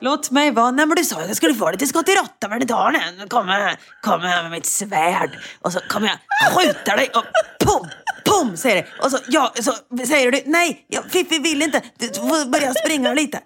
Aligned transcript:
Låt 0.00 0.30
mig 0.30 0.50
vara. 0.50 0.70
Nej 0.70 0.86
men 0.86 0.96
du 0.96 1.04
sa 1.04 1.20
att 1.20 1.28
jag 1.28 1.36
skulle 1.36 1.54
få 1.54 1.70
lite 1.70 1.86
skott 1.86 2.08
i 2.08 2.12
råttan 2.12 2.50
men 2.50 2.66
ta 2.66 2.90
den. 2.90 3.28
Kommer 3.28 3.52
här, 3.52 3.76
kommer 4.00 4.28
här 4.28 4.42
med 4.42 4.50
mitt 4.50 4.66
svärd 4.66 5.38
och 5.60 5.72
så 5.72 5.80
kommer 5.88 6.08
jag 6.08 6.18
skjuta 6.52 6.96
dig 6.96 7.10
och 7.14 7.24
pum, 7.60 7.88
pum 8.24 8.56
säger 8.56 8.76
det. 8.76 9.04
Och 9.04 9.10
så, 9.10 9.18
ja, 9.28 9.52
så 9.60 9.72
säger 10.06 10.32
du 10.32 10.42
nej, 10.46 10.84
jag, 10.88 11.04
Fiffi 11.04 11.38
vill 11.38 11.62
inte. 11.62 11.82
Du 11.98 12.06
får 12.14 12.50
börja 12.50 12.74
springa 12.74 13.14
lite. 13.14 13.40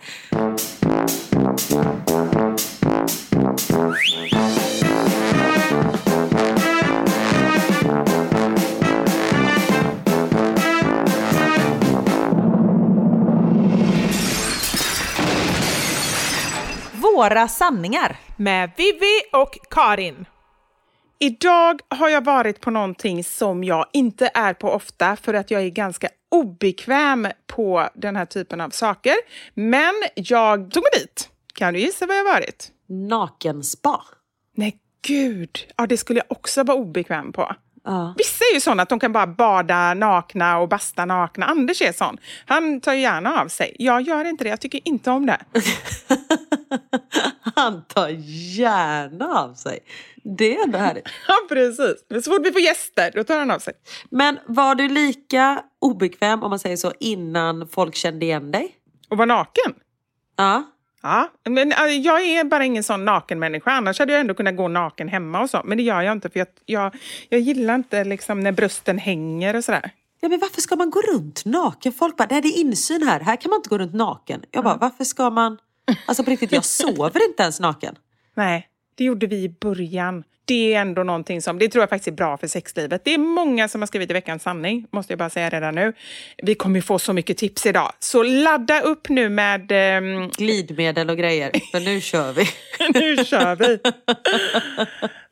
Våra 17.14 17.48
sanningar. 17.48 18.16
Med 18.36 18.70
Vivi 18.76 19.20
och 19.32 19.58
Karin. 19.70 20.26
Idag 21.18 21.80
har 21.88 22.08
jag 22.08 22.24
varit 22.24 22.60
på 22.60 22.70
någonting 22.70 23.24
som 23.24 23.64
jag 23.64 23.86
inte 23.92 24.30
är 24.34 24.54
på 24.54 24.70
ofta 24.70 25.16
för 25.16 25.34
att 25.34 25.50
jag 25.50 25.62
är 25.62 25.68
ganska 25.68 26.08
obekväm 26.30 27.28
på 27.46 27.88
den 27.94 28.16
här 28.16 28.24
typen 28.24 28.60
av 28.60 28.70
saker. 28.70 29.14
Men 29.54 29.92
jag 30.14 30.70
tog 30.70 30.82
mig 30.82 30.90
dit. 31.00 31.28
Kan 31.54 31.74
du 31.74 31.80
gissa 31.80 32.06
vad 32.06 32.16
jag 32.16 32.24
har 32.24 32.32
varit? 32.32 32.68
Nakenspa. 32.88 34.02
Nej, 34.56 34.78
gud. 35.06 35.58
Ja, 35.76 35.86
det 35.86 35.96
skulle 35.96 36.18
jag 36.18 36.36
också 36.36 36.62
vara 36.62 36.78
obekväm 36.78 37.32
på. 37.32 37.54
Ja. 37.84 38.14
Vissa 38.18 38.44
är 38.52 38.54
ju 38.54 38.60
såna 38.60 38.82
att 38.82 38.88
de 38.88 39.00
kan 39.00 39.12
bara 39.12 39.26
bada 39.26 39.94
nakna 39.94 40.58
och 40.58 40.68
basta 40.68 41.04
nakna. 41.04 41.46
Anders 41.46 41.82
är 41.82 41.92
sån. 41.92 42.18
Han 42.46 42.80
tar 42.80 42.92
ju 42.92 43.00
gärna 43.00 43.40
av 43.40 43.48
sig. 43.48 43.76
Jag 43.78 44.02
gör 44.02 44.24
inte 44.24 44.44
det. 44.44 44.50
Jag 44.50 44.60
tycker 44.60 44.80
inte 44.84 45.10
om 45.10 45.26
det. 45.26 45.38
Han 47.54 47.84
tar 47.84 48.08
gärna 48.56 49.38
av 49.38 49.54
sig. 49.54 49.78
Det 50.22 50.56
är 50.56 50.64
ändå 50.64 50.78
härligt. 50.78 51.08
Ja, 51.28 51.34
precis. 51.48 52.04
Men 52.08 52.22
så 52.22 52.30
fort 52.30 52.46
vi 52.46 52.52
får 52.52 52.60
gäster, 52.60 53.10
då 53.14 53.24
tar 53.24 53.38
han 53.38 53.50
av 53.50 53.58
sig. 53.58 53.74
Men 54.10 54.38
var 54.46 54.74
du 54.74 54.88
lika 54.88 55.62
obekväm 55.78 56.42
om 56.42 56.50
man 56.50 56.58
säger 56.58 56.76
så 56.76 56.92
innan 57.00 57.68
folk 57.68 57.94
kände 57.94 58.26
igen 58.26 58.50
dig? 58.50 58.76
Och 59.08 59.16
vara 59.16 59.26
naken. 59.26 59.74
Ja. 60.36 60.62
Ja, 61.02 61.30
men 61.44 61.70
jag 62.02 62.22
är 62.22 62.44
bara 62.44 62.64
ingen 62.64 62.84
sån 62.84 63.04
nakenmänniska. 63.04 63.70
Annars 63.70 63.98
hade 63.98 64.12
jag 64.12 64.20
ändå 64.20 64.34
kunnat 64.34 64.56
gå 64.56 64.68
naken 64.68 65.08
hemma 65.08 65.40
och 65.42 65.50
så. 65.50 65.62
Men 65.64 65.78
det 65.78 65.84
gör 65.84 66.02
jag 66.02 66.12
inte 66.12 66.30
för 66.30 66.38
jag, 66.38 66.48
jag, 66.66 66.96
jag 67.28 67.40
gillar 67.40 67.74
inte 67.74 68.04
liksom 68.04 68.40
när 68.40 68.52
brösten 68.52 68.98
hänger 68.98 69.56
och 69.56 69.64
sådär. 69.64 69.90
Ja 70.20 70.28
men 70.28 70.38
varför 70.38 70.60
ska 70.60 70.76
man 70.76 70.90
gå 70.90 71.00
runt 71.00 71.44
naken? 71.44 71.92
Folk 71.92 72.16
bara, 72.16 72.26
det 72.26 72.34
här 72.34 72.46
är 72.46 72.58
insyn 72.58 73.02
här. 73.02 73.20
Här 73.20 73.36
kan 73.36 73.50
man 73.50 73.56
inte 73.56 73.68
gå 73.68 73.78
runt 73.78 73.94
naken. 73.94 74.42
Jag 74.50 74.64
bara, 74.64 74.76
varför 74.76 75.04
ska 75.04 75.30
man? 75.30 75.58
Alltså 76.06 76.24
på 76.24 76.30
riktigt, 76.30 76.52
jag 76.52 76.64
sover 76.64 77.28
inte 77.28 77.42
ens 77.42 77.60
naken. 77.60 77.94
Nej, 78.34 78.68
det 78.94 79.04
gjorde 79.04 79.26
vi 79.26 79.36
i 79.42 79.48
början. 79.48 80.24
Det 80.46 80.74
är 80.74 80.80
ändå 80.80 81.02
någonting 81.02 81.42
som, 81.42 81.58
det 81.58 81.68
tror 81.68 81.82
jag 81.82 81.90
faktiskt 81.90 82.08
är 82.08 82.12
bra 82.12 82.36
för 82.36 82.46
sexlivet. 82.46 83.04
Det 83.04 83.14
är 83.14 83.18
många 83.18 83.68
som 83.68 83.82
har 83.82 83.86
skrivit 83.86 84.10
i 84.10 84.12
veckans 84.12 84.42
sanning, 84.42 84.86
måste 84.90 85.12
jag 85.12 85.18
bara 85.18 85.30
säga 85.30 85.50
redan 85.50 85.74
nu. 85.74 85.92
Vi 86.42 86.54
kommer 86.54 86.80
få 86.80 86.98
så 86.98 87.12
mycket 87.12 87.38
tips 87.38 87.66
idag. 87.66 87.92
Så 87.98 88.22
ladda 88.22 88.80
upp 88.80 89.08
nu 89.08 89.28
med... 89.28 89.72
ehm, 89.72 90.28
Glidmedel 90.28 91.10
och 91.10 91.16
grejer. 91.18 91.50
För 91.70 91.80
nu 91.80 92.00
kör 92.00 92.32
vi. 92.32 92.44
nu 93.00 93.24
kör 93.24 93.56
vi! 93.56 93.78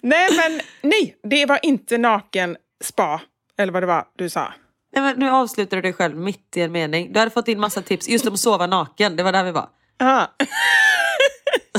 nej, 0.02 0.28
men 0.36 0.60
nej, 0.82 1.16
det 1.22 1.46
var 1.46 1.58
inte 1.62 1.98
naken 1.98 2.56
spa, 2.84 3.20
eller 3.58 3.72
vad 3.72 3.82
det 3.82 3.86
var 3.86 4.04
du 4.18 4.28
sa. 4.28 4.52
Nej, 4.94 5.04
men 5.04 5.18
nu 5.18 5.30
avslutar 5.30 5.76
du 5.76 5.82
dig 5.82 5.92
själv 5.92 6.16
mitt 6.16 6.56
i 6.56 6.60
en 6.60 6.72
mening. 6.72 7.12
Du 7.12 7.18
hade 7.18 7.30
fått 7.30 7.48
in 7.48 7.60
massa 7.60 7.82
tips 7.82 8.08
just 8.08 8.26
om 8.26 8.32
att 8.34 8.40
sova 8.40 8.66
naken. 8.66 9.16
Det 9.16 9.22
var 9.22 9.32
där 9.32 9.44
vi 9.44 9.50
var. 9.50 9.68
Ja. 10.02 10.34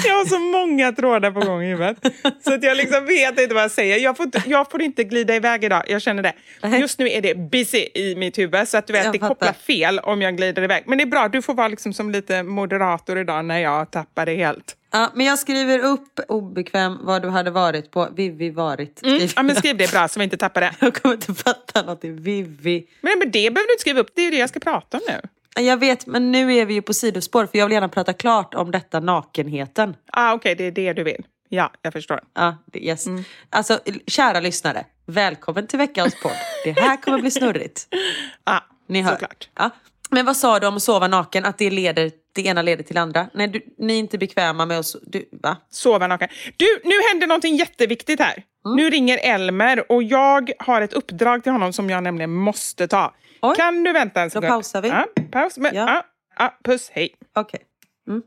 Jag 0.07 0.15
har 0.15 0.25
så 0.25 0.39
många 0.39 0.91
trådar 0.91 1.31
på 1.31 1.39
gång 1.39 1.63
i 1.63 1.67
huvudet. 1.69 1.97
Så 2.43 2.53
att 2.53 2.63
jag 2.63 2.77
liksom 2.77 3.05
vet 3.05 3.39
inte 3.39 3.53
vad 3.53 3.63
jag 3.63 3.71
säger. 3.71 3.97
Jag 3.99 4.17
får, 4.17 4.25
inte, 4.25 4.43
jag 4.45 4.71
får 4.71 4.81
inte 4.81 5.03
glida 5.03 5.35
iväg 5.35 5.63
idag, 5.63 5.83
jag 5.87 6.01
känner 6.01 6.23
det. 6.23 6.33
Just 6.77 6.99
nu 6.99 7.09
är 7.09 7.21
det 7.21 7.35
busy 7.35 7.77
i 7.93 8.15
mitt 8.15 8.37
huvud 8.37 8.67
så 8.67 8.77
att 8.77 8.87
du 8.87 8.93
vet, 8.93 9.03
Jag 9.05 9.13
det 9.13 9.19
fattar. 9.19 9.35
kopplar 9.35 9.53
fel 9.53 9.99
om 9.99 10.21
jag 10.21 10.37
glider 10.37 10.61
iväg. 10.63 10.83
Men 10.87 10.97
det 10.97 11.03
är 11.03 11.05
bra, 11.05 11.27
du 11.27 11.41
får 11.41 11.53
vara 11.53 11.67
liksom 11.67 11.93
som 11.93 12.11
lite 12.11 12.43
moderator 12.43 13.17
idag 13.19 13.45
när 13.45 13.59
jag 13.59 13.91
tappar 13.91 14.25
det 14.25 14.35
helt. 14.35 14.75
Ja, 14.91 15.11
men 15.15 15.25
jag 15.25 15.39
skriver 15.39 15.79
upp 15.79 16.19
obekväm 16.27 16.97
vad 17.01 17.21
du 17.21 17.29
hade 17.29 17.51
varit 17.51 17.91
på. 17.91 18.07
Vivi 18.15 18.49
varit. 18.49 19.03
Mm. 19.03 19.27
Ja, 19.35 19.43
men 19.43 19.55
skriv 19.55 19.77
det 19.77 19.91
bra 19.91 20.07
så 20.07 20.19
vi 20.19 20.23
inte 20.23 20.37
tappar 20.37 20.61
det. 20.61 20.73
Jag 20.79 20.93
kommer 20.95 21.15
inte 21.15 21.33
fatta 21.33 21.81
någonting. 21.81 22.21
Vivi. 22.21 22.87
Men, 23.01 23.19
men 23.19 23.31
det 23.31 23.51
behöver 23.51 23.67
du 23.67 23.73
inte 23.73 23.81
skriva 23.81 23.99
upp, 23.99 24.11
det 24.15 24.21
är 24.21 24.31
det 24.31 24.37
jag 24.37 24.49
ska 24.49 24.59
prata 24.59 24.97
om 24.97 25.03
nu. 25.07 25.21
Jag 25.55 25.77
vet, 25.77 26.05
men 26.05 26.31
nu 26.31 26.53
är 26.55 26.65
vi 26.65 26.73
ju 26.73 26.81
på 26.81 26.93
sidospår 26.93 27.45
för 27.45 27.57
jag 27.57 27.65
vill 27.65 27.73
gärna 27.73 27.89
prata 27.89 28.13
klart 28.13 28.53
om 28.53 28.71
detta 28.71 28.99
nakenheten. 28.99 29.95
Ah, 30.11 30.33
Okej, 30.33 30.55
det 30.55 30.63
är 30.63 30.71
det 30.71 30.93
du 30.93 31.03
vill. 31.03 31.25
Ja, 31.49 31.71
jag 31.81 31.93
förstår. 31.93 32.21
Ja, 32.33 32.57
det- 32.65 32.79
yes. 32.85 33.05
Alltså, 33.49 33.79
kära 34.07 34.39
lyssnare. 34.39 34.85
Välkommen 35.05 35.67
till 35.67 35.79
veckans 35.79 36.21
podd. 36.23 36.31
Det 36.63 36.71
här 36.71 36.97
kommer 36.97 37.19
bli 37.19 37.31
snurrigt. 37.31 37.87
Ah, 38.43 38.59
Ni 38.87 39.01
hör. 39.01 39.11
Såklart. 39.11 39.49
Ja. 39.55 39.69
Men 40.09 40.25
vad 40.25 40.37
sa 40.37 40.59
du 40.59 40.67
om 40.67 40.75
att 40.75 40.83
sova 40.83 41.07
naken? 41.07 41.45
Att 41.45 41.57
det, 41.57 41.69
leder, 41.69 42.11
det 42.35 42.45
ena 42.45 42.61
leder 42.61 42.83
till 42.83 42.95
det 42.95 43.01
andra? 43.01 43.27
Nej, 43.33 43.47
du, 43.47 43.61
ni 43.77 43.93
är 43.93 43.97
inte 43.99 44.17
bekväma 44.17 44.65
med 44.65 44.79
att... 44.79 44.85
so- 44.85 44.99
Du, 45.07 45.29
va? 45.31 45.57
Sova 45.69 46.07
naken. 46.07 46.29
Du, 46.57 46.81
nu 46.83 46.93
händer 47.09 47.27
någonting 47.27 47.55
jätteviktigt 47.55 48.19
här. 48.19 48.43
Mm. 48.65 48.75
Nu 48.77 48.89
ringer 48.89 49.19
Elmer 49.23 49.91
och 49.91 50.03
jag 50.03 50.51
har 50.59 50.81
ett 50.81 50.93
uppdrag 50.93 51.43
till 51.43 51.51
honom 51.51 51.73
som 51.73 51.89
jag 51.89 52.03
nämligen 52.03 52.33
måste 52.33 52.87
ta. 52.87 53.13
Oj. 53.41 53.55
Kan 53.55 53.83
du 53.83 53.93
vänta 53.93 54.21
en 54.21 54.29
sekund? 54.29 54.47
pausar 54.47 54.81
vi. 54.81 54.87
Ja, 54.89 55.05
paus. 55.31 55.57
Men, 55.57 55.75
Ja. 55.75 55.89
ja. 55.89 56.03
Ja, 56.39 56.57
puss, 56.63 56.89
hej. 56.93 57.15
Okej. 57.35 57.59
Mm. 58.07 58.21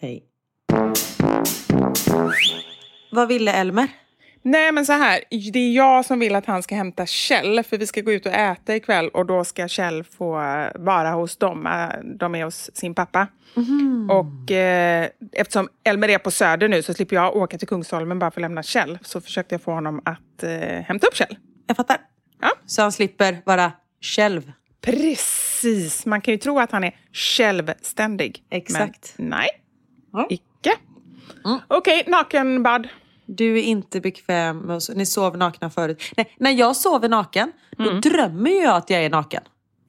Hej. 0.00 0.24
Vad 3.10 3.28
ville 3.28 3.52
Elmer? 3.52 3.88
Nej, 4.50 4.72
men 4.72 4.86
så 4.86 4.92
här. 4.92 5.20
Det 5.52 5.58
är 5.58 5.72
jag 5.72 6.04
som 6.04 6.18
vill 6.18 6.34
att 6.34 6.46
han 6.46 6.62
ska 6.62 6.74
hämta 6.74 7.06
Kjell, 7.06 7.62
för 7.62 7.78
vi 7.78 7.86
ska 7.86 8.00
gå 8.00 8.12
ut 8.12 8.26
och 8.26 8.32
äta 8.32 8.76
ikväll 8.76 9.08
och 9.08 9.26
då 9.26 9.44
ska 9.44 9.68
Kjell 9.68 10.04
få 10.04 10.30
vara 10.74 11.10
hos 11.10 11.36
dem. 11.36 11.66
Eh, 11.66 11.88
De 12.04 12.34
är 12.34 12.44
hos 12.44 12.70
sin 12.76 12.94
pappa. 12.94 13.26
Mhm. 13.54 14.10
Och 14.10 14.50
eh, 14.50 15.08
eftersom 15.32 15.68
Elmer 15.84 16.08
är 16.08 16.18
på 16.18 16.30
Söder 16.30 16.68
nu 16.68 16.82
så 16.82 16.94
slipper 16.94 17.16
jag 17.16 17.36
åka 17.36 17.58
till 17.58 17.68
Kungsholmen 17.68 18.18
bara 18.18 18.30
för 18.30 18.40
att 18.40 18.42
lämna 18.42 18.62
Kjell. 18.62 18.98
Så 19.02 19.20
försökte 19.20 19.54
jag 19.54 19.62
få 19.62 19.72
honom 19.72 20.02
att 20.04 20.42
eh, 20.42 20.50
hämta 20.84 21.06
upp 21.06 21.16
Kjell. 21.16 21.36
Jag 21.66 21.76
fattar. 21.76 21.96
Ja. 22.40 22.50
Så 22.66 22.82
han 22.82 22.92
slipper 22.92 23.38
vara 23.44 23.72
själv. 24.00 24.52
Precis. 24.80 26.06
Man 26.06 26.20
kan 26.20 26.34
ju 26.34 26.38
tro 26.38 26.58
att 26.58 26.70
han 26.72 26.84
är 26.84 26.96
självständig. 27.12 28.42
Exakt. 28.50 29.14
Men 29.16 29.28
nej, 29.28 29.48
Ja. 30.12 30.26
icke. 30.30 30.72
Mm. 31.44 31.58
Okej, 31.68 32.02
nakenbad. 32.06 32.88
Du 33.28 33.58
är 33.58 33.62
inte 33.62 34.00
bekväm 34.00 34.58
med 34.58 34.76
att 34.76 34.82
so- 34.82 34.94
Ni 34.94 35.06
sov 35.06 35.36
nakna 35.36 35.70
förut. 35.70 36.02
Nej, 36.16 36.34
när 36.38 36.50
jag 36.50 36.76
sover 36.76 37.08
naken, 37.08 37.52
då 37.76 37.90
drömmer 37.90 38.50
jag 38.62 38.76
att 38.76 38.90
jag 38.90 39.04
är 39.04 39.10
naken. 39.10 39.42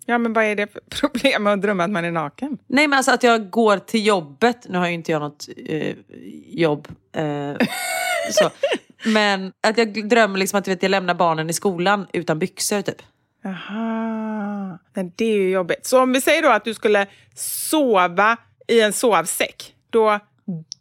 Ja, 0.05 0.17
men 0.17 0.33
vad 0.33 0.43
är 0.43 0.55
det 0.55 0.67
för 0.73 0.81
problem 0.89 1.43
med 1.43 1.53
att 1.53 1.61
drömma 1.61 1.83
att 1.83 1.89
man 1.89 2.05
är 2.05 2.11
naken? 2.11 2.57
Nej 2.67 2.87
men 2.87 2.97
alltså 2.97 3.11
att 3.11 3.23
jag 3.23 3.49
går 3.49 3.77
till 3.77 4.05
jobbet, 4.05 4.65
nu 4.69 4.77
har 4.77 4.87
ju 4.87 4.93
inte 4.93 5.11
jag 5.11 5.21
något 5.21 5.49
eh, 5.65 5.95
jobb. 6.47 6.87
Eh, 7.15 7.67
så. 8.31 8.49
Men 9.05 9.53
att 9.67 9.77
jag 9.77 10.09
drömmer 10.09 10.39
liksom 10.39 10.59
att 10.59 10.67
vet, 10.67 10.83
jag 10.83 10.89
lämnar 10.89 11.13
barnen 11.13 11.49
i 11.49 11.53
skolan 11.53 12.07
utan 12.13 12.39
byxor 12.39 12.81
typ. 12.81 13.01
Jaha, 13.43 14.79
men 14.93 15.11
det 15.15 15.25
är 15.25 15.37
ju 15.37 15.49
jobbigt. 15.49 15.85
Så 15.85 16.01
om 16.01 16.13
vi 16.13 16.21
säger 16.21 16.41
då 16.41 16.49
att 16.49 16.65
du 16.65 16.73
skulle 16.73 17.07
sova 17.35 18.37
i 18.67 18.81
en 18.81 18.93
sovsäck, 18.93 19.73
då 19.89 20.19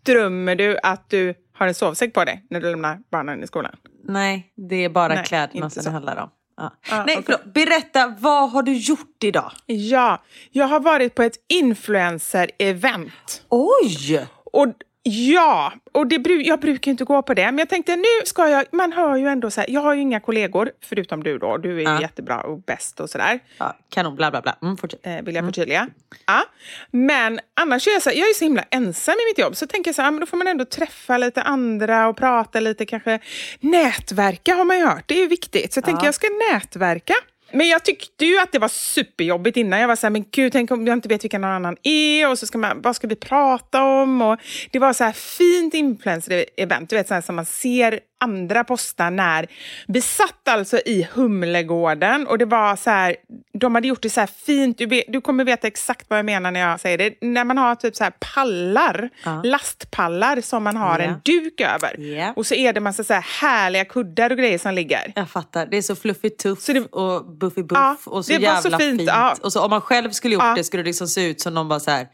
drömmer 0.05 0.57
du 0.57 0.79
att 0.83 1.11
du 1.11 1.35
har 1.59 1.67
en 1.67 1.75
sovsäck 1.75 2.15
på 2.15 2.25
dig 2.25 2.47
när 2.51 2.61
du 2.61 2.71
lämnar 2.71 2.99
barnen 3.11 3.43
i 3.43 3.47
skolan? 3.47 3.77
Nej, 4.05 4.53
det 4.57 4.85
är 4.85 4.89
bara 4.89 5.15
Nej, 5.15 5.25
kläderna 5.25 5.71
som 5.71 5.83
det 5.85 5.91
handlar 5.91 6.17
om. 6.17 6.31
Ja. 6.57 6.73
Ah, 6.91 7.05
Nej, 7.05 7.17
okej. 7.19 7.23
förlåt. 7.27 7.55
Berätta, 7.55 8.15
vad 8.19 8.51
har 8.51 8.63
du 8.63 8.73
gjort 8.77 9.25
idag? 9.25 9.53
Ja, 9.67 10.23
jag 10.51 10.67
har 10.67 10.81
varit 10.81 11.15
på 11.15 11.23
ett 11.23 11.37
influencer-event. 11.49 13.43
Oj! 13.49 14.27
Och 14.53 14.67
ja, 15.11 15.73
och 15.93 16.07
det, 16.07 16.31
jag 16.45 16.61
brukar 16.61 16.91
inte 16.91 17.05
gå 17.05 17.23
på 17.23 17.35
det, 17.35 17.45
men 17.45 17.59
jag 17.59 17.69
tänkte 17.69 17.97
nu 17.97 18.05
ska 18.25 18.49
jag, 18.49 18.65
man 18.73 18.93
hör 18.93 19.17
ju 19.17 19.27
ändå 19.29 19.51
så 19.51 19.61
här, 19.61 19.71
jag 19.71 19.81
har 19.81 19.95
ju 19.95 20.01
inga 20.01 20.21
kollegor 20.21 20.71
förutom 20.85 21.23
du 21.23 21.39
då, 21.39 21.57
du 21.57 21.79
är 21.79 21.83
Ja. 21.85 22.01
jättebra 22.01 22.41
och 22.41 22.59
bäst 22.63 23.01
och 23.01 23.11
sådär. 23.11 23.41
Ja, 23.59 23.77
kanon, 23.89 24.17
bla 24.17 24.31
bla 24.31 24.41
bla. 24.43 24.57
Mm, 24.63 24.77
eh, 25.03 25.25
vill 25.25 25.35
jag 25.35 25.45
förtydliga. 25.45 25.89
Ja. 26.27 26.43
Men 26.91 27.41
annars 27.61 27.87
är 27.87 27.93
jag, 27.93 28.03
så 28.03 28.11
här, 28.11 28.17
jag 28.17 28.29
är 28.31 28.35
så 28.35 28.45
himla 28.45 28.63
ensam 28.71 29.13
i 29.15 29.31
mitt 29.31 29.39
jobb, 29.39 29.57
så 29.57 29.67
tänker 29.67 29.89
jag 29.89 29.95
så 29.95 30.03
här, 30.03 30.11
men 30.11 30.21
då 30.21 30.27
får 30.27 30.37
man 30.37 30.47
ändå 30.47 30.65
träffa 30.65 31.19
lite 31.19 31.43
andra 31.43 32.09
och 32.09 32.17
prata 32.17 32.61
lite, 32.61 32.87
kanske 32.87 33.19
nätverka 33.61 34.55
har 34.55 34.65
man 34.65 34.79
ju 34.79 34.85
hört, 34.87 35.05
det 35.07 35.15
är 35.15 35.21
ju 35.21 35.29
viktigt. 35.29 35.73
Så 35.73 35.79
jag 35.79 35.85
tänker 35.85 36.05
jag 36.05 36.15
ska 36.15 36.27
nätverka. 36.53 37.15
Men 37.53 37.69
jag 37.69 37.85
tyckte 37.85 38.25
ju 38.25 38.39
att 38.39 38.53
det 38.53 38.59
var 38.59 38.69
superjobbigt 38.69 39.57
innan. 39.57 39.81
Jag 39.81 39.89
var 39.89 39.97
så 39.97 40.07
här, 40.07 40.11
men 40.11 40.25
gud, 40.31 40.53
tänk 40.53 40.71
om 40.71 40.87
jag 40.87 40.97
inte 40.97 41.09
vet 41.09 41.25
vilka 41.25 41.39
någon 41.39 41.51
annan 41.51 41.77
är 41.83 42.31
och 42.31 42.39
så 42.39 42.47
ska 42.47 42.59
man, 42.59 42.83
vad 42.83 42.97
ska 42.97 43.07
vi 43.07 43.17
prata 43.17 43.85
om? 43.85 44.23
Och 44.23 44.39
det 44.71 44.79
var 44.79 44.93
så 44.93 45.05
här 45.05 45.13
fint 45.13 45.75
influencer-event, 45.75 46.87
du 46.91 46.97
vet 46.97 47.09
så 47.09 47.15
här 47.15 47.21
som 47.21 47.37
man 47.37 47.47
ser 47.47 48.01
andra 48.21 48.65
posta 48.65 49.11
när 49.11 49.47
vi 49.87 50.01
satt 50.01 50.49
alltså 50.49 50.79
i 50.79 51.09
Humlegården 51.13 52.27
och 52.27 52.39
det 52.39 52.45
var 52.45 52.77
så 52.77 52.91
här, 52.91 53.17
de 53.53 53.75
hade 53.75 53.89
gjort 53.89 54.03
det 54.03 54.11
så 54.11 54.21
här 54.21 54.27
fint, 54.47 54.79
du, 54.79 54.87
vet, 54.87 55.05
du 55.09 55.21
kommer 55.21 55.45
veta 55.45 55.67
exakt 55.67 56.11
vad 56.11 56.19
jag 56.19 56.27
menar 56.27 56.51
när 56.51 56.61
jag 56.61 56.81
säger 56.81 56.99
det, 56.99 57.15
när 57.21 57.45
man 57.45 57.59
har 57.59 57.75
typ 57.75 57.97
så 57.97 58.05
här 58.05 58.13
pallar, 58.35 59.11
Ja. 59.25 59.43
lastpallar 59.45 60.41
som 60.41 60.63
man 60.65 60.77
har 60.77 60.99
Ja. 60.99 61.05
en 61.05 61.15
duk 61.25 61.61
över. 61.61 62.01
Ja. 62.01 62.33
Och 62.37 62.47
så 62.47 62.55
är 62.55 62.73
det 62.73 62.81
massa 62.81 63.05
så 63.05 63.15
här 63.15 63.27
härliga 63.41 63.85
kuddar 63.85 64.31
och 64.31 64.39
grejer 64.39 64.59
som 64.59 64.75
ligger. 64.75 65.13
Jag 65.17 65.31
fattar. 65.31 65.67
Det 65.67 65.77
är 65.77 65.83
så 65.83 65.97
fluffigt 65.97 66.43
tuff 66.43 66.61
Så 66.63 66.73
det- 66.73 66.81
och 66.93 67.25
buffy 67.37 67.63
buff 67.63 68.07
och 68.07 68.25
så 68.25 68.33
var 68.33 68.39
så 68.39 68.43
jävla 68.43 68.79
fint, 68.79 69.01
fint. 69.01 69.11
Och 69.43 69.53
så 69.53 69.65
om 69.65 69.71
man 69.71 69.81
själv 69.81 70.11
skulle 70.11 70.35
gjort 70.35 70.57
det 70.57 70.65
skulle 70.65 70.83
det 70.83 70.87
liksom 70.87 71.09
se 71.09 71.27
ut 71.31 71.41
som 71.41 71.55
någon 71.55 71.69
bara 71.69 71.81
så 71.81 71.91
här. 71.91 72.07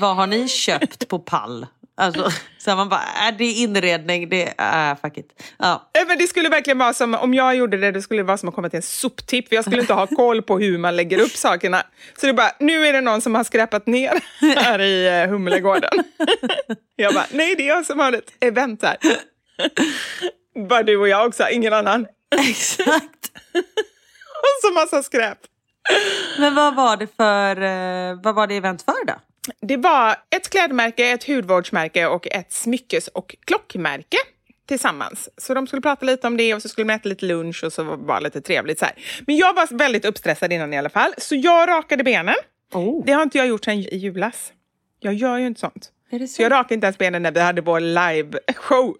Vad 0.00 0.16
har 0.16 0.26
ni 0.26 0.48
köpt 0.48 1.08
på 1.08 1.18
pall? 1.18 1.66
Alltså, 1.94 2.30
så 2.58 2.76
man 2.76 2.88
bara, 2.88 3.00
äh, 3.28 3.36
det 3.38 3.44
är 3.44 3.62
inredning, 3.62 4.28
det 4.28 4.54
är 4.58 4.90
äh, 4.90 4.96
fuck 5.00 5.18
it. 5.18 5.42
Ja. 5.58 5.90
Eh, 5.94 6.06
Men 6.06 6.18
det 6.18 6.26
skulle 6.26 6.48
verkligen 6.48 6.78
vara 6.78 6.92
som, 6.94 7.14
om 7.14 7.34
jag 7.34 7.56
gjorde 7.56 7.76
det, 7.76 7.90
det 7.90 8.02
skulle 8.02 8.22
vara 8.22 8.38
som 8.38 8.48
att 8.48 8.54
komma 8.54 8.68
till 8.68 8.76
en 8.76 8.82
soptipp. 8.82 9.48
För 9.48 9.56
jag 9.56 9.64
skulle 9.64 9.80
inte 9.80 9.94
ha 9.94 10.06
koll 10.16 10.42
på 10.42 10.58
hur 10.58 10.78
man 10.78 10.96
lägger 10.96 11.20
upp 11.20 11.30
sakerna. 11.32 11.82
Så 12.20 12.26
det 12.26 12.30
är 12.30 12.32
bara, 12.32 12.52
nu 12.60 12.86
är 12.86 12.92
det 12.92 13.00
någon 13.00 13.20
som 13.20 13.34
har 13.34 13.44
skräpat 13.44 13.86
ner 13.86 14.12
här 14.56 14.78
i 14.78 15.22
eh, 15.22 15.28
Humlegården. 15.28 15.90
jag 16.96 17.14
bara, 17.14 17.26
nej 17.30 17.54
det 17.56 17.62
är 17.62 17.68
jag 17.68 17.86
som 17.86 17.98
har 17.98 18.12
ett 18.12 18.32
event 18.40 18.82
här. 18.82 18.96
Bara 20.68 20.82
du 20.82 20.96
och 20.96 21.08
jag 21.08 21.26
också, 21.26 21.48
ingen 21.48 21.72
annan. 21.72 22.06
Exakt. 22.48 23.30
Och 24.42 24.62
så 24.62 24.72
massa 24.72 25.02
skräp. 25.02 25.38
Men 26.38 26.54
vad 26.54 26.74
var 26.74 26.96
det 26.96 27.06
för 27.16 27.62
eh, 27.62 28.20
vad 28.22 28.34
var 28.34 28.46
det 28.46 28.56
event 28.56 28.82
för 28.82 29.06
då? 29.06 29.14
Det 29.60 29.76
var 29.76 30.16
ett 30.30 30.50
klädmärke, 30.50 31.10
ett 31.10 31.24
hudvårdsmärke 31.24 32.06
och 32.06 32.26
ett 32.26 32.52
smyckes 32.52 33.08
och 33.08 33.36
klockmärke 33.44 34.16
tillsammans. 34.66 35.28
Så 35.36 35.54
de 35.54 35.66
skulle 35.66 35.82
prata 35.82 36.06
lite 36.06 36.26
om 36.26 36.36
det 36.36 36.54
och 36.54 36.62
så 36.62 36.68
skulle 36.68 36.84
de 36.84 36.94
äta 36.94 37.08
lite 37.08 37.26
lunch 37.26 37.64
och 37.64 37.72
så 37.72 37.82
var 37.82 37.96
det 37.96 38.04
bara 38.04 38.20
lite 38.20 38.40
trevligt 38.40 38.78
så 38.78 38.84
här. 38.84 38.94
Men 39.26 39.36
jag 39.36 39.54
var 39.54 39.76
väldigt 39.78 40.04
uppstressad 40.04 40.52
innan 40.52 40.74
i 40.74 40.78
alla 40.78 40.88
fall, 40.88 41.14
så 41.18 41.34
jag 41.34 41.68
rakade 41.68 42.04
benen. 42.04 42.34
Oh. 42.72 43.04
Det 43.04 43.12
har 43.12 43.22
inte 43.22 43.38
jag 43.38 43.46
gjort 43.46 43.64
sedan 43.64 43.78
i 43.78 43.96
julas. 43.96 44.52
Jag 45.00 45.14
gör 45.14 45.38
ju 45.38 45.46
inte 45.46 45.60
sånt. 45.60 45.90
Är 46.10 46.18
det 46.18 46.28
Så 46.28 46.42
jag 46.42 46.52
rakade 46.52 46.74
inte 46.74 46.86
ens 46.86 46.98
benen 46.98 47.22
när 47.22 47.32
vi 47.32 47.40
hade 47.40 47.60
vår 47.60 47.80
live-show. 47.80 48.96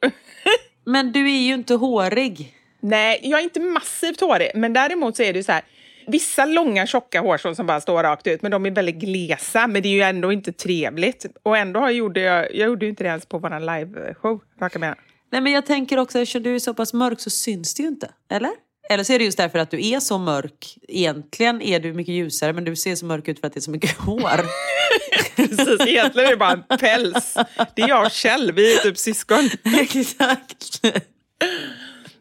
Men 0.85 1.13
du 1.13 1.31
är 1.31 1.43
ju 1.43 1.55
inte 1.55 1.75
hårig. 1.75 2.57
Nej, 2.81 3.21
jag 3.23 3.41
är 3.41 3.45
inte 3.45 3.61
massivt 3.61 4.21
hårig, 4.21 4.51
men 4.55 4.73
däremot 4.73 5.17
så 5.17 5.23
är 5.23 5.33
det 5.33 5.45
så 5.45 5.53
här. 5.53 5.63
Vissa 6.07 6.45
långa 6.45 6.87
tjocka 6.87 7.21
hårstrån 7.21 7.57
som 7.57 7.67
bara 7.67 7.81
står 7.81 8.03
rakt 8.03 8.27
ut, 8.27 8.43
men 8.43 8.51
de 8.51 8.67
är 8.67 8.71
väldigt 8.71 8.97
glesa. 8.97 9.67
Men 9.67 9.83
det 9.83 9.89
är 9.89 9.93
ju 9.93 10.03
ändå 10.03 10.33
inte 10.33 10.53
trevligt. 10.53 11.27
Och 11.43 11.57
ändå 11.57 11.81
har 11.81 11.87
jag 11.87 11.97
gjorde 11.97 12.21
jag, 12.21 12.55
jag 12.55 12.67
gjorde 12.67 12.87
ju 12.87 12.91
inte 12.91 13.05
det 13.05 13.09
ens 13.09 13.27
på 13.27 13.39
vår 13.39 13.51
live-show, 13.51 14.41
raka 14.61 14.79
benen. 14.79 14.97
Nej 15.33 15.41
men 15.41 15.53
jag 15.53 15.67
tänker 15.67 15.99
också, 15.99 16.19
eftersom 16.19 16.43
du 16.43 16.55
är 16.55 16.59
så 16.59 16.75
pass 16.75 16.93
mörk 16.93 17.21
så 17.21 17.31
syns 17.31 17.75
det 17.75 17.83
ju 17.83 17.89
inte. 17.89 18.11
Eller? 18.31 18.51
Eller 18.91 19.05
så 19.05 19.13
är 19.13 19.19
det 19.19 19.25
just 19.25 19.39
därför 19.39 19.59
att 19.59 19.71
du 19.71 19.89
är 19.89 20.01
så 20.01 20.19
mörk. 20.19 20.79
Egentligen 20.89 21.63
är 21.63 21.81
du 21.81 21.93
mycket 21.93 22.15
ljusare 22.15 22.53
men 22.53 22.65
du 22.65 22.77
ser 22.77 22.95
så 22.95 23.07
mörk 23.07 23.29
ut 23.29 23.41
för 23.41 23.47
att 23.47 23.53
det 23.53 23.59
är 23.59 23.63
så 23.63 23.71
mycket 23.71 23.97
hår. 23.97 24.47
Precis, 25.37 25.81
egentligen 25.87 26.27
är 26.27 26.31
det 26.31 26.37
bara 26.37 26.53
en 26.53 26.79
päls. 26.79 27.35
Det 27.77 27.83
är 27.83 27.89
jag 27.89 28.07
och 28.07 28.11
Kjell, 28.11 28.53
vi 28.53 28.75
är 28.75 28.79
typ 28.79 28.99
syskon. 28.99 29.51
Exakt. 29.81 30.81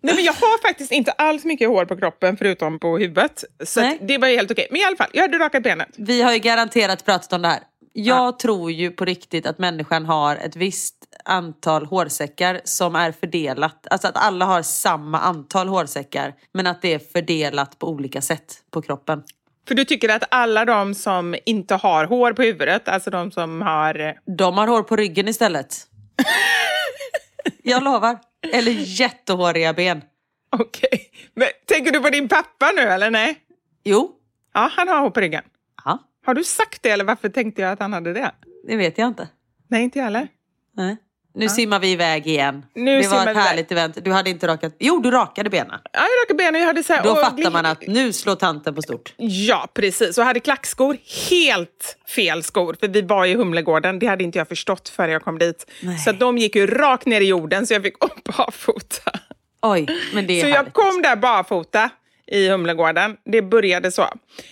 Nej, 0.04 0.16
men 0.16 0.24
jag 0.24 0.34
har 0.34 0.62
faktiskt 0.62 0.92
inte 0.92 1.12
alls 1.12 1.46
mycket 1.46 1.68
hår 1.70 1.86
på 1.86 1.98
kroppen 1.98 2.38
förutom 2.38 2.80
på 2.80 2.98
huvudet. 2.98 3.44
Så 3.66 3.94
det 4.02 4.18
var 4.18 4.28
ju 4.28 4.36
helt 4.36 4.52
okej. 4.52 4.68
Men 4.72 4.80
i 4.82 4.84
alla 4.84 4.96
fall, 4.96 5.10
jag 5.14 5.22
hade 5.22 5.38
rakat 5.40 5.64
benet. 5.64 5.90
Vi 5.98 6.22
har 6.22 6.34
ju 6.34 6.40
garanterat 6.40 7.06
pratat 7.06 7.34
om 7.34 7.42
det 7.42 7.48
här. 7.48 7.60
Jag 7.94 8.40
tror 8.40 8.72
ju 8.72 8.92
på 8.92 9.06
riktigt 9.06 9.46
att 9.46 9.58
människan 9.60 10.06
har 10.06 10.36
ett 10.36 10.56
visst 10.56 10.96
antal 11.26 11.86
hårsäckar 11.86 12.62
som 12.64 12.96
är 12.96 13.12
fördelat. 13.12 13.88
Alltså 13.90 14.08
att 14.08 14.18
alla 14.18 14.46
har 14.46 14.62
samma 14.62 15.20
antal 15.20 15.68
hårsäckar 15.68 16.34
men 16.54 16.68
att 16.68 16.82
det 16.82 16.94
är 16.94 17.00
fördelat 17.00 17.80
på 17.80 17.88
olika 17.90 18.22
sätt 18.22 18.54
på 18.72 18.82
kroppen. 18.82 19.24
För 19.68 19.76
du 19.76 19.86
tycker 19.86 20.10
att 20.10 20.24
alla 20.32 20.66
de 20.66 20.96
som 20.96 21.36
inte 21.46 21.76
har 21.76 22.06
hår 22.06 22.34
på 22.34 22.42
huvudet, 22.42 22.88
alltså 22.88 23.10
de 23.10 23.32
som 23.32 23.62
har... 23.62 24.00
eh, 24.00 24.14
De 24.38 24.58
har 24.58 24.68
hår 24.68 24.84
på 24.84 24.96
ryggen 24.96 25.28
istället. 25.28 25.76
Jag 27.64 27.84
lovar. 27.84 28.20
Eller 28.54 28.72
jättehåriga 28.72 29.74
ben. 29.74 30.02
Okej. 30.52 31.12
Men 31.34 31.48
tänker 31.66 31.92
du 31.92 32.00
på 32.00 32.10
din 32.10 32.28
pappa 32.28 32.72
nu 32.76 32.82
eller 32.82 33.12
nej? 33.12 33.36
Jo. 33.84 34.12
Ja, 34.54 34.70
han 34.74 34.88
har 34.88 35.00
hår 35.00 35.10
på 35.10 35.20
ryggen. 35.22 35.44
Ja, 35.86 36.00
Har 36.26 36.34
du 36.34 36.44
sagt 36.44 36.84
det 36.84 36.90
eller 36.90 37.04
varför 37.06 37.30
tänkte 37.30 37.62
jag 37.62 37.72
att 37.72 37.80
han 37.80 37.94
hade 37.94 38.14
det? 38.14 38.32
det 38.68 38.76
vet 38.78 38.98
jag 38.98 39.08
inte. 39.08 39.28
Nej, 39.68 39.84
inte 39.84 40.00
jag 40.00 40.04
heller. 40.06 40.28
Nej. 40.76 40.98
Nu 41.34 41.50
simmar 41.50 41.80
vi 41.80 41.92
iväg 41.92 42.28
igen. 42.28 42.66
Nu 42.74 43.02
det 43.02 43.08
var 43.08 43.18
ett 43.18 43.24
iväg. 43.24 43.36
härligt 43.38 43.72
event. 43.72 43.98
Du 44.06 44.12
hade 44.12 44.30
inte 44.30 44.48
rakat... 44.48 44.76
Jo, 44.80 45.00
du 45.00 45.12
rakade 45.12 45.50
benen. 45.50 45.80
Ja, 45.94 46.00
jag 46.00 46.24
rakade 46.24 46.38
benen. 46.38 46.60
Jag 46.62 46.68
hade 46.68 46.84
så 46.84 46.94
här, 46.94 47.04
Då 47.04 47.16
fattar 47.16 47.38
det- 47.44 47.50
man 47.50 47.66
att 47.66 47.88
nu 47.88 48.14
slår 48.14 48.36
tanten 48.36 48.76
på 48.76 48.82
stort. 48.82 49.14
Ja, 49.18 49.68
precis. 49.74 50.18
Och 50.18 50.24
hade 50.26 50.40
klackskor. 50.40 50.98
Helt 51.30 51.98
fel 52.16 52.44
skor. 52.44 52.76
För 52.80 52.88
vi 52.88 53.02
var 53.02 53.26
i 53.26 53.36
Humlegården. 53.36 54.00
Det 54.00 54.08
hade 54.08 54.24
inte 54.24 54.38
jag 54.38 54.48
förstått 54.48 54.90
förrän 54.90 55.12
jag 55.12 55.24
kom 55.24 55.40
dit. 55.40 55.66
Nej. 55.82 55.98
Så 55.98 56.12
de 56.12 56.38
gick 56.38 56.56
ju 56.56 56.68
rakt 56.68 57.06
ner 57.06 57.22
i 57.22 57.26
jorden 57.28 57.68
så 57.68 57.74
jag 57.74 57.84
fick 57.84 58.04
upp 58.04 58.24
barfota. 58.38 59.12
Oj, 59.62 59.88
men 60.14 60.28
det 60.28 60.34
är 60.34 60.42
Så 60.42 60.48
härligt. 60.48 60.56
jag 60.66 60.74
kom 60.74 61.02
där 61.02 61.16
barfota 61.16 61.90
i 62.32 62.50
Humlegården. 62.50 63.18
Det 63.26 63.42
började 63.42 63.92
så. 63.92 64.08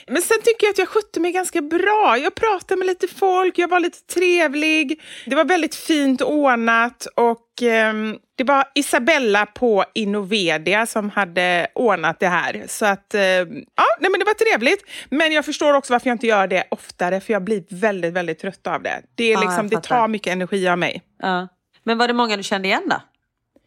Men 0.08 0.22
sen 0.22 0.38
tycker 0.44 0.68
jag 0.68 0.72
att 0.72 0.78
jag 0.78 0.88
skötte 0.88 1.20
mig 1.20 1.32
ganska 1.32 1.62
bra. 1.62 2.18
Jag 2.18 2.36
pratade 2.36 2.80
med 2.80 2.88
lite 2.88 3.08
folk, 3.08 3.58
jag 3.58 3.68
var 3.68 3.80
lite 3.80 4.14
trevlig. 4.14 5.02
Det 5.26 5.36
var 5.36 5.46
väldigt 5.46 5.76
fint 5.76 6.22
ordnat 6.22 7.08
och 7.16 7.62
ehm, 7.62 8.18
det 8.36 8.44
var 8.44 8.66
Isabella 8.76 9.46
på 9.46 9.86
Innovedia 9.94 10.86
som 10.86 11.10
hade 11.10 11.68
ordnat 11.76 12.20
det 12.20 12.28
här. 12.28 12.64
Så 12.68 12.86
att, 12.86 13.14
ehm, 13.14 13.66
ja, 13.76 13.86
nej, 14.00 14.12
men 14.12 14.20
det 14.20 14.26
var 14.26 14.34
trevligt. 14.34 14.84
Men 15.10 15.32
jag 15.32 15.46
förstår 15.46 15.74
också 15.74 15.94
varför 15.94 16.08
jag 16.08 16.16
inte 16.16 16.28
gör 16.28 16.48
det 16.48 16.64
oftare, 16.72 17.22
för 17.22 17.34
jag 17.34 17.44
blir 17.44 17.64
väldigt, 17.70 18.14
väldigt 18.14 18.40
trött 18.40 18.68
av 18.68 18.84
det. 18.84 19.02
Det, 19.16 19.34
är 19.34 19.40
liksom, 19.40 19.70
det 19.70 19.82
tar 19.82 20.08
mycket 20.08 20.34
energi 20.34 20.68
av 20.68 20.78
mig. 20.78 21.02
Ja. 21.20 21.48
Men 21.84 21.98
var 21.98 22.08
det 22.08 22.14
många 22.14 22.38
du 22.38 22.44
kände 22.44 22.68
igen 22.68 22.84
då? 22.90 23.02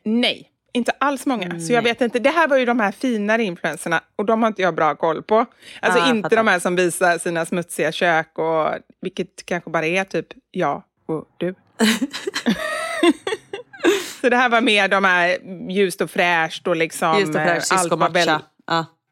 Nej, 0.04 0.51
inte 0.72 0.92
alls 0.98 1.26
många. 1.26 1.60
Så 1.60 1.72
jag 1.72 1.82
vet 1.82 2.00
inte. 2.00 2.18
Det 2.18 2.30
här 2.30 2.48
var 2.48 2.56
ju 2.56 2.64
de 2.64 2.80
här 2.80 2.92
finare 2.92 3.42
influenserna 3.42 4.00
och 4.16 4.24
de 4.24 4.42
har 4.42 4.48
inte 4.48 4.62
jag 4.62 4.74
bra 4.74 4.94
koll 4.94 5.22
på. 5.22 5.46
Alltså 5.80 5.98
jag 5.98 6.08
inte 6.08 6.36
de 6.36 6.46
här 6.48 6.58
som 6.58 6.76
visar 6.76 7.18
sina 7.18 7.46
smutsiga 7.46 7.92
kök 7.92 8.38
och 8.38 8.68
vilket 9.00 9.46
kanske 9.46 9.70
bara 9.70 9.86
är 9.86 10.04
typ 10.04 10.26
jag 10.50 10.82
och 11.06 11.24
du. 11.36 11.54
Så 14.20 14.28
det 14.28 14.36
här 14.36 14.48
var 14.48 14.60
mer 14.60 14.88
de 14.88 15.04
här 15.04 15.38
ljust 15.70 16.00
och 16.00 16.10
fräscht 16.10 16.66
och 16.66 16.76
liksom 16.76 17.18
Just 17.20 17.32
det, 17.32 17.40
eh, 17.40 17.60
för 17.60 17.74
allt 17.74 17.90
var 17.90 18.10
väldigt. 18.10 18.46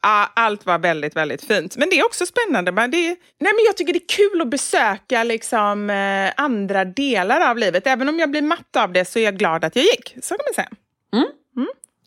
Ja, 0.02 0.32
allt 0.34 0.66
var 0.66 0.78
väldigt, 0.78 1.16
väldigt 1.16 1.44
fint. 1.44 1.76
Men 1.76 1.90
det 1.90 1.98
är 1.98 2.06
också 2.06 2.26
spännande. 2.26 2.72
Men 2.72 2.90
det, 2.90 3.06
nej, 3.06 3.16
men 3.38 3.64
jag 3.66 3.76
tycker 3.76 3.92
det 3.92 3.98
är 3.98 4.30
kul 4.30 4.40
att 4.40 4.48
besöka 4.48 5.24
liksom, 5.24 5.90
eh, 5.90 6.32
andra 6.36 6.84
delar 6.84 7.50
av 7.50 7.58
livet. 7.58 7.86
Även 7.86 8.08
om 8.08 8.18
jag 8.18 8.30
blir 8.30 8.42
matt 8.42 8.76
av 8.76 8.92
det 8.92 9.04
så 9.04 9.18
är 9.18 9.24
jag 9.24 9.36
glad 9.36 9.64
att 9.64 9.76
jag 9.76 9.84
gick. 9.84 10.16
Så 10.22 10.34
kan 10.34 10.44
man 10.46 10.54
säga. 10.54 10.68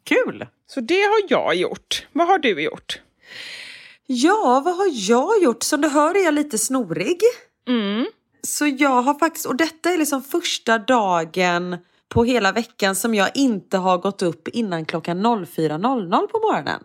Kul! 0.03 0.47
Så 0.67 0.81
det 0.81 1.01
har 1.01 1.21
jag 1.29 1.55
gjort. 1.55 2.07
Vad 2.11 2.27
har 2.27 2.39
du 2.39 2.61
gjort? 2.61 3.01
Ja, 4.05 4.61
vad 4.65 4.75
har 4.75 4.89
jag 4.93 5.43
gjort? 5.43 5.63
Som 5.63 5.81
du 5.81 5.87
hör 5.87 6.17
är 6.17 6.23
jag 6.23 6.33
lite 6.33 6.57
snorig. 6.57 7.17
Mm. 7.67 8.05
Så 8.41 8.67
jag 8.67 9.01
har 9.01 9.19
faktiskt, 9.19 9.45
och 9.45 9.55
detta 9.55 9.89
är 9.89 9.97
liksom 9.97 10.23
första 10.23 10.77
dagen 10.77 11.77
på 12.09 12.23
hela 12.23 12.51
veckan 12.51 12.95
som 12.95 13.15
jag 13.15 13.31
inte 13.33 13.77
har 13.77 13.97
gått 13.97 14.21
upp 14.21 14.47
innan 14.47 14.85
klockan 14.85 15.25
04.00 15.25 16.27
på 16.27 16.39
morgonen. 16.39 16.83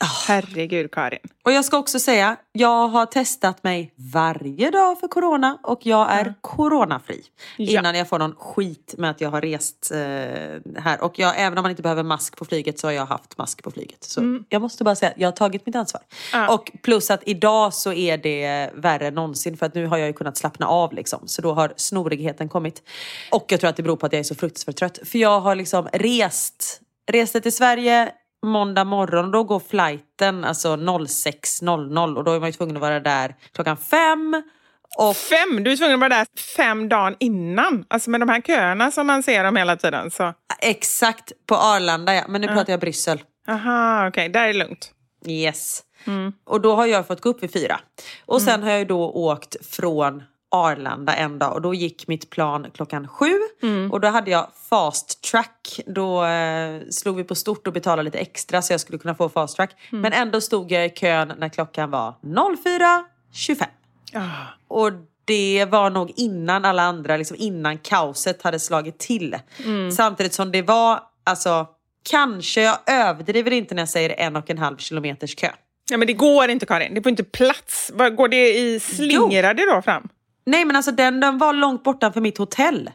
Herregud, 0.00 0.90
Karin. 0.90 1.18
Och 1.44 1.52
jag 1.52 1.64
ska 1.64 1.78
också 1.78 1.98
säga, 1.98 2.36
jag 2.52 2.88
har 2.88 3.06
testat 3.06 3.64
mig 3.64 3.92
varje 3.96 4.70
dag 4.70 5.00
för 5.00 5.08
corona 5.08 5.58
och 5.62 5.86
jag 5.86 6.12
är 6.12 6.34
coronafri. 6.40 7.22
Ja. 7.56 7.80
Innan 7.80 7.94
jag 7.94 8.08
får 8.08 8.18
någon 8.18 8.34
skit 8.34 8.94
med 8.98 9.10
att 9.10 9.20
jag 9.20 9.30
har 9.30 9.40
rest 9.40 9.90
eh, 9.90 9.98
här. 10.82 11.00
Och 11.00 11.18
jag, 11.18 11.34
även 11.36 11.58
om 11.58 11.62
man 11.62 11.70
inte 11.70 11.82
behöver 11.82 12.02
mask 12.02 12.36
på 12.36 12.44
flyget 12.44 12.78
så 12.78 12.86
har 12.86 12.92
jag 12.92 13.06
haft 13.06 13.38
mask 13.38 13.62
på 13.62 13.70
flyget. 13.70 14.04
Så 14.04 14.40
jag 14.48 14.62
måste 14.62 14.84
bara 14.84 14.94
säga 14.94 15.12
jag 15.16 15.28
har 15.28 15.32
tagit 15.32 15.66
mitt 15.66 15.76
ansvar. 15.76 16.02
Ja. 16.32 16.54
Och 16.54 16.72
plus 16.82 17.10
att 17.10 17.22
idag 17.26 17.74
så 17.74 17.92
är 17.92 18.18
det 18.18 18.70
värre 18.74 19.06
än 19.06 19.14
någonsin 19.14 19.56
för 19.56 19.66
att 19.66 19.74
nu 19.74 19.86
har 19.86 19.96
jag 19.96 20.06
ju 20.06 20.12
kunnat 20.12 20.36
slappna 20.36 20.66
av 20.66 20.92
liksom. 20.92 21.28
Så 21.28 21.42
då 21.42 21.52
har 21.52 21.72
snorigheten 21.76 22.48
kommit. 22.48 22.82
Och 23.30 23.44
jag 23.48 23.60
tror 23.60 23.70
att 23.70 23.76
det 23.76 23.82
beror 23.82 23.96
på 23.96 24.06
att 24.06 24.12
jag 24.12 24.20
är 24.20 24.24
så 24.24 24.34
fruktansvärt 24.34 24.76
trött. 24.76 24.98
För 25.04 25.18
jag 25.18 25.40
har 25.40 25.54
liksom 25.54 25.88
rest, 25.92 26.80
reste 27.10 27.40
till 27.40 27.52
Sverige 27.52 28.12
måndag 28.46 28.84
morgon 28.84 29.30
då 29.30 29.44
går 29.44 29.60
flighten 29.60 30.44
alltså 30.44 30.76
06.00 30.76 32.16
och 32.16 32.24
då 32.24 32.32
är 32.32 32.40
man 32.40 32.48
ju 32.48 32.52
tvungen 32.52 32.76
att 32.76 32.82
vara 32.82 33.00
där 33.00 33.34
klockan 33.52 33.76
fem. 33.76 34.42
Och 34.98 35.16
Fem! 35.16 35.64
Du 35.64 35.72
är 35.72 35.76
tvungen 35.76 35.94
att 35.94 36.00
vara 36.00 36.18
där 36.18 36.26
fem 36.56 36.88
dagar 36.88 37.16
innan. 37.18 37.84
Alltså 37.88 38.10
med 38.10 38.20
de 38.20 38.28
här 38.28 38.40
köerna 38.40 38.90
som 38.90 39.06
man 39.06 39.22
ser 39.22 39.44
dem 39.44 39.56
hela 39.56 39.76
tiden. 39.76 40.10
Så. 40.10 40.34
exakt 40.58 41.32
på 41.46 41.54
Arlanda 41.54 42.14
ja, 42.14 42.24
men 42.28 42.40
nu 42.40 42.46
pratar 42.46 42.72
jag 42.72 42.80
Bryssel. 42.80 43.22
Aha, 43.48 44.08
okej. 44.08 44.28
Där 44.28 44.42
är 44.42 44.46
det 44.46 44.58
lugnt. 44.58 44.92
Yes. 45.26 45.82
Och 46.44 46.60
då 46.60 46.74
har 46.74 46.86
jag 46.86 47.06
fått 47.06 47.20
gå 47.20 47.28
upp 47.28 47.42
vid 47.42 47.52
fyra. 47.52 47.80
Och 48.26 48.42
sen 48.42 48.62
har 48.62 48.70
jag 48.70 48.88
då 48.88 49.10
åkt 49.10 49.66
från 49.66 50.22
Arlanda 50.56 51.14
en 51.14 51.38
dag 51.38 51.52
och 51.52 51.62
då 51.62 51.74
gick 51.74 52.08
mitt 52.08 52.30
plan 52.30 52.66
klockan 52.74 53.08
sju. 53.08 53.32
Och 53.92 54.00
då 54.00 54.08
hade 54.08 54.30
jag 54.30 54.46
fast 54.70 55.22
track. 55.22 55.80
Då 55.86 56.24
eh, 56.24 56.80
slog 56.90 57.16
vi 57.16 57.24
på 57.24 57.34
stort 57.34 57.66
och 57.66 57.72
betalade 57.72 58.02
lite 58.02 58.18
extra 58.18 58.62
så 58.62 58.72
jag 58.72 58.80
skulle 58.80 58.98
kunna 58.98 59.14
få 59.14 59.28
fast 59.28 59.56
track. 59.56 59.70
Men 59.90 60.12
ändå 60.12 60.40
stod 60.40 60.72
jag 60.72 60.86
i 60.86 60.90
kön 60.90 61.32
när 61.38 61.48
klockan 61.48 61.90
var 61.90 62.14
04.25. 62.22 63.64
Ah. 64.14 64.20
Och 64.68 64.92
det 65.24 65.66
var 65.70 65.90
nog 65.90 66.12
innan 66.16 66.64
alla 66.64 66.82
andra, 66.82 67.16
liksom 67.16 67.36
innan 67.40 67.78
kaoset 67.78 68.42
hade 68.42 68.58
slagit 68.58 68.98
till. 68.98 69.36
Samtidigt 69.96 70.32
som 70.34 70.52
det 70.52 70.62
var, 70.62 71.00
alltså 71.24 71.66
kanske 72.10 72.62
jag 72.62 72.78
överdriver 72.86 73.50
inte 73.50 73.74
när 73.74 73.82
jag 73.82 73.88
säger 73.88 74.14
en 74.18 74.36
och 74.36 74.50
en 74.50 74.58
halv 74.58 74.76
kilometers 74.76 75.34
kö. 75.34 75.48
Ja, 75.90 75.96
men 75.96 76.06
det 76.06 76.12
går 76.12 76.48
inte, 76.48 76.66
Karin. 76.66 76.94
Det 76.94 77.02
får 77.02 77.10
inte 77.10 77.24
plats. 77.24 77.92
Går 78.16 78.28
det 78.28 78.58
i 78.58 78.80
slingrade 78.80 79.62
då 79.74 79.82
fram? 79.82 80.08
Nej 80.46 80.64
men 80.64 80.76
alltså 80.76 80.90
den, 80.92 81.20
den 81.20 81.38
var 81.38 81.52
långt 81.52 81.82
borta 81.84 82.12
för 82.12 82.20
mitt 82.20 82.38
hotell. 82.38 82.90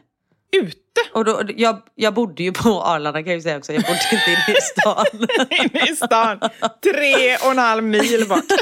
Ute? 0.56 0.78
Och 1.12 1.24
då, 1.24 1.42
jag, 1.56 1.78
jag 1.94 2.14
bodde 2.14 2.42
ju 2.42 2.52
på 2.52 2.82
Arlanda 2.82 3.22
kan 3.22 3.26
jag 3.30 3.36
ju 3.36 3.42
säga 3.42 3.58
också, 3.58 3.72
jag 3.72 3.82
bodde 3.82 4.00
inte 4.12 4.30
inne 4.30 4.58
i 4.58 4.60
stan. 4.60 5.04
Inne 5.72 5.92
i 5.92 5.96
stan. 5.96 6.38
Tre 6.82 7.36
och 7.44 7.50
en 7.50 7.58
halv 7.58 7.84
mil 7.84 8.26
bort. 8.28 8.44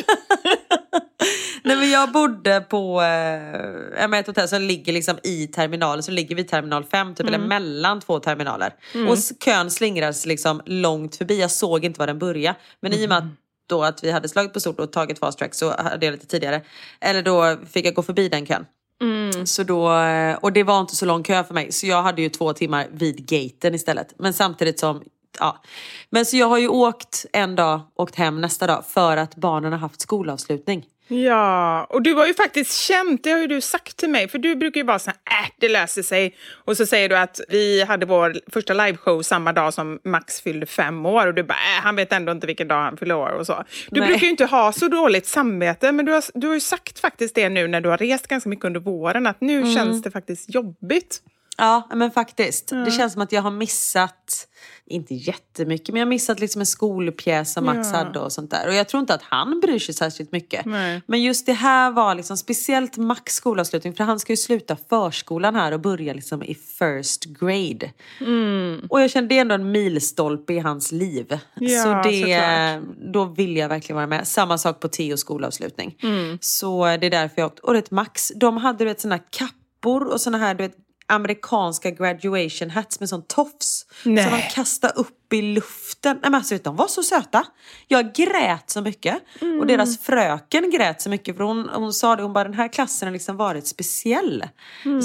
Nej, 1.62 1.76
men 1.76 1.90
jag 1.90 2.12
bodde 2.12 2.60
på 2.60 3.02
eh, 3.02 4.18
ett 4.18 4.26
hotell 4.26 4.48
som 4.48 4.62
ligger 4.62 4.92
liksom 4.92 5.18
i 5.22 5.46
terminalen, 5.46 6.02
så 6.02 6.10
ligger 6.12 6.36
vid 6.36 6.48
terminal 6.48 6.84
5, 6.84 7.14
typ, 7.14 7.26
eller 7.26 7.38
mellan 7.48 8.00
två 8.00 8.18
terminaler. 8.20 8.72
Och 9.08 9.14
s- 9.14 9.32
kön 9.44 9.70
slingras 9.70 10.26
liksom 10.26 10.62
långt 10.66 11.16
förbi, 11.16 11.40
jag 11.40 11.50
såg 11.50 11.84
inte 11.84 11.98
var 11.98 12.06
den 12.06 12.18
började. 12.18 12.58
Men 12.82 12.92
i 12.92 13.04
och 13.04 13.08
med 13.08 13.18
att 13.18 13.24
då 13.68 13.82
att 13.84 14.04
vi 14.04 14.10
hade 14.10 14.28
slagit 14.28 14.52
på 14.52 14.60
stort 14.60 14.80
och 14.80 14.92
tagit 14.92 15.18
fast 15.18 15.38
track 15.38 15.54
så 15.54 15.70
hade 15.82 16.06
jag 16.06 16.12
lite 16.12 16.26
tidigare. 16.26 16.60
Eller 17.00 17.22
då 17.22 17.56
fick 17.72 17.86
jag 17.86 17.94
gå 17.94 18.02
förbi 18.02 18.28
den 18.28 18.46
kön. 18.46 18.66
Mm, 19.02 19.46
så 19.46 19.62
då, 19.62 19.92
eh, 19.92 20.36
och 20.36 20.52
det 20.52 20.62
var 20.62 20.80
inte 20.80 20.96
så 20.96 21.06
lång 21.06 21.22
kö 21.22 21.44
för 21.44 21.54
mig 21.54 21.72
så 21.72 21.86
jag 21.86 22.02
hade 22.02 22.22
ju 22.22 22.28
två 22.28 22.52
timmar 22.52 22.88
vid 22.92 23.26
gaten 23.26 23.74
istället. 23.74 24.14
Men 24.18 24.32
samtidigt 24.32 24.80
som, 24.80 25.02
ja. 25.38 25.62
Men 26.10 26.26
så 26.26 26.36
jag 26.36 26.46
har 26.46 26.58
ju 26.58 26.68
åkt 26.68 27.26
en 27.32 27.56
dag, 27.56 27.80
åkt 27.94 28.14
hem 28.14 28.40
nästa 28.40 28.66
dag 28.66 28.84
för 28.86 29.16
att 29.16 29.34
barnen 29.34 29.72
har 29.72 29.78
haft 29.78 30.00
skolavslutning. 30.00 30.86
Ja, 31.12 31.84
och 31.84 32.02
du 32.02 32.14
har 32.14 32.26
ju 32.26 32.34
faktiskt 32.34 32.80
känt, 32.80 33.24
det 33.24 33.30
har 33.30 33.38
ju 33.38 33.46
du 33.46 33.60
sagt 33.60 33.96
till 33.96 34.10
mig, 34.10 34.28
för 34.28 34.38
du 34.38 34.56
brukar 34.56 34.80
ju 34.80 34.84
bara 34.84 34.98
säga 34.98 35.14
äh, 35.44 35.50
det 35.58 35.68
löser 35.68 36.02
sig. 36.02 36.36
Och 36.64 36.76
så 36.76 36.86
säger 36.86 37.08
du 37.08 37.16
att 37.16 37.40
vi 37.48 37.82
hade 37.84 38.06
vår 38.06 38.36
första 38.52 38.74
liveshow 38.74 39.22
samma 39.22 39.52
dag 39.52 39.74
som 39.74 39.98
Max 40.04 40.40
fyllde 40.40 40.66
fem 40.66 41.06
år 41.06 41.26
och 41.26 41.34
du 41.34 41.42
bara, 41.42 41.54
äh, 41.54 41.82
han 41.82 41.96
vet 41.96 42.12
ändå 42.12 42.32
inte 42.32 42.46
vilken 42.46 42.68
dag 42.68 42.76
han 42.82 42.96
fyller 42.96 43.14
år 43.16 43.28
och 43.30 43.46
så. 43.46 43.64
Du 43.90 44.00
Nej. 44.00 44.08
brukar 44.08 44.24
ju 44.24 44.30
inte 44.30 44.44
ha 44.44 44.72
så 44.72 44.88
dåligt 44.88 45.26
samvete, 45.26 45.92
men 45.92 46.04
du 46.06 46.12
har, 46.12 46.24
du 46.34 46.46
har 46.46 46.54
ju 46.54 46.60
sagt 46.60 46.98
faktiskt 47.00 47.34
det 47.34 47.48
nu 47.48 47.66
när 47.68 47.80
du 47.80 47.88
har 47.88 47.98
rest 47.98 48.26
ganska 48.26 48.48
mycket 48.48 48.64
under 48.64 48.80
våren, 48.80 49.26
att 49.26 49.40
nu 49.40 49.58
Mm. 49.60 49.74
känns 49.74 50.02
det 50.02 50.10
faktiskt 50.10 50.54
jobbigt. 50.54 51.22
Ja, 51.60 51.88
men 51.94 52.10
faktiskt. 52.10 52.68
Det 52.68 52.90
känns 52.90 53.12
som 53.12 53.22
att 53.22 53.32
jag 53.32 53.42
har 53.42 53.50
missat, 53.50 54.46
inte 54.86 55.14
jättemycket, 55.14 55.88
men 55.88 56.00
jag 56.00 56.06
har 56.06 56.10
missat 56.10 56.40
liksom 56.40 56.60
en 56.60 56.66
skolpjäs 56.66 57.52
som 57.52 57.64
Max 57.64 57.88
Ja. 57.92 57.98
hade 57.98 58.18
och 58.18 58.32
sånt 58.32 58.50
där. 58.50 58.68
Och 58.68 58.74
jag 58.74 58.88
tror 58.88 59.00
inte 59.00 59.14
att 59.14 59.22
han 59.22 59.60
bryr 59.60 59.78
sig 59.78 59.94
särskilt 59.94 60.32
mycket. 60.32 60.66
Nej. 60.66 61.02
Men 61.06 61.22
just 61.22 61.46
det 61.46 61.52
här 61.52 61.90
var 61.90 62.14
liksom 62.14 62.36
speciellt 62.36 62.96
Max 62.96 63.34
skolavslutning, 63.34 63.94
för 63.94 64.04
han 64.04 64.20
ska 64.20 64.32
ju 64.32 64.36
sluta 64.36 64.76
förskolan 64.88 65.54
här 65.54 65.72
och 65.72 65.80
börja 65.80 66.12
liksom 66.14 66.42
i 66.42 66.54
first 66.54 67.24
grade. 67.24 67.90
Mm. 68.20 68.86
Och 68.88 69.00
jag 69.02 69.10
kände 69.10 69.28
det 69.28 69.36
är 69.38 69.40
ändå 69.40 69.54
en 69.54 69.72
milstolpe 69.72 70.52
i 70.52 70.58
hans 70.58 70.92
liv. 70.92 71.38
Ja, 71.54 71.82
så 71.82 72.08
det, 72.08 72.20
såklart. 72.20 73.12
då 73.12 73.24
vill 73.24 73.56
jag 73.56 73.68
verkligen 73.68 73.96
vara 73.96 74.06
med. 74.06 74.28
Samma 74.28 74.58
sak 74.58 74.80
på 74.80 74.88
Theos 74.88 75.20
skolavslutning. 75.20 75.96
Mm. 76.02 76.38
Så 76.40 76.84
det 76.84 77.06
är 77.06 77.10
därför 77.10 77.42
jag 77.42 77.46
åkt. 77.46 77.58
Och 77.58 77.74
det 77.74 77.90
Max, 77.90 78.32
de 78.36 78.56
hade 78.56 78.78
du 78.78 78.84
vet 78.84 79.00
såna 79.00 79.18
kappor 79.18 80.12
och 80.12 80.20
såna 80.20 80.38
här 80.38 80.54
du 80.54 80.62
vet 80.64 80.76
amerikanska 81.10 81.90
graduation 81.90 82.70
hats 82.70 83.00
med 83.00 83.08
sån 83.08 83.22
tofs. 83.22 83.86
Nej. 84.04 84.24
Som 84.24 84.32
de 84.32 84.42
kastade 84.42 84.92
upp 84.92 85.19
i 85.32 85.42
luften. 85.42 86.16
Nej, 86.22 86.30
men 86.30 86.34
alltså, 86.34 86.58
de 86.62 86.76
var 86.76 86.86
så 86.86 87.02
söta. 87.02 87.46
Jag 87.88 88.14
grät 88.14 88.70
så 88.70 88.80
mycket. 88.80 89.22
Och 89.60 89.66
deras 89.66 89.98
fröken 89.98 90.70
grät 90.70 91.02
så 91.02 91.10
mycket. 91.10 91.36
För 91.36 91.44
hon, 91.44 91.68
hon 91.68 91.92
sa 91.92 92.16
det, 92.16 92.22
hon 92.22 92.32
bara 92.32 92.44
den 92.44 92.54
här 92.54 92.68
klassen 92.68 93.08
har 93.08 93.12
liksom 93.12 93.36
varit 93.36 93.66
speciell. 93.66 94.44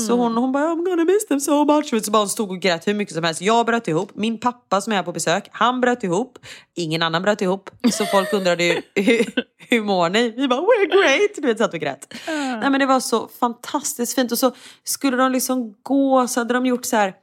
Så 0.07 0.13
hon, 0.15 0.37
hon 0.37 0.51
bara 0.51 0.63
I'm 0.63 0.85
gonna 0.85 1.03
miss 1.03 1.27
them 1.27 1.39
so 1.39 1.65
much. 1.65 2.05
Så 2.05 2.11
bara 2.11 2.19
hon 2.19 2.29
stod 2.29 2.51
och 2.51 2.59
grät 2.59 2.87
hur 2.87 2.93
mycket 2.93 3.13
som 3.13 3.23
helst. 3.23 3.41
Jag 3.41 3.65
bröt 3.65 3.87
ihop. 3.87 4.11
Min 4.15 4.39
pappa 4.39 4.81
som 4.81 4.93
är 4.93 4.97
här 4.97 5.03
på 5.03 5.11
besök, 5.11 5.49
han 5.51 5.81
bröt 5.81 6.03
ihop. 6.03 6.39
Ingen 6.75 7.01
annan 7.01 7.21
bröt 7.21 7.41
ihop. 7.41 7.69
Så 7.91 8.05
folk 8.05 8.33
undrade 8.33 8.63
ju 8.63 8.81
hur, 8.95 9.25
hur 9.69 9.81
mår 9.81 10.09
ni? 10.09 10.29
Vi 10.29 10.47
bara 10.47 10.61
we're 10.61 11.01
great. 11.01 11.31
Du 11.35 11.47
vet, 11.47 11.57
satt 11.57 11.73
och 11.73 11.79
grät. 11.79 12.13
Nej 12.27 12.69
men 12.69 12.79
det 12.79 12.85
var 12.85 12.99
så 12.99 13.27
fantastiskt 13.39 14.15
fint. 14.15 14.31
Och 14.31 14.37
så 14.39 14.51
skulle 14.83 15.17
de 15.17 15.31
liksom 15.31 15.75
gå 15.83 16.27
så 16.27 16.39
hade 16.39 16.53
de 16.53 16.65
gjort 16.65 16.85
så 16.85 16.95
här 16.95 17.13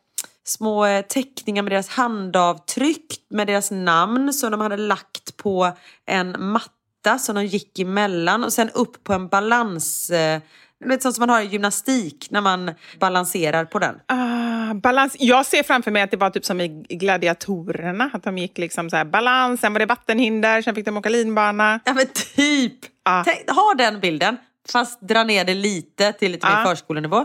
små 0.45 0.87
eh, 0.87 1.05
teckningar 1.05 1.63
med 1.63 1.73
deras 1.73 1.89
handavtryck 1.89 3.07
med 3.31 3.47
deras 3.47 3.71
namn 3.71 4.33
som 4.33 4.51
de 4.51 4.61
hade 4.61 4.77
lagt 4.77 5.37
på 5.37 5.73
en 6.07 6.37
matta 6.39 7.19
som 7.19 7.35
de 7.35 7.47
gick 7.47 7.79
emellan 7.79 8.45
och 8.45 8.53
sen 8.53 8.71
upp 8.71 9.05
på 9.05 9.13
en 9.13 9.29
balans... 9.29 10.11
Eh, 10.11 10.41
du 10.81 10.89
vet 10.89 11.03
sånt 11.03 11.15
som 11.15 11.23
man 11.23 11.29
har 11.29 11.41
i 11.41 11.47
gymnastik 11.47 12.27
när 12.31 12.41
man 12.41 12.71
balanserar 13.01 13.65
på 13.65 13.79
den. 13.79 13.95
Ah, 14.07 14.75
balans. 14.75 15.17
Jag 15.19 15.47
ser 15.47 15.63
framför 15.63 15.91
mig 15.91 16.03
att 16.03 16.11
det 16.11 16.17
var 16.17 16.31
typ 16.31 16.45
som 16.45 16.61
i 16.61 16.69
gladiatorerna, 16.89 18.11
att 18.13 18.23
de 18.23 18.39
gick 18.39 18.59
liksom 18.59 18.91
så 18.91 18.97
här 18.97 19.05
balans, 19.05 19.61
sen 19.61 19.73
var 19.73 19.81
det 19.81 19.87
vattenhinder, 19.87 20.63
sen 20.63 20.75
fick 20.75 20.85
de 20.85 20.97
åka 20.97 21.09
linbana. 21.09 21.81
Ja 21.85 21.95
men 21.95 22.07
typ! 22.37 22.79
Tänk, 23.25 23.51
ha 23.51 23.75
den 23.79 24.01
bilden. 24.01 24.37
Fast 24.69 25.01
dra 25.01 25.25
ner 25.25 25.45
det 25.45 25.55
lite 25.55 26.13
till 26.13 26.33
lite 26.33 26.47
mer 26.47 26.65
förskolenivå. 26.65 27.25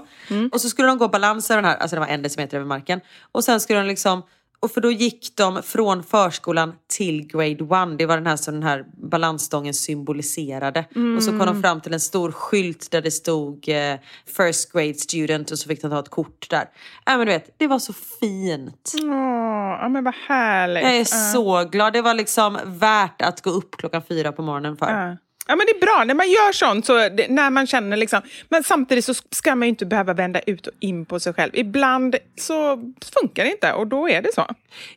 Och 0.51 0.62
så 0.62 0.70
skulle 0.70 0.88
de 0.88 0.98
gå 0.98 1.08
balans 1.08 1.51
över 1.51 1.62
den 1.62 1.72
här, 1.72 1.77
alltså 1.77 1.96
det 1.96 2.00
var 2.00 2.08
en 2.08 2.22
decimeter 2.22 2.58
över 2.58 2.67
marken. 2.67 3.00
Och 3.32 3.44
sen 3.44 3.60
skulle 3.60 3.79
de 3.79 3.88
liksom, 3.88 4.24
och 4.60 4.71
för 4.71 4.82
då 4.82 4.91
gick 4.91 5.36
de 5.38 5.63
från 5.63 6.04
förskolan 6.04 6.73
till 6.88 7.28
grade 7.28 7.63
one. 7.63 7.95
Det 7.95 8.06
var 8.06 8.17
den 8.17 8.28
här 8.28 8.36
som 8.36 8.54
den 8.54 8.63
här 8.63 8.86
balansstången 9.10 9.73
symboliserade. 9.73 10.86
Och 11.17 11.23
så 11.23 11.30
kom 11.30 11.39
de 11.45 11.62
fram 11.62 11.82
till 11.82 11.93
en 11.93 12.00
stor 12.00 12.32
skylt 12.32 12.91
där 12.91 13.02
det 13.02 13.12
stod 13.12 13.69
eh, 13.69 13.95
first 14.38 14.71
grade 14.71 14.93
student 14.93 15.52
och 15.52 15.60
så 15.60 15.67
fick 15.69 15.82
de 15.82 15.91
ta 15.91 16.00
ett 16.00 16.10
kort 16.10 16.50
där. 16.50 16.65
Ja 17.06 17.17
men 17.17 17.28
du 17.28 17.34
vet, 17.34 17.56
det 17.58 17.67
var 17.67 17.80
så 17.80 17.93
fint. 17.93 18.91
Åh, 19.04 19.78
ja, 19.82 19.89
men 19.89 20.04
vad 20.04 20.13
härligt. 20.28 20.84
Jag 20.84 20.93
är 20.95 21.00
Ja. 21.00 21.06
så 21.06 21.63
glad. 21.63 21.93
Det 21.93 22.02
var 22.02 22.13
liksom 22.13 22.58
värt 22.65 23.21
att 23.21 23.41
gå 23.41 23.50
upp 23.50 23.78
klockan 23.78 24.02
fyra 24.10 24.32
på 24.32 24.41
morgonen 24.41 24.78
för. 24.78 24.91
Ja. 25.08 25.17
Ja, 25.47 25.55
men 25.55 25.65
det 25.65 25.71
är 25.71 25.81
bra 25.81 26.03
när 26.03 26.13
man 26.13 26.29
gör 26.29 26.51
sånt, 26.51 26.86
så 26.86 26.93
det, 26.93 27.27
när 27.29 27.49
man 27.49 27.67
känner 27.67 27.97
liksom, 27.97 28.21
men 28.49 28.63
samtidigt 28.63 29.05
så 29.05 29.13
ska 29.13 29.55
man 29.55 29.67
ju 29.67 29.69
inte 29.69 29.86
behöva 29.86 30.13
vända 30.13 30.39
ut 30.39 30.67
och 30.67 30.73
in 30.79 31.05
på 31.05 31.19
sig 31.19 31.33
själv. 31.33 31.51
Ibland 31.53 32.15
så 32.36 32.77
funkar 33.21 33.43
det 33.43 33.51
inte 33.51 33.73
och 33.73 33.88
då 33.88 34.10
är 34.10 34.21
det 34.21 34.33
så. 34.33 34.45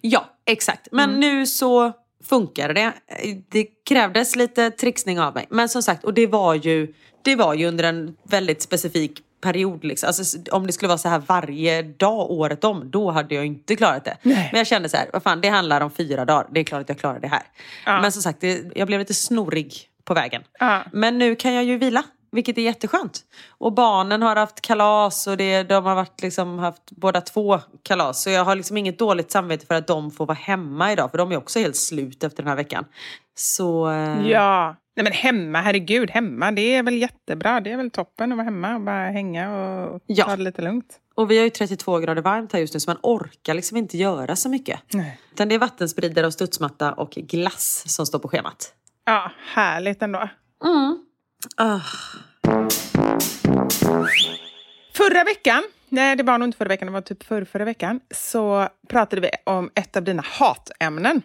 Ja, 0.01 0.31
exakt. 0.47 0.89
Men 0.93 1.11
nu 1.11 1.47
så 1.47 1.93
funkar 2.25 2.75
det. 2.75 2.93
Det 3.49 3.67
krävdes 3.89 4.37
lite 4.37 4.71
trixning 4.71 5.21
av 5.21 5.35
mig. 5.35 5.47
Men 5.51 5.69
som 5.69 5.83
sagt, 5.83 6.05
och 6.05 6.15
det 6.15 6.27
var 6.27 6.55
ju, 6.55 6.95
det 7.23 7.37
var 7.37 7.55
ju 7.55 7.67
under 7.67 7.85
en 7.85 8.17
väldigt 8.23 8.63
specifik 8.63 9.23
period. 9.41 9.85
Liksom. 9.85 10.07
Alltså, 10.07 10.39
om 10.51 10.67
det 10.67 10.73
skulle 10.73 10.89
vara 10.89 10.99
så 10.99 11.09
här 11.09 11.23
varje 11.27 11.83
dag 11.83 12.31
året 12.31 12.65
om, 12.65 12.91
då 12.91 13.11
hade 13.11 13.35
jag 13.35 13.47
inte 13.47 13.77
klarat 13.77 14.05
det. 14.05 14.17
Nej. 14.23 14.49
Men 14.53 14.59
jag 14.59 14.67
kände 14.67 14.89
så 14.89 14.97
här, 14.97 15.11
vad 15.13 15.23
fan, 15.23 15.41
det 15.41 15.49
handlar 15.49 15.81
om 15.81 15.91
fyra 15.91 16.25
dagar. 16.25 16.47
Det 16.51 16.61
är 16.61 16.65
klart 16.65 16.81
att 16.81 16.89
jag 16.89 16.99
klarar 16.99 17.21
det 17.21 17.29
här. 17.29 17.43
Ja. 17.87 18.01
Men 18.01 18.13
som 18.13 18.23
sagt, 18.23 18.41
det, 18.41 18.63
jag 18.75 18.87
blev 18.87 19.01
lite 19.01 19.15
snorig 19.15 19.90
på 20.05 20.15
vägen. 20.15 20.43
Ja. 20.59 20.83
Men 20.93 21.19
nu 21.19 21.37
kan 21.37 21.55
jag 21.55 21.65
ju 21.65 21.79
vila. 21.79 22.03
Vilket 22.33 22.59
är 22.59 22.63
jätteskönt. 22.63 23.21
Och 23.59 23.73
barnen 23.73 24.23
har 24.23 24.37
haft 24.37 24.61
kalas 24.61 25.27
och 25.27 25.37
det, 25.37 25.63
de 25.63 25.85
har 25.85 25.95
varit 25.95 26.23
liksom 26.23 26.59
haft 26.59 26.91
båda 26.91 27.21
två 27.21 27.61
kalas. 27.83 28.23
Så 28.23 28.31
jag 28.31 28.45
har 28.45 28.55
liksom 28.57 28.77
inget 28.77 28.99
dåligt 28.99 29.31
samvete 29.31 29.67
för 29.67 29.75
att 29.75 29.87
de 29.87 30.11
får 30.11 30.27
vara 30.27 30.39
hemma 30.39 30.93
idag. 30.93 31.11
För 31.11 31.19
de 31.19 31.33
är 31.33 31.37
också 31.37 31.59
helt 31.59 31.77
slut 31.77 32.25
efter 32.25 32.43
den 32.43 32.49
här 32.49 32.57
veckan. 32.57 32.85
Så 33.39 33.91
eh, 33.91 34.27
Ja. 34.29 34.77
Nej, 34.97 35.05
men 35.05 35.13
hemma, 35.13 35.61
herregud, 35.61 36.11
hemma, 36.11 36.51
det 36.53 36.75
är 36.75 36.83
väl 36.83 36.95
jättebra. 36.99 37.61
Det 37.61 37.73
är 37.73 37.77
väl 37.77 37.91
toppen 37.91 38.33
att 38.33 38.39
vara 38.39 38.45
hemma 38.45 38.75
och 38.75 38.81
bara 38.81 39.11
hänga 39.11 39.59
och 39.85 40.01
Ja. 40.07 40.25
ta 40.25 40.37
det 40.37 40.43
lite 40.43 40.63
lugnt. 40.63 40.97
Och 41.15 41.31
vi 41.31 41.37
har 41.39 41.45
ju 41.45 41.51
32 41.51 41.99
grader 41.99 42.23
varmt 42.23 42.53
här 42.53 42.61
just 42.61 42.75
nu 42.75 42.81
så 42.81 42.91
man 42.91 42.99
orkar 43.03 43.55
liksom 43.55 43.77
inte 43.77 43.97
göra 43.99 44.37
så 44.37 44.49
mycket. 44.49 44.81
Nej. 44.95 45.19
Utan 45.33 45.49
det 45.49 45.55
är 45.55 45.59
vattenspridare 45.59 46.27
och 46.27 46.33
studsmatta 46.33 46.93
och 46.93 47.11
glass 47.11 47.85
som 47.87 48.07
står 48.07 48.19
på 48.19 48.29
schemat. 48.29 48.73
Ja, 49.11 49.31
härligt 49.55 50.03
ändå. 50.03 50.29
Ah. 51.57 51.81
Förra 54.95 55.25
veckan, 55.25 55.63
nej 55.89 56.17
det 56.17 56.23
var 56.23 56.39
nog 56.39 56.49
inte 56.49 56.59
förra 56.59 56.69
veckan, 56.69 56.87
det 56.87 56.93
var 56.93 57.01
typ 57.01 57.23
förra, 57.23 57.45
förra 57.45 57.65
veckan, 57.65 58.01
så 58.11 58.69
pratade 58.89 59.23
vi 59.23 59.31
om 59.45 59.71
ett 59.75 59.97
av 59.97 60.03
dina 60.03 60.25
hatämnen. 60.27 61.23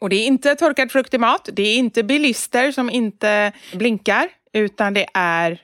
Och 0.00 0.08
det 0.08 0.16
är 0.16 0.26
inte 0.26 0.54
torkad 0.54 0.92
frukt 0.92 1.14
i 1.14 1.18
mat, 1.18 1.48
det 1.52 1.62
är 1.62 1.76
inte 1.76 2.02
bilister 2.02 2.72
som 2.72 2.90
inte 2.90 3.52
blinkar, 3.74 4.28
utan 4.52 4.94
det 4.94 5.06
är 5.14 5.62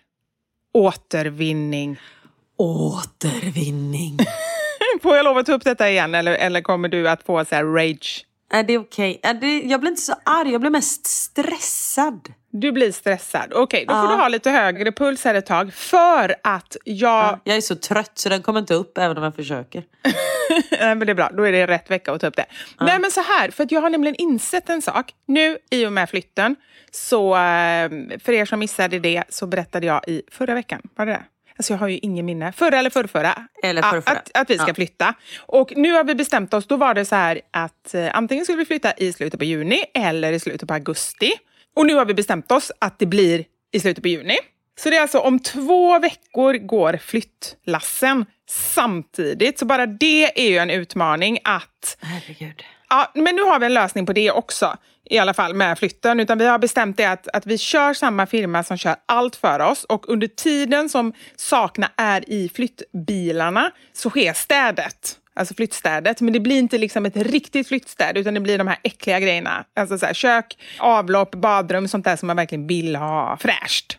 återvinning. 0.73 2.01
Återvinning. 2.57 4.19
Får 5.03 5.17
jag 5.17 5.25
lov 5.25 5.39
att 5.39 5.47
ta 5.47 5.53
upp 5.53 5.65
detta 5.65 5.91
igen 5.91 6.15
eller, 6.15 6.33
eller 6.33 6.61
kommer 6.61 6.89
du 6.89 7.09
att 7.09 7.23
få 7.23 7.45
så 7.45 7.55
här 7.55 7.65
rage? 7.65 8.27
Är 8.51 8.63
det 8.63 8.79
okej? 8.79 9.21
Det, 9.41 9.63
jag 9.63 9.81
blir 9.81 9.91
inte 9.91 10.03
så 10.03 10.15
arg, 10.25 10.53
jag 10.53 10.61
blir 10.61 10.71
mest 10.71 11.07
stressad. 11.07 12.33
Du 12.51 12.73
blir 12.73 12.93
stressad. 12.93 13.53
Okej, 13.55 13.85
då 13.89 13.95
får 13.95 14.05
Ja. 14.05 14.11
du 14.11 14.15
ha 14.17 14.29
lite 14.29 14.51
högre 14.51 14.93
puls 14.93 15.25
här 15.25 15.35
ett 15.35 15.47
tag 15.47 15.75
för 15.75 16.35
att 16.43 16.77
jag... 16.85 17.41
Jag 17.45 17.57
är 17.57 17.61
så 17.61 17.77
trött 17.77 18.13
så 18.15 18.29
den 18.29 18.43
kommer 18.43 18.61
inte 18.61 18.75
upp 18.75 18.99
även 18.99 19.17
om 19.19 19.23
jag 19.25 19.35
försöker. 19.37 19.85
Nej, 20.71 20.95
men 20.95 20.99
det 20.99 21.11
är 21.11 21.15
bra, 21.15 21.31
då 21.33 21.43
är 21.43 21.53
det 21.53 21.67
rätt 21.67 21.91
vecka 21.91 22.13
att 22.13 22.21
ta 22.21 22.27
upp 22.27 22.37
det. 22.37 22.47
Nej 22.81 22.99
men 22.99 23.11
så 23.11 23.21
här, 23.21 23.51
för 23.51 23.65
att 23.65 23.73
jag 23.73 23.81
har 23.81 23.91
nämligen 23.91 24.15
insett 24.19 24.71
en 24.71 24.83
sak. 24.83 25.13
Nu 25.27 25.59
i 25.71 25.87
och 25.87 25.93
med 25.93 26.11
flytten, 26.11 26.57
så 26.91 27.35
eh, 27.35 27.91
för 28.25 28.31
er 28.33 28.45
som 28.45 28.59
missade 28.59 28.99
det 28.99 29.25
så 29.29 29.47
berättade 29.47 29.87
jag 29.87 30.09
i 30.09 30.23
förra 30.31 30.55
veckan, 30.55 30.81
var 30.97 31.07
det 31.07 31.13
det? 31.13 31.23
Alltså 31.59 31.73
jag 31.73 31.79
har 31.79 31.89
ju 31.89 31.99
ingen 31.99 32.27
minne. 32.27 32.53
Förra 32.53 32.79
eller 32.79 32.91
förrförra. 32.91 33.47
Eller 33.63 33.83
förrförra. 33.83 34.19
Att, 34.19 34.31
att 34.35 34.51
vi 34.51 34.59
ska 34.59 34.69
Ja. 34.69 34.75
flytta. 34.75 35.15
Och 35.39 35.73
nu 35.77 35.93
har 35.93 36.05
vi 36.05 36.15
bestämt 36.15 36.55
oss, 36.55 36.67
då 36.67 36.77
var 36.77 36.95
det 36.95 37.05
så 37.05 37.15
här 37.15 37.41
att 37.51 37.95
eh, 37.95 38.11
antingen 38.17 38.45
skulle 38.45 38.59
vi 38.59 38.65
flytta 38.65 38.93
i 38.93 39.13
slutet 39.13 39.39
på 39.41 39.45
juni 39.45 39.85
eller 39.95 40.33
i 40.33 40.41
slutet 40.41 40.69
på 40.69 40.75
augusti. 40.75 41.33
Och 41.77 41.87
nu 41.87 41.95
har 41.95 42.05
vi 42.05 42.15
bestämt 42.15 42.53
oss 42.53 42.73
att 42.79 42.99
det 42.99 43.07
blir 43.07 43.45
i 43.73 43.81
slutet 43.81 44.03
på 44.03 44.09
juni. 44.09 44.37
Så 44.79 44.91
det 44.91 44.97
är 44.97 45.03
alltså 45.03 45.19
om 45.19 45.39
två 45.39 45.99
veckor 45.99 46.55
går 46.55 46.97
flyttlassen 46.97 48.27
samtidigt. 48.51 49.59
Så 49.59 49.65
bara 49.67 49.87
det 49.87 50.41
är 50.47 50.51
ju 50.51 50.59
en 50.59 50.71
utmaning 50.71 51.39
att 51.45 51.97
Herregud. 52.01 52.63
Ja, 52.95 53.11
men 53.15 53.37
nu 53.37 53.43
har 53.43 53.61
vi 53.61 53.67
en 53.67 53.75
lösning 53.75 54.07
på 54.07 54.13
det 54.13 54.31
också, 54.31 54.77
i 55.05 55.19
alla 55.19 55.35
fall 55.35 55.55
med 55.55 55.79
flytten. 55.79 56.21
Utan 56.21 56.39
vi 56.39 56.47
har 56.47 56.59
bestämt 56.59 56.97
det 56.97 57.05
att, 57.05 57.29
att 57.29 57.47
vi 57.47 57.59
kör 57.59 57.95
samma 57.95 58.27
firma 58.27 58.63
som 58.63 58.77
kör 58.77 58.97
allt 59.07 59.37
för 59.37 59.61
oss 59.61 59.85
och 59.85 60.09
under 60.09 60.27
tiden 60.27 60.89
som 60.89 61.13
sakerna 61.37 61.91
är 61.97 62.31
i 62.31 62.49
flyttbilarna 62.49 63.71
så 63.93 64.11
sker 64.11 64.33
städet. 64.33 65.17
Alltså 65.35 65.55
flyttstädet. 65.55 66.21
Men 66.21 66.33
det 66.33 66.41
blir 66.41 66.59
inte 66.59 66.79
liksom 66.79 67.07
ett 67.07 67.17
riktigt 67.17 67.69
flyttstäd 67.69 68.17
utan 68.17 68.35
det 68.35 68.41
blir 68.41 68.59
de 68.59 68.69
här 68.69 68.79
äckliga 68.83 69.21
grejerna. 69.21 69.65
Alltså 69.77 69.99
så 69.99 70.07
här, 70.07 70.15
kök, 70.15 70.59
avlopp, 70.79 71.35
badrum, 71.35 71.89
sånt 71.89 72.05
där 72.05 72.17
som 72.17 72.27
man 72.27 72.37
verkligen 72.37 72.67
vill 72.67 72.97
ha 72.97 73.37
fräscht. 73.41 73.99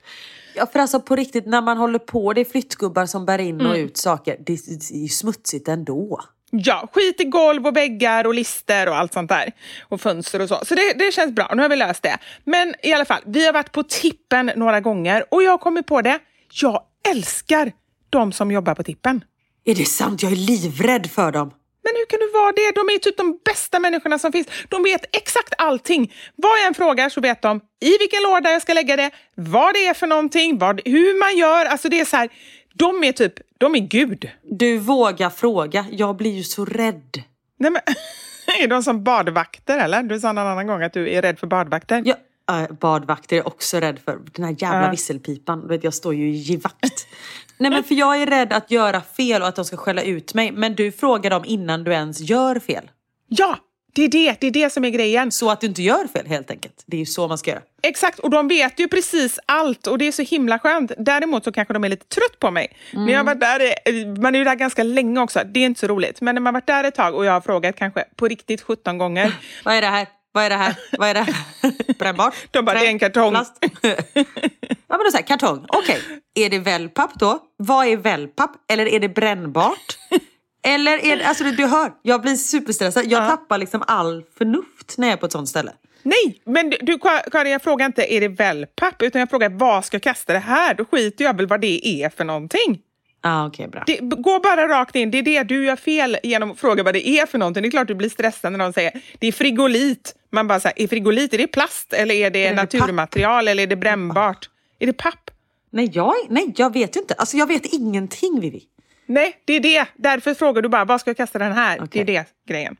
Ja, 0.55 0.65
för 0.65 0.79
alltså 0.79 0.99
på 1.01 1.15
riktigt, 1.15 1.45
när 1.45 1.61
man 1.61 1.77
håller 1.77 1.99
på, 1.99 2.33
det 2.33 2.41
är 2.41 2.45
flyttgubbar 2.45 3.05
som 3.05 3.25
bär 3.25 3.39
in 3.39 3.61
och 3.61 3.75
ut 3.75 3.97
saker. 3.97 4.37
Det, 4.39 4.65
det 4.65 4.95
är 4.95 5.01
ju 5.01 5.07
smutsigt 5.07 5.67
ändå. 5.67 6.21
Ja, 6.63 6.89
skit 6.93 7.21
i 7.21 7.23
golv 7.23 7.67
och 7.67 7.75
väggar 7.75 8.27
och 8.27 8.33
lister 8.33 8.89
och 8.89 8.95
allt 8.95 9.13
sånt 9.13 9.29
där. 9.29 9.51
Och 9.83 10.01
fönster 10.01 10.41
och 10.41 10.49
så. 10.49 10.65
Så 10.65 10.75
det, 10.75 10.93
det 10.93 11.13
känns 11.13 11.35
bra. 11.35 11.51
Nu 11.55 11.61
har 11.61 11.69
vi 11.69 11.75
löst 11.75 12.03
det. 12.03 12.17
Men 12.43 12.75
i 12.83 12.93
alla 12.93 13.05
fall, 13.05 13.21
vi 13.25 13.45
har 13.45 13.53
varit 13.53 13.71
på 13.71 13.83
tippen 13.83 14.51
några 14.55 14.81
gånger 14.81 15.25
och 15.31 15.43
jag 15.43 15.51
har 15.51 15.57
kommit 15.57 15.85
på 15.85 16.01
det. 16.01 16.19
Jag 16.61 16.81
älskar 17.09 17.71
de 18.09 18.31
som 18.31 18.51
jobbar 18.51 18.75
på 18.75 18.83
tippen. 18.83 19.23
Är 19.65 19.75
det 19.75 19.85
sant? 19.85 20.23
Jag 20.23 20.31
är 20.31 20.35
livrädd 20.35 21.11
för 21.11 21.31
dem. 21.31 21.51
Men 21.83 21.93
hur 21.95 22.05
kan 22.05 22.19
du 22.19 22.31
vara 22.31 22.51
det? 22.51 22.71
De 22.75 22.89
är 22.93 22.99
typ 22.99 23.17
de 23.17 23.39
bästa 23.45 23.79
människorna 23.79 24.19
som 24.19 24.31
finns. 24.31 24.47
De 24.69 24.83
vet 24.83 25.15
exakt 25.15 25.53
allting. 25.57 26.13
Vad 26.35 26.59
jag 26.59 26.67
än 26.67 26.73
frågar 26.73 27.09
så 27.09 27.21
vet 27.21 27.41
de 27.41 27.61
i 27.81 27.97
vilken 27.97 28.23
låda 28.23 28.51
jag 28.51 28.61
ska 28.61 28.73
lägga 28.73 28.95
det, 28.95 29.11
vad 29.35 29.73
det 29.73 29.87
är 29.87 29.93
för 29.93 30.07
någonting, 30.07 30.57
vad, 30.57 30.81
hur 30.85 31.19
man 31.19 31.37
gör. 31.37 31.65
Alltså 31.65 31.89
det 31.89 31.99
är 31.99 32.05
så 32.05 32.17
här, 32.17 32.29
de 32.77 33.03
är 33.03 33.11
typ, 33.11 33.33
de 33.57 33.75
är 33.75 33.79
gud. 33.79 34.29
Du 34.43 34.77
vågar 34.77 35.29
fråga. 35.29 35.85
Jag 35.91 36.15
blir 36.15 36.31
ju 36.31 36.43
så 36.43 36.65
rädd. 36.65 37.23
Nej, 37.59 37.71
men, 37.71 37.81
är 38.63 38.67
de 38.67 38.83
som 38.83 39.03
badvakter 39.03 39.79
eller? 39.79 40.03
Du 40.03 40.19
sa 40.19 40.31
någon 40.31 40.47
annan 40.47 40.67
gång 40.67 40.83
att 40.83 40.93
du 40.93 41.09
är 41.13 41.21
rädd 41.21 41.39
för 41.39 41.47
badvakter. 41.47 42.03
Jag, 42.05 42.17
äh, 42.63 42.71
badvakter 42.79 43.35
är 43.35 43.37
jag 43.39 43.47
också 43.47 43.77
rädd 43.77 43.99
för. 44.05 44.19
Den 44.31 44.45
här 44.45 44.55
jävla 44.59 44.83
Ja. 44.85 44.91
visselpipan. 44.91 45.67
Vet, 45.67 45.83
jag 45.83 45.93
står 45.93 46.13
ju 46.15 46.29
i 46.29 46.35
givakt. 46.35 47.07
Nej 47.57 47.71
men 47.71 47.83
för 47.83 47.95
jag 47.95 48.21
är 48.21 48.25
rädd 48.25 48.53
att 48.53 48.71
göra 48.71 49.01
fel 49.01 49.41
och 49.41 49.47
att 49.47 49.55
de 49.55 49.65
ska 49.65 49.77
skälla 49.77 50.01
ut 50.01 50.33
mig. 50.33 50.51
Men 50.51 50.75
du 50.75 50.91
frågar 50.91 51.29
dem 51.29 51.43
innan 51.45 51.83
du 51.83 51.91
ens 51.91 52.19
gör 52.19 52.59
fel. 52.59 52.91
Ja, 53.27 53.57
det 53.95 54.03
är 54.03 54.09
det. 54.09 54.41
Det 54.41 54.47
är 54.47 54.51
det 54.51 54.69
som 54.69 54.85
är 54.85 54.89
grejen. 54.89 55.31
Så 55.31 55.49
att 55.49 55.61
du 55.61 55.67
inte 55.67 55.81
gör 55.81 56.07
fel 56.07 56.27
helt 56.27 56.51
enkelt. 56.51 56.83
Det 56.85 56.97
är 56.97 56.99
ju 56.99 57.05
så 57.05 57.27
man 57.27 57.37
ska 57.37 57.51
göra. 57.51 57.61
Exakt, 57.83 58.19
och 58.19 58.29
de 58.29 58.47
vet 58.47 58.79
ju 58.79 58.87
precis 58.87 59.39
allt 59.45 59.87
och 59.87 59.97
det 59.97 60.07
är 60.07 60.11
så 60.11 60.21
himla 60.21 60.59
skönt. 60.59 60.91
Däremot 60.97 61.43
så 61.43 61.51
kanske 61.51 61.73
de 61.73 61.83
är 61.83 61.89
lite 61.89 62.05
trött 62.05 62.39
på 62.39 62.51
mig. 62.51 62.77
När 62.93 63.13
jag 63.13 63.23
varit 63.23 63.39
där, 63.39 63.59
eh, 63.59 64.07
man 64.21 64.35
är 64.35 64.39
ju 64.39 64.45
där 64.45 64.55
ganska 64.55 64.83
länge 64.83 65.21
också, 65.21 65.41
det 65.45 65.59
är 65.59 65.65
inte 65.65 65.79
så 65.79 65.87
roligt. 65.87 66.21
Men 66.21 66.35
när 66.35 66.41
man 66.41 66.55
har 66.55 66.61
varit 66.61 66.67
där 66.67 66.83
ett 66.83 66.95
tag 66.95 67.15
och 67.15 67.25
jag 67.25 67.31
har 67.31 67.41
frågat 67.41 67.75
kanske 67.75 68.03
på 68.15 68.27
riktigt 68.27 68.61
17 68.61 68.97
gånger. 68.97 69.35
Vad 69.63 69.75
är 69.75 69.81
det 69.81 69.87
här? 69.87 70.07
Vad 70.31 70.43
är 70.43 70.49
det 70.49 70.55
här? 70.55 70.75
Vad 70.97 71.09
är 71.09 71.13
det 71.13 71.21
här? 71.21 71.35
Brännbart? 71.99 72.35
De 72.51 72.65
bara, 72.65 72.71
Trä? 72.71 72.79
det 72.79 72.85
är 72.85 72.89
en 72.89 72.99
kartong. 72.99 73.31
Plast? 73.31 73.57
ja 73.61 74.25
men 74.87 74.99
då 74.99 75.11
så 75.11 75.17
här, 75.17 75.23
kartong. 75.23 75.65
Okej, 75.67 76.01
är 76.35 76.49
det 76.49 76.59
wellpapp 76.59 77.19
då? 77.19 77.39
Vad 77.57 77.87
är 77.87 77.97
wellpapp? 77.97 78.51
Eller 78.71 78.85
är 78.85 78.99
det 78.99 79.09
brännbart? 79.09 79.97
Eller 80.65 81.05
är 81.05 81.17
det, 81.17 81.23
alltså 81.25 81.43
du, 81.43 81.65
hör, 81.65 81.91
jag 82.01 82.21
blir 82.21 82.35
superstressad. 82.35 83.05
Jag 83.05 83.29
tappar 83.29 83.57
liksom 83.57 83.83
all 83.87 84.23
förnuft 84.37 84.97
när 84.97 85.07
jag 85.07 85.13
är 85.13 85.17
på 85.17 85.25
ett 85.25 85.31
sånt 85.31 85.49
ställe. 85.49 85.71
Nej, 86.03 86.41
men 86.45 86.69
du- 86.69 86.77
du 86.81 86.97
Karin, 87.31 87.51
jag 87.51 87.61
frågar 87.61 87.85
inte 87.85 88.13
är 88.13 88.21
det 88.21 88.27
wellpapp 88.27 89.01
utan 89.01 89.19
jag 89.19 89.29
frågar 89.29 89.49
vad 89.49 89.85
ska 89.85 89.95
jag 89.95 90.01
kasta 90.03 90.33
det 90.33 90.39
här? 90.39 90.73
Då 90.73 90.85
skiter 90.85 91.25
jag 91.25 91.37
väl 91.37 91.47
vad 91.47 91.61
det 91.61 91.87
är 91.87 92.09
för 92.09 92.23
någonting. 92.23 92.79
Ah, 93.21 93.47
Okej, 93.47 93.67
bra. 93.67 93.83
Det, 93.87 93.97
gå 94.01 94.39
bara 94.39 94.67
rakt 94.67 94.95
in, 94.95 95.11
det 95.11 95.17
är 95.17 95.23
det 95.23 95.43
du 95.43 95.65
gör 95.65 95.75
fel 95.75 96.17
genom 96.23 96.51
att 96.51 96.59
fråga 96.59 96.83
vad 96.83 96.93
det 96.93 97.07
är 97.07 97.25
för 97.25 97.37
någonting. 97.37 97.61
Det 97.63 97.69
är 97.69 97.71
klart 97.71 97.87
du 97.87 97.95
blir 97.95 98.09
stressad 98.09 98.51
när 98.51 98.59
de 98.59 98.73
säger 98.73 99.01
det 99.19 99.27
är 99.27 99.31
frigolit. 99.31 100.15
Man 100.31 100.47
bara 100.47 100.59
säger, 100.59 100.81
är 100.81 100.87
frigolit, 100.87 101.33
är 101.33 101.37
det 101.37 101.47
plast 101.47 101.93
eller 101.93 102.15
är 102.15 102.29
det 102.29 102.45
är 102.45 102.49
det 102.49 102.55
naturmaterial 102.55 103.47
eller 103.47 103.63
är 103.63 103.67
det 103.67 103.75
brännbart? 103.75 104.49
Är 104.79 104.85
det 104.87 104.93
papp? 104.93 105.31
Nej, 105.71 105.89
jag, 105.93 106.13
nej, 106.29 106.53
jag 106.57 106.73
vet 106.73 106.95
ju 106.95 106.99
inte. 107.01 107.13
Alltså 107.13 107.37
jag 107.37 107.47
vet 107.47 107.65
ingenting 107.65 108.39
Vivi. 108.39 108.63
Nej, 109.05 109.35
det 109.45 109.53
är 109.53 109.59
det. 109.59 109.85
Därför 109.95 110.33
frågar 110.33 110.61
du 110.61 110.69
bara, 110.69 110.85
vad 110.85 111.01
ska 111.01 111.09
jag 111.09 111.17
kasta 111.17 111.39
den 111.39 111.51
här? 111.51 111.77
Okej. 111.83 112.03
Det 112.03 112.15
är 112.15 112.19
det 112.19 112.25
grejen. 112.53 112.75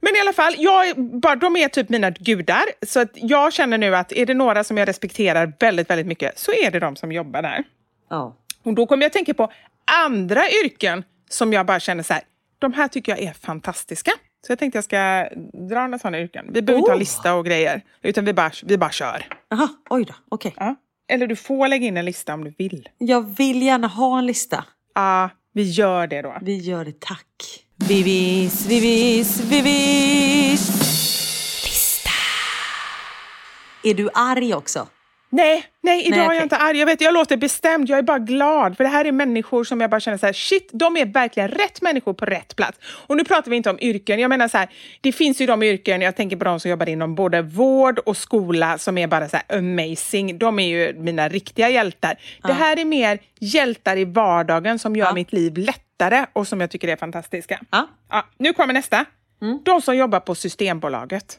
Men 0.00 0.16
i 0.16 0.20
alla 0.20 0.32
fall, 0.32 0.54
jag, 0.58 0.96
bara, 1.20 1.36
de 1.36 1.56
är 1.56 1.68
typ 1.68 1.88
mina 1.88 2.10
gudar. 2.10 2.64
Så 2.86 3.00
att 3.00 3.10
jag 3.14 3.52
känner 3.52 3.78
nu 3.78 3.96
att 3.96 4.12
är 4.12 4.26
det 4.26 4.34
några 4.34 4.64
som 4.64 4.76
jag 4.78 4.88
respekterar 4.88 5.52
väldigt, 5.60 5.90
väldigt 5.90 6.06
mycket 6.06 6.38
så 6.38 6.52
är 6.52 6.70
det 6.70 6.78
de 6.80 6.96
som 6.96 7.12
jobbar 7.12 7.42
där. 7.42 7.64
Ja. 8.10 8.36
Och 8.62 8.74
då 8.74 8.86
kommer 8.86 9.02
jag 9.02 9.12
tänka 9.12 9.34
på 9.34 9.52
andra 10.04 10.42
yrken 10.64 11.04
som 11.28 11.52
jag 11.52 11.66
bara 11.66 11.80
känner 11.80 12.02
så 12.02 12.12
här, 12.14 12.22
de 12.58 12.72
här 12.72 12.88
tycker 12.88 13.12
jag 13.12 13.22
är 13.22 13.32
fantastiska. 13.32 14.10
Så 14.46 14.52
jag 14.52 14.58
tänkte 14.58 14.76
jag 14.76 14.84
ska 14.84 15.28
dra 15.68 15.86
några 15.86 15.98
sådana 15.98 16.18
yrken. 16.20 16.46
Vi 16.52 16.62
behöver 16.62 16.78
inte 16.78 16.90
ha 16.90 16.94
Oh. 16.96 16.98
lista 16.98 17.34
och 17.34 17.44
grejer, 17.46 17.82
utan 18.02 18.24
vi 18.24 18.32
bara, 18.32 18.50
vi 18.64 18.78
bara 18.78 18.90
kör. 18.90 19.24
Aha, 19.50 19.68
oj 19.90 20.04
då. 20.04 20.14
Okej. 20.28 20.54
Ja. 20.56 20.74
Eller 21.08 21.26
du 21.26 21.36
får 21.36 21.68
lägga 21.68 21.86
in 21.86 21.96
en 21.96 22.04
lista 22.04 22.34
om 22.34 22.44
du 22.44 22.54
vill. 22.58 22.88
Jag 22.98 23.36
vill 23.36 23.62
gärna 23.62 23.86
ha 23.86 24.18
en 24.18 24.26
lista. 24.26 24.64
Ja, 24.94 25.30
vi 25.58 25.64
gör 25.64 26.06
det 26.06 26.22
då. 26.22 26.38
Vi 26.42 26.56
gör 26.56 26.84
det, 26.84 27.00
tack. 27.00 27.64
Vivis, 27.76 28.66
vivis, 28.66 29.40
vivis. 29.40 30.68
Lista. 31.64 32.10
Är 33.84 33.94
du 33.94 34.08
arg 34.14 34.54
också? 34.54 34.88
Nej, 35.30 35.64
nej, 35.80 36.06
idag 36.06 36.16
Nej, 36.16 36.24
är 36.24 36.26
okej. 36.28 36.36
jag 36.36 36.44
inte 36.44 36.56
arg. 36.56 36.78
Jag, 36.78 36.86
vet, 36.86 37.00
jag 37.00 37.14
låter 37.14 37.36
bestämd, 37.36 37.88
jag 37.88 37.98
är 37.98 38.02
bara 38.02 38.18
glad. 38.18 38.76
För 38.76 38.84
det 38.84 38.90
här 38.90 39.04
är 39.04 39.12
människor 39.12 39.64
som 39.64 39.80
jag 39.80 39.90
bara 39.90 40.00
känner 40.00 40.18
så 40.18 40.26
här, 40.26 40.32
shit, 40.32 40.70
de 40.72 40.96
är 40.96 41.06
verkligen 41.06 41.48
rätt 41.48 41.82
människor 41.82 42.14
på 42.14 42.24
rätt 42.24 42.56
plats. 42.56 42.78
Och 43.06 43.16
nu 43.16 43.24
pratar 43.24 43.50
vi 43.50 43.56
inte 43.56 43.70
om 43.70 43.78
yrken. 43.80 44.20
Jag 44.20 44.28
menar 44.28 44.48
så 44.48 44.58
här, 44.58 44.68
det 45.00 45.12
finns 45.12 45.40
ju 45.40 45.46
de 45.46 45.62
yrken, 45.62 46.00
jag 46.00 46.16
tänker 46.16 46.36
på 46.36 46.44
de 46.44 46.60
som 46.60 46.70
jobbar 46.70 46.88
inom 46.88 47.14
både 47.14 47.42
vård 47.42 47.98
och 47.98 48.16
skola 48.16 48.78
som 48.78 48.98
är 48.98 49.06
bara 49.06 49.28
så 49.28 49.36
här 49.36 49.58
amazing. 49.58 50.38
De 50.38 50.58
är 50.58 50.68
ju 50.68 50.92
mina 50.98 51.28
riktiga 51.28 51.68
hjältar. 51.70 52.18
Det 52.42 52.52
här 52.52 52.78
är 52.78 52.84
mer 52.84 53.18
hjältar 53.40 53.96
i 53.96 54.04
vardagen 54.04 54.78
som 54.78 54.96
gör 54.96 55.06
Ja. 55.06 55.12
mitt 55.14 55.32
liv 55.32 55.56
lättare 55.56 56.26
och 56.32 56.48
som 56.48 56.60
jag 56.60 56.70
tycker 56.70 56.88
är 56.88 56.96
fantastiska. 56.96 57.60
Ja. 57.70 57.88
Ja, 58.10 58.26
nu 58.38 58.52
kommer 58.52 58.74
nästa. 58.74 59.04
De 59.64 59.82
som 59.82 59.96
jobbar 59.96 60.20
på 60.20 60.34
Systembolaget. 60.34 61.38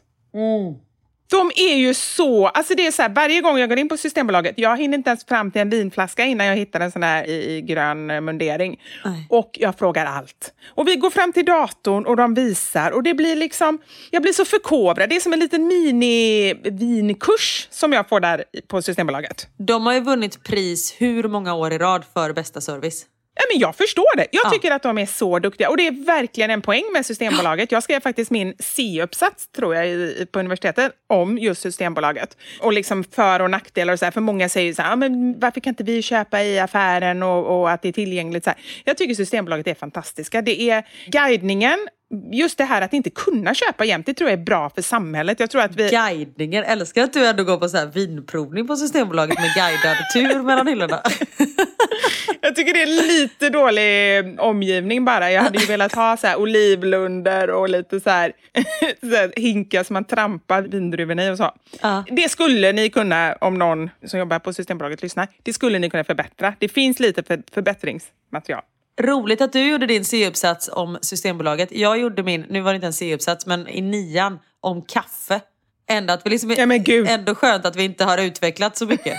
De 1.31 1.51
är 1.55 1.75
ju 1.75 1.93
så... 1.93 2.47
Alltså 2.47 2.75
det 2.75 2.87
är 2.87 2.91
så 2.91 3.01
här, 3.01 3.09
varje 3.09 3.41
gång 3.41 3.57
jag 3.57 3.69
går 3.69 3.77
in 3.77 3.89
på 3.89 3.97
Systembolaget, 3.97 4.53
jag 4.57 4.77
hinner 4.77 4.97
inte 4.97 5.09
ens 5.09 5.25
fram 5.25 5.51
till 5.51 5.61
en 5.61 5.69
vinflaska 5.69 6.25
innan 6.25 6.47
jag 6.47 6.55
hittar 6.55 6.79
en 6.79 6.91
sån 6.91 7.03
här 7.03 7.27
i, 7.27 7.55
i 7.55 7.61
grön 7.61 8.11
eh, 8.11 8.21
mundering. 8.21 8.79
Nej. 9.05 9.27
Och 9.29 9.49
jag 9.53 9.77
frågar 9.77 10.05
allt. 10.05 10.53
Och 10.67 10.87
vi 10.87 10.95
går 10.95 11.09
fram 11.09 11.33
till 11.33 11.45
datorn 11.45 12.05
och 12.05 12.17
de 12.17 12.33
visar 12.33 12.91
och 12.91 13.03
det 13.03 13.13
blir 13.13 13.35
liksom... 13.35 13.79
Jag 14.11 14.21
blir 14.21 14.33
så 14.33 14.45
förkovrad. 14.45 15.09
Det 15.09 15.15
är 15.15 15.19
som 15.19 15.33
en 15.33 15.39
liten 15.39 15.67
mini-vinkurs 15.67 17.67
som 17.69 17.93
jag 17.93 18.09
får 18.09 18.19
där 18.19 18.43
på 18.67 18.81
Systembolaget. 18.81 19.47
De 19.57 19.85
har 19.85 19.93
ju 19.93 19.99
vunnit 19.99 20.43
pris 20.43 20.95
hur 20.97 21.23
många 21.23 21.53
år 21.53 21.73
i 21.73 21.77
rad 21.77 22.05
för 22.13 22.33
bästa 22.33 22.61
service. 22.61 23.05
Ja, 23.41 23.45
men 23.53 23.59
jag 23.59 23.75
förstår 23.75 24.17
det. 24.17 24.27
Jag 24.31 24.41
Ja. 24.45 24.49
tycker 24.49 24.71
att 24.71 24.83
de 24.83 24.97
är 24.97 25.05
så 25.05 25.39
duktiga. 25.39 25.69
Och 25.69 25.77
det 25.77 25.87
är 25.87 26.05
verkligen 26.05 26.49
en 26.51 26.61
poäng 26.61 26.83
med 26.93 27.05
Systembolaget. 27.05 27.71
Jag 27.71 27.83
skrev 27.83 27.99
faktiskt 27.99 28.31
min 28.31 28.53
C-uppsats, 28.59 29.47
tror 29.47 29.75
jag, 29.75 30.11
på 30.31 30.39
universitetet 30.39 30.91
om 31.09 31.37
just 31.37 31.61
Systembolaget. 31.61 32.37
Och 32.59 32.73
liksom 32.73 33.03
för 33.03 33.39
och 33.39 33.51
nackdelar 33.51 33.93
och 33.93 33.99
så 33.99 34.05
här. 34.05 34.11
För 34.11 34.21
många 34.21 34.49
säger 34.49 34.73
så 34.73 34.81
här, 34.81 34.89
"Ja, 34.89 34.95
men 34.95 35.39
varför 35.39 35.59
kan 35.61 35.71
inte 35.71 35.83
vi 35.83 36.01
köpa 36.01 36.43
i 36.43 36.59
affären 36.59 37.23
och, 37.23 37.59
och 37.59 37.71
att 37.71 37.81
det 37.81 37.87
är 37.89 37.93
tillgängligt? 37.93 38.43
Så 38.43 38.49
här. 38.49 38.59
Jag 38.83 38.97
tycker 38.97 39.15
Systembolaget 39.15 39.67
är 39.67 39.73
fantastiska. 39.75 40.41
Det 40.41 40.61
är 40.61 40.83
guidningen, 41.07 41.87
just 42.31 42.57
det 42.57 42.63
här 42.63 42.81
att 42.81 42.93
inte 42.93 43.09
kunna 43.09 43.53
köpa 43.53 43.85
jämt, 43.85 44.05
det 44.05 44.13
tror 44.13 44.29
jag 44.29 44.39
är 44.39 44.43
bra 44.43 44.69
för 44.69 44.81
samhället. 44.81 45.39
Jag 45.39 45.49
tror 45.49 45.61
att 45.61 45.75
vi... 45.75 45.89
Guidningen. 45.89 46.63
Älskar 46.63 47.03
att 47.03 47.13
du 47.13 47.25
ändå 47.25 47.43
går 47.43 47.57
på 47.57 47.69
så 47.69 47.77
här 47.77 47.85
vinprovning 47.85 48.67
på 48.67 48.75
Systembolaget 48.75 49.39
med 49.39 49.53
guidad 49.53 49.97
tur 50.13 50.43
mellan 50.43 50.67
hyllorna. 50.67 51.01
Jag 52.41 52.55
tycker 52.55 52.73
det 52.73 52.81
är 52.81 53.07
lite 53.07 53.49
dålig 53.49 54.39
omgivning 54.39 55.05
bara. 55.05 55.31
Jag 55.31 55.41
hade 55.41 55.59
ju 55.59 55.65
velat 55.65 55.95
ha 55.95 56.17
så 56.17 56.27
här 56.27 56.39
olivlunder 56.39 57.49
och 57.49 57.69
lite 57.69 57.99
så 57.99 58.09
här, 58.09 58.33
så 58.99 59.15
här 59.15 59.33
hinkar 59.35 59.83
som 59.83 59.93
man 59.93 60.05
trampar 60.05 60.61
vindruvorna 60.61 61.25
i 61.25 61.31
och 61.31 61.37
så. 61.37 61.51
Ja. 61.81 62.03
Det 62.11 62.29
skulle 62.29 62.71
ni 62.71 62.89
kunna, 62.89 63.33
om 63.41 63.57
någon 63.57 63.89
som 64.05 64.19
jobbar 64.19 64.39
på 64.39 64.53
Systembolaget 64.53 65.01
lyssnar, 65.01 65.27
det 65.43 65.53
skulle 65.53 65.79
ni 65.79 65.89
kunna 65.89 66.03
förbättra. 66.03 66.53
Det 66.59 66.69
finns 66.69 66.99
lite 66.99 67.23
för, 67.23 67.41
förbättringsmaterial. 67.53 68.61
Roligt 68.99 69.41
att 69.41 69.53
du 69.53 69.71
gjorde 69.71 69.85
din 69.85 70.05
C-uppsats 70.05 70.69
om 70.73 70.97
Systembolaget. 71.01 71.71
Jag 71.71 71.97
gjorde 71.99 72.23
min, 72.23 72.45
nu 72.49 72.61
var 72.61 72.71
det 72.71 72.75
inte 72.75 72.87
en 72.87 72.93
C-uppsats, 72.93 73.45
men 73.45 73.67
i 73.67 73.81
nian 73.81 74.39
om 74.61 74.81
kaffe. 74.81 75.41
Ändå, 75.89 76.13
att 76.13 76.25
vi 76.25 76.29
liksom, 76.29 76.51
Ja, 76.51 76.65
men 76.65 76.83
gud. 76.83 77.09
ändå 77.09 77.35
skönt 77.35 77.65
att 77.65 77.75
vi 77.75 77.83
inte 77.83 78.03
har 78.05 78.17
utvecklat 78.17 78.77
så 78.77 78.85
mycket. 78.85 79.17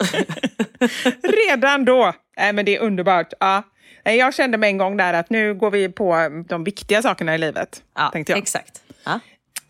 Redan 1.22 1.84
då! 1.84 2.12
Nej, 2.36 2.52
men 2.52 2.64
det 2.64 2.76
är 2.76 2.80
underbart. 2.80 3.32
Ja. 3.40 3.62
Jag 4.04 4.34
kände 4.34 4.58
med 4.58 4.68
en 4.68 4.78
gång 4.78 4.96
där 4.96 5.14
att 5.14 5.30
nu 5.30 5.54
går 5.54 5.70
vi 5.70 5.88
på 5.88 6.14
de 6.48 6.64
viktiga 6.64 7.02
sakerna 7.02 7.34
i 7.34 7.38
livet. 7.38 7.82
Ja, 7.96 8.08
tänkte 8.12 8.32
jag. 8.32 8.38
exakt. 8.38 8.82
Ja. 9.04 9.20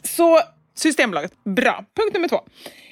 Så 0.05 0.41
Systembolaget, 0.75 1.33
bra. 1.45 1.85
Punkt 1.97 2.15
nummer 2.15 2.29
två. 2.29 2.41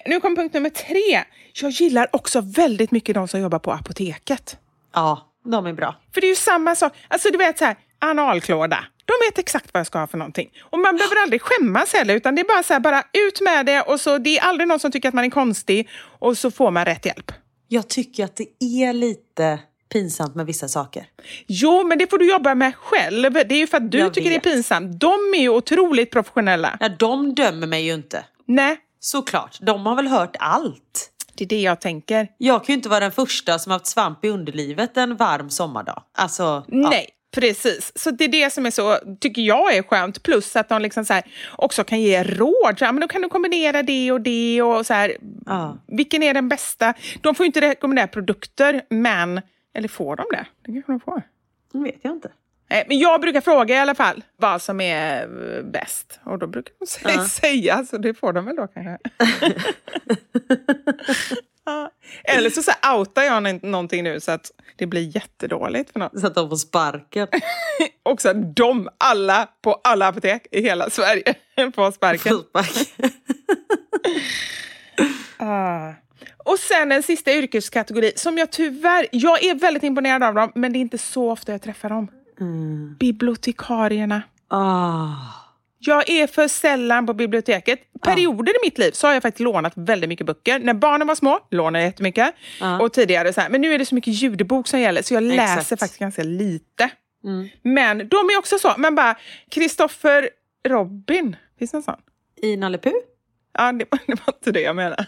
Nu 0.06 0.20
kommer 0.20 0.36
punkt 0.36 0.54
nummer 0.54 0.70
tre. 0.70 1.22
Jag 1.62 1.70
gillar 1.70 2.08
också 2.12 2.40
väldigt 2.40 2.90
mycket 2.90 3.14
de 3.14 3.28
som 3.28 3.40
jobbar 3.40 3.58
på 3.58 3.72
apoteket. 3.72 4.56
ja, 4.94 5.30
de 5.44 5.66
är 5.66 5.72
bra. 5.72 5.94
För 6.14 6.20
det 6.20 6.26
är 6.26 6.28
ju 6.28 6.34
samma 6.36 6.74
sak. 6.76 6.92
Alltså 7.08 7.30
du 7.30 7.38
vet 7.38 7.58
så 7.58 7.64
här, 7.64 7.76
analklåda. 7.98 8.84
De 9.04 9.12
vet 9.28 9.38
exakt 9.38 9.70
vad 9.72 9.78
jag 9.80 9.86
ska 9.86 9.98
ha 9.98 10.06
för 10.06 10.18
någonting. 10.18 10.50
Och 10.62 10.78
man 10.78 10.96
behöver 10.96 11.22
aldrig 11.22 11.42
skämmas 11.42 11.92
heller, 11.92 12.14
utan 12.14 12.34
det 12.34 12.40
är 12.40 12.44
bara 12.48 12.62
så 12.62 12.72
här, 12.72 12.80
bara 12.80 13.02
ut 13.12 13.40
med 13.40 13.66
det 13.66 13.80
och 13.80 14.00
så 14.00 14.18
det 14.18 14.38
är 14.38 14.42
aldrig 14.42 14.68
någon 14.68 14.80
som 14.80 14.92
tycker 14.92 15.08
att 15.08 15.14
man 15.14 15.24
är 15.24 15.30
konstig 15.30 15.88
och 16.18 16.38
så 16.38 16.50
får 16.50 16.70
man 16.70 16.84
rätt 16.84 17.06
hjälp. 17.06 17.32
Jag 17.68 17.88
tycker 17.88 18.24
att 18.24 18.36
det 18.36 18.64
är 18.84 18.92
lite 18.92 19.58
pinsamt 19.92 20.34
med 20.34 20.46
vissa 20.46 20.68
saker. 20.68 21.06
Jo, 21.46 21.84
men 21.86 21.98
det 21.98 22.10
får 22.10 22.18
du 22.18 22.30
jobba 22.30 22.54
med 22.54 22.76
själv. 22.76 23.32
Det 23.32 23.52
är 23.54 23.58
ju 23.58 23.66
för 23.66 23.76
att 23.76 23.90
du 23.90 23.98
Jag 23.98 24.14
tycker 24.14 24.30
vet. 24.30 24.42
det 24.42 24.50
är 24.50 24.52
pinsamt. 24.52 25.00
De 25.00 25.14
är 25.36 25.40
ju 25.40 25.48
otroligt 25.48 26.10
professionella. 26.10 26.76
Ja, 26.80 26.88
de 26.88 27.34
dömer 27.34 27.66
mig 27.66 27.84
ju 27.86 27.94
inte. 27.94 28.24
Nej, 28.46 28.76
Såklart, 29.00 29.58
de 29.60 29.86
har 29.86 29.96
väl 29.96 30.06
hört 30.08 30.36
allt. 30.38 31.10
Det 31.36 31.44
är 31.44 31.48
det 31.48 31.60
jag 31.60 31.80
tänker. 31.80 32.28
Jag 32.38 32.64
kan 32.64 32.72
ju 32.72 32.76
inte 32.76 32.88
vara 32.88 33.00
den 33.00 33.12
första 33.12 33.58
som 33.58 33.72
haft 33.72 33.86
svamp 33.86 34.24
i 34.24 34.28
underlivet 34.28 34.96
en 34.96 35.16
varm 35.16 35.50
sommardag. 35.50 36.02
Alltså, 36.12 36.42
ja. 36.42 36.88
Nej, 36.90 37.08
precis. 37.34 37.92
Så 37.94 38.10
det 38.10 38.24
är 38.24 38.28
det 38.28 38.52
som 38.52 38.66
är 38.66 38.70
så, 38.70 38.98
tycker 39.20 39.42
jag 39.42 39.76
är 39.76 39.82
skönt. 39.82 40.22
Plus 40.22 40.56
att 40.56 40.68
de 40.68 40.82
liksom 40.82 41.04
så 41.04 41.20
också 41.52 41.84
kan 41.84 42.00
ge 42.00 42.22
råd. 42.22 42.78
Så 42.78 42.84
här, 42.84 42.92
men 42.92 43.00
då 43.00 43.08
kan 43.08 43.22
du 43.22 43.28
kombinera 43.28 43.82
det 43.82 44.12
och 44.12 44.20
det. 44.20 44.62
och 44.62 44.86
så 44.86 44.94
här, 44.94 45.16
Ja. 45.46 45.78
Vilken 45.86 46.22
är 46.22 46.34
den 46.34 46.48
bästa? 46.48 46.94
De 47.20 47.34
får 47.34 47.44
ju 47.44 47.46
inte 47.46 47.60
rekommendera 47.60 48.06
produkter, 48.06 48.82
men... 48.90 49.40
Eller 49.76 49.88
får 49.88 50.16
de 50.16 50.24
det? 50.30 50.46
Det 50.66 50.72
kanske 50.72 50.92
de 50.92 51.00
får. 51.00 51.22
Det 51.72 51.78
vet 51.78 51.98
jag 52.02 52.12
inte. 52.12 52.28
Nej, 52.70 52.84
men 52.88 52.98
jag 52.98 53.20
brukar 53.20 53.40
fråga 53.40 53.74
i 53.74 53.78
alla 53.78 53.94
fall 53.94 54.24
vad 54.36 54.62
som 54.62 54.80
är 54.80 55.22
eh, 55.56 55.62
bäst. 55.62 56.20
Och 56.24 56.38
då 56.38 56.46
brukar 56.46 56.74
de 56.78 56.84
sä- 56.86 57.12
Ja. 57.16 57.24
säga, 57.28 57.84
så 57.84 57.98
det 57.98 58.14
får 58.14 58.32
de 58.32 58.44
väl 58.44 58.56
då 58.56 58.66
kanske. 58.66 58.98
Ja. 61.66 61.90
Eller 62.24 62.50
så, 62.50 62.62
så 62.62 62.72
här, 62.80 62.98
outar 62.98 63.22
jag 63.22 63.42
nå- 63.42 63.58
någonting 63.62 64.04
nu 64.04 64.20
så 64.20 64.30
att 64.32 64.50
det 64.76 64.86
blir 64.86 65.16
jättedåligt 65.16 65.90
för 65.92 65.98
någon. 66.00 66.20
Så 66.20 66.26
att 66.26 66.34
de 66.34 66.48
får 66.48 66.56
sparken. 66.56 67.28
Också 68.02 68.32
de, 68.32 68.88
alla 68.98 69.48
på 69.62 69.80
alla 69.84 70.06
apotek 70.08 70.46
i 70.50 70.60
hela 70.62 70.90
Sverige. 70.90 71.34
Får 71.74 71.90
sparken. 71.92 72.42
Ah. 75.36 75.92
Och 76.44 76.58
sen 76.58 76.92
en 76.92 77.02
sista 77.02 77.32
yrkeskategori 77.32 78.12
som 78.16 78.38
jag 78.38 78.50
tyvärr, 78.52 79.06
jag 79.12 79.44
är 79.44 79.54
väldigt 79.54 79.82
imponerad 79.82 80.22
av 80.22 80.34
dem, 80.34 80.52
men 80.54 80.72
det 80.72 80.78
är 80.78 80.80
inte 80.80 80.98
så 80.98 81.30
ofta 81.30 81.52
jag 81.52 81.62
träffar 81.62 81.88
dem. 81.88 82.08
Bibliotekarierna. 82.98 84.22
Ah. 84.48 85.12
Jag 85.78 86.10
är 86.10 86.26
för 86.26 86.48
sällan 86.48 87.06
på 87.06 87.14
biblioteket. 87.14 87.80
Perioder 88.02 88.52
i 88.52 88.66
mitt 88.66 88.78
liv 88.78 88.90
så 88.90 89.06
har 89.06 89.14
jag 89.14 89.22
faktiskt 89.22 89.40
lånat 89.40 89.72
väldigt 89.76 90.08
mycket 90.08 90.26
böcker. 90.26 90.58
När 90.58 90.74
barnen 90.74 91.06
var 91.06 91.14
små 91.14 91.40
lånade 91.50 91.78
jag 91.78 91.88
jättemycket. 91.88 92.34
Ja. 92.60 92.80
Och 92.80 92.92
tidigare 92.92 93.32
så 93.32 93.40
här. 93.40 93.48
Men 93.48 93.60
nu 93.60 93.74
är 93.74 93.78
det 93.78 93.86
så 93.86 93.94
mycket 93.94 94.14
ljudbok 94.14 94.68
som 94.68 94.80
gäller 94.80 95.02
så 95.02 95.14
jag 95.14 95.22
läser 95.22 95.60
Exakt. 95.60 95.80
faktiskt 95.80 96.00
ganska 96.00 96.22
lite. 96.22 96.90
Mm. 97.24 97.48
Men 97.62 97.98
de 97.98 98.16
är 98.16 98.38
också 98.38 98.58
så. 98.58 98.74
Men 98.78 98.94
bara, 98.94 99.16
Kristoffer 99.50 100.28
Robin, 100.68 101.36
finns 101.58 101.70
det 101.70 101.76
en 101.76 101.82
sån? 101.82 102.00
I 102.42 102.56
Nalle 102.56 102.78
Puh? 102.78 102.92
Ja, 103.54 103.72
det, 103.72 103.84
det 104.06 104.14
var 104.26 104.34
inte 104.34 104.52
det 104.52 104.60
jag 104.60 104.76
menade. 104.76 105.06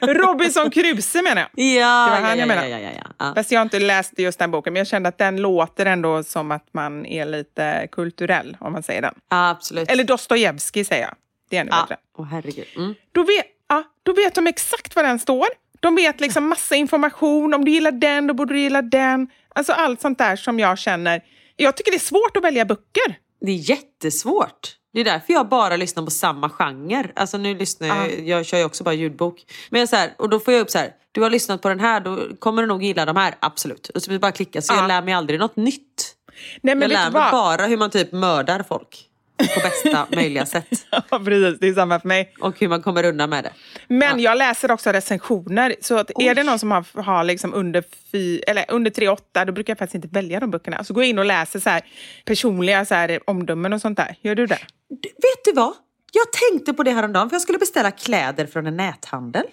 Robinson 0.00 0.70
Crusoe 0.70 1.22
menar 1.22 1.42
jag. 1.54 1.64
Ja, 1.64 2.04
Det 2.04 2.10
var 2.10 2.20
han 2.20 2.22
ja, 2.22 2.28
jag 2.28 2.38
ja, 2.38 2.46
menar. 2.46 2.64
ja, 2.64 2.78
ja, 2.78 2.90
ja, 2.96 3.02
ja. 3.18 3.32
Fast 3.34 3.52
jag 3.52 3.60
har 3.60 3.62
inte 3.62 3.78
läst 3.78 4.18
just 4.18 4.38
den 4.38 4.50
boken, 4.50 4.72
men 4.72 4.80
jag 4.80 4.86
kände 4.86 5.08
att 5.08 5.18
den 5.18 5.36
låter 5.36 5.86
ändå 5.86 6.22
som 6.22 6.50
att 6.50 6.68
man 6.72 7.06
är 7.06 7.26
lite 7.26 7.88
kulturell, 7.92 8.56
om 8.60 8.72
man 8.72 8.82
säger 8.82 9.02
den. 9.02 9.14
ja, 9.30 9.48
absolut. 9.50 9.90
Eller 9.90 10.04
Dostojevskij 10.04 10.84
säger 10.84 11.02
jag. 11.02 11.14
Det 11.50 11.56
är 11.56 11.60
ännu 11.60 11.70
ja. 11.72 11.82
bättre. 11.82 11.96
Åh 12.18 12.26
herregud. 12.30 12.66
Mm. 12.76 12.94
Då 13.12 13.22
vet, 13.22 13.46
ja, 13.68 13.82
då 14.02 14.12
vet 14.12 14.34
de 14.34 14.46
exakt 14.46 14.96
vad 14.96 15.04
den 15.04 15.18
står. 15.18 15.46
De 15.80 15.94
vet 15.96 16.20
liksom 16.20 16.48
massa 16.48 16.74
information. 16.76 17.54
Om 17.54 17.64
du 17.64 17.70
gillar 17.70 17.92
den, 17.92 18.26
då 18.26 18.34
borde 18.34 18.54
du 18.54 18.60
gilla 18.60 18.82
den. 18.82 19.28
Alltså 19.54 19.72
allt 19.72 20.00
sånt 20.00 20.18
där 20.18 20.36
som 20.36 20.58
jag 20.60 20.78
känner. 20.78 21.20
Jag 21.56 21.76
tycker 21.76 21.90
det 21.90 21.96
är 21.96 21.98
svårt 21.98 22.36
att 22.36 22.44
välja 22.44 22.64
böcker. 22.64 23.18
Det 23.40 23.50
är 23.52 23.70
jättesvårt. 23.70 24.76
Det 24.94 25.00
är 25.00 25.04
därför 25.04 25.32
jag 25.32 25.48
bara 25.48 25.76
lyssnar 25.76 26.04
på 26.04 26.10
samma 26.10 26.50
genre. 26.50 27.08
Alltså 27.16 27.38
nu 27.38 27.54
lyssnar 27.54 27.88
jag, 27.88 28.20
jag 28.28 28.46
kör 28.46 28.58
ju 28.58 28.64
också 28.64 28.84
bara 28.84 28.94
ljudbok. 28.94 29.44
Men 29.70 29.80
jag 29.80 29.88
så 29.88 29.96
här, 29.96 30.14
och 30.18 30.28
då 30.28 30.40
får 30.40 30.54
jag 30.54 30.60
upp 30.60 30.70
så 30.70 30.78
här, 30.78 30.90
du 31.12 31.22
har 31.22 31.30
lyssnat 31.30 31.62
på 31.62 31.68
den 31.68 31.80
här, 31.80 32.00
då 32.00 32.18
kommer 32.38 32.62
du 32.62 32.68
nog 32.68 32.82
gilla 32.82 33.04
de 33.04 33.16
här, 33.16 33.34
absolut. 33.40 33.88
Och 33.88 34.02
så 34.02 34.18
bara 34.18 34.32
klicka, 34.32 34.62
så 34.62 34.72
Ja. 34.74 34.80
jag 34.80 34.88
lär 34.88 35.02
mig 35.02 35.14
aldrig 35.14 35.40
något 35.40 35.56
nytt. 35.56 36.16
Nej, 36.60 36.74
men 36.74 36.82
jag 36.82 36.88
lär 36.90 37.10
mig 37.10 37.30
bara 37.32 37.66
hur 37.66 37.76
man 37.76 37.90
typ 37.90 38.12
mördar 38.12 38.64
folk. 38.68 39.08
På 39.36 39.60
bästa 39.60 40.06
möjliga 40.16 40.46
sätt. 40.46 40.86
Ja, 40.90 41.18
precis. 41.18 41.60
Det 41.60 41.68
är 41.68 41.74
samma 41.74 42.00
för 42.00 42.08
mig. 42.08 42.34
Och 42.40 42.60
hur 42.60 42.68
man 42.68 42.82
kommer 42.82 43.04
undan 43.04 43.30
med 43.30 43.44
det. 43.44 43.52
Men 43.88 44.20
jag 44.20 44.38
läser 44.38 44.70
också 44.70 44.90
recensioner. 44.90 45.76
Så 45.80 45.98
att 45.98 46.10
är 46.18 46.34
det 46.34 46.42
någon 46.42 46.58
som 46.58 46.70
har, 46.70 47.02
har 47.02 47.24
liksom 47.24 47.54
under, 47.54 47.84
fy, 48.12 48.38
eller 48.38 48.64
under 48.68 48.90
3-8, 48.90 49.44
då 49.44 49.52
brukar 49.52 49.70
jag 49.70 49.78
faktiskt 49.78 49.94
inte 49.94 50.08
välja 50.08 50.40
de 50.40 50.50
böckerna. 50.50 50.84
Så 50.84 50.94
gå 50.94 51.02
in 51.02 51.18
och 51.18 51.24
läser 51.24 51.60
så 51.60 51.70
här 51.70 51.82
personliga 52.24 52.84
så 52.84 52.94
här 52.94 53.20
omdömen 53.26 53.72
och 53.72 53.80
sånt 53.80 53.96
där. 53.96 54.16
Gör 54.20 54.34
du 54.34 54.46
det? 54.46 54.58
Du, 54.88 55.08
vet 55.08 55.44
du 55.44 55.52
vad? 55.52 55.72
Jag 56.12 56.26
tänkte 56.32 56.72
på 56.72 56.82
det 56.82 56.90
häromdagen 56.90 57.28
för 57.28 57.34
jag 57.34 57.42
skulle 57.42 57.58
beställa 57.58 57.90
kläder 57.90 58.46
från 58.46 58.66
en 58.66 58.76
näthandel. 58.76 59.44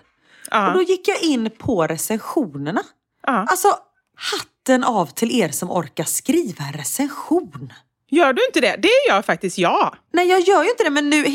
Ja. 0.52 0.68
Och 0.68 0.74
då 0.74 0.82
gick 0.82 1.08
jag 1.08 1.22
in 1.24 1.50
på 1.58 1.88
recensionerna. 1.88 2.84
Ja. 3.28 3.46
Alltså, 3.50 3.68
hatten 4.16 4.84
av 4.84 5.06
till 5.06 5.42
er 5.42 5.50
som 5.50 5.72
orkar 5.72 6.04
skriva 6.04 6.64
en 6.64 6.74
recension. 6.74 7.74
Gör 8.12 8.34
du 8.34 8.46
inte 8.46 8.62
det? 8.62 8.76
Det 8.82 9.10
gör 9.10 9.22
faktiskt 9.22 9.58
jag. 9.58 9.96
Nej 10.14 10.28
jag 10.28 10.40
gör 10.40 10.64
ju 10.64 10.70
inte 10.70 10.84
det 10.84 10.90
men 10.90 11.10
nu 11.10 11.26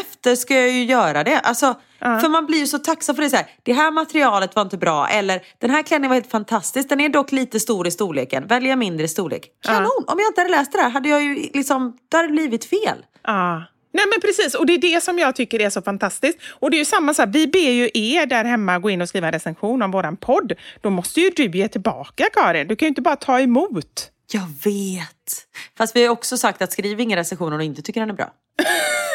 efter 0.00 0.36
ska 0.36 0.54
jag 0.54 0.70
ju 0.70 0.84
göra 0.84 1.24
det. 1.24 1.40
Alltså, 1.40 1.74
För 1.98 2.28
man 2.28 2.46
blir 2.46 2.58
ju 2.58 2.66
så 2.66 2.78
tacksam 2.78 3.14
för 3.16 3.22
det. 3.22 3.30
Så 3.30 3.36
här, 3.36 3.46
det 3.62 3.72
här 3.72 3.90
materialet 3.90 4.54
var 4.54 4.62
inte 4.62 4.76
bra 4.76 5.08
eller 5.08 5.42
den 5.58 5.70
här 5.70 5.82
klänningen 5.82 6.08
var 6.08 6.14
helt 6.14 6.30
fantastisk. 6.30 6.88
Den 6.88 7.00
är 7.00 7.08
dock 7.08 7.32
lite 7.32 7.60
stor 7.60 7.86
i 7.86 7.90
storleken. 7.90 8.46
Väljer 8.46 8.76
mindre 8.76 9.08
storlek. 9.08 9.48
Kanon! 9.66 10.04
Om 10.06 10.18
jag 10.18 10.28
inte 10.30 10.40
hade 10.40 10.50
läst 10.50 10.72
det 10.72 10.78
där 10.78 10.88
hade 10.88 11.08
jag 11.08 11.22
ju 11.22 11.34
liksom, 11.34 11.96
det 12.10 12.16
hade 12.16 12.28
blivit 12.28 12.64
fel. 12.64 13.04
Ja. 13.22 13.62
Nej 13.92 14.04
men 14.10 14.20
precis, 14.20 14.54
och 14.54 14.66
det 14.66 14.72
är 14.74 14.78
det 14.78 15.02
som 15.02 15.18
jag 15.18 15.36
tycker 15.36 15.60
är 15.60 15.70
så 15.70 15.82
fantastiskt. 15.82 16.38
Och 16.50 16.70
det 16.70 16.76
är 16.76 16.78
ju 16.78 16.84
samma 16.84 17.14
så 17.14 17.22
här, 17.22 17.28
vi 17.28 17.46
ber 17.46 17.70
ju 17.70 17.90
er 17.94 18.26
där 18.26 18.44
hemma 18.44 18.78
gå 18.78 18.90
in 18.90 19.02
och 19.02 19.08
skriva 19.08 19.26
en 19.26 19.32
recension 19.32 19.82
om 19.82 19.90
våran 19.90 20.16
podd. 20.16 20.52
Då 20.80 20.90
måste 20.90 21.20
ju 21.20 21.30
du 21.30 21.58
ge 21.58 21.68
tillbaka 21.68 22.24
Karin. 22.32 22.68
Du 22.68 22.76
kan 22.76 22.86
ju 22.86 22.88
inte 22.88 23.02
bara 23.02 23.16
ta 23.16 23.40
emot. 23.40 24.10
Jag 24.32 24.48
vet. 24.64 25.46
Fast 25.78 25.96
vi 25.96 26.04
har 26.04 26.10
också 26.10 26.36
sagt 26.36 26.62
att 26.62 26.72
skriv 26.72 27.00
ingen 27.00 27.18
recension 27.18 27.52
om 27.52 27.58
du 27.58 27.64
inte 27.64 27.82
tycker 27.82 28.00
den 28.00 28.10
är 28.10 28.14
bra. 28.14 28.32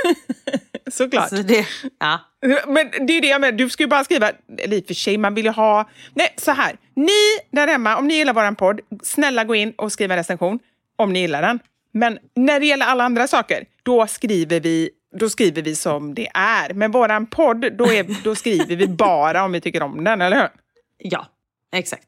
Såklart. 0.91 1.29
Så 1.29 1.35
det, 1.35 1.67
ja. 1.99 2.19
Men 2.67 2.91
det 3.07 3.17
är 3.17 3.21
det 3.21 3.27
jag 3.27 3.41
menar, 3.41 3.57
du 3.57 3.69
ska 3.69 3.83
ju 3.83 3.87
bara 3.87 4.03
skriva, 4.03 4.31
eller 4.57 4.77
i 4.77 4.81
och 4.81 4.87
för 4.87 4.93
sig, 4.93 5.17
man 5.17 5.33
vill 5.33 5.45
ju 5.45 5.51
ha... 5.51 5.89
Nej, 6.13 6.33
så 6.37 6.51
här. 6.51 6.77
Ni 6.95 7.11
där 7.51 7.67
hemma, 7.67 7.97
om 7.97 8.07
ni 8.07 8.13
gillar 8.13 8.33
våran 8.33 8.55
podd, 8.55 8.79
snälla 9.03 9.43
gå 9.43 9.55
in 9.55 9.73
och 9.77 9.91
skriv 9.91 10.11
en 10.11 10.17
recension 10.17 10.59
om 10.95 11.13
ni 11.13 11.19
gillar 11.19 11.41
den. 11.41 11.59
Men 11.91 12.19
när 12.35 12.59
det 12.59 12.65
gäller 12.65 12.85
alla 12.85 13.03
andra 13.03 13.27
saker, 13.27 13.65
då 13.83 14.07
skriver 14.07 14.59
vi, 14.59 14.89
då 15.19 15.29
skriver 15.29 15.61
vi 15.61 15.75
som 15.75 16.13
det 16.13 16.27
är. 16.33 16.73
Men 16.73 16.91
våran 16.91 17.25
podd, 17.27 17.73
då, 17.77 17.91
är, 17.91 18.23
då 18.23 18.35
skriver 18.35 18.75
vi 18.75 18.87
bara 18.87 19.43
om 19.43 19.51
vi 19.51 19.61
tycker 19.61 19.83
om 19.83 20.03
den, 20.03 20.21
eller 20.21 20.37
hur? 20.37 20.49
ja, 20.97 21.27
exakt. 21.71 22.07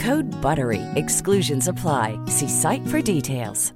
Code 0.05 0.41
BUTTERY. 0.41 0.81
Exclusions 0.95 1.67
apply. 1.67 2.17
See 2.27 2.47
site 2.47 2.81
for 2.87 3.15
details. 3.15 3.73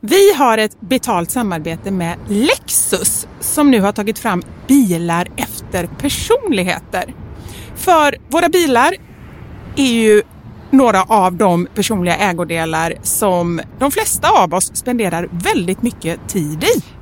Vi 0.00 0.34
har 0.34 0.58
ett 0.58 0.80
betalt 0.80 1.30
samarbete 1.30 1.90
med 1.90 2.18
Lexus 2.28 3.26
som 3.40 3.70
nu 3.70 3.80
har 3.80 3.92
tagit 3.92 4.18
fram 4.18 4.42
bilar 4.68 5.28
efter 5.36 5.86
personligheter. 5.86 7.14
För 7.74 8.16
våra 8.28 8.48
bilar 8.48 8.94
är 9.76 9.92
ju 9.92 10.22
några 10.70 11.02
av 11.02 11.32
de 11.32 11.66
personliga 11.74 12.16
ägodelar 12.16 12.94
som 13.02 13.60
de 13.78 13.90
flesta 13.90 14.30
av 14.30 14.54
oss 14.54 14.76
spenderar 14.76 15.28
väldigt 15.32 15.82
mycket 15.82 16.28
tid 16.28 16.64
i. 16.64 17.01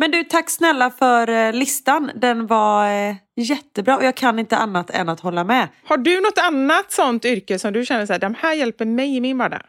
Men 0.00 0.10
du, 0.10 0.24
tack 0.24 0.50
snälla 0.50 0.90
för 0.90 1.28
eh, 1.28 1.52
listan. 1.52 2.10
Den 2.14 2.46
var 2.46 3.08
eh, 3.08 3.14
jättebra 3.36 3.96
och 3.96 4.04
jag 4.04 4.14
kan 4.14 4.38
inte 4.38 4.56
annat 4.56 4.90
än 4.90 5.08
att 5.08 5.20
hålla 5.20 5.44
med. 5.44 5.68
Har 5.84 5.96
du 5.96 6.20
något 6.20 6.38
annat 6.38 6.92
sånt 6.92 7.24
yrke 7.24 7.58
som 7.58 7.72
du 7.72 7.84
känner 7.86 8.06
så 8.06 8.12
här, 8.12 8.20
de 8.20 8.34
här 8.34 8.54
hjälper 8.54 8.84
mig 8.84 9.16
i 9.16 9.20
min 9.20 9.38
vardag? 9.38 9.62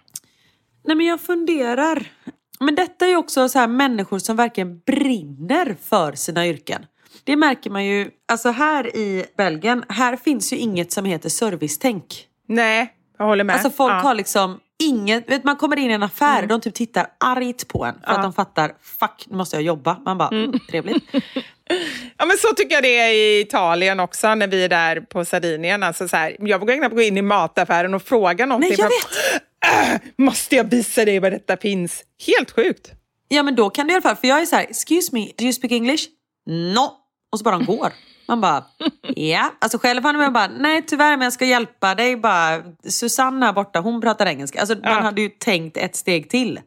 Nej 0.85 0.95
men 0.97 1.05
jag 1.05 1.21
funderar. 1.21 2.03
Men 2.59 2.75
detta 2.75 3.05
är 3.05 3.09
ju 3.09 3.15
också 3.15 3.49
så 3.49 3.59
här 3.59 3.67
människor 3.67 4.19
som 4.19 4.35
verkligen 4.35 4.79
brinner 4.79 5.75
för 5.83 6.11
sina 6.13 6.47
yrken. 6.47 6.85
Det 7.23 7.35
märker 7.35 7.69
man 7.69 7.85
ju, 7.85 8.09
alltså 8.31 8.49
här 8.51 8.95
i 8.95 9.25
Belgien, 9.37 9.83
här 9.89 10.15
finns 10.15 10.53
ju 10.53 10.57
inget 10.57 10.91
som 10.91 11.05
heter 11.05 11.29
servicetänk. 11.29 12.25
Nej, 12.47 12.93
jag 13.17 13.25
håller 13.25 13.43
med. 13.43 13.53
Alltså 13.53 13.69
folk 13.69 13.91
Ja. 13.93 13.95
har 13.99 14.13
liksom 14.15 14.59
inget, 14.81 15.29
vet, 15.29 15.43
man 15.43 15.55
kommer 15.55 15.79
in 15.79 15.91
i 15.91 15.93
en 15.93 16.03
affär 16.03 16.37
Mm. 16.37 16.47
de 16.47 16.61
typ 16.61 16.73
tittar 16.73 17.07
argt 17.19 17.67
på 17.67 17.85
en 17.85 17.95
för 18.05 18.11
att 18.11 18.23
de 18.23 18.33
fattar, 18.33 18.73
fuck 18.81 19.25
nu 19.29 19.37
måste 19.37 19.55
jag 19.55 19.63
jobba. 19.63 19.99
Man 20.05 20.17
bara, 20.17 20.29
mm. 20.29 20.59
trevligt. 20.69 21.03
Ja, 22.17 22.25
men 22.25 22.37
så 22.37 22.47
tycker 22.47 22.75
jag 22.75 22.83
det 22.83 22.97
är 22.97 23.09
i 23.13 23.39
Italien 23.39 23.99
också 23.99 24.35
när 24.35 24.47
vi 24.47 24.63
är 24.63 24.69
där 24.69 25.01
på 25.01 25.25
Sardinien. 25.25 25.83
Alltså 25.83 26.07
så 26.07 26.17
här, 26.17 26.35
jag 26.39 26.59
vågar 26.59 26.77
knappt 26.77 26.95
gå 26.95 27.01
in 27.01 27.17
i 27.17 27.21
mataffären 27.21 27.93
och 27.93 28.01
fråga 28.03 28.45
någonting. 28.45 28.75
Nej 28.79 28.79
jag 28.79 28.89
vet. 28.89 29.93
Äh, 29.93 30.01
måste 30.17 30.55
jag 30.55 30.63
visa 30.63 31.05
dig 31.05 31.19
vad 31.19 31.31
detta 31.31 31.57
finns? 31.57 32.03
Helt 32.27 32.51
sjukt. 32.51 32.91
Ja 33.27 33.43
men 33.43 33.55
då 33.55 33.69
kan 33.69 33.87
du 33.87 33.93
i 33.93 33.95
alla 33.95 34.01
fall, 34.01 34.15
för 34.15 34.27
jag 34.27 34.41
är 34.41 34.45
så 34.45 34.55
här, 34.55 34.63
excuse 34.63 35.09
me, 35.15 35.25
do 35.37 35.43
you 35.43 35.53
speak 35.53 35.71
English? 35.71 36.03
No. 36.45 36.91
Och 37.31 37.39
så 37.39 37.43
bara 37.43 37.57
de 37.57 37.65
går. 37.65 37.93
Man 38.31 38.41
bara, 38.41 38.63
ja. 39.15 39.51
Alltså 39.59 39.77
själv 39.77 40.03
hade 40.03 40.17
man 40.17 40.33
bara, 40.33 40.47
nej 40.47 40.81
tyvärr 40.87 41.17
men 41.17 41.21
jag 41.21 41.33
ska 41.33 41.45
hjälpa 41.45 41.95
dig 41.95 42.15
bara. 42.17 42.61
Susanne 42.83 43.45
här 43.45 43.53
borta, 43.53 43.79
hon 43.79 44.01
pratar 44.01 44.25
engelska. 44.25 44.59
Alltså 44.59 44.75
man 44.83 45.03
hade 45.03 45.21
ju 45.21 45.29
tänkt 45.29 45.77
ett 45.77 45.95
steg 45.95 46.29
till. 46.29 46.59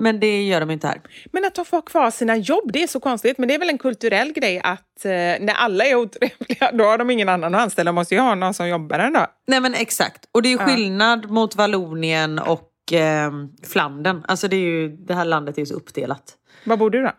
Men 0.00 0.20
det 0.20 0.42
gör 0.42 0.60
de 0.60 0.70
inte 0.70 0.86
här. 0.86 1.00
Men 1.32 1.44
att 1.44 1.56
ha 1.56 1.80
kvar 1.80 2.10
sina 2.10 2.36
jobb, 2.36 2.72
det 2.72 2.82
är 2.82 2.86
så 2.86 3.00
konstigt. 3.00 3.38
Men 3.38 3.48
det 3.48 3.54
är 3.54 3.58
väl 3.58 3.68
en 3.68 3.78
kulturell 3.78 4.32
grej 4.32 4.60
att 4.64 5.04
eh, 5.04 5.10
när 5.10 5.54
alla 5.54 5.84
är 5.84 5.94
otrevliga, 5.94 6.72
då 6.72 6.84
har 6.84 6.98
de 6.98 7.10
ingen 7.10 7.28
annan 7.28 7.54
att 7.54 7.60
anställa. 7.60 7.88
De 7.88 7.94
måste 7.94 8.14
ju 8.14 8.20
ha 8.20 8.34
någon 8.34 8.54
som 8.54 8.68
jobbar 8.68 8.98
ändå. 8.98 9.26
Nej 9.46 9.60
men 9.60 9.74
exakt. 9.74 10.24
Och 10.32 10.42
det 10.42 10.52
är 10.52 10.58
skillnad 10.58 11.30
mot 11.30 11.56
Vallonien 11.56 12.38
och 12.38 12.92
eh, 12.92 13.30
Flandern. 13.72 14.24
Alltså 14.28 14.48
det, 14.48 14.56
är 14.56 14.60
ju, 14.60 14.88
det 14.88 15.14
här 15.14 15.24
landet 15.24 15.56
är 15.56 15.62
ju 15.62 15.66
så 15.66 15.74
uppdelat. 15.74 16.22
Var 16.64 16.76
bor 16.76 16.90
du 16.90 17.02
då? 17.02 17.10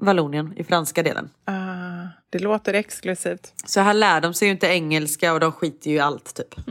Vallonien 0.00 0.52
i 0.56 0.64
franska 0.64 1.02
delen. 1.02 1.30
Ah, 1.44 2.08
det 2.30 2.38
låter 2.38 2.74
exklusivt. 2.74 3.52
Så 3.66 3.80
här 3.80 3.94
lär 3.94 4.20
de 4.20 4.34
sig 4.34 4.48
ju 4.48 4.52
inte 4.52 4.66
engelska 4.66 5.32
och 5.32 5.40
de 5.40 5.52
skiter 5.52 5.90
ju 5.90 5.96
i 5.96 6.00
allt 6.00 6.34
typ. 6.34 6.66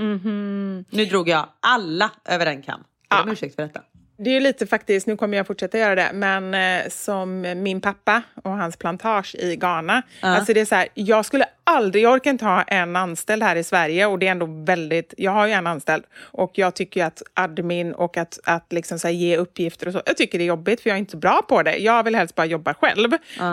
Nu 0.89 1.05
drog 1.09 1.29
jag 1.29 1.45
alla 1.59 2.11
över 2.25 2.45
en 2.45 2.61
kam. 2.61 2.83
Ber 3.09 3.21
om 3.23 3.29
ursäkt 3.29 3.55
för 3.55 3.63
detta. 3.63 3.81
Det 4.21 4.29
är 4.29 4.41
lite 4.41 4.67
faktiskt, 4.67 5.07
nu 5.07 5.17
kommer 5.17 5.37
jag 5.37 5.47
fortsätta 5.47 5.77
göra 5.77 5.95
det, 5.95 6.09
men 6.13 6.53
eh, 6.53 6.89
som 6.89 7.41
min 7.41 7.81
pappa 7.81 8.21
och 8.43 8.51
hans 8.51 8.77
plantage 8.77 9.35
i 9.35 9.55
Ghana. 9.55 10.01
Alltså 10.21 10.53
det 10.53 10.61
är 10.61 10.65
så 10.65 10.75
här, 10.75 10.87
jag 10.93 11.25
skulle 11.25 11.45
aldrig, 11.63 12.03
jag 12.03 12.13
orkar 12.13 12.31
inte 12.31 12.45
ha 12.45 12.63
en 12.63 12.95
anställd 12.95 13.43
här 13.43 13.55
i 13.55 13.63
Sverige 13.63 14.05
och 14.05 14.19
det 14.19 14.27
är 14.27 14.31
ändå 14.31 14.45
väldigt, 14.65 15.13
jag 15.17 15.31
har 15.31 15.47
ju 15.47 15.53
en 15.53 15.67
anställd 15.67 16.03
och 16.19 16.51
jag 16.53 16.75
tycker 16.75 17.05
att 17.05 17.21
admin 17.33 17.93
och 17.93 18.17
att, 18.17 18.39
att 18.43 18.73
liksom 18.73 18.99
så 18.99 19.09
ge 19.09 19.37
uppgifter 19.37 19.87
och 19.87 19.93
så, 19.93 20.01
jag 20.05 20.17
tycker 20.17 20.37
det 20.37 20.43
är 20.43 20.47
jobbigt 20.47 20.81
för 20.81 20.89
jag 20.89 20.95
är 20.95 20.99
inte 20.99 21.17
bra 21.17 21.41
på 21.47 21.63
det. 21.63 21.77
Jag 21.77 22.03
vill 22.03 22.15
helst 22.15 22.35
bara 22.35 22.45
jobba 22.45 22.73
själv. 22.73 23.11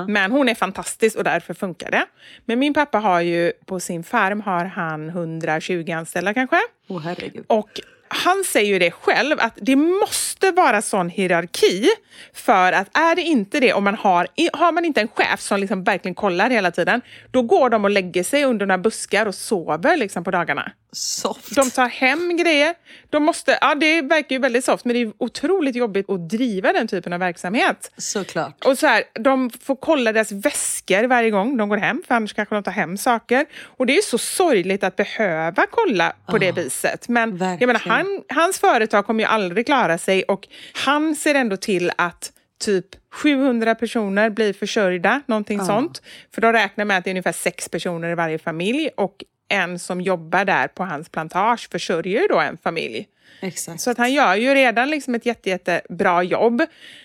Men 0.08 0.32
hon 0.32 0.48
är 0.48 0.54
fantastisk 0.54 1.16
och 1.16 1.24
därför 1.24 1.54
funkar 1.54 1.90
det. 1.90 2.06
Men 2.44 2.58
min 2.58 2.74
pappa 2.74 2.98
har 2.98 3.20
ju, 3.20 3.52
på 3.66 3.80
sin 3.80 4.04
farm 4.04 4.40
har 4.40 4.64
han 4.64 5.08
120 5.08 5.90
anställda 5.90 6.34
kanske. 6.34 6.56
Åh 6.88 7.00
herregud. 7.00 7.44
Och 7.46 7.80
han 8.08 8.44
säger 8.44 8.72
ju 8.72 8.78
det 8.78 8.90
själv, 8.90 9.36
att 9.40 9.58
det 9.62 9.76
måste 9.76 10.50
vara 10.50 10.82
sån 10.82 11.08
hierarki 11.08 11.88
för 12.32 12.72
att 12.72 12.96
är 12.96 13.16
det 13.16 13.22
inte 13.22 13.60
det, 13.60 13.72
om 13.72 13.84
man 13.84 13.94
har, 13.94 14.28
har 14.52 14.72
man 14.72 14.84
inte 14.84 15.00
en 15.00 15.08
chef 15.08 15.40
som 15.40 15.60
liksom 15.60 15.84
verkligen 15.84 16.14
kollar 16.14 16.50
hela 16.50 16.70
tiden, 16.70 17.00
då 17.30 17.42
går 17.42 17.70
de 17.70 17.84
och 17.84 17.90
lägger 17.90 18.22
sig 18.22 18.44
under 18.44 18.66
några 18.66 18.78
buskar 18.78 19.26
och 19.26 19.34
sover 19.34 19.96
liksom 19.96 20.24
på 20.24 20.30
dagarna. 20.30 20.72
Soft. 20.96 21.54
De 21.54 21.70
tar 21.70 21.88
hem 21.88 22.36
grejer. 22.36 22.74
De 23.10 23.22
måste, 23.22 23.58
ja, 23.60 23.74
det 23.74 24.02
verkar 24.02 24.36
ju 24.36 24.38
väldigt 24.38 24.64
soft, 24.64 24.84
men 24.84 24.94
det 24.94 25.02
är 25.02 25.12
otroligt 25.18 25.76
jobbigt 25.76 26.10
att 26.10 26.28
driva 26.28 26.72
den 26.72 26.88
typen 26.88 27.12
av 27.12 27.20
verksamhet. 27.20 27.92
Såklart. 27.96 28.64
Och 28.64 28.78
så 28.78 28.86
här, 28.86 29.04
de 29.12 29.50
får 29.50 29.76
kolla 29.76 30.12
deras 30.12 30.32
väskor 30.32 31.04
varje 31.04 31.30
gång 31.30 31.56
de 31.56 31.68
går 31.68 31.76
hem, 31.76 32.02
för 32.08 32.14
annars 32.14 32.34
kanske 32.34 32.54
de 32.54 32.62
tar 32.62 32.72
hem 32.72 32.96
saker. 32.96 33.46
Och 33.62 33.86
det 33.86 33.92
är 33.92 33.96
ju 33.96 34.02
så 34.02 34.18
sorgligt 34.18 34.84
att 34.84 34.96
behöva 34.96 35.66
kolla 35.70 36.12
på 36.26 36.38
det 36.38 36.52
viset. 36.52 37.08
Men 37.08 37.38
jag 37.60 37.66
menar, 37.66 37.80
han, 37.80 38.22
hans 38.28 38.58
företag 38.58 39.06
kommer 39.06 39.24
ju 39.24 39.28
aldrig 39.28 39.66
klara 39.66 39.98
sig 39.98 40.22
och 40.22 40.48
han 40.72 41.16
ser 41.16 41.34
ändå 41.34 41.56
till 41.56 41.92
att 41.98 42.32
typ 42.60 42.86
700 43.12 43.74
personer 43.74 44.30
blir 44.30 44.52
försörjda, 44.52 45.20
någonting 45.26 45.58
sånt. 45.66 46.02
För 46.34 46.40
de 46.40 46.52
räknar 46.52 46.84
med 46.84 46.98
att 46.98 47.04
det 47.04 47.10
är 47.10 47.12
ungefär 47.12 47.32
sex 47.32 47.68
personer 47.68 48.10
i 48.10 48.14
varje 48.14 48.38
familj 48.38 48.90
och 48.96 49.24
en 49.48 49.78
som 49.78 50.00
jobbar 50.00 50.44
där 50.44 50.68
på 50.68 50.84
hans 50.84 51.08
plantage 51.08 51.68
försörjer 51.70 52.22
ju 52.22 52.28
då 52.28 52.40
en 52.40 52.56
familj. 52.56 53.08
Exakt. 53.40 53.80
Så 53.80 53.90
att 53.90 53.98
han 53.98 54.12
gör 54.12 54.34
ju 54.34 54.54
redan 54.54 54.90
liksom 54.90 55.14
ett 55.14 55.26
jätte, 55.26 55.50
jättebra 55.50 56.22
jobb. 56.22 56.62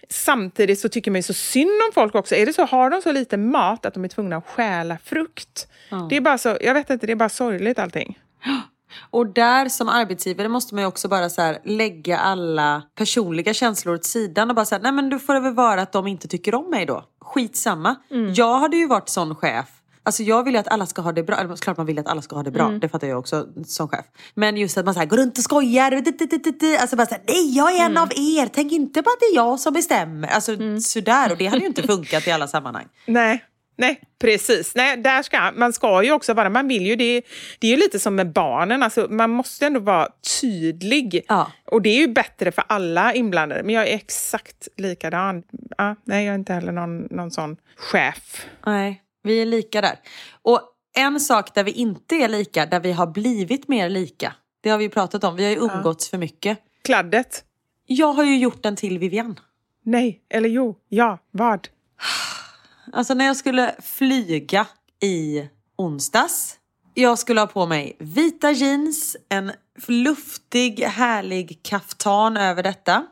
Samtidigt 0.09 0.79
så 0.79 0.89
tycker 0.89 1.11
man 1.11 1.19
ju 1.19 1.23
så 1.23 1.33
synd 1.33 1.81
om 1.87 1.93
folk 1.93 2.15
också. 2.15 2.35
Är 2.35 2.45
det 2.45 2.53
så, 2.53 2.65
har 2.65 2.89
de 2.89 3.01
så 3.01 3.11
lite 3.11 3.37
mat 3.37 3.85
att 3.85 3.93
de 3.93 4.03
är 4.03 4.07
tvungna 4.07 4.37
att 4.37 4.47
stjäla 4.47 4.97
frukt? 5.03 5.67
Det 6.09 6.15
är 6.17 6.21
bara 6.21 6.37
så, 6.37 6.57
jag 6.61 6.73
vet 6.73 6.89
inte, 6.89 7.05
det 7.05 7.11
är 7.11 7.15
bara 7.15 7.29
sorgligt 7.29 7.79
allting. 7.79 8.19
Och 9.09 9.27
där 9.33 9.69
som 9.69 9.89
arbetsgivare 9.89 10.47
måste 10.47 10.75
man 10.75 10.83
ju 10.83 10.87
också 10.87 11.07
bara 11.07 11.29
så 11.29 11.41
här, 11.41 11.59
lägga 11.65 12.17
alla 12.17 12.81
personliga 12.95 13.53
känslor 13.53 13.95
åt 13.95 14.05
sidan 14.05 14.49
och 14.49 14.55
bara 14.55 14.65
säga 14.65 14.79
nej 14.83 14.91
men 14.91 15.09
då 15.09 15.19
får 15.19 15.33
det 15.33 15.39
väl 15.39 15.53
vara 15.53 15.81
att 15.81 15.91
de 15.91 16.07
inte 16.07 16.27
tycker 16.27 16.55
om 16.55 16.69
mig 16.69 16.85
då. 16.85 17.03
Skitsamma. 17.21 17.95
Jag 18.35 18.59
hade 18.59 18.77
ju 18.77 18.87
varit 18.87 19.09
sån 19.09 19.35
chef. 19.35 19.65
Alltså 20.04 20.24
jag 20.24 20.43
vill 20.43 20.54
ju 20.54 20.60
att 20.60 20.68
alla 20.68 20.86
ska 20.86 21.02
ha 21.02 21.12
det 21.12 21.24
bra. 21.24 21.36
Eller 21.38 21.56
klart 21.56 21.78
man 21.78 21.86
vill 21.86 21.99
att 21.99 22.08
alla 22.08 22.22
ska 22.22 22.36
ha 22.36 22.43
det 22.43 22.52
bra. 22.52 22.70
Det 22.70 22.89
fattar 22.89 23.08
jag 23.08 23.20
också 23.20 23.47
som 23.66 23.88
chef. 23.88 24.06
Men 24.34 24.58
just 24.58 24.78
att 24.78 24.86
man 24.86 24.93
så 24.93 24.99
här, 24.99 25.08
går 25.08 25.18
runt 25.18 25.38
och 25.38 25.43
skojar. 25.43 25.91
Alltså 26.80 26.95
bara 26.95 27.06
såhär, 27.06 27.24
nej 27.28 27.58
jag 27.58 27.74
är 27.76 27.86
en 27.86 27.97
av 27.97 28.10
er. 28.16 28.49
Tänk 28.54 28.72
inte 28.72 29.04
på 29.04 29.10
att 29.10 29.20
det 29.20 29.26
är 29.26 29.36
jag 29.36 29.60
som 29.60 29.74
bestämmer. 29.74 30.28
Alltså 30.28 30.58
sådär. 30.82 31.32
Och 31.32 31.38
det 31.38 31.45
hade 31.45 31.62
ju 31.62 31.68
inte 31.68 31.84
funkat 31.84 32.28
i 32.28 32.32
alla 32.32 32.47
sammanhang. 32.47 32.86
Nej, 33.06 33.43
nej, 33.78 34.02
precis. 34.20 34.76
Nej, 34.76 34.97
där 34.97 35.24
ska, 35.24 35.52
man 35.56 35.74
ska 35.74 36.04
ju 36.04 36.12
också 36.12 36.34
vara, 36.34 36.49
man 36.49 36.68
vill 36.68 36.86
ju 36.86 36.95
det. 36.95 37.22
Det 37.60 37.68
är 37.68 37.72
ju 37.72 37.78
lite 37.78 37.99
som 37.99 38.16
med 38.16 38.32
barnen, 38.32 38.84
alltså, 38.84 39.08
man 39.10 39.30
måste 39.30 39.66
ändå 39.66 39.80
vara 39.80 40.08
tydlig. 40.41 41.26
Ja. 41.28 41.52
Och 41.66 41.82
det 41.82 41.89
är 41.89 41.99
ju 41.99 42.08
bättre 42.08 42.52
för 42.52 42.64
alla 42.68 43.14
inblandade. 43.14 43.64
Men 43.64 43.76
jag 43.76 43.88
är 43.88 43.95
exakt 43.95 44.68
likadan. 44.78 45.43
Ja, 45.78 45.95
nej, 46.04 46.26
jag 46.26 46.34
är 46.34 46.39
inte 46.39 46.54
heller 46.54 46.72
någon, 46.72 47.02
någon 47.02 47.32
sån 47.32 47.58
chef. 47.78 48.45
Nej, 48.66 49.02
vi 49.24 49.41
är 49.41 49.45
lika 49.45 49.82
där. 49.82 49.99
Och 50.41 50.61
en 50.95 51.19
sak 51.19 51.55
där 51.55 51.63
vi 51.63 51.72
inte 51.72 52.15
är 52.15 52.28
lika, 52.28 52.65
där 52.65 52.80
vi 52.80 52.91
har 52.91 53.07
blivit 53.07 53.67
mer 53.67 53.89
lika. 53.89 54.34
Det 54.61 54.69
har 54.69 54.78
vi 54.78 54.84
ju 54.84 54.89
pratat 54.89 55.24
om. 55.24 55.36
Vi 55.36 55.43
har 55.43 55.51
ju 55.51 55.57
umgåtts 55.57 56.09
för 56.09 56.17
mycket. 56.17 56.59
Kladdet? 56.84 57.43
Jag 57.86 58.13
har 58.13 58.24
ju 58.24 58.38
gjort 58.38 58.63
den 58.63 58.76
till 58.76 58.99
Vivian. 58.99 59.39
Nej, 59.84 60.22
eller 60.30 60.49
jo, 60.49 60.78
ja, 60.89 61.19
vad? 61.32 61.67
Alltså 62.93 63.13
när 63.13 63.26
jag 63.26 63.38
skulle 63.38 63.76
flyga 63.82 64.67
i 65.01 65.47
onsdags. 65.78 66.57
Jag 66.93 67.19
skulle 67.19 67.39
ha 67.39 67.47
på 67.47 67.65
mig 67.65 67.95
vita 67.99 68.51
jeans, 68.51 69.17
en 69.30 69.51
luftig 69.88 70.80
härlig 70.80 71.59
kaftan 71.63 72.38
över 72.38 72.63
detta. 72.63 73.05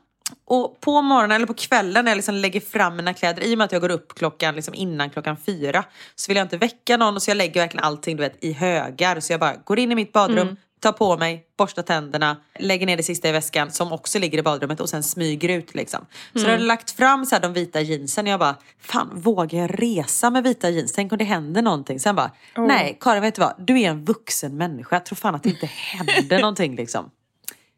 Och 0.46 0.82
på 0.82 1.02
morgonen 1.02 1.32
eller 1.32 1.46
på 1.46 1.54
kvällen 1.54 2.06
när 2.06 2.12
jag 2.12 2.16
liksom 2.16 2.36
lägger 2.36 2.60
fram 2.60 2.96
mina 2.96 3.14
kläder, 3.14 3.44
i 3.44 3.54
och 3.54 3.58
med 3.58 3.66
att 3.66 3.72
jag 3.72 3.82
går 3.82 3.92
upp 3.92 4.16
klockan 4.16 4.56
liksom 4.56 4.74
innan 4.74 5.10
klockan 5.10 5.38
fyra, 5.46 5.84
så 6.16 6.30
vill 6.30 6.38
jag 6.38 6.46
inte 6.46 6.58
väcka 6.58 6.98
någon 6.98 7.22
så 7.22 7.30
jag 7.30 7.38
lägger 7.38 7.62
verkligen 7.62 7.86
allting 7.86 8.18
du 8.18 8.24
vet, 8.24 8.44
i 8.44 8.54
högar. 8.54 9.20
Så 9.20 9.34
jag 9.34 9.40
bara 9.40 9.56
går 9.56 9.80
in 9.80 9.92
i 9.92 9.96
mitt 9.96 10.12
badrum, 10.12 10.58
tar 10.80 10.92
på 10.92 11.18
mig, 11.18 11.46
borstar 11.58 11.84
tänderna, 11.84 12.38
lägger 12.60 12.86
ner 12.86 12.98
det 12.98 13.04
sista 13.04 13.30
i 13.30 13.32
väskan 13.32 13.72
som 13.72 13.92
också 13.92 14.20
ligger 14.20 14.38
i 14.38 14.42
badrummet 14.42 14.80
och 14.80 14.90
sen 14.90 15.04
smyger 15.04 15.50
ut 15.50 15.76
liksom. 15.76 16.06
Så 16.34 16.40
jag 16.40 16.52
hade 16.52 16.64
lagt 16.64 16.92
fram 16.92 17.26
så 17.26 17.36
här, 17.36 17.42
de 17.42 17.54
vita 17.54 17.82
jeansen 17.82 18.26
och 18.26 18.32
jag 18.32 18.40
bara, 18.40 18.56
fan 18.80 19.10
vågar 19.14 19.60
jag 19.60 19.84
resa 19.84 20.30
med 20.30 20.44
vita 20.44 20.70
jeans? 20.70 20.94
Tänk 20.94 21.12
om 21.12 21.18
det 21.18 21.26
händer 21.26 21.62
någonting. 21.62 22.00
Sen 22.00 22.16
bara, 22.16 22.32
nej 22.58 22.98
Karin 23.02 23.22
vet 23.22 23.36
du 23.36 23.42
vad, 23.42 23.54
du 23.58 23.82
är 23.82 23.90
en 23.90 24.06
vuxen 24.06 24.58
människa. 24.58 24.96
Jag 24.96 25.06
tror 25.06 25.16
fan 25.16 25.36
att 25.36 25.44
det 25.44 25.50
inte 25.50 25.66
händer 25.98 26.40
någonting 26.40 26.76
liksom. 26.76 27.12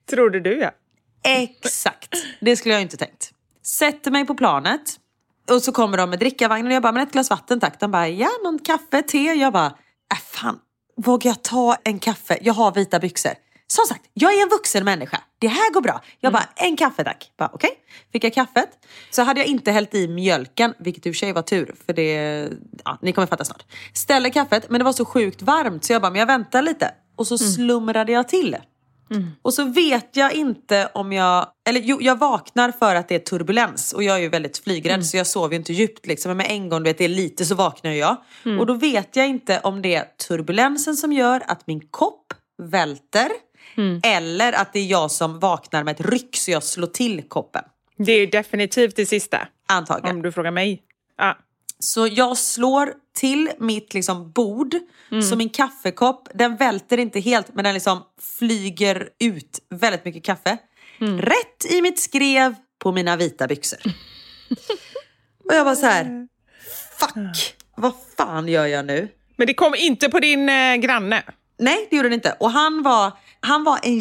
Trodde 0.10 0.40
du 0.40 0.60
ja. 0.60 0.72
Exakt, 1.24 2.16
det 2.42 2.56
skulle 2.58 2.74
jag 2.74 2.82
inte 2.82 2.98
tänkt. 2.98 3.32
Sätter 3.64 4.12
mig 4.12 4.26
på 4.26 4.36
planet 4.36 4.82
och 5.50 5.64
så 5.64 5.72
kommer 5.72 5.98
de 5.98 6.10
med 6.10 6.20
drickavagnen 6.20 6.68
och 6.68 6.74
jag 6.74 6.84
bara, 6.84 6.92
men 6.92 7.04
ett 7.04 7.12
glas 7.12 7.30
vatten 7.30 7.60
tack. 7.60 7.80
De 7.80 7.92
bara, 7.92 8.08
ja 8.08 8.30
någon 8.44 8.60
kaffe, 8.60 9.02
te. 9.02 9.18
Jag 9.18 9.54
bara, 9.54 9.76
äh, 10.14 10.20
fan 10.24 10.60
vågar 10.98 11.30
jag 11.30 11.44
ta 11.44 11.78
en 11.84 12.00
kaffe? 12.00 12.38
Jag 12.42 12.54
har 12.54 12.72
vita 12.72 13.00
byxor. 13.00 13.32
Som 13.68 13.86
sagt, 13.86 14.02
jag 14.14 14.34
är 14.34 14.42
en 14.44 14.50
vuxen 14.50 14.86
människa. 14.86 15.22
Det 15.40 15.48
här 15.48 15.74
går 15.74 15.82
bra. 15.82 16.02
Jag 16.20 16.34
bara, 16.34 16.50
en 16.56 16.78
kaffe 16.78 17.04
tack. 17.04 17.32
Okej, 17.38 17.70
fick 18.12 18.24
jag 18.24 18.34
kaffet. 18.34 18.70
Så 19.10 19.22
hade 19.22 19.40
jag 19.40 19.48
inte 19.48 19.72
hällt 19.72 19.96
i 19.96 20.08
mjölken, 20.08 20.74
vilket 20.80 21.06
i 21.06 21.10
och 21.10 21.16
för 21.16 21.20
sig 21.20 21.34
var 21.34 21.42
tur. 21.42 21.76
För 21.86 21.94
det, 21.94 22.50
ja, 22.86 22.98
ni 23.02 23.14
kommer 23.14 23.28
fatta 23.28 23.46
snart. 23.46 23.64
Ställer 23.94 24.30
kaffet, 24.30 24.70
men 24.70 24.80
det 24.80 24.86
var 24.86 24.94
så 24.94 25.06
sjukt 25.06 25.42
varmt 25.42 25.84
så 25.84 25.94
jag 25.94 26.02
bara, 26.02 26.12
men 26.12 26.20
jag 26.20 26.26
väntar 26.26 26.62
lite. 26.62 26.92
Och 27.16 27.28
så 27.28 27.38
slumrade 27.38 28.12
jag 28.12 28.28
till. 28.28 28.58
Och 29.42 29.54
så 29.54 29.64
vet 29.64 30.16
jag 30.16 30.34
inte 30.34 30.90
om 30.94 31.14
jag, 31.14 31.48
eller 31.70 31.82
jo, 31.82 31.98
jag 32.02 32.20
vaknar 32.20 32.72
för 32.72 32.96
att 32.96 33.08
det 33.08 33.16
är 33.16 33.20
turbulens 33.20 33.94
och 33.94 34.04
jag 34.04 34.18
är 34.18 34.22
ju 34.22 34.30
väldigt 34.30 34.58
flygrädd 34.58 35.06
så 35.06 35.18
jag 35.18 35.28
sover 35.28 35.50
ju 35.50 35.58
inte 35.58 35.74
djupt 35.74 36.08
liksom. 36.08 36.30
Men 36.30 36.38
med 36.38 36.48
en 36.50 36.70
gång 36.70 36.84
du 36.84 36.90
vet, 36.90 36.98
det 36.98 37.06
är 37.06 37.10
lite 37.10 37.46
så 37.46 37.56
vaknar 37.56 37.92
jag. 37.92 38.18
Och 38.60 38.66
då 38.66 38.74
vet 38.74 39.16
jag 39.16 39.28
inte 39.28 39.60
om 39.60 39.82
det 39.82 39.96
är 39.96 40.06
turbulensen 40.28 40.96
som 40.96 41.14
gör 41.14 41.44
att 41.48 41.68
min 41.68 41.82
kopp 41.92 42.34
välter 42.64 43.30
eller 44.04 44.54
att 44.54 44.74
det 44.74 44.80
är 44.80 44.86
jag 44.86 45.12
som 45.12 45.40
vaknar 45.40 45.84
med 45.84 46.00
ett 46.00 46.06
ryck 46.12 46.36
så 46.36 46.52
jag 46.52 46.64
slår 46.64 46.88
till 46.88 47.22
koppen. 47.28 47.64
Det 47.98 48.12
är 48.12 48.28
definitivt 48.28 48.96
det 48.96 49.06
sista. 49.06 49.48
Antagligen. 49.68 50.16
Om 50.16 50.22
du 50.22 50.32
frågar 50.32 50.52
mig. 50.52 50.84
Ja. 51.18 51.38
Så 51.84 52.08
jag 52.08 52.38
slår 52.38 52.94
till 53.16 53.52
mitt 53.60 53.94
liksom 53.94 54.32
bord. 54.32 54.76
Så 55.30 55.36
min 55.36 55.50
kaffekopp, 55.50 56.28
den 56.34 56.56
välter 56.58 56.98
inte 56.98 57.20
helt 57.20 57.56
men 57.56 57.64
den 57.64 57.74
liksom 57.74 58.04
flyger 58.40 59.10
ut 59.20 59.60
väldigt 59.70 60.06
mycket 60.06 60.24
kaffe. 60.24 60.58
Rätt 61.00 61.72
i 61.72 61.82
mitt 61.82 62.00
skrev 62.00 62.56
på 62.80 62.92
mina 62.92 63.16
vita 63.16 63.48
byxor. 63.48 63.80
Och 65.50 65.56
jag 65.56 65.66
var 65.66 65.76
så 65.76 65.86
här, 65.86 66.28
fuck, 67.00 67.56
vad 67.76 67.94
fan 68.18 68.48
gör 68.48 68.66
jag 68.66 68.86
nu? 68.86 69.08
Men 69.36 69.48
det 69.48 69.54
kom 69.54 69.76
inte 69.76 70.10
på 70.10 70.20
din 70.20 70.50
eh, 70.50 70.76
granne. 70.76 71.24
Nej, 71.60 71.88
det 71.90 71.96
gjorde 71.96 72.10
den 72.10 72.14
inte. 72.14 72.36
Och 72.40 72.52
han 72.52 72.84
var, 72.84 73.12
han 73.40 73.64
var 73.64 73.80
en 73.84 74.00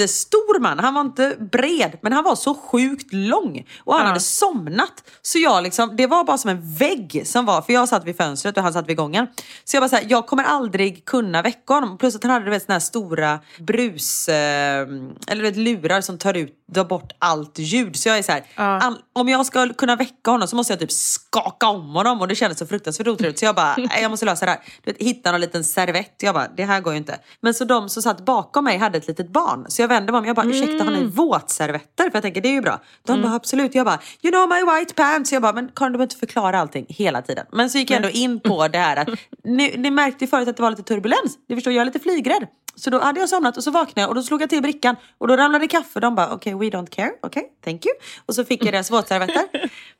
jättestor 0.00 0.60
man. 0.60 0.78
Han 0.78 0.94
var 0.94 1.00
inte 1.00 1.36
bred, 1.52 1.98
men 2.02 2.12
han 2.12 2.24
var 2.24 2.36
så 2.36 2.54
sjukt 2.54 3.12
lång. 3.12 3.66
Och 3.84 3.94
han 3.94 4.02
Ja. 4.02 4.08
hade 4.08 4.20
somnat. 4.20 4.92
Så 5.22 5.38
jag 5.38 5.62
liksom, 5.62 5.96
det 5.96 6.06
var 6.06 6.24
bara 6.24 6.38
som 6.38 6.50
en 6.50 6.74
vägg 6.76 7.22
som 7.26 7.44
var, 7.46 7.62
för 7.62 7.72
jag 7.72 7.88
satt 7.88 8.04
vid 8.04 8.16
fönstret 8.16 8.56
och 8.56 8.62
han 8.62 8.72
satt 8.72 8.88
vid 8.88 8.96
gången. 8.96 9.26
Så 9.64 9.76
jag 9.76 9.82
bara 9.82 9.88
såhär, 9.88 10.04
jag 10.08 10.26
kommer 10.26 10.44
aldrig 10.44 11.04
kunna 11.04 11.42
väcka 11.42 11.74
honom. 11.74 11.98
Plus 11.98 12.16
att 12.16 12.22
han 12.22 12.32
hade 12.32 12.44
du 12.44 12.50
vet, 12.50 12.62
såna 12.62 12.74
här 12.74 12.80
stora 12.80 13.40
brus, 13.58 14.28
eh, 14.28 14.86
eller 15.28 15.42
vet, 15.42 15.56
lurar 15.56 16.00
som 16.00 16.18
tar 16.18 16.34
ut, 16.34 16.52
drar 16.72 16.84
bort 16.84 17.12
allt 17.18 17.58
ljud. 17.58 17.96
Så 17.96 18.08
jag 18.08 18.18
är 18.18 18.22
så 18.22 18.32
här, 18.32 18.42
all, 18.56 18.98
om 19.12 19.28
jag 19.28 19.46
ska 19.46 19.68
kunna 19.74 19.96
väcka 19.96 20.30
honom 20.30 20.48
så 20.48 20.56
måste 20.56 20.72
jag 20.72 20.80
typ 20.80 20.92
skaka 20.92 21.66
om 21.68 21.94
honom 21.94 22.20
och 22.20 22.28
det 22.28 22.34
kändes 22.34 22.58
så 22.58 22.66
fruktansvärt 22.66 23.06
otrevligt. 23.08 23.38
Så 23.38 23.44
jag 23.44 23.54
bara, 23.54 23.74
"Nej, 23.76 24.02
jag 24.02 24.10
måste 24.10 24.26
lösa 24.26 24.44
det 24.44 24.50
här. 24.50 24.60
Du 24.84 24.92
vet, 24.92 25.02
hitta 25.02 25.32
någon 25.32 25.40
liten 25.40 25.64
servett. 25.64 26.14
Jag 26.22 26.34
bara, 26.34 26.48
det 26.56 26.64
här 26.64 26.80
går 26.80 26.92
ju 26.92 26.98
inte. 26.98 27.18
Men 27.40 27.54
så 27.54 27.64
de 27.64 27.88
som 27.88 28.02
satt 28.02 28.24
bakom 28.24 28.64
mig 28.64 28.78
hade 28.78 28.98
ett 28.98 29.06
litet 29.08 29.32
barn. 29.32 29.66
Så 29.68 29.85
jag 29.86 30.00
vände 30.00 30.12
mig 30.12 30.18
om, 30.18 30.24
jag 30.24 30.36
bara, 30.36 30.46
ursäkta 30.46 30.84
har 30.84 30.90
ni 30.90 31.04
våtservetter? 31.04 32.04
För 32.04 32.10
jag 32.14 32.22
tänker, 32.22 32.40
det 32.40 32.48
är 32.48 32.52
ju 32.52 32.60
bra. 32.60 32.80
De 33.06 33.22
bara, 33.22 33.34
absolut. 33.34 33.74
Jag 33.74 33.86
bara, 33.86 33.98
you 34.22 34.32
know 34.32 34.48
my 34.48 34.80
white 34.80 34.94
pants. 34.94 35.32
Jag 35.32 35.42
bara, 35.42 35.52
men 35.52 35.68
Karin 35.74 35.92
du 35.92 35.98
behöver 35.98 36.04
inte 36.04 36.16
förklara 36.16 36.60
allting 36.60 36.86
hela 36.88 37.22
tiden. 37.22 37.46
Men 37.52 37.70
så 37.70 37.78
gick 37.78 37.90
jag 37.90 37.96
ändå 37.96 38.10
in 38.10 38.40
på 38.40 38.68
det 38.72 38.78
här 38.78 38.96
att, 38.96 39.08
ni, 39.44 39.74
ni 39.76 39.90
märkte 39.90 40.24
ju 40.24 40.28
förut 40.28 40.48
att 40.48 40.56
det 40.56 40.62
var 40.62 40.70
lite 40.70 40.82
turbulens. 40.82 41.38
Ni 41.48 41.54
förstår, 41.54 41.72
jag 41.72 41.80
är 41.80 41.84
lite 41.84 41.98
flygrädd. 41.98 42.46
Så 42.74 42.90
då 42.90 42.98
hade 43.00 43.20
jag 43.20 43.28
somnat 43.28 43.56
och 43.56 43.64
så 43.64 43.70
vaknade 43.70 44.00
jag 44.00 44.08
och 44.08 44.14
då 44.14 44.22
slog 44.22 44.42
jag 44.42 44.50
till 44.50 44.62
brickan 44.62 44.96
och 45.18 45.28
då 45.28 45.36
ramlade 45.36 45.68
kaffe. 45.68 46.00
De 46.00 46.14
bara 46.14 46.32
okej 46.32 46.54
we 46.54 46.64
don't 46.64 46.90
care, 46.90 47.10
okej 47.22 47.48
thank 47.64 47.86
you. 47.86 47.94
Och 48.26 48.34
så 48.34 48.44
fick 48.44 48.64
jag 48.64 48.74
deras 48.74 48.90
våtservetter. 48.90 49.44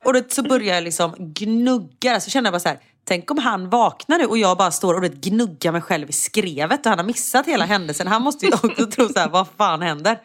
Och 0.04 0.12
då 0.12 0.22
så 0.28 0.42
började 0.42 0.74
jag 0.74 0.84
liksom 0.84 1.14
gnugga. 1.18 2.20
Så 2.20 2.30
kände 2.30 2.46
jag 2.46 2.52
bara 2.52 2.60
så 2.60 2.68
här, 2.68 2.78
tänk 3.06 3.30
om 3.30 3.38
han 3.38 3.70
vaknar 3.70 4.18
nu 4.18 4.26
och 4.26 4.38
jag 4.38 4.58
bara 4.58 4.70
står 4.70 4.94
och 4.94 5.10
gnuggar 5.10 5.72
mig 5.72 5.80
själv 5.80 6.10
i 6.10 6.12
skrevet 6.12 6.86
och 6.86 6.90
han 6.90 6.98
har 6.98 7.06
missat 7.06 7.46
hela 7.46 7.64
händelsen. 7.64 8.06
Han 8.06 8.22
måste 8.22 8.46
ju 8.46 8.52
också 8.62 8.86
tro 8.86 9.08
så 9.08 9.18
här, 9.18 9.28
vad 9.28 9.46
fan 9.56 9.82
händer? 9.82 10.18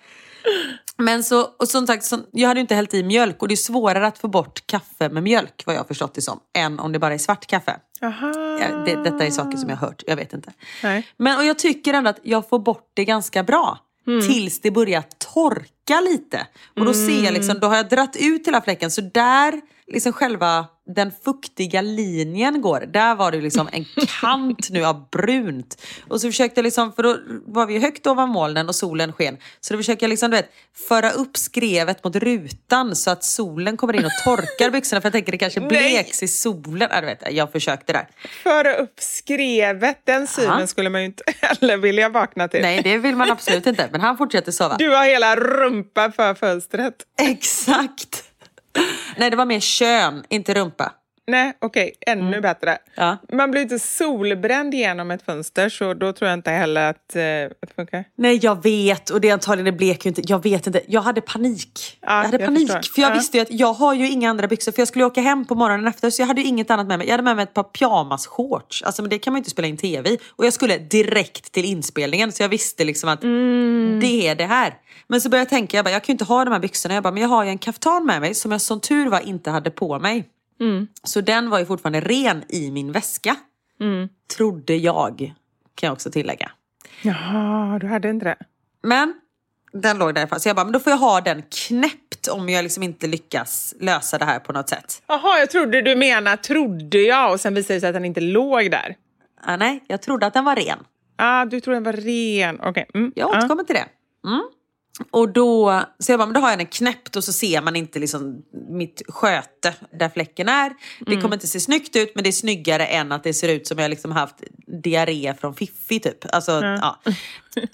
Men 0.98 1.24
så, 1.24 1.42
och 1.42 1.68
som 1.68 1.88
sagt, 1.88 2.04
så, 2.04 2.20
jag 2.32 2.48
hade 2.48 2.60
ju 2.60 2.62
inte 2.62 2.76
hällt 2.76 2.94
i 2.94 3.04
mjölk 3.04 3.42
och 3.42 3.48
det 3.48 3.54
är 3.54 3.56
svårare 3.56 4.08
att 4.08 4.18
få 4.18 4.28
bort 4.28 4.68
kaffe 4.68 5.10
med 5.10 5.24
mjölk 5.24 5.64
vad 5.66 5.76
jag 5.76 5.80
har 5.80 5.88
förstått 5.88 6.14
det 6.14 6.22
som. 6.22 6.40
Än 6.58 6.80
om 6.80 6.92
det 6.92 7.00
bara 7.00 7.14
är 7.14 7.18
svart 7.18 7.48
kaffe. 7.48 7.76
Aha. 8.02 8.32
Ja, 8.62 8.76
det, 8.86 8.96
detta 9.04 9.26
är 9.26 9.32
saker 9.32 9.58
som 9.58 9.70
jag 9.70 9.78
har 9.78 9.88
hört, 9.88 10.04
jag 10.08 10.16
vet 10.16 10.34
inte. 10.34 10.54
Nej. 10.84 11.08
Men 11.18 11.38
och 11.38 11.46
jag 11.46 11.60
tycker 11.60 11.94
ändå 11.94 12.10
att 12.10 12.20
jag 12.24 12.50
får 12.50 12.60
bort 12.60 12.92
det 12.94 13.06
ganska 13.06 13.44
bra. 13.44 13.80
Tills 14.06 14.62
det 14.62 14.72
börjar 14.72 15.04
torka 15.34 16.02
lite. 16.02 16.48
Och 16.80 16.86
då 16.86 16.94
ser 16.94 17.24
jag 17.24 17.34
liksom, 17.34 17.60
då 17.60 17.68
har 17.68 17.76
jag 17.76 17.90
dratt 17.90 18.16
ut 18.20 18.48
hela 18.48 18.62
fläcken. 18.62 18.92
Så 18.92 19.02
där 19.02 19.62
liksom 19.88 20.14
själva 20.14 20.66
den 20.94 21.12
fuktiga 21.26 21.82
linjen 21.82 22.62
går. 22.62 22.80
Där 22.80 23.16
var 23.16 23.32
det 23.32 23.42
liksom 23.42 23.70
en 23.72 23.86
kant 24.22 24.70
nu 24.70 24.86
av 24.86 25.10
brunt. 25.10 25.82
Och 26.10 26.22
så 26.22 26.28
försökte 26.28 26.60
jag 26.60 26.64
liksom, 26.64 26.94
för 26.94 27.04
då 27.04 27.18
var 27.46 27.66
vi 27.66 27.80
högt 27.80 28.08
ovan 28.08 28.30
molnen 28.30 28.68
och 28.70 28.76
solen 28.76 29.14
sken. 29.14 29.38
Så 29.60 29.74
då 29.74 29.78
försöker 29.78 30.04
jag 30.04 30.10
liksom, 30.10 30.32
du 30.32 30.38
vet, 30.38 30.50
föra 30.88 31.12
upp 31.12 31.38
skrevet 31.38 32.04
mot 32.04 32.16
rutan 32.16 32.96
så 32.96 33.12
att 33.12 33.24
solen 33.24 33.78
kommer 33.78 33.96
in 33.96 34.06
och 34.06 34.12
torkar 34.24 34.70
byxorna. 34.72 35.02
För 35.02 35.06
jag 35.08 35.14
tänker 35.14 35.32
det 35.32 35.38
kanske 35.38 35.60
Nej. 35.60 35.70
bleks 35.70 36.24
i 36.24 36.28
solen. 36.28 36.89
Ja, 36.92 37.02
du 37.02 37.08
vet, 37.08 37.24
jag 37.32 37.52
försökte 37.52 37.94
där. 37.94 38.08
Föra 38.44 38.74
upp 38.76 38.94
skrevet, 39.00 40.02
den 40.06 40.28
synen 40.28 40.60
Ja. 40.60 40.68
skulle 40.68 40.89
man 40.89 41.02
ju 41.02 41.06
inte 41.06 41.24
heller 41.42 41.78
vilja 41.78 42.10
vakna 42.10 42.48
till. 42.48 42.62
Nej, 42.62 42.82
det 42.84 42.98
vill 42.98 43.16
man 43.16 43.32
absolut 43.32 43.68
inte. 43.68 43.89
Men 43.92 44.02
han 44.02 44.18
fortsätter 44.18 44.52
sova. 44.52 44.76
Du 44.78 44.89
har 44.89 45.06
hela 45.06 45.36
rumpa 45.36 46.12
för 46.12 46.34
fönstret. 46.34 46.94
Exakt. 47.22 48.24
Nej, 49.17 49.30
det 49.30 49.36
var 49.36 49.45
mer 49.45 49.59
kön, 49.59 50.24
inte 50.30 50.53
rumpa. 50.53 50.91
Nej, 51.32 51.54
okej, 51.62 51.94
ännu 52.08 52.28
Mm. 52.28 52.42
bättre. 52.42 52.78
Ja. 52.96 53.18
Man 53.34 53.52
blir 53.52 53.62
inte 53.62 53.80
solbränd 53.80 54.74
genom 54.74 55.12
ett 55.12 55.22
fönster 55.26 55.70
så 55.70 55.94
då 55.94 56.14
tror 56.14 56.30
jag 56.30 56.38
inte 56.40 56.52
heller 56.52 56.90
att, 56.90 57.16
eh, 57.16 57.22
att 57.62 57.68
det 57.70 57.74
funkar. 57.76 58.04
Nej, 58.16 58.40
jag 58.42 58.64
vet. 58.64 59.10
Och 59.10 59.22
det 59.22 59.32
antagligen 59.32 59.66
det 59.66 59.72
blek 59.78 60.06
ju 60.06 60.10
inte. 60.10 60.22
Jag 60.26 60.44
vet 60.44 60.68
inte. 60.68 60.82
Jag 60.88 61.02
hade 61.02 61.22
panik. 61.22 61.98
Ja, 62.02 62.08
jag 62.18 62.24
hade 62.24 62.38
jag 62.38 62.46
panik. 62.46 62.72
förstår. 62.72 62.94
För 62.96 63.02
jag 63.02 63.12
Ja. 63.12 63.16
visste 63.16 63.38
ju 63.38 63.42
att 63.44 63.52
jag 63.52 63.74
har 63.74 63.94
ju 63.94 64.10
inga 64.10 64.30
andra 64.30 64.48
byxor. 64.48 64.72
För 64.72 64.80
jag 64.82 64.88
skulle 64.88 65.06
åka 65.06 65.22
hem 65.22 65.46
på 65.46 65.56
morgonen 65.56 65.88
efter. 65.88 66.10
Så 66.10 66.22
jag 66.22 66.28
hade 66.28 66.42
ju 66.42 66.48
inget 66.48 66.72
annat 66.72 66.88
med 66.88 66.98
mig. 66.98 67.08
Jag 67.08 67.14
hade 67.14 67.24
med 67.24 67.36
mig 67.36 67.44
ett 67.44 67.54
par 67.54 67.64
pyjamas-shorts. 67.64 68.84
Alltså 68.86 69.02
men 69.02 69.10
det 69.10 69.18
kan 69.20 69.34
man 69.34 69.38
ju 69.38 69.40
inte 69.40 69.50
spela 69.50 69.68
in 69.68 69.78
tv 69.78 70.10
i. 70.10 70.18
Och 70.36 70.46
jag 70.46 70.54
skulle 70.54 70.78
direkt 70.78 71.52
till 71.52 71.66
inspelningen. 71.66 72.32
Så 72.32 72.44
jag 72.44 72.50
visste 72.50 72.84
liksom 72.84 73.10
att 73.10 73.24
Mm. 73.24 74.00
det 74.02 74.28
är 74.28 74.36
det 74.36 74.46
här. 74.46 74.74
Men 75.08 75.22
så 75.22 75.30
började 75.30 75.44
jag 75.46 75.50
tänka, 75.50 75.78
jag, 75.78 75.86
bara, 75.86 75.92
jag 75.92 76.04
kan 76.04 76.08
ju 76.08 76.14
inte 76.14 76.26
ha 76.26 76.46
de 76.46 76.52
här 76.52 76.60
byxorna. 76.60 76.94
Jag 76.94 77.04
bara, 77.04 77.14
men 77.14 77.22
jag 77.22 77.30
har 77.30 77.44
ju 77.44 77.50
en 77.50 77.58
kaftan 77.58 78.06
med 78.06 78.22
mig. 78.22 78.34
Som 78.36 78.52
jag 78.52 78.62
som 78.62 78.80
tur 78.80 79.08
var 79.10 79.20
inte 79.28 79.50
hade 79.50 79.72
på 79.72 80.00
mig. 80.00 80.26
Mm. 80.62 80.88
Så 81.03 81.22
den 81.22 81.49
var 81.49 81.59
ju 81.59 81.66
fortfarande 81.66 81.99
ren 81.99 82.43
i 82.49 82.72
min 82.72 82.91
väska. 82.91 83.36
Mm. 83.80 84.09
Trodde 84.38 84.76
jag. 84.76 85.34
Kan 85.76 85.88
jag 85.88 85.93
också 85.93 86.12
tillägga. 86.12 86.51
Jaha, 87.01 87.80
du 87.80 87.88
hade 87.88 88.09
inte 88.09 88.26
det? 88.26 88.36
Men 88.84 89.14
den 89.74 89.97
låg 89.97 90.16
där 90.16 90.28
fall. 90.28 90.39
Så 90.39 90.49
jag 90.49 90.55
bara, 90.55 90.64
men 90.64 90.74
då 90.74 90.80
får 90.80 90.91
jag 90.91 90.97
ha 90.97 91.22
den 91.22 91.43
knäppt 91.68 92.28
om 92.28 92.49
jag 92.49 92.64
liksom 92.64 92.84
inte 92.84 93.07
lyckas 93.07 93.76
lösa 93.80 94.18
det 94.18 94.26
här 94.26 94.39
på 94.39 94.53
något 94.53 94.70
sätt. 94.70 95.03
Jaha, 95.07 95.39
jag 95.39 95.49
trodde 95.49 95.82
du 95.82 95.95
menade 95.95 96.38
trodde 96.38 96.97
jag 96.97 97.32
och 97.32 97.39
sen 97.39 97.53
visade 97.53 97.74
det 97.74 97.80
sig 97.80 97.89
att 97.89 97.95
den 97.95 98.05
inte 98.05 98.22
låg 98.22 98.72
där. 98.72 98.95
Ah, 99.41 99.57
nej, 99.57 99.84
jag 99.88 100.01
trodde 100.01 100.26
att 100.26 100.34
den 100.34 100.45
var 100.45 100.55
ren. 100.55 100.80
Ah, 101.16 101.45
du 101.45 101.59
tror 101.59 101.74
den 101.74 101.84
var 101.84 101.93
ren. 101.93 102.59
Okej. 102.62 102.89
Mm. 102.93 103.12
Jag 103.16 103.30
ah. 103.30 103.38
återkommer 103.38 103.64
till 103.64 103.76
det. 103.76 103.88
Mm. 104.28 104.41
Och 105.12 105.34
då, 105.34 105.84
så 105.99 106.12
jag 106.12 106.20
bara, 106.20 106.26
men 106.26 106.34
då 106.34 106.41
har 106.41 106.49
jag 106.49 106.60
den 106.60 106.68
knäppt 106.68 107.16
och 107.16 107.24
så 107.24 107.34
ser 107.34 107.62
man 107.62 107.76
inte 107.76 107.99
liksom 107.99 108.41
mitt 108.70 109.02
sköte 109.08 109.74
där 109.99 110.10
fläcken 110.10 110.49
är. 110.49 110.74
Det 110.99 111.22
kommer 111.22 111.36
inte 111.36 111.47
se 111.47 111.60
snyggt 111.60 111.95
ut 111.95 112.12
men 112.16 112.24
det 112.24 112.30
är 112.30 112.32
snyggare 112.32 112.86
än 112.86 113.12
att 113.12 113.24
det 113.24 113.34
ser 113.34 113.49
ut 113.49 113.68
som 113.68 113.80
jag 113.80 113.89
liksom 113.89 114.12
haft 114.12 114.36
diarré 114.84 115.34
från 115.39 115.56
Fiffi 115.56 115.99
typ. 115.99 116.36
Alltså, 116.36 116.52
ja. 116.52 116.99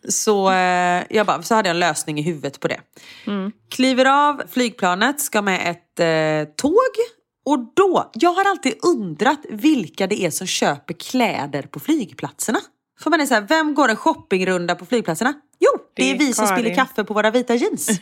Så 0.09 0.51
eh, 0.51 1.03
jag 1.09 1.25
bara, 1.25 1.41
så 1.41 1.55
hade 1.55 1.69
jag 1.69 1.73
en 1.73 1.80
lösning 1.80 2.19
i 2.19 2.21
huvudet 2.21 2.59
på 2.59 2.67
det. 2.67 2.80
Kliver 3.69 4.05
av 4.05 4.43
flygplanet, 4.49 5.21
ska 5.21 5.41
med 5.41 5.71
ett 5.71 5.99
eh, 5.99 6.53
tåg. 6.55 6.73
Och 7.45 7.59
då, 7.75 8.11
jag 8.13 8.34
har 8.34 8.49
alltid 8.49 8.73
undrat 8.82 9.39
vilka 9.49 10.07
det 10.07 10.21
är 10.21 10.30
som 10.30 10.47
köper 10.47 10.93
kläder 10.93 11.61
på 11.63 11.80
flygplatserna. 11.80 12.59
För 12.99 13.09
man 13.09 13.21
är 13.21 13.25
så 13.25 13.33
här, 13.33 13.41
vem 13.41 13.73
går 13.73 13.89
en 13.89 13.95
shoppingrunda 13.95 14.75
på 14.75 14.85
flygplatserna? 14.85 15.33
Jo, 15.59 15.69
det, 15.95 16.03
Det 16.03 16.11
är 16.11 16.15
är 16.15 16.19
vi 16.19 16.33
som 16.33 16.47
spiller 16.47 16.75
kaffe 16.75 17.03
på 17.03 17.13
våra 17.13 17.31
vita 17.31 17.55
jeans. 17.55 17.89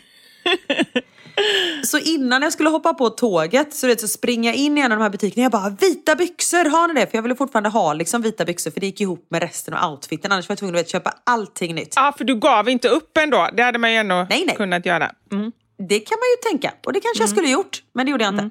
Så 1.83 1.99
innan 1.99 2.41
jag 2.41 2.53
skulle 2.53 2.69
hoppa 2.69 2.93
på 2.93 3.09
tåget 3.09 3.73
så, 3.73 3.87
vet, 3.87 4.01
så 4.01 4.07
springer 4.07 4.49
jag 4.49 4.57
in 4.57 4.77
i 4.77 4.81
en 4.81 4.91
av 4.91 4.97
de 4.97 5.03
här 5.03 5.09
butikerna 5.09 5.43
jag 5.43 5.51
bara 5.51 5.69
vita 5.69 6.15
byxor, 6.15 6.69
har 6.69 6.87
ni 6.87 6.93
det? 6.93 7.07
För 7.07 7.17
jag 7.17 7.21
ville 7.21 7.35
fortfarande 7.35 7.69
ha 7.69 7.93
liksom 7.93 8.21
vita 8.21 8.45
byxor 8.45 8.71
för 8.71 8.79
det 8.79 8.85
gick 8.85 9.01
ihop 9.01 9.27
med 9.29 9.41
resten 9.41 9.73
av 9.73 9.91
outfiten. 9.91 10.31
Annars 10.31 10.49
var 10.49 10.53
jag 10.53 10.59
tvungen 10.59 10.75
att 10.75 10.81
vet, 10.81 10.89
köpa 10.89 11.13
allting 11.23 11.75
nytt. 11.75 11.93
Ja, 11.95 12.13
för 12.17 12.25
du 12.25 12.35
gav 12.35 12.69
inte 12.69 12.89
upp 12.89 13.17
ändå. 13.17 13.49
Det 13.53 13.63
hade 13.63 13.79
man 13.79 13.91
ju 13.91 13.97
ändå 13.97 14.15
Nej, 14.29 14.43
nej. 14.47 14.55
kunnat 14.55 14.85
göra. 14.85 15.11
Mm. 15.31 15.51
Det 15.77 15.99
kan 15.99 16.17
man 16.19 16.51
ju 16.51 16.51
tänka 16.51 16.73
och 16.85 16.93
det 16.93 16.99
kanske 16.99 17.23
jag 17.23 17.29
skulle 17.29 17.49
gjort 17.49 17.83
men 17.93 18.05
det 18.05 18.11
gjorde 18.11 18.23
jag 18.23 18.33
inte. 18.33 18.49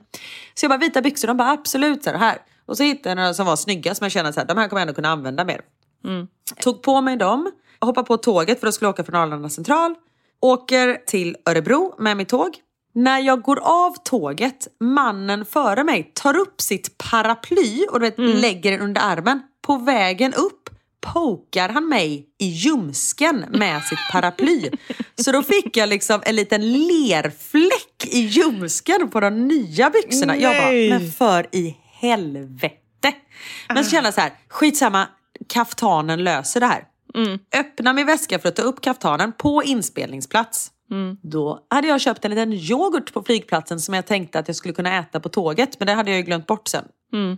Så 0.55 0.65
jag 0.65 0.71
bara 0.71 0.79
vita 0.79 1.03
byxor, 1.03 1.29
de 1.29 1.37
bara 1.37 1.51
absolut 1.51 2.05
så 2.05 2.11
här. 2.11 2.39
Och 2.67 2.77
så 2.77 2.83
hittade 2.83 3.09
jag 3.09 3.17
några 3.17 3.35
som 3.35 3.47
var 3.47 3.57
snygga 3.57 3.95
som 3.95 4.05
jag 4.05 4.13
kände 4.13 4.33
här, 4.37 4.45
de 4.45 4.59
här 4.59 4.69
kommer 4.69 4.81
jag 4.81 4.89
ändå 4.89 4.95
kunna 4.95 5.09
använda 5.09 5.45
mer. 5.45 5.61
Tog 6.61 6.83
på 6.83 7.01
mig 7.01 7.17
dem, 7.17 7.51
hoppade 7.81 8.07
på 8.07 8.17
tåget 8.17 8.61
för 8.61 8.67
att 8.67 8.75
skulle 8.75 8.89
åka 8.89 9.05
från 9.05 9.15
Arlanda 9.15 9.49
central. 9.49 9.95
Åker 10.41 10.99
till 11.07 11.37
Örebro 11.47 11.95
med 11.99 12.17
mitt 12.17 12.29
tåg. 12.29 12.57
När 12.95 13.19
jag 13.19 13.43
går 13.43 13.59
av 13.63 13.95
tåget, 14.05 14.69
mannen 14.81 15.45
före 15.45 15.85
mig 15.85 16.11
tar 16.15 16.37
upp 16.37 16.61
sitt 16.61 16.99
paraply 16.99 17.87
och 17.91 18.03
vet, 18.03 18.19
lägger 18.19 18.71
den 18.71 18.81
under 18.81 19.01
armen. 19.01 19.43
På 19.63 19.77
vägen 19.77 20.35
upp 20.35 20.71
pokar 21.01 21.69
han 21.69 21.89
mig 21.89 22.27
i 22.39 22.47
ljumsken 22.47 23.45
med 23.49 23.83
sitt 23.83 23.99
paraply. 24.13 24.71
Så 25.25 25.33
då 25.33 25.43
fick 25.43 25.77
jag 25.77 25.89
liksom 25.89 26.23
en 26.25 26.37
liten 26.37 26.73
lerfläck 26.73 28.07
i 28.15 28.19
ljumsken 28.21 29.11
på 29.11 29.21
de 29.21 29.49
nya 29.49 29.91
byxorna. 29.91 30.37
Jag 30.37 30.57
bara, 30.57 30.67
Nej. 30.71 30.91
men 30.91 31.13
för 31.13 31.47
i 31.53 31.77
helvete. 32.01 33.13
Men 33.69 33.85
så 33.85 33.91
kände 33.91 34.07
jag 34.07 34.15
så 34.15 34.21
här, 34.21 34.33
skitsamma, 34.49 35.09
kaftanen 35.49 36.25
löser 36.25 36.61
det 36.61 36.67
här. 36.67 36.85
Öppna 37.55 37.93
min 37.93 38.07
väska 38.07 38.39
för 38.39 38.49
att 38.49 38.57
ta 38.57 38.63
upp 38.63 38.81
kaftanen 38.81 39.33
på 39.33 39.63
inspelningsplats. 39.65 40.71
Då 41.23 41.67
hade 41.71 41.89
jag 41.89 42.01
köpt 42.01 42.25
en 42.25 42.31
liten 42.31 42.53
yoghurt 42.53 43.13
på 43.13 43.23
flygplatsen 43.23 43.81
som 43.81 43.95
jag 43.95 44.07
tänkte 44.07 44.39
att 44.39 44.49
jag 44.49 44.57
skulle 44.57 44.75
kunna 44.75 44.99
äta 44.99 45.21
på 45.21 45.29
tåget. 45.29 45.79
Men 45.79 45.87
det 45.87 45.93
hade 45.93 46.11
jag 46.11 46.17
ju 46.19 46.23
glömt 46.25 46.47
bort 46.47 46.69
sen. 46.69 46.85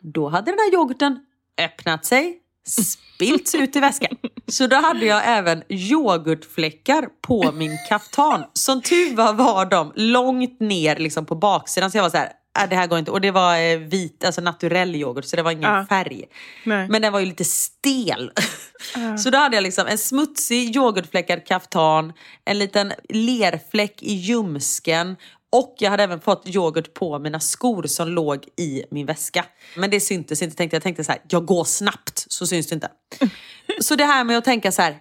Då 0.03 0.29
hade 0.29 0.51
den 0.51 0.59
här 0.59 0.75
yoghurten 0.75 1.19
öppnat 1.61 2.05
sig, 2.05 2.39
spillts 2.67 3.55
ut 3.55 3.77
i 3.77 3.81
väskan. 3.81 4.17
Så 4.49 4.67
då 4.67 4.77
hade 4.77 5.07
jag 5.07 5.23
även 5.27 5.63
yoghurtfläckar 5.69 7.09
på 7.23 7.53
min 7.53 7.79
kaftan. 7.89 8.45
Som 8.53 8.83
tur 8.83 9.17
var 9.17 9.33
var 9.33 9.67
de 9.67 9.93
långt 9.95 10.61
ner 10.61 10.97
liksom 10.97 11.27
på 11.27 11.35
baksidan. 11.35 11.91
Så 11.91 11.99
jag 11.99 12.03
var 12.03 12.11
så 12.11 12.17
här, 12.17 12.33
äh, 12.63 12.69
det 12.71 12.77
här 12.77 12.87
går 12.87 12.99
inte. 12.99 13.11
Och 13.11 13.21
det 13.21 13.31
var 13.31 13.57
eh, 13.59 13.79
vit, 13.79 14.25
alltså 14.25 14.41
naturell 14.41 14.95
yoghurt 14.97 15.25
så 15.25 15.37
det 15.37 15.43
var 15.43 15.51
ingen 15.51 15.71
Ja. 15.73 15.87
färg. 15.89 16.25
Nej. 16.65 16.89
Men 16.89 17.03
den 17.03 17.13
var 17.13 17.21
ju 17.21 17.27
lite 17.27 17.45
stel. 17.45 18.33
Så 19.19 19.31
då 19.31 19.39
hade 19.39 19.57
jag 19.57 19.63
liksom 19.63 19.87
en 19.87 19.99
smutsig 19.99 20.77
yoghurtfläckad 20.77 21.47
kaftan, 21.47 22.13
en 22.45 22.59
liten 22.59 22.93
lerfläck 23.09 24.03
i 24.03 24.13
ljumsken 24.13 25.17
och 25.53 25.75
jag 25.79 25.91
hade 25.91 26.03
även 26.03 26.21
fått 26.21 26.49
yoghurt 26.49 26.95
på 26.95 27.19
mina 27.19 27.41
skor 27.41 27.83
som 27.83 28.09
låg 28.09 28.45
i 28.57 28.83
min 28.91 29.07
väska. 29.07 29.45
Men 29.77 29.91
det 29.91 30.01
syntes 30.01 30.43
inte. 30.43 30.57
Tänkte, 30.57 30.77
jag 30.77 30.83
tänkte 30.83 31.05
så 31.05 31.13
här, 31.13 31.21
jag 31.29 31.45
går 31.47 31.65
snabbt 31.65 32.25
så 32.29 32.47
syns 32.47 32.67
det 32.67 32.75
inte. 32.75 32.89
Så 33.81 33.97
det 33.97 34.05
här 34.05 34.25
med 34.25 34.39
att 34.39 34.45
tänka 34.45 34.73
så 34.73 34.83
här, 34.83 34.91
äh, 34.91 34.99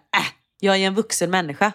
jag 0.59 0.75
är 0.77 0.87
en 0.87 0.93
vuxen 0.95 1.31
människa. 1.31 1.71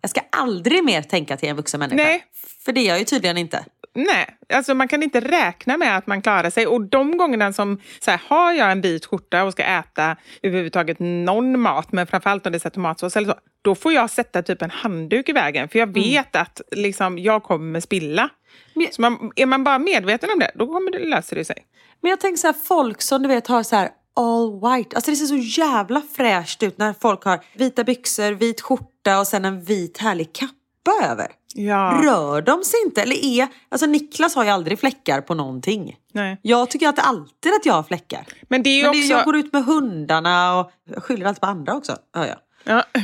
Jag 0.00 0.10
ska 0.10 0.20
aldrig 0.32 0.84
mer 0.84 1.02
tänka 1.02 1.36
till 1.36 1.48
en 1.48 1.56
vuxen 1.56 1.80
människa. 1.80 2.02
Nej. 2.02 2.24
För 2.64 2.72
det 2.72 2.80
är 2.80 2.88
jag 2.88 2.98
ju 2.98 3.04
tydligen 3.04 3.36
inte. 3.38 3.64
Nej, 3.96 4.36
alltså 4.54 4.74
man 4.74 4.88
kan 4.88 5.02
inte 5.02 5.20
räkna 5.20 5.76
med 5.76 5.96
att 5.96 6.06
man 6.06 6.22
klarar 6.22 6.50
sig. 6.50 6.66
Och 6.66 6.80
de 6.80 7.16
gångerna 7.16 7.52
som, 7.52 7.80
så 8.00 8.10
här, 8.10 8.20
har 8.28 8.52
jag 8.52 8.72
en 8.72 8.80
vit 8.80 9.06
skjorta 9.06 9.44
och 9.44 9.52
ska 9.52 9.62
äta 9.62 10.16
överhuvudtaget 10.42 10.96
någon 11.00 11.60
mat, 11.60 11.92
men 11.92 12.06
framförallt 12.06 12.46
om 12.46 12.52
det 12.52 12.64
är 12.64 12.70
tomatsås 12.70 13.16
eller 13.16 13.28
så, 13.28 13.34
då 13.62 13.74
får 13.74 13.92
jag 13.92 14.10
sätta 14.10 14.42
typ 14.42 14.62
en 14.62 14.70
handduk 14.70 15.28
i 15.28 15.32
vägen. 15.32 15.68
För 15.68 15.78
jag 15.78 15.94
vet 15.94 16.36
att 16.36 16.60
liksom, 16.70 17.18
jag 17.18 17.42
kommer 17.42 17.80
spilla. 17.80 18.28
Men- 18.74 18.88
Så 18.92 19.00
man, 19.02 19.32
är 19.36 19.46
man 19.46 19.64
bara 19.64 19.78
medveten 19.78 20.30
om 20.32 20.38
det, 20.38 20.50
då 20.54 20.66
kommer 20.66 20.90
det 20.90 20.98
löser 20.98 21.36
det 21.36 21.44
sig. 21.44 21.66
Men 22.02 22.10
jag 22.10 22.20
tänker 22.20 22.36
så 22.38 22.46
här, 22.46 22.54
folk 22.64 23.02
som 23.02 23.22
du 23.22 23.28
vet 23.28 23.46
har 23.46 23.62
så 23.62 23.76
här 23.76 23.88
all 24.16 24.52
white. 24.54 24.96
Alltså 24.96 25.10
det 25.10 25.16
ser 25.16 25.26
så 25.26 25.60
jävla 25.60 26.02
fräscht 26.16 26.62
ut 26.62 26.78
när 26.78 26.94
folk 27.00 27.24
har 27.24 27.40
vita 27.54 27.84
byxor, 27.84 28.32
vit 28.32 28.60
skjorta 28.60 29.18
och 29.20 29.26
sen 29.26 29.44
en 29.44 29.62
vit 29.62 29.98
härlig 29.98 30.32
kappa 30.32 31.06
över. 31.10 31.26
Ja. 31.56 32.00
Rör 32.04 32.42
de 32.42 32.64
sig 32.64 32.80
inte? 32.86 33.02
Eller 33.02 33.24
är... 33.24 33.48
Alltså 33.68 33.86
Niklas 33.86 34.34
har 34.34 34.44
ju 34.44 34.50
aldrig 34.50 34.78
fläckar 34.78 35.20
på 35.20 35.34
någonting. 35.34 35.96
Nej. 36.12 36.38
Jag 36.42 36.70
tycker 36.70 36.88
att 36.88 37.08
alltid 37.08 37.52
att 37.52 37.66
jag 37.66 37.74
har 37.74 37.82
fläckar. 37.82 38.26
Men 38.48 38.62
det 38.62 38.70
är 38.70 38.82
Men 38.82 38.92
det, 38.92 38.98
också... 38.98 39.12
jag 39.12 39.24
går 39.24 39.36
ut 39.36 39.52
med 39.52 39.64
hundarna 39.64 40.58
och 40.60 40.70
skyller 40.96 41.26
allt 41.26 41.40
på 41.40 41.46
andra 41.46 41.74
också. 41.74 41.96
Hör 42.14 42.26
jag. 42.26 42.36
Ja. 42.64 42.82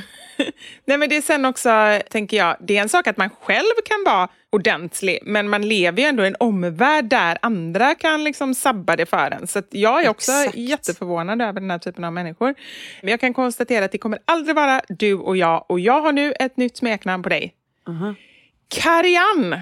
Nej, 0.84 0.98
men 0.98 1.08
det 1.08 1.16
är 1.16 1.22
sen 1.22 1.44
också, 1.44 2.00
tänker 2.10 2.36
jag, 2.36 2.56
det 2.60 2.76
är 2.76 2.82
en 2.82 2.88
sak 2.88 3.06
att 3.06 3.16
man 3.16 3.30
själv 3.30 3.74
kan 3.84 4.04
vara 4.06 4.28
ordentlig, 4.50 5.18
men 5.22 5.48
man 5.48 5.68
lever 5.68 6.02
ju 6.02 6.08
ändå 6.08 6.24
i 6.24 6.26
en 6.26 6.36
omvärld 6.40 7.04
där 7.04 7.38
andra 7.42 7.94
kan 7.94 8.24
liksom 8.24 8.54
sabba 8.54 8.96
det 8.96 9.06
för 9.06 9.30
en. 9.30 9.46
Så 9.46 9.62
jag 9.70 10.04
är 10.04 10.08
också 10.08 10.32
Exakt. 10.32 10.56
jätteförvånad 10.56 11.42
över 11.42 11.60
den 11.60 11.70
här 11.70 11.78
typen 11.78 12.04
av 12.04 12.12
människor. 12.12 12.54
Men 13.00 13.10
jag 13.10 13.20
kan 13.20 13.34
konstatera 13.34 13.84
att 13.84 13.92
det 13.92 13.98
kommer 13.98 14.18
aldrig 14.24 14.56
vara 14.56 14.82
du 14.88 15.14
och 15.14 15.36
jag, 15.36 15.64
och 15.68 15.80
jag 15.80 16.00
har 16.00 16.12
nu 16.12 16.32
ett 16.32 16.56
nytt 16.56 16.76
smeknamn 16.76 17.22
på 17.22 17.28
dig. 17.28 17.54
Kariann! 18.74 19.60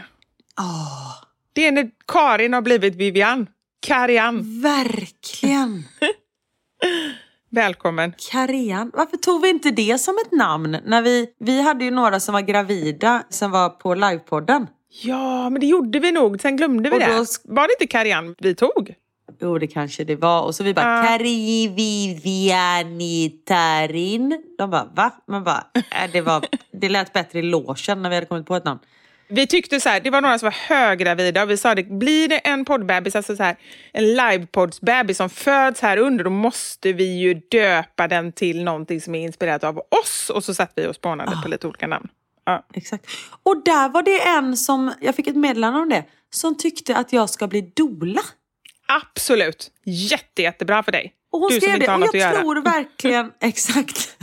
Det 1.53 1.67
är 1.67 1.73
när 1.73 1.91
Karin 2.07 2.53
har 2.53 2.63
blivit 2.63 2.95
Vivian. 2.95 3.47
Kariann, 3.87 4.61
Verkligen. 4.63 5.85
välkommen. 7.51 8.15
Karian. 8.33 8.91
Varför 8.95 9.17
tog 9.17 9.43
vi 9.43 9.49
inte 9.49 9.71
det 9.71 9.99
som 10.01 10.15
ett 10.27 10.33
namn? 10.33 10.77
När 10.85 11.03
vi, 11.03 11.27
vi 11.39 11.63
hade 11.63 11.85
ju 11.85 11.91
några 11.91 12.21
som 12.21 12.33
var 12.33 12.41
gravida 12.41 13.23
som 13.29 13.51
var 13.51 13.69
på 13.69 13.95
livepodden. 13.95 14.67
Ja, 15.03 15.51
men 15.51 15.61
det 15.61 15.67
gjorde 15.67 15.99
vi 15.99 16.13
nog. 16.13 16.41
Sen 16.41 16.57
glömde 16.57 16.91
vi 16.91 16.97
Och 16.97 17.01
det. 17.01 17.17
då 17.17 17.25
Var 17.45 17.67
det 17.69 17.73
inte 17.81 17.87
Kariann 17.87 18.35
vi 18.39 18.55
tog? 18.55 18.95
Jo, 19.41 19.59
det 19.59 19.67
kanske 19.67 20.05
det 20.05 20.17
var. 20.17 20.43
Och 20.43 20.55
så 20.55 20.65
vi 20.65 20.75
bara, 20.75 20.97
Ja. 20.97 21.03
Kari 21.09 21.69
Viviani 21.69 23.29
Tarin. 23.31 24.43
De 24.59 24.71
bara, 24.71 24.89
va? 24.95 25.11
Man 25.29 25.45
bara, 25.45 25.65
äh, 25.75 26.11
det, 26.13 26.21
var, 26.21 26.45
det 26.73 26.89
lät 26.89 27.13
bättre 27.13 27.39
i 27.39 27.43
logen 27.43 28.03
när 28.03 28.09
vi 28.09 28.15
hade 28.15 28.27
kommit 28.27 28.47
på 28.47 28.57
ett 28.57 28.65
namn. 28.65 28.81
Vi 29.31 29.47
tyckte 29.47 29.81
så 29.81 29.89
här, 29.89 30.01
det 30.01 30.11
var 30.11 30.21
några 30.21 30.39
som 30.39 30.47
var 30.47 30.75
höggravida 30.77 31.43
och 31.43 31.51
vi 31.51 31.57
sa 31.57 31.75
det, 31.75 31.83
blir 31.83 32.29
det 32.29 32.39
en 32.39 32.65
poddbebis, 32.65 33.17
alltså 33.17 33.37
så 33.37 33.43
här, 33.43 33.57
en 33.93 34.15
livepoddsbebis 34.15 35.17
som 35.17 35.31
föds 35.31 35.81
här 35.81 35.97
under, 35.97 36.25
då 36.25 36.31
måste 36.31 36.93
vi 36.93 37.19
ju 37.19 37.35
döpa 37.35 38.09
den 38.09 38.33
till 38.33 38.65
någonting 38.65 39.01
som 39.01 39.15
är 39.15 39.21
inspirerat 39.23 39.65
av 39.65 39.79
oss. 40.03 40.31
Och 40.35 40.45
så 40.45 40.55
satt 40.55 40.73
vi 40.77 40.87
och 40.87 40.95
spånade 40.95 41.39
på 41.43 41.49
lite 41.49 41.67
olika 41.67 41.87
namn. 41.87 42.09
Ja. 42.47 42.67
Exakt. 42.75 43.07
Och 43.43 43.65
där 43.65 43.89
var 43.89 44.03
det 44.03 44.21
en 44.29 44.57
som, 44.57 44.93
jag 45.01 45.15
fick 45.15 45.27
ett 45.27 45.37
meddelande 45.37 45.81
om 45.81 45.89
det, 45.89 46.05
som 46.31 46.57
tyckte 46.59 46.97
att 46.97 47.13
jag 47.13 47.31
ska 47.31 47.47
bli 47.47 47.61
dola. 47.77 48.21
Absolut, 48.89 49.71
Jätte, 49.85 50.43
jättebra 50.43 50.83
för 50.83 50.93
dig. 50.93 51.13
Och 51.33 51.41
hon 51.41 51.49
du 51.49 51.55
som 51.55 51.61
skrev 51.61 51.75
inte 51.75 51.87
det 51.87 51.91
har 51.93 51.95
och 51.95 52.01
något 52.01 52.09
att 52.09 52.15
jag 52.21 52.33
göra. 52.33 52.41
tror 52.41 52.63
verkligen, 52.65 53.33
exakt. 53.41 54.17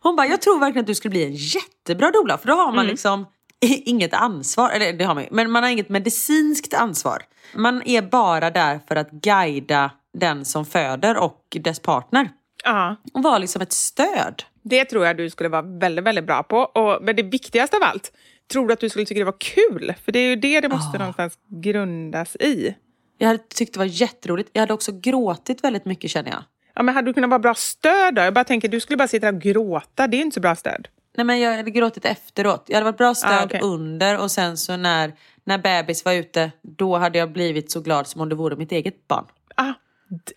Hon 0.00 0.16
bara, 0.16 0.26
jag 0.26 0.40
tror 0.42 0.58
verkligen 0.60 0.80
att 0.82 0.86
du 0.86 0.94
skulle 0.94 1.10
bli 1.10 1.24
en 1.24 1.34
jättebra 1.34 2.10
doula. 2.10 2.38
För 2.38 2.46
då 2.48 2.54
har 2.54 2.66
man 2.66 2.78
Mm. 2.78 2.86
liksom 2.86 3.26
inget 3.84 4.14
ansvar, 4.14 4.70
eller 4.70 4.92
det 4.92 5.04
har 5.04 5.14
man 5.14 5.22
ju, 5.22 5.28
men 5.32 5.50
man 5.50 5.62
har 5.62 5.70
inget 5.70 5.88
medicinskt 5.88 6.74
ansvar. 6.74 7.22
Man 7.54 7.82
är 7.86 8.02
bara 8.02 8.50
där 8.50 8.80
för 8.88 8.96
att 8.96 9.10
guida 9.10 9.90
den 10.18 10.44
som 10.44 10.66
föder 10.66 11.16
och 11.16 11.56
dess 11.60 11.80
partner. 11.80 12.28
Ja. 12.64 12.96
Och 13.12 13.22
vara 13.22 13.38
liksom 13.38 13.62
ett 13.62 13.72
stöd. 13.72 14.42
Det 14.62 14.84
tror 14.84 15.06
jag 15.06 15.16
du 15.16 15.30
skulle 15.30 15.48
vara 15.48 15.62
väldigt, 15.62 16.04
väldigt 16.04 16.26
bra 16.26 16.42
på. 16.42 16.58
Och, 16.58 17.02
men 17.02 17.16
det 17.16 17.22
viktigaste 17.22 17.76
av 17.76 17.82
allt, 17.82 18.12
tror 18.52 18.66
du 18.66 18.72
att 18.72 18.80
du 18.80 18.88
skulle 18.88 19.04
tycka 19.04 19.18
det 19.18 19.24
var 19.24 19.40
kul? 19.40 19.94
För 20.04 20.12
det 20.12 20.18
är 20.18 20.28
ju 20.28 20.36
det 20.36 20.60
det 20.60 20.68
måste 20.68 20.98
någonstans 20.98 21.38
grundas 21.48 22.36
i. 22.36 22.74
Jag 23.18 23.26
hade 23.26 23.38
tyckt 23.38 23.72
det 23.72 23.78
var 23.78 23.86
jätteroligt. 23.86 24.50
Jag 24.52 24.60
hade 24.60 24.74
också 24.74 24.92
gråtit 24.92 25.64
väldigt 25.64 25.84
mycket 25.84 26.10
känner 26.10 26.30
jag. 26.30 26.44
Ja, 26.74 26.82
men 26.82 26.94
hade 26.94 27.08
du 27.08 27.14
kunnat 27.14 27.30
vara 27.30 27.38
bra 27.38 27.54
stöd 27.54 28.14
då? 28.14 28.22
Jag 28.22 28.34
bara 28.34 28.44
tänker, 28.44 28.68
du 28.68 28.80
skulle 28.80 28.96
bara 28.96 29.08
sitta 29.08 29.28
och 29.28 29.40
gråta. 29.40 30.06
Det 30.06 30.16
är 30.16 30.20
inte 30.20 30.34
så 30.34 30.40
bra 30.40 30.56
stöd. 30.56 30.88
Nej 31.16 31.26
men 31.26 31.40
jag 31.40 31.56
hade 31.56 31.70
gråtit 31.70 32.04
efteråt. 32.04 32.64
Jag 32.66 32.76
hade 32.76 32.84
varit 32.84 32.98
bra 32.98 33.14
stöd 33.14 33.32
Ah, 33.32 33.44
okej. 33.44 33.60
under 33.62 34.18
och 34.18 34.30
sen 34.30 34.56
så 34.56 34.76
när, 34.76 35.12
när 35.44 35.58
bebis 35.58 36.04
var 36.04 36.12
ute, 36.12 36.50
då 36.62 36.96
hade 36.98 37.18
jag 37.18 37.32
blivit 37.32 37.70
så 37.70 37.80
glad 37.80 38.06
som 38.06 38.20
om 38.20 38.28
det 38.28 38.34
vore 38.34 38.56
mitt 38.56 38.72
eget 38.72 39.08
barn. 39.08 39.24
Ah, 39.54 39.72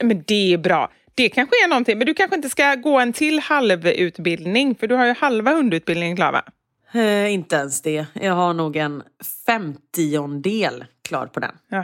men 0.03 0.23
det 0.27 0.53
är 0.53 0.57
bra. 0.57 0.91
Det 1.15 1.29
kanske 1.29 1.55
är 1.63 1.67
någonting. 1.67 1.97
Men 1.97 2.07
du 2.07 2.13
kanske 2.13 2.35
inte 2.35 2.49
ska 2.49 2.75
gå 2.75 2.99
en 2.99 3.13
till 3.13 3.39
halvutbildning, 3.39 4.75
för 4.75 4.87
du 4.87 4.95
har 4.95 5.05
ju 5.05 5.13
halva 5.13 5.51
hundutbildningen 5.51 6.15
klar 6.15 6.31
va? 6.31 6.43
Eh, 6.91 7.33
inte 7.33 7.55
ens 7.55 7.81
det. 7.81 8.05
Jag 8.13 8.33
har 8.33 8.53
nog 8.53 8.75
en 8.75 9.03
femtiondel 9.45 10.85
klar 11.03 11.27
på 11.27 11.39
den. 11.39 11.55
Jaha. 11.69 11.81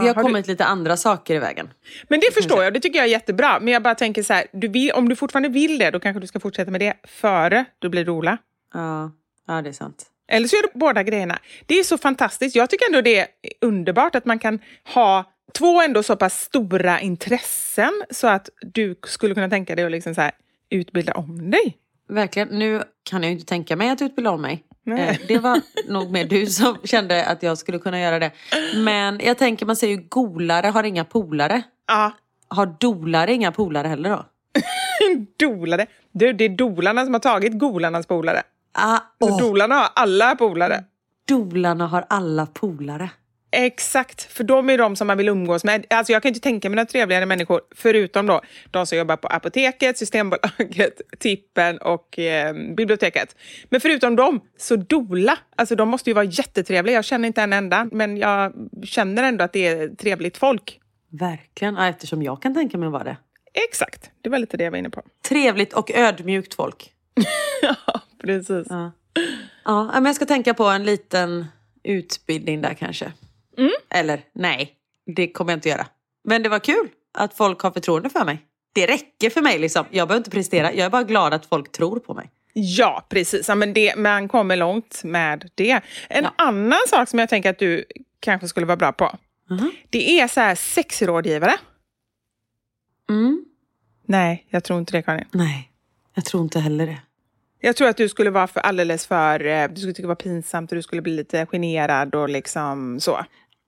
Det 0.00 0.06
har, 0.06 0.14
Har 0.14 0.14
du- 0.14 0.22
kommit 0.22 0.46
lite 0.46 0.64
andra 0.64 0.96
saker 0.96 1.34
i 1.34 1.38
vägen. 1.38 1.68
Men 2.08 2.20
det 2.20 2.34
förstår 2.34 2.64
jag, 2.64 2.74
det 2.74 2.80
tycker 2.80 2.98
jag 2.98 3.06
är 3.06 3.10
jättebra. 3.10 3.60
Men 3.60 3.72
jag 3.72 3.82
bara 3.82 3.94
tänker 3.94 4.22
så 4.22 4.32
här, 4.32 4.46
du 4.52 4.68
vill, 4.68 4.92
om 4.92 5.08
du 5.08 5.16
fortfarande 5.16 5.48
vill 5.48 5.78
det, 5.78 5.90
då 5.90 6.00
kanske 6.00 6.20
du 6.20 6.26
ska 6.26 6.40
fortsätta 6.40 6.70
med 6.70 6.80
det 6.80 6.94
före 7.04 7.64
du 7.78 7.88
blir 7.88 8.04
doula. 8.04 8.38
Ja, 8.74 9.10
ja 9.46 9.62
det 9.62 9.68
är 9.68 9.72
sant. 9.72 10.06
Eller 10.28 10.48
så 10.48 10.56
gör 10.56 10.62
du 10.62 10.68
båda 10.74 11.02
grejerna. 11.02 11.38
Det 11.66 11.78
är 11.78 11.84
så 11.84 11.98
fantastiskt. 11.98 12.56
Jag 12.56 12.70
tycker 12.70 12.86
ändå 12.86 13.00
det 13.00 13.18
är 13.20 13.26
underbart 13.60 14.14
att 14.14 14.24
man 14.24 14.38
kan 14.38 14.58
ha 14.94 15.24
två 15.58 15.82
ändå 15.82 16.02
så 16.02 16.16
pass 16.16 16.40
stora 16.42 17.00
intressen 17.00 17.92
så 18.10 18.26
att 18.28 18.48
du 18.60 18.94
skulle 19.06 19.34
kunna 19.34 19.48
tänka 19.48 19.74
dig 19.74 19.84
att 19.84 19.90
liksom 19.90 20.14
så 20.14 20.20
här, 20.20 20.32
utbilda 20.70 21.12
om 21.14 21.50
dig. 21.50 21.76
Verkligen. 22.08 22.48
Nu 22.48 22.82
kan 23.02 23.22
jag 23.22 23.30
ju 23.30 23.34
inte 23.34 23.46
tänka 23.46 23.76
mig 23.76 23.90
att 23.90 24.02
utbilda 24.02 24.30
om 24.30 24.42
mig. 24.42 24.64
Nej. 24.84 25.08
Eh, 25.08 25.16
Det 25.28 25.38
var 25.38 25.60
nog 25.88 26.10
mer 26.10 26.24
du 26.24 26.46
som 26.46 26.76
kände 26.84 27.26
att 27.26 27.42
jag 27.42 27.58
skulle 27.58 27.78
kunna 27.78 28.00
göra 28.00 28.18
det. 28.18 28.30
Men 28.76 29.20
jag 29.22 29.38
tänker, 29.38 29.66
man 29.66 29.76
säger 29.76 29.96
ju 29.96 30.02
golare 30.08 30.66
har 30.66 30.84
inga 30.84 31.04
polare. 31.04 31.62
Ja, 31.86 32.12
Har 32.48 32.66
dolare 32.66 33.32
inga 33.32 33.52
polare 33.52 33.88
heller 33.88 34.10
då? 34.10 34.24
dolare. 35.48 35.86
Du, 36.12 36.32
det 36.32 36.44
är 36.44 36.48
dolarna 36.48 37.04
som 37.04 37.14
har 37.14 37.20
tagit 37.20 37.58
golarnas 37.58 38.06
polare. 38.06 38.42
Ah, 38.72 38.98
åh, 39.20 39.38
Dolarna 39.38 39.74
har 39.74 39.88
alla 39.94 40.34
polare. 40.34 40.84
dolarna 41.28 41.86
har 41.86 42.04
alla 42.08 42.46
polare. 42.46 43.10
Exakt, 43.58 44.22
för 44.22 44.44
de 44.44 44.70
är 44.70 44.78
de 44.78 44.96
som 44.96 45.06
man 45.06 45.18
vill 45.18 45.28
umgås 45.28 45.64
med. 45.64 45.86
Alltså 45.90 46.12
jag 46.12 46.22
kan 46.22 46.28
inte 46.28 46.40
tänka 46.40 46.68
mig 46.68 46.76
några 46.76 46.86
trevligare 46.86 47.26
människor, 47.26 47.60
förutom 47.74 48.26
då 48.26 48.40
de 48.70 48.86
som 48.86 48.98
jobbar 48.98 49.16
på 49.16 49.28
Apoteket, 49.28 49.98
Systembolaget, 49.98 51.00
Tippen 51.18 51.78
och 51.78 52.18
eh, 52.18 52.54
biblioteket. 52.76 53.36
Men 53.68 53.80
förutom 53.80 54.16
dem, 54.16 54.40
så 54.56 54.76
dola. 54.76 55.38
Alltså 55.56 55.76
de 55.76 55.88
måste 55.88 56.10
ju 56.10 56.14
vara 56.14 56.24
jättetrevliga. 56.24 56.94
Jag 56.94 57.04
känner 57.04 57.26
inte 57.26 57.42
en 57.42 57.52
enda, 57.52 57.88
men 57.92 58.16
jag 58.16 58.52
känner 58.84 59.22
ändå 59.22 59.44
att 59.44 59.52
det 59.52 59.66
är 59.66 59.88
trevligt 59.88 60.36
folk. 60.36 60.80
Verkligen, 61.10 61.76
eftersom 61.76 62.22
jag 62.22 62.42
kan 62.42 62.54
tänka 62.54 62.78
mig 62.78 62.86
att 62.86 62.92
vara 62.92 63.04
det. 63.04 63.16
exakt. 63.68 64.10
Det 64.22 64.28
var 64.28 64.38
lite 64.38 64.56
det 64.56 64.64
jag 64.64 64.70
var 64.70 64.78
inne 64.78 64.90
på. 64.90 65.02
Trevligt 65.28 65.72
och 65.72 65.90
ödmjukt 65.90 66.54
folk. 66.54 66.92
ja, 67.62 68.00
precis. 68.22 68.66
Ja. 68.70 68.92
ja, 69.64 69.90
men 69.92 70.04
jag 70.04 70.16
ska 70.16 70.26
tänka 70.26 70.54
på 70.54 70.64
en 70.64 70.84
liten 70.84 71.46
utbildning 71.82 72.62
där 72.62 72.74
kanske. 72.74 73.12
Mm. 73.58 73.70
Eller 73.90 74.20
nej, 74.32 74.72
det 75.16 75.28
kommer 75.32 75.52
jag 75.52 75.56
inte 75.56 75.68
göra. 75.68 75.86
Men 76.24 76.42
det 76.42 76.48
var 76.48 76.58
kul 76.58 76.88
att 77.18 77.34
folk 77.34 77.60
har 77.60 77.70
förtroende 77.70 78.10
för 78.10 78.24
mig. 78.24 78.38
Det 78.72 78.86
räcker 78.86 79.30
för 79.30 79.40
mig. 79.42 79.58
Liksom. 79.58 79.86
Jag 79.90 80.08
behöver 80.08 80.20
inte 80.20 80.30
prestera. 80.30 80.72
Jag 80.72 80.86
är 80.86 80.90
bara 80.90 81.02
glad 81.02 81.34
att 81.34 81.46
folk 81.46 81.72
tror 81.72 81.98
på 81.98 82.14
mig. 82.14 82.30
Ja, 82.52 83.06
precis. 83.08 83.48
Ja, 83.48 83.54
men 83.54 83.72
det, 83.72 83.96
man 83.96 84.28
kommer 84.28 84.56
långt 84.56 85.00
med 85.04 85.50
det. 85.54 85.80
En 86.08 86.26
annan 86.38 86.78
sak 86.88 87.08
som 87.08 87.18
jag 87.18 87.28
tänker 87.28 87.50
att 87.50 87.58
du 87.58 87.84
kanske 88.20 88.48
skulle 88.48 88.66
vara 88.66 88.76
bra 88.76 88.92
på. 88.92 89.16
Det 89.90 90.20
är 90.20 90.28
så 90.28 90.40
här 90.40 90.54
sexrådgivare. 90.54 91.54
Mm. 93.10 93.44
Nej, 94.06 94.46
jag 94.50 94.64
tror 94.64 94.78
inte 94.78 94.92
det 94.92 95.02
Karin. 95.02 95.24
Nej, 95.32 95.70
jag 96.14 96.24
tror 96.24 96.42
inte 96.42 96.60
heller 96.60 96.86
det. 96.86 96.98
Jag 97.60 97.76
tror 97.76 97.88
att 97.88 97.96
du 97.96 98.08
skulle 98.08 98.30
vara 98.30 98.46
för 98.46 98.60
alldeles 98.60 99.06
för... 99.06 99.46
eh, 99.46 99.68
Du 99.68 99.76
skulle 99.76 99.92
tycka 99.92 100.02
det 100.02 100.08
var 100.08 100.14
pinsamt 100.14 100.72
och 100.72 100.76
du 100.76 100.82
skulle 100.82 101.02
bli 101.02 101.12
lite 101.16 101.46
generad 101.46 102.14
och 102.14 102.28
liksom 102.28 103.00
så. 103.00 103.24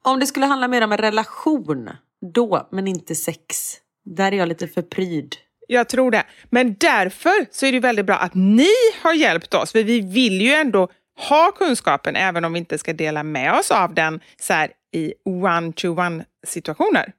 Om 0.08 0.20
det 0.20 0.26
skulle 0.26 0.46
handla 0.46 0.68
mer 0.68 0.82
om 0.82 0.92
en 0.92 0.98
relation, 0.98 1.90
då, 2.34 2.68
men 2.72 2.88
inte 2.88 3.14
sex. 3.14 3.76
Där 4.04 4.32
är 4.32 4.36
jag 4.36 4.48
lite 4.48 4.68
för 4.68 4.82
pryd. 4.82 5.36
Jag 5.66 5.88
tror 5.88 6.10
det. 6.10 6.24
Men 6.50 6.74
därför 6.74 7.46
så 7.50 7.66
är 7.66 7.72
det 7.72 7.80
väldigt 7.80 8.06
bra 8.06 8.16
att 8.16 8.34
ni 8.34 8.68
har 9.02 9.14
hjälpt 9.14 9.54
oss. 9.54 9.72
För 9.72 9.84
vi 9.84 10.00
vill 10.00 10.40
ju 10.40 10.52
ändå 10.52 10.88
ha 11.28 11.52
kunskapen 11.52 12.16
även 12.16 12.44
om 12.44 12.52
vi 12.52 12.58
inte 12.58 12.78
ska 12.78 12.92
dela 12.92 13.22
med 13.22 13.52
oss 13.52 13.70
av 13.70 13.94
den 13.94 14.20
så 14.40 14.52
här, 14.52 14.70
i 14.94 15.14
one-to-one 15.24 16.24
situationer. 16.46 17.12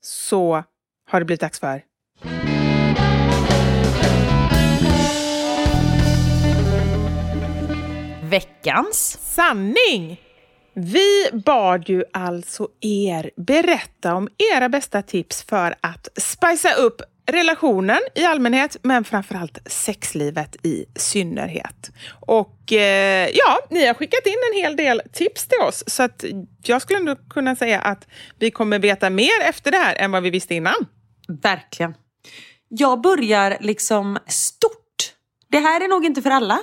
Så 0.00 0.64
har 1.10 1.20
det 1.20 1.26
blivit 1.26 1.40
dags 1.40 1.60
för 1.60 1.82
Veckans 8.30 9.18
sanning. 9.34 10.25
Vi 10.78 11.30
bad 11.32 11.88
ju 11.88 12.04
alltså 12.12 12.68
er 12.80 13.30
berätta 13.36 14.14
om 14.14 14.28
era 14.54 14.68
bästa 14.68 15.02
tips 15.02 15.42
för 15.42 15.74
att 15.80 16.08
spicea 16.16 16.74
upp 16.74 17.02
relationen 17.26 17.98
i 18.14 18.24
allmänhet, 18.24 18.76
men 18.82 19.04
framförallt 19.04 19.58
sexlivet 19.66 20.66
i 20.66 20.84
synnerhet. 20.96 21.90
Och 22.26 22.72
eh, 22.72 23.28
ja, 23.32 23.58
ni 23.70 23.86
har 23.86 23.94
skickat 23.94 24.26
in 24.26 24.36
en 24.52 24.62
hel 24.62 24.76
del 24.76 25.02
tips 25.12 25.46
till 25.46 25.60
oss, 25.60 25.84
så 25.86 26.02
att 26.02 26.24
jag 26.64 26.82
skulle 26.82 26.98
ändå 26.98 27.16
kunna 27.30 27.56
säga 27.56 27.80
att 27.80 28.08
vi 28.38 28.50
kommer 28.50 28.78
veta 28.78 29.10
mer 29.10 29.40
efter 29.42 29.70
det 29.70 29.78
här 29.78 29.94
än 29.94 30.10
vad 30.10 30.22
vi 30.22 30.30
visste 30.30 30.54
innan. 30.54 30.86
Verkligen. 31.42 31.94
Jag 32.68 33.00
börjar 33.00 33.56
liksom 33.60 34.18
stort. 34.26 35.14
Det 35.48 35.58
här 35.58 35.80
är 35.80 35.88
nog 35.88 36.04
inte 36.04 36.22
för 36.22 36.30
alla. 36.30 36.58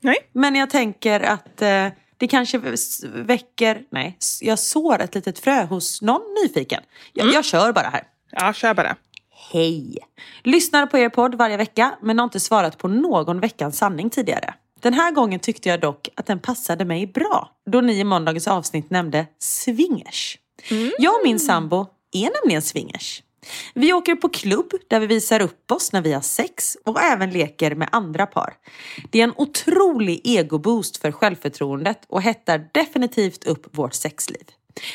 Nej. 0.00 0.16
Men 0.32 0.54
jag 0.54 0.70
tänker 0.70 1.20
att 1.20 1.62
eh, 1.62 1.88
det 2.18 2.28
kanske 2.28 2.60
väcker... 3.04 3.82
Nej, 3.90 4.18
jag 4.40 4.58
sår 4.58 5.00
ett 5.00 5.14
litet 5.14 5.38
frö 5.38 5.64
hos 5.64 6.02
någon 6.02 6.22
nyfiken. 6.42 6.82
Jag, 7.12 7.32
jag 7.32 7.44
kör 7.44 7.72
bara 7.72 7.88
här. 7.88 8.02
Ja, 8.30 8.52
kör 8.52 8.74
bara. 8.74 8.96
Hej! 9.52 9.98
Lyssnar 10.42 10.86
på 10.86 10.98
er 10.98 11.08
podd 11.08 11.34
varje 11.34 11.56
vecka 11.56 11.94
men 12.02 12.18
har 12.18 12.24
inte 12.24 12.40
svarat 12.40 12.78
på 12.78 12.88
någon 12.88 13.40
veckans 13.40 13.78
sanning 13.78 14.10
tidigare. 14.10 14.54
Den 14.80 14.94
här 14.94 15.10
gången 15.10 15.40
tyckte 15.40 15.68
jag 15.68 15.80
dock 15.80 16.08
att 16.14 16.26
den 16.26 16.38
passade 16.38 16.84
mig 16.84 17.06
bra 17.06 17.50
då 17.70 17.80
ni 17.80 18.00
i 18.00 18.04
måndagens 18.04 18.48
avsnitt 18.48 18.90
nämnde 18.90 19.26
swingers. 19.38 20.38
Jag 20.98 21.14
och 21.14 21.20
min 21.24 21.38
sambo 21.38 21.86
är 22.12 22.30
nämligen 22.42 22.62
swingers. 22.62 23.22
Vi 23.74 23.92
åker 23.92 24.14
på 24.14 24.28
klubb 24.28 24.72
där 24.88 25.00
vi 25.00 25.06
visar 25.06 25.40
upp 25.40 25.72
oss 25.72 25.92
när 25.92 26.02
vi 26.02 26.12
har 26.12 26.20
sex 26.20 26.76
och 26.84 27.02
även 27.02 27.30
leker 27.30 27.74
med 27.74 27.88
andra 27.92 28.26
par. 28.26 28.54
Det 29.10 29.20
är 29.20 29.24
en 29.24 29.34
otrolig 29.36 30.20
egoboost 30.24 30.96
för 30.96 31.12
självförtroendet 31.12 32.00
och 32.08 32.22
hettar 32.22 32.68
definitivt 32.72 33.44
upp 33.44 33.78
vårt 33.78 33.94
sexliv. 33.94 34.44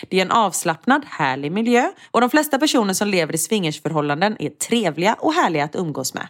Det 0.09 0.17
är 0.17 0.21
en 0.21 0.31
avslappnad, 0.31 1.05
härlig 1.05 1.51
miljö 1.51 1.91
och 2.11 2.21
de 2.21 2.29
flesta 2.29 2.59
personer 2.59 2.93
som 2.93 3.07
lever 3.07 3.35
i 3.35 3.37
swingersförhållanden 3.37 4.35
är 4.39 4.49
trevliga 4.49 5.13
och 5.13 5.33
härliga 5.33 5.63
att 5.63 5.75
umgås 5.75 6.13
med. 6.13 6.27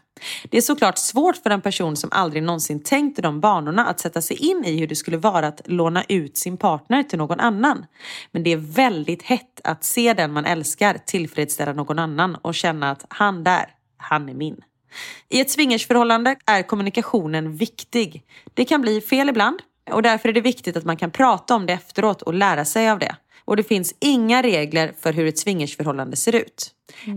Det 0.49 0.57
är 0.57 0.61
såklart 0.61 0.97
svårt 0.97 1.37
för 1.37 1.49
en 1.49 1.61
person 1.61 1.97
som 1.97 2.09
aldrig 2.13 2.43
någonsin 2.43 2.83
tänkt 2.83 3.19
i 3.19 3.21
de 3.21 3.39
banorna 3.39 3.85
att 3.85 3.99
sätta 3.99 4.21
sig 4.21 4.37
in 4.37 4.65
i 4.65 4.79
hur 4.79 4.87
det 4.87 4.95
skulle 4.95 5.17
vara 5.17 5.47
att 5.47 5.61
låna 5.65 6.03
ut 6.09 6.37
sin 6.37 6.57
partner 6.57 7.03
till 7.03 7.17
någon 7.17 7.39
annan. 7.39 7.85
Men 8.31 8.43
det 8.43 8.51
är 8.51 8.57
väldigt 8.57 9.23
hett 9.23 9.61
att 9.63 9.83
se 9.83 10.13
den 10.13 10.33
man 10.33 10.45
älskar 10.45 10.97
tillfredsställa 11.05 11.73
någon 11.73 11.99
annan 11.99 12.35
och 12.35 12.55
känna 12.55 12.91
att 12.91 13.05
han 13.09 13.43
där, 13.43 13.65
han 13.97 14.29
är 14.29 14.33
min. 14.33 14.61
I 15.29 15.39
ett 15.39 15.51
swingersförhållande 15.51 16.35
är 16.45 16.61
kommunikationen 16.61 17.55
viktig. 17.55 18.23
Det 18.53 18.65
kan 18.65 18.81
bli 18.81 19.01
fel 19.01 19.29
ibland 19.29 19.59
och 19.91 20.01
därför 20.01 20.29
är 20.29 20.33
det 20.33 20.41
viktigt 20.41 20.77
att 20.77 20.85
man 20.85 20.97
kan 20.97 21.11
prata 21.11 21.55
om 21.55 21.65
det 21.65 21.73
efteråt 21.73 22.21
och 22.21 22.33
lära 22.33 22.65
sig 22.65 22.89
av 22.89 22.99
det. 22.99 23.15
Och 23.45 23.55
det 23.55 23.63
finns 23.63 23.93
inga 23.99 24.41
regler 24.41 24.93
för 24.99 25.13
hur 25.13 25.27
ett 25.27 25.39
swingersförhållande 25.39 26.15
ser 26.15 26.35
ut. 26.35 26.71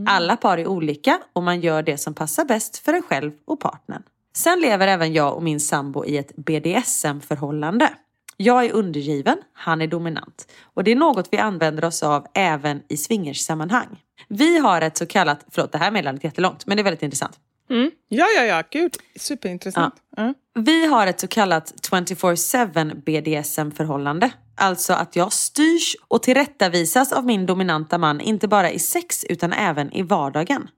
Alla 0.06 0.36
par 0.36 0.58
är 0.58 0.66
olika 0.66 1.20
och 1.32 1.42
man 1.42 1.60
gör 1.60 1.82
det 1.82 1.98
som 1.98 2.14
passar 2.14 2.44
bäst 2.44 2.78
för 2.78 2.94
en 2.94 3.02
själv 3.02 3.32
och 3.44 3.60
partnern. 3.60 4.02
Sen 4.36 4.60
lever 4.60 4.88
även 4.88 5.12
jag 5.12 5.34
och 5.34 5.42
min 5.42 5.60
sambo 5.60 6.04
i 6.04 6.16
ett 6.16 6.36
BDSM-förhållande. 6.36 7.90
Jag 8.36 8.64
är 8.64 8.72
undergiven, 8.72 9.38
han 9.52 9.82
är 9.82 9.86
dominant. 9.86 10.52
Och 10.74 10.84
det 10.84 10.92
är 10.92 10.96
något 10.96 11.28
vi 11.30 11.38
använder 11.38 11.84
oss 11.84 12.02
av 12.02 12.26
även 12.34 12.82
i 12.88 12.96
swingerssammanhang. 12.96 14.02
Vi 14.28 14.58
har 14.58 14.80
ett 14.80 14.96
så 14.96 15.06
kallat, 15.06 15.44
förlåt 15.50 15.72
det 15.72 15.78
här 15.78 15.90
meddelandet 15.90 16.24
är 16.24 16.28
jättelångt 16.28 16.66
men 16.66 16.76
det 16.76 16.80
är 16.80 16.84
väldigt 16.84 17.02
intressant. 17.02 17.38
Mm. 17.70 17.90
Ja, 18.08 18.26
ja, 18.36 18.44
ja. 18.44 18.62
Gud, 18.70 18.96
superintressant. 19.16 19.94
Ja. 20.16 20.34
Vi 20.54 20.86
har 20.86 21.06
ett 21.06 21.20
så 21.20 21.26
kallat 21.26 21.74
24-7 21.90 22.94
BDSM-förhållande. 23.04 24.30
Alltså 24.58 24.92
att 24.92 25.16
jag 25.16 25.32
styrs 25.32 25.96
och 26.08 26.22
tillrättavisas 26.22 27.12
av 27.12 27.26
min 27.26 27.46
dominanta 27.46 27.98
man 27.98 28.20
inte 28.20 28.48
bara 28.48 28.70
i 28.70 28.78
sex 28.78 29.24
utan 29.24 29.52
även 29.52 29.92
i 29.92 30.02
vardagen. 30.02 30.68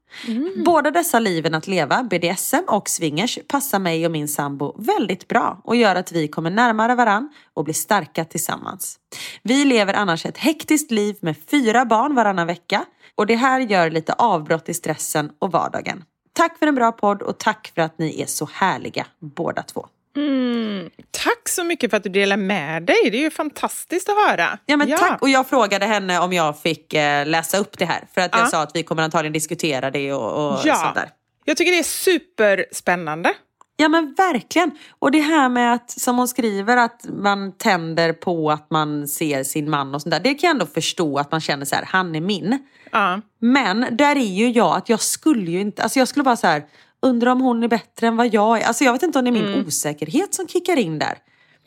Båda 0.65 0.91
dessa 0.91 1.19
liven 1.19 1.55
att 1.55 1.67
leva, 1.67 2.03
BDSM 2.03 2.65
och 2.67 2.89
swingers, 2.89 3.39
passar 3.49 3.79
mig 3.79 4.07
och 4.07 4.13
min 4.13 4.29
sambo 4.29 4.75
väldigt 4.79 5.29
bra 5.29 5.61
och 5.65 5.77
gör 5.77 5.95
att 5.95 6.13
vi 6.13 6.29
kommer 6.29 6.51
närmare 6.51 6.95
varann 6.95 7.31
och 7.55 7.65
blir 7.65 7.75
starka 7.75 8.25
tillsammans. 8.25 8.99
Vi 9.43 9.65
lever 9.65 9.95
annars 9.95 10.27
ett 10.27 10.39
hektiskt 10.39 10.91
liv 10.91 11.17
med 11.21 11.35
fyra 11.51 11.85
barn 11.85 12.15
varannan 12.15 12.47
vecka 12.47 12.85
och 13.15 13.27
det 13.27 13.37
här 13.37 13.61
gör 13.61 13.91
lite 13.91 14.13
avbrott 14.13 14.69
i 14.69 14.75
stressen 14.75 15.31
och 15.39 15.53
vardagen. 15.53 16.05
Tack 16.33 16.59
för 16.59 16.67
en 16.67 16.75
bra 16.75 16.93
podd 16.93 17.23
och 17.23 17.39
tack 17.39 17.73
för 17.75 17.83
att 17.83 17.99
ni 17.99 18.23
är 18.23 18.27
så 18.27 18.49
härliga 18.53 19.07
båda 19.21 19.63
två. 19.63 19.87
Mm. 20.17 20.91
Tack 21.11 21.49
så 21.49 21.65
mycket 21.65 21.91
för 21.91 21.97
att 21.97 22.03
du 22.03 22.09
delar 22.09 22.37
med 22.37 22.83
dig. 22.83 22.97
Det 23.11 23.17
är 23.19 23.23
ju 23.23 23.31
fantastiskt 23.31 24.09
att 24.09 24.29
höra. 24.29 24.59
Ja 24.67 24.77
men 24.77 24.89
tack! 24.99 25.23
Och 25.23 25.29
jag 25.29 25.49
frågade 25.49 25.87
henne 25.87 26.19
om 26.19 26.33
jag 26.33 26.61
fick 26.61 26.95
eh, 26.95 27.27
läsa 27.27 27.59
upp 27.59 27.79
det 27.79 27.85
här. 27.85 28.05
För 28.15 28.21
att 28.21 28.33
jag 28.33 28.41
Ja. 28.43 28.47
sa 28.47 28.63
att 28.63 28.71
vi 28.75 28.83
kommer 28.83 29.03
antagligen 29.03 29.33
diskutera 29.33 29.91
det 29.91 30.13
och, 30.13 30.53
och 30.53 30.61
Ja. 30.65 30.75
sånt 30.75 30.95
där. 30.95 31.09
Jag 31.45 31.57
tycker 31.57 31.73
det 31.73 31.79
är 31.79 31.83
superspännande. 31.83 33.35
Ja 33.77 33.89
men 33.89 34.15
verkligen. 34.17 34.71
Och 34.99 35.11
det 35.11 35.19
här 35.21 35.49
med 35.49 35.73
att, 35.75 35.91
som 35.91 36.19
hon 36.19 36.29
skriver, 36.29 36.77
att 36.77 37.07
man 37.09 37.53
tänder 37.53 38.13
på 38.13 38.51
att 38.51 38.71
man 38.71 39.09
ser 39.09 39.45
sin 39.45 39.71
man 39.71 39.95
och 39.95 40.03
sånt 40.03 40.11
där. 40.13 40.21
Det 40.21 40.35
kan 40.35 40.49
jag 40.49 40.55
ändå 40.55 40.67
förstå 40.67 41.19
att 41.19 41.31
man 41.33 41.41
känner 41.41 41.65
så 41.65 41.75
här, 41.75 41.85
han 41.89 42.15
är 42.15 42.21
min. 42.21 42.59
Ja. 42.93 43.21
Men 43.41 43.87
där 43.97 44.17
är 44.17 44.21
ju 44.21 44.51
jag 44.51 44.77
att 44.77 44.89
jag 44.89 45.01
skulle 45.01 45.51
ju 45.51 45.61
inte, 45.61 45.83
alltså 45.83 45.99
jag 45.99 46.09
skulle 46.09 46.23
bara 46.23 46.37
så 46.37 46.47
här, 46.47 46.63
undra 47.03 47.33
om 47.33 47.41
hon 47.41 47.63
är 47.63 47.69
bättre 47.69 48.07
än 48.07 48.17
vad 48.17 48.35
jag 48.35 48.61
är. 48.61 48.67
Alltså 48.67 48.85
jag 48.85 48.93
vet 48.93 49.03
inte 49.03 49.19
om 49.19 49.25
det 49.25 49.31
är 49.31 49.33
min 49.33 49.67
osäkerhet 49.67 50.35
som 50.35 50.49
kickar 50.49 50.77
in 50.77 50.99
där. 50.99 51.19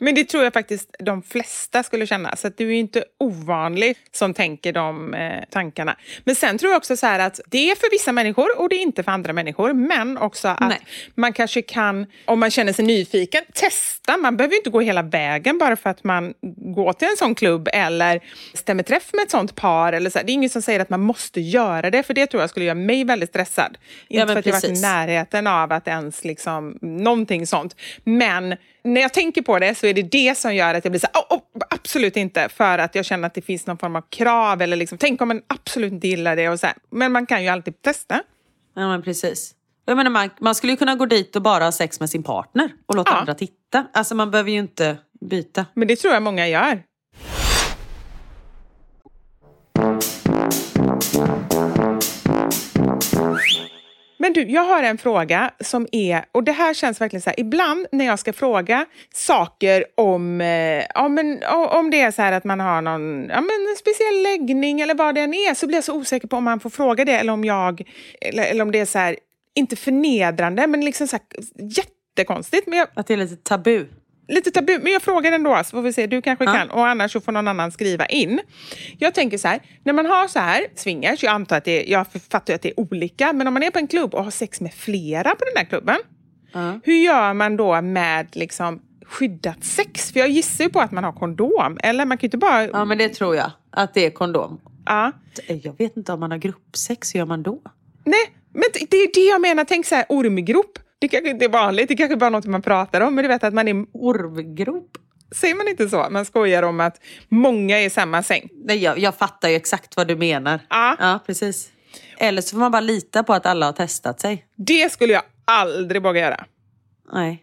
Men 0.02 0.14
det 0.14 0.24
tror 0.24 0.44
jag 0.44 0.52
faktiskt 0.52 0.96
de 0.98 1.22
flesta 1.22 1.82
skulle 1.82 2.06
känna. 2.06 2.36
Så 2.36 2.46
att 2.46 2.56
du 2.56 2.64
är 2.64 2.70
ju 2.70 2.78
inte 2.78 3.04
ovanlig 3.18 3.96
som 4.12 4.34
tänker 4.34 4.72
de 4.72 5.14
eh, 5.14 5.44
tankarna. 5.50 5.96
Men 6.24 6.34
sen 6.34 6.58
tror 6.58 6.72
jag 6.72 6.78
också 6.78 6.96
så 6.96 7.06
att 7.06 7.40
det 7.46 7.70
är 7.70 7.74
för 7.74 7.90
vissa 7.90 8.12
människor 8.12 8.60
och 8.60 8.68
det 8.68 8.76
är 8.76 8.82
inte 8.82 9.02
för 9.02 9.12
andra 9.12 9.32
människor. 9.32 9.72
Men 9.72 10.18
också 10.18 10.48
att 10.48 10.60
Nej. 10.60 10.80
man 11.14 11.32
kanske 11.32 11.62
kan, 11.62 12.06
om 12.24 12.40
man 12.40 12.50
känner 12.50 12.72
sig 12.72 12.84
nyfiken, 12.84 13.44
testa. 13.54 14.16
Man 14.16 14.36
behöver 14.36 14.56
inte 14.56 14.70
gå 14.70 14.80
hela 14.80 15.02
vägen 15.02 15.58
bara 15.58 15.76
för 15.76 15.90
att 15.90 16.04
man 16.04 16.34
går 16.74 16.92
till 16.92 17.08
en 17.08 17.16
sån 17.16 17.34
klubb 17.34 17.68
eller 17.72 18.20
stämmer 18.54 18.82
träff 18.82 19.10
med 19.12 19.22
ett 19.22 19.30
sånt 19.30 19.54
par. 19.54 19.92
Eller 19.92 20.10
så. 20.10 20.18
Det 20.18 20.32
är 20.32 20.34
ingen 20.34 20.50
som 20.50 20.62
säger 20.62 20.80
att 20.80 20.90
man 20.90 21.00
måste 21.00 21.40
göra 21.40 21.90
det, 21.90 22.02
för 22.02 22.14
det 22.14 22.26
tror 22.26 22.42
jag 22.42 22.50
skulle 22.50 22.66
göra 22.66 22.74
mig 22.74 23.04
väldigt 23.04 23.28
stressad. 23.28 23.78
Inte 24.08 24.26
men 24.26 24.34
för 24.34 24.38
att 24.38 24.46
jag 24.46 24.52
varit 24.52 24.64
i 24.64 24.68
precis. 24.68 24.82
närheten 24.82 25.46
av 25.46 25.72
att 25.72 25.88
ens 25.88 26.24
liksom, 26.24 26.78
någonting 26.80 27.46
sånt. 27.46 27.76
Men 28.04 28.56
när 28.84 29.00
jag 29.00 29.12
tänker 29.14 29.42
på 29.42 29.58
det 29.58 29.74
så 29.74 29.86
är 29.86 29.94
det 29.94 30.02
det 30.02 30.38
som 30.38 30.54
gör 30.54 30.74
att 30.74 30.84
jag 30.84 30.92
blir 30.92 31.00
så 31.00 31.06
här, 31.12 31.24
"Åh, 31.30 31.38
åh, 31.54 31.62
absolut 31.70 32.16
inte, 32.16 32.48
för 32.48 32.78
att 32.78 32.94
jag 32.94 33.04
känner 33.04 33.26
att 33.26 33.34
det 33.34 33.42
finns 33.42 33.66
någon 33.66 33.78
form 33.78 33.96
av 33.96 34.02
krav 34.10 34.62
eller 34.62 34.76
liksom, 34.76 34.98
tänk 34.98 35.22
om 35.22 35.28
man 35.28 35.42
absolut 35.46 35.92
inte 35.92 36.08
gillar 36.08 36.36
det 36.36 36.48
och 36.48 36.60
så 36.60 36.66
här. 36.66 36.76
Men 36.90 37.12
man 37.12 37.26
kan 37.26 37.42
ju 37.42 37.48
alltid 37.48 37.82
testa. 37.82 38.22
Ja 38.74 38.88
men 38.88 39.02
precis. 39.02 39.54
Jag 39.84 39.96
menar, 39.96 40.10
man, 40.10 40.30
man 40.40 40.54
skulle 40.54 40.72
ju 40.72 40.76
kunna 40.76 40.94
gå 40.94 41.06
dit 41.06 41.36
och 41.36 41.42
bara 41.42 41.64
ha 41.64 41.72
sex 41.72 42.00
med 42.00 42.10
sin 42.10 42.22
partner 42.22 42.68
och 42.86 42.96
låta 42.96 43.10
Ja. 43.10 43.16
andra 43.16 43.34
titta. 43.34 43.86
Alltså 43.92 44.14
man 44.14 44.30
behöver 44.30 44.50
ju 44.50 44.58
inte 44.58 44.96
byta. 45.20 45.66
Men 45.74 45.88
det 45.88 45.96
tror 45.96 46.14
jag 46.14 46.22
många 46.22 46.48
gör. 46.48 46.82
Men 54.22 54.32
du, 54.32 54.42
jag 54.42 54.64
har 54.64 54.82
en 54.82 54.98
fråga 54.98 55.50
som 55.60 55.86
är, 55.92 56.24
och 56.32 56.44
det 56.44 56.52
här 56.52 56.74
känns 56.74 57.00
verkligen 57.00 57.22
så 57.22 57.30
här, 57.30 57.40
ibland 57.40 57.86
när 57.92 58.04
jag 58.04 58.18
ska 58.18 58.32
fråga 58.32 58.86
saker 59.14 59.84
om, 59.94 60.40
eh, 60.40 60.84
ja, 60.94 61.08
men, 61.08 61.42
om 61.70 61.90
det 61.90 62.00
är 62.00 62.10
så 62.10 62.22
här 62.22 62.32
att 62.32 62.44
man 62.44 62.60
har 62.60 62.82
någon 62.82 63.28
ja, 63.28 63.40
men 63.40 63.68
en 63.70 63.76
speciell 63.78 64.22
läggning 64.22 64.80
eller 64.80 64.94
vad 64.94 65.14
det 65.14 65.20
än 65.20 65.34
är, 65.34 65.54
så 65.54 65.66
blir 65.66 65.76
jag 65.76 65.84
så 65.84 65.94
osäker 65.94 66.28
på 66.28 66.36
om 66.36 66.44
man 66.44 66.60
får 66.60 66.70
fråga 66.70 67.04
det 67.04 67.12
eller 67.12 67.32
om 67.32 67.44
jag, 67.44 67.82
eller, 68.20 68.42
eller 68.42 68.62
om 68.62 68.72
det 68.72 68.78
är 68.78 68.86
så 68.86 68.98
här, 68.98 69.16
inte 69.54 69.76
förnedrande, 69.76 70.66
men 70.66 70.84
liksom 70.84 71.08
så 71.08 71.16
här, 71.16 71.24
jättekonstigt. 71.76 72.66
Men 72.66 72.78
jag, 72.78 72.88
Att 72.94 73.06
det 73.06 73.14
är 73.14 73.18
lite 73.18 73.36
tabu 73.36 73.86
lite 74.28 74.50
tabu, 74.50 74.78
men 74.82 74.92
jag 74.92 75.02
frågar 75.02 75.32
ändå 75.32 75.56
så 75.64 75.70
får 75.70 75.82
vi 75.82 75.92
se, 75.92 76.06
du 76.06 76.22
kanske 76.22 76.44
Ja. 76.44 76.52
kan 76.52 76.70
och 76.70 76.86
annars 76.88 77.12
så 77.12 77.20
får 77.20 77.32
någon 77.32 77.48
annan 77.48 77.72
skriva 77.72 78.06
in. 78.06 78.40
Jag 78.98 79.14
tänker 79.14 79.38
så 79.38 79.48
här, 79.48 79.60
när 79.84 79.92
man 79.92 80.06
har 80.06 80.28
så 80.28 80.38
här 80.38 80.66
swingers, 80.76 81.22
jag 81.22 81.32
antar 81.32 81.56
att 81.56 81.64
det 81.64 81.86
är, 81.88 81.92
jag 81.92 82.06
fattar 82.30 82.54
att 82.54 82.62
det 82.62 82.68
är 82.68 82.80
olika, 82.80 83.32
men 83.32 83.46
om 83.46 83.54
man 83.54 83.62
är 83.62 83.70
på 83.70 83.78
en 83.78 83.86
klubb 83.88 84.14
och 84.14 84.24
har 84.24 84.30
sex 84.30 84.60
med 84.60 84.74
flera 84.74 85.30
på 85.30 85.44
den 85.44 85.54
där 85.56 85.64
klubben, 85.64 85.96
hur 86.84 86.94
gör 87.04 87.34
man 87.34 87.56
då 87.56 87.82
med 87.82 88.26
liksom 88.36 88.82
skyddat 89.06 89.64
sex? 89.64 90.12
För 90.12 90.20
jag 90.20 90.28
gissar 90.28 90.64
ju 90.64 90.70
på 90.70 90.80
att 90.80 90.92
man 90.92 91.04
har 91.04 91.12
kondom, 91.12 91.78
eller 91.82 92.04
man 92.04 92.18
kan 92.18 92.22
ju 92.22 92.26
inte 92.26 92.38
bara... 92.38 92.64
Ja, 92.66 92.84
men 92.84 92.98
det 92.98 93.08
tror 93.08 93.36
jag. 93.36 93.50
Att 93.70 93.94
det 93.94 94.06
är 94.06 94.10
kondom. 94.10 94.60
Ja. 94.86 95.12
Jag 95.46 95.78
vet 95.78 95.96
inte 95.96 96.12
om 96.12 96.20
man 96.20 96.30
har 96.30 96.38
gruppsex, 96.38 97.14
hur 97.14 97.18
gör 97.18 97.26
man 97.26 97.42
då? 97.42 97.60
Nej, 98.04 98.32
men 98.54 98.62
det 98.74 98.86
det 98.90 98.96
är 98.96 99.10
det 99.14 99.20
jag 99.30 99.40
menar. 99.40 99.64
Tänk 99.64 99.86
så 99.86 99.94
här, 99.94 100.04
ormgrop. 100.08 100.78
Det 101.02 101.08
kanske 101.08 101.30
inte 101.30 101.44
är 101.44 101.48
vanligt, 101.48 101.88
det 101.88 101.96
kanske 101.96 102.16
bara 102.16 102.26
är 102.26 102.30
något 102.30 102.46
man 102.46 102.62
pratar 102.62 103.00
om, 103.00 103.14
men 103.14 103.24
du 103.24 103.28
vet 103.28 103.44
att 103.44 103.54
man 103.54 103.68
är... 103.68 103.86
Ormgrop? 103.92 104.98
Säger 105.36 105.54
man 105.54 105.68
inte 105.68 105.88
så? 105.88 106.06
Man 106.10 106.24
skojar 106.24 106.62
om 106.62 106.80
att 106.80 107.00
många 107.28 107.78
är 107.78 107.86
i 107.86 107.90
samma 107.90 108.22
säng. 108.22 108.48
Nej, 108.64 108.78
jag, 108.78 108.98
jag 108.98 109.14
fattar 109.14 109.48
ju 109.48 109.54
exakt 109.54 109.96
vad 109.96 110.08
du 110.08 110.16
menar. 110.16 110.60
Ja. 110.70 110.96
ja, 110.98 111.18
precis. 111.26 111.70
Eller 112.18 112.42
så 112.42 112.50
får 112.50 112.58
man 112.58 112.72
bara 112.72 112.80
lita 112.80 113.22
på 113.22 113.34
att 113.34 113.46
alla 113.46 113.66
har 113.66 113.72
testat 113.72 114.20
sig. 114.20 114.46
Det 114.56 114.92
skulle 114.92 115.12
jag 115.12 115.22
aldrig 115.44 116.02
våga 116.02 116.20
göra. 116.20 116.44
Nej. 117.12 117.42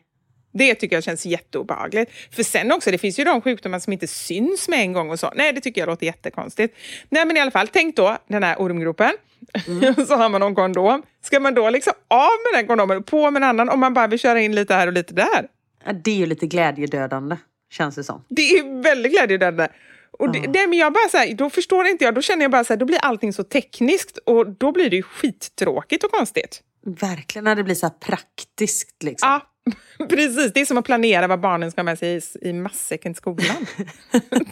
Det 0.51 0.75
tycker 0.75 0.95
jag 0.95 1.03
känns 1.03 1.25
jätteobehagligt. 1.25 2.11
För 2.31 2.43
sen 2.43 2.71
också, 2.71 2.91
det 2.91 2.97
finns 2.97 3.19
ju 3.19 3.23
de 3.23 3.41
sjukdomar 3.41 3.79
som 3.79 3.93
inte 3.93 4.07
syns 4.07 4.67
med 4.67 4.79
en 4.79 4.93
gång 4.93 5.09
och 5.09 5.19
så. 5.19 5.31
Nej, 5.35 5.53
det 5.53 5.61
tycker 5.61 5.81
jag 5.81 5.87
låter 5.87 6.05
jättekonstigt. 6.05 6.75
Nej, 7.09 7.25
men 7.25 7.37
i 7.37 7.39
alla 7.39 7.51
fall, 7.51 7.67
tänk 7.67 7.95
då 7.95 8.17
den 8.27 8.43
här 8.43 8.55
ormgropen. 8.55 9.11
så 10.07 10.15
har 10.15 10.29
man 10.29 10.41
någon 10.41 10.55
kondom. 10.55 11.03
Ska 11.21 11.39
man 11.39 11.53
då 11.53 11.69
liksom 11.69 11.93
av 12.07 12.29
med 12.51 12.59
den 12.59 12.67
kondomen 12.67 12.97
och 12.97 13.05
på 13.05 13.31
med 13.31 13.43
en 13.43 13.49
annan 13.49 13.69
om 13.69 13.79
man 13.79 13.93
bara 13.93 14.07
vill 14.07 14.19
köra 14.19 14.41
in 14.41 14.55
lite 14.55 14.73
här 14.73 14.87
och 14.87 14.93
lite 14.93 15.13
där? 15.13 15.47
Ja, 15.85 15.93
Det 15.93 16.11
är 16.11 16.15
ju 16.15 16.25
lite 16.25 16.47
glädjedödande, 16.47 17.35
känns 17.71 17.95
det 17.95 18.03
som. 18.03 18.25
Det 18.29 18.41
är 18.41 18.83
väldigt 18.83 19.11
glädjedödande. 19.11 19.67
Och 20.11 20.31
det, 20.31 20.39
det, 20.39 20.67
men 20.67 20.77
jag 20.77 20.93
bara 20.93 21.09
så 21.09 21.17
här, 21.17 21.33
då 21.33 21.49
förstår 21.49 21.87
inte 21.87 22.03
jag, 22.05 22.15
då 22.15 22.21
känner 22.21 22.41
jag 22.41 22.51
bara 22.51 22.63
så 22.63 22.73
här, 22.73 22.77
då 22.77 22.85
blir 22.85 22.97
allting 22.97 23.33
så 23.33 23.43
tekniskt 23.43 24.17
och 24.17 24.49
då 24.49 24.71
blir 24.71 24.89
det 24.89 24.95
ju 24.95 25.03
skittråkigt 25.03 26.03
och 26.03 26.11
konstigt. 26.11 26.61
Verkligen, 26.85 27.43
när 27.43 27.55
det 27.55 27.63
blir 27.63 27.75
så 27.75 27.85
här 27.85 27.93
praktiskt 27.93 29.03
liksom. 29.03 29.29
Ja, 29.29 29.41
precis. 30.09 30.53
Det 30.53 30.61
är 30.61 30.65
som 30.65 30.77
att 30.77 30.85
planera 30.85 31.27
vad 31.27 31.39
barnen 31.39 31.71
ska 31.71 31.81
ha 31.81 31.83
med 31.83 31.99
sig 31.99 32.15
i, 32.17 32.49
i 32.49 32.53
matsäcken 32.53 33.13
till 33.13 33.17
skolan. 33.17 33.65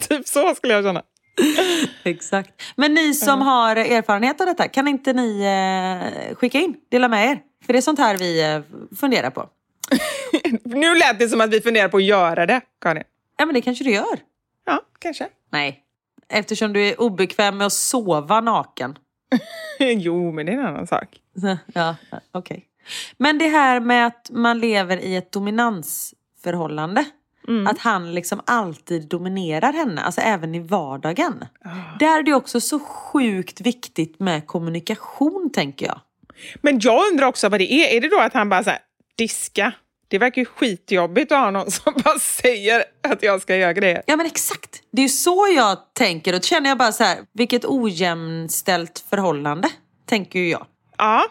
typ 0.08 0.28
så 0.28 0.54
skulle 0.54 0.72
jag 0.72 0.84
känna. 0.84 1.02
Exakt. 2.04 2.62
Men 2.76 2.94
ni 2.94 3.14
som 3.14 3.40
har 3.40 3.76
erfarenhet 3.76 4.40
av 4.40 4.46
detta, 4.46 4.68
kan 4.68 4.88
inte 4.88 5.12
ni 5.12 5.42
eh, 5.42 6.34
skicka 6.36 6.58
in, 6.58 6.76
dela 6.90 7.08
med 7.08 7.30
er? 7.30 7.40
För 7.66 7.72
det 7.72 7.78
är 7.78 7.80
sånt 7.80 7.98
här 7.98 8.18
vi 8.18 8.52
eh, 8.52 8.60
funderar 8.96 9.30
på. 9.30 9.48
Nu 10.64 10.94
lät 10.94 11.18
det 11.18 11.28
som 11.28 11.40
att 11.40 11.50
vi 11.50 11.60
funderar 11.60 11.88
på 11.88 11.96
att 11.96 12.04
göra 12.04 12.46
det, 12.46 12.60
Karin. 12.80 13.02
Ja, 13.38 13.46
men 13.46 13.54
det 13.54 13.60
kanske 13.60 13.84
du 13.84 13.90
gör. 13.90 14.18
Ja, 14.66 14.80
kanske. 14.98 15.28
Nej, 15.52 15.82
eftersom 16.28 16.72
du 16.72 16.88
är 16.88 17.00
obekväm 17.00 17.58
med 17.58 17.66
att 17.66 17.72
sova 17.72 18.40
naken. 18.40 18.98
jo, 19.78 20.32
men 20.32 20.46
det 20.46 20.52
är 20.52 20.56
en 20.56 20.66
annan 20.66 20.86
sak. 20.86 21.20
Ja, 21.74 21.96
okej. 22.32 22.67
Men 23.16 23.38
det 23.38 23.48
här 23.48 23.80
med 23.80 24.06
att 24.06 24.30
man 24.30 24.58
lever 24.60 24.96
i 24.96 25.16
ett 25.16 25.32
dominansförhållande. 25.32 27.04
Att 27.68 27.78
han 27.78 28.14
liksom 28.14 28.40
alltid 28.46 29.08
dominerar 29.08 29.72
henne, 29.72 30.02
alltså 30.02 30.20
även 30.20 30.54
i 30.54 30.60
vardagen. 30.60 31.44
Där 31.98 32.18
är 32.18 32.22
det 32.22 32.34
också 32.34 32.60
så 32.60 32.78
sjukt 32.78 33.60
viktigt 33.60 34.20
med 34.20 34.46
kommunikation, 34.46 35.50
tänker 35.52 35.86
jag. 35.86 36.00
Men 36.62 36.78
jag 36.82 37.08
undrar 37.12 37.26
också 37.26 37.48
vad 37.48 37.60
det 37.60 37.72
är. 37.72 37.96
Är 37.96 38.00
det 38.00 38.08
då 38.08 38.20
att 38.20 38.34
han 38.34 38.48
bara 38.48 38.64
så 38.64 38.70
här, 38.70 38.78
diska? 39.16 39.72
Det 40.08 40.18
verkar 40.18 40.42
ju 40.42 40.46
skitjobbigt 40.46 41.32
att 41.32 41.38
ha 41.38 41.50
någon 41.50 41.70
som 41.70 41.92
bara 42.04 42.18
säger 42.18 42.84
att 43.08 43.22
jag 43.22 43.42
ska 43.42 43.56
göra 43.56 43.72
grejer. 43.72 44.02
Ja 44.06 44.16
men 44.16 44.26
exakt. 44.26 44.82
Det 44.92 45.00
är 45.00 45.04
ju 45.04 45.08
så 45.08 45.48
jag 45.56 45.78
tänker. 45.94 46.32
Och 46.32 46.40
då 46.40 46.44
känner 46.44 46.68
jag 46.68 46.78
bara 46.78 46.92
så 46.92 47.04
här, 47.04 47.18
vilket 47.32 47.64
ojämställt 47.64 49.04
förhållande, 49.10 49.68
tänker 50.06 50.38
ju 50.38 50.48
jag. 50.48 50.66
Ja, 50.96 51.24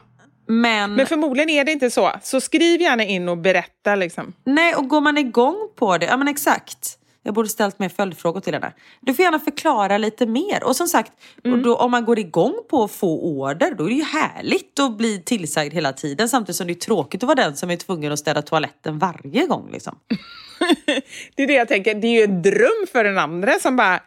Men, 0.47 0.93
men 0.93 1.07
förmodligen 1.07 1.49
är 1.49 1.63
det 1.63 1.71
inte 1.71 1.91
så. 1.91 2.11
Så 2.23 2.41
skriv 2.41 2.81
gärna 2.81 3.03
in 3.03 3.29
och 3.29 3.37
berätta 3.37 3.95
liksom. 3.95 4.33
nej, 4.43 4.75
och 4.75 4.87
går 4.87 5.01
man 5.01 5.17
igång 5.17 5.55
på 5.75 5.97
det, 5.97 6.05
ja 6.05 6.17
men 6.17 6.27
exakt. 6.27 6.97
Jag 7.27 7.33
borde 7.33 7.49
ställt 7.49 7.79
mer 7.79 7.89
följdfrågor 7.89 8.39
till 8.39 8.53
henne. 8.53 8.73
Du 9.01 9.13
får 9.13 9.23
gärna 9.23 9.39
förklara 9.39 9.97
lite 9.97 10.25
mer. 10.25 10.63
Och 10.63 10.75
som 10.75 10.87
sagt, 10.87 11.11
och 11.43 11.57
då, 11.57 11.75
om 11.75 11.91
man 11.91 12.05
går 12.05 12.19
igång 12.19 12.53
på 12.69 12.83
att 12.83 12.91
få 12.91 13.21
order, 13.21 13.75
då 13.77 13.85
är 13.85 13.89
det 13.89 13.95
ju 13.95 14.03
härligt 14.03 14.79
att 14.79 14.97
bli 14.97 15.21
tillsagd 15.21 15.73
hela 15.73 15.93
tiden. 15.93 16.29
Samtidigt 16.29 16.55
som 16.55 16.67
det 16.67 16.73
är 16.73 16.75
tråkigt 16.75 17.23
att 17.23 17.27
vara 17.27 17.35
den 17.35 17.55
som 17.55 17.71
är 17.71 17.75
tvungen 17.75 18.11
att 18.11 18.19
städa 18.19 18.41
toaletten 18.41 18.99
varje 18.99 19.45
gång. 19.45 19.69
Liksom. 19.71 19.95
Det 21.35 21.43
är 21.43 21.47
det 21.47 21.53
jag 21.53 21.67
tänker. 21.67 21.95
Det 21.95 22.07
är 22.07 22.11
ju 22.11 22.23
en 22.23 22.41
dröm 22.41 22.87
för 22.91 23.03
den 23.03 23.17
andra 23.17 23.53
som 23.59 23.75
bara 23.75 23.99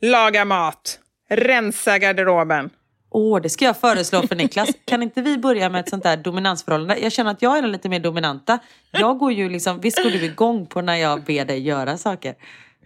lagar 0.00 0.44
mat, 0.44 0.98
rensa 1.28 1.98
garderoben. 1.98 2.70
Åh, 3.10 3.40
det 3.40 3.48
ska 3.48 3.64
jag 3.64 3.80
föreslå 3.80 4.22
för 4.22 4.36
Niklas. 4.36 4.68
Kan 4.84 5.02
inte 5.02 5.22
vi 5.22 5.38
börja 5.38 5.68
med 5.68 5.80
ett 5.80 5.88
sånt 5.88 6.02
där 6.02 6.16
dominansförhållande? 6.16 6.98
Jag 6.98 7.12
känner 7.12 7.30
att 7.30 7.42
jag 7.42 7.58
är 7.58 7.62
den 7.62 7.72
lite 7.72 7.88
mer 7.88 8.00
dominanta. 8.00 8.58
Jag 8.90 9.18
går 9.18 9.32
ju 9.32 9.48
liksom, 9.48 9.80
visst 9.80 10.02
går 10.02 10.10
du 10.10 10.24
igång 10.24 10.66
på 10.66 10.80
när 10.80 10.96
jag 10.96 11.24
ber 11.24 11.44
dig 11.44 11.60
göra 11.60 11.98
saker? 11.98 12.34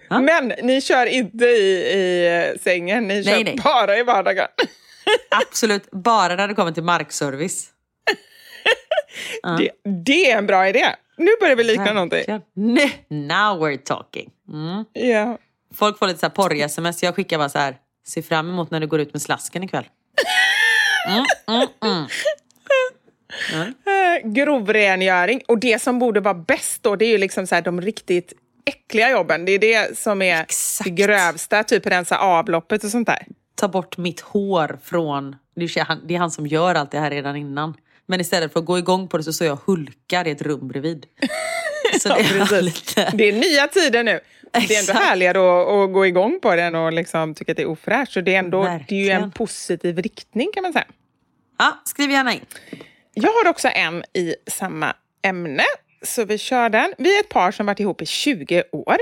Ja. 0.08 0.20
Men 0.20 0.52
ni 0.62 0.80
kör 0.80 1.06
inte 1.06 1.44
i, 1.44 2.54
i 2.54 2.58
sängen, 2.60 3.08
ni 3.08 3.24
kör 3.24 3.44
nej. 3.44 3.56
bara 3.64 3.98
i 3.98 4.02
vardagen. 4.02 4.46
Absolut, 5.30 5.90
bara 5.90 6.36
när 6.36 6.48
det 6.48 6.54
kommer 6.54 6.72
till 6.72 6.82
markservice. 6.82 7.68
Det, 9.58 9.70
det 10.04 10.30
är 10.30 10.38
en 10.38 10.46
bra 10.46 10.68
idé. 10.68 10.86
Nu 11.16 11.30
börjar 11.40 11.56
vi 11.56 11.64
likna 11.64 11.92
någonting. 11.92 12.40
Nej, 12.54 13.04
Now 13.08 13.62
we're 13.62 13.76
talking. 13.76 14.30
Mm. 14.48 14.84
Ja. 14.92 15.38
Folk 15.74 15.98
får 15.98 16.06
lite 16.06 16.20
så 16.20 16.30
porr-sms. 16.30 17.02
Jag 17.02 17.14
skickar 17.14 17.38
bara 17.38 17.48
så 17.48 17.58
här, 17.58 17.76
se 18.06 18.22
fram 18.22 18.48
emot 18.50 18.70
när 18.70 18.80
du 18.80 18.86
går 18.86 19.00
ut 19.00 19.12
med 19.12 19.22
slasken 19.22 19.62
ikväll. 19.62 19.84
Eh, 23.52 24.30
Grovrengöring. 24.30 25.42
Och 25.48 25.58
det 25.58 25.82
som 25.82 25.98
borde 25.98 26.20
vara 26.20 26.34
bäst 26.34 26.82
då, 26.82 26.96
det 26.96 27.04
är 27.04 27.08
ju 27.08 27.18
liksom 27.18 27.46
så 27.46 27.54
här, 27.54 27.62
de 27.62 27.80
riktigt 27.80 28.32
äckliga 28.64 29.10
jobben. 29.10 29.44
Det 29.44 29.52
är 29.52 29.58
det 29.58 29.98
som 29.98 30.22
är 30.22 30.42
Exakt. 30.42 30.84
det 30.84 30.90
grövsta, 30.90 31.64
typ 31.64 31.86
rensa 31.86 32.18
avloppet 32.18 32.84
och 32.84 32.90
sånt 32.90 33.06
där. 33.06 33.26
Ta 33.54 33.68
bort 33.68 33.96
mitt 33.96 34.20
hår 34.20 34.78
från... 34.84 35.36
Det 35.56 35.64
är, 35.64 35.84
han, 35.84 36.06
det 36.06 36.14
är 36.14 36.18
han 36.18 36.30
som 36.30 36.46
gör 36.46 36.74
allt 36.74 36.90
det 36.90 36.98
här 36.98 37.10
redan 37.10 37.36
innan. 37.36 37.74
Men 38.06 38.20
istället 38.20 38.52
för 38.52 38.60
att 38.60 38.66
gå 38.66 38.78
igång 38.78 39.08
på 39.08 39.16
det 39.16 39.24
så 39.24 39.32
står 39.32 39.46
jag 39.46 39.54
och 39.54 39.66
hulkar 39.66 40.26
i 40.26 40.30
ett 40.30 40.42
rum 40.42 40.68
bredvid. 40.68 41.06
Så 42.00 42.08
det 42.08 42.14
är 42.14 42.38
precis. 42.38 42.62
lite... 42.62 43.10
Det 43.14 43.28
är 43.28 43.32
nya 43.32 43.68
tider 43.68 44.04
nu. 44.04 44.20
Det 44.52 44.74
är 44.74 44.80
ändå 44.80 44.92
härligare 44.92 45.38
att, 45.38 45.68
att 45.68 45.92
gå 45.92 46.06
igång 46.06 46.38
på 46.42 46.56
den 46.56 46.74
och 46.74 46.92
liksom 46.92 47.34
tycka 47.34 47.52
att 47.52 47.56
det 47.56 47.62
är 47.62 47.66
ofräscht. 47.66 48.12
Så 48.12 48.20
det 48.20 48.34
är, 48.34 48.38
ändå, 48.38 48.62
det 48.88 48.94
är 48.94 49.04
ju 49.04 49.10
en 49.10 49.30
positiv 49.30 49.98
riktning 49.98 50.50
kan 50.54 50.62
man 50.62 50.72
säga. 50.72 50.86
Ja, 51.58 51.82
skriv 51.84 52.10
gärna 52.10 52.32
in. 52.32 52.46
Jag 53.14 53.30
har 53.32 53.50
också 53.50 53.68
en 53.68 54.04
i 54.12 54.34
samma 54.46 54.96
ämne, 55.22 55.64
så 56.02 56.24
vi 56.24 56.38
kör 56.38 56.68
den. 56.68 56.94
Vi 56.98 57.16
är 57.16 57.20
ett 57.20 57.28
par 57.28 57.52
som 57.52 57.66
varit 57.66 57.80
ihop 57.80 58.02
i 58.02 58.06
20 58.06 58.64
år. 58.72 58.96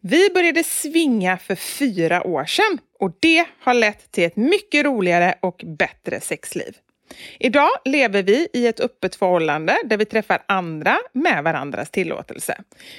Vi 0.00 0.30
började 0.34 0.64
svinga 0.64 1.38
för 1.38 1.54
fyra 1.54 2.26
år 2.26 2.44
sedan 2.44 2.78
och 2.98 3.12
det 3.20 3.46
har 3.60 3.74
lett 3.74 4.12
till 4.12 4.24
ett 4.24 4.36
mycket 4.36 4.84
roligare 4.84 5.34
och 5.40 5.64
bättre 5.78 6.20
sexliv. 6.20 6.74
Idag 7.38 7.70
lever 7.84 8.22
vi 8.22 8.48
i 8.52 8.66
ett 8.66 8.80
öppet 8.80 9.14
förhållande 9.14 9.76
där 9.84 9.96
vi 9.96 10.04
träffar 10.04 10.42
andra 10.46 10.98
med 11.12 11.44
varandras 11.44 11.90
tillåtelse. 11.90 12.58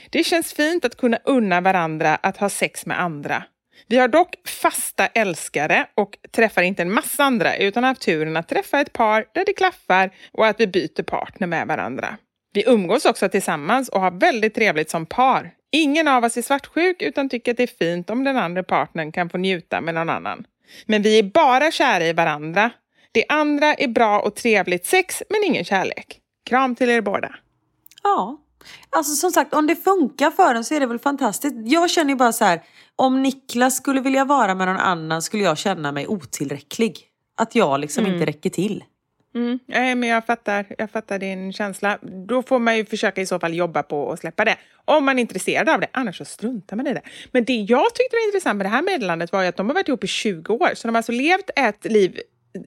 Det 0.09 0.24
känns 0.24 0.53
fint 0.53 0.86
att 0.86 0.97
kunna 0.97 1.18
unna 1.24 1.62
varandra 1.62 2.16
att 2.16 2.38
ha 2.38 2.49
sex 2.49 2.86
med 2.86 3.01
andra. 3.01 3.43
Vi 3.88 3.97
har 3.97 4.07
dock 4.07 4.36
fasta 4.47 5.07
älskare 5.07 5.86
och 5.95 6.18
träffar 6.32 6.62
inte 6.62 6.82
en 6.82 6.93
massa 6.93 7.24
andra 7.24 7.55
utan 7.55 7.84
har 7.84 7.88
haft 7.88 8.01
turen 8.01 8.38
att 8.38 8.47
träffa 8.47 8.82
ett 8.82 8.93
par 8.93 9.26
där 9.34 9.45
det 9.45 9.53
klaffar 9.53 10.12
och 10.32 10.47
att 10.47 10.59
vi 10.59 10.68
byter 10.68 11.03
partner 11.03 11.47
med 11.47 11.68
varandra. 11.68 12.18
Vi 12.53 12.64
umgås 12.68 13.05
också 13.05 13.30
tillsammans 13.30 13.89
och 13.89 14.01
har 14.01 14.12
väldigt 14.12 14.55
trevligt 14.55 14.89
som 14.89 15.05
par. 15.05 15.51
Ingen 15.72 16.07
av 16.07 16.24
oss 16.24 16.38
är 16.38 16.41
svartsjuk 16.41 17.01
utan 17.01 17.30
tycker 17.30 17.51
att 17.51 17.57
det 17.57 17.64
är 17.64 17.86
fint 17.86 18.09
om 18.09 18.24
den 18.24 18.38
andra 18.38 18.64
partnern 18.64 19.12
kan 19.12 19.30
få 19.30 19.38
njuta 19.38 19.82
med 19.82 19.93
någon 19.93 20.09
annan. 20.09 20.45
Men 20.86 21.01
vi 21.01 21.20
är 21.20 21.24
bara 21.24 21.72
kära 21.72 22.05
i 22.05 22.14
varandra. 22.14 22.72
Det 23.12 23.26
andra 23.30 23.74
är 23.74 23.88
bra 23.88 24.20
och 24.20 24.36
trevligt 24.36 24.86
sex 24.86 25.24
men 25.30 25.43
ingen 25.43 25.66
kärlek. 25.66 26.20
Kram 26.45 26.76
till 26.76 26.89
er 26.89 27.01
båda. 27.01 27.36
Ja. 28.03 28.38
Alltså 28.89 29.16
som 29.16 29.32
sagt, 29.32 29.53
om 29.53 29.68
det 29.68 29.76
funkar 29.76 30.32
för 30.32 30.55
en 30.55 30.64
så 30.64 30.76
är 30.76 30.80
det 30.80 30.86
väl 30.86 30.99
fantastiskt. 30.99 31.55
Jag 31.66 31.89
känner 31.89 32.09
ju 32.09 32.16
bara 32.16 32.34
så 32.34 32.45
här, 32.45 32.62
om 32.95 33.22
Niklas 33.22 33.76
skulle 33.76 34.01
vilja 34.01 34.26
vara 34.26 34.55
med 34.55 34.68
någon 34.68 34.78
annan 34.78 35.22
skulle 35.22 35.43
jag 35.43 35.57
känna 35.57 35.91
mig 35.91 36.07
otillräcklig. 36.07 37.07
Att 37.38 37.55
jag 37.55 37.80
liksom 37.80 38.05
inte 38.05 38.26
räcker 38.26 38.49
till. 38.49 38.84
Mm. 39.36 39.59
Nej, 39.66 39.95
men 39.95 40.09
jag 40.09 40.26
fattar, 40.26 40.66
jag 40.78 40.91
fattar 40.91 41.20
din 41.20 41.53
känsla. 41.53 41.99
Då 42.28 42.43
får 42.43 42.59
man 42.59 42.78
ju 42.78 42.86
försöka 42.86 43.22
i 43.22 43.26
så 43.26 43.39
fall 43.39 43.53
jobba 43.53 43.84
på 43.84 44.12
att 44.12 44.20
släppa 44.20 44.45
det. 44.45 44.55
Om 44.86 45.05
man 45.05 45.18
är 45.18 45.22
intresserad 45.22 45.70
av 45.70 45.80
det, 45.80 45.88
annars 45.91 46.18
så 46.18 46.26
struntar 46.26 46.76
man 46.76 46.88
i 46.88 46.93
det. 46.93 47.01
Men 47.32 47.45
det 47.45 47.53
jag 47.53 47.95
tyckte 47.95 48.16
var 48.16 48.28
intressant 48.28 48.57
med 48.57 48.66
det 48.66 48.70
här 48.70 48.82
meddelandet 48.82 49.32
var 49.32 49.41
ju 49.41 49.47
att 49.47 49.57
de 49.57 49.68
har 49.68 49.74
varit 49.74 49.88
ihop 49.88 50.03
i 50.03 50.07
20 50.07 50.53
år. 50.53 50.70
Så 50.76 50.88
de 50.88 50.95
har 50.95 50.99
alltså 50.99 51.12
levt 51.12 51.49
ett 51.55 51.86
liv 51.86 52.20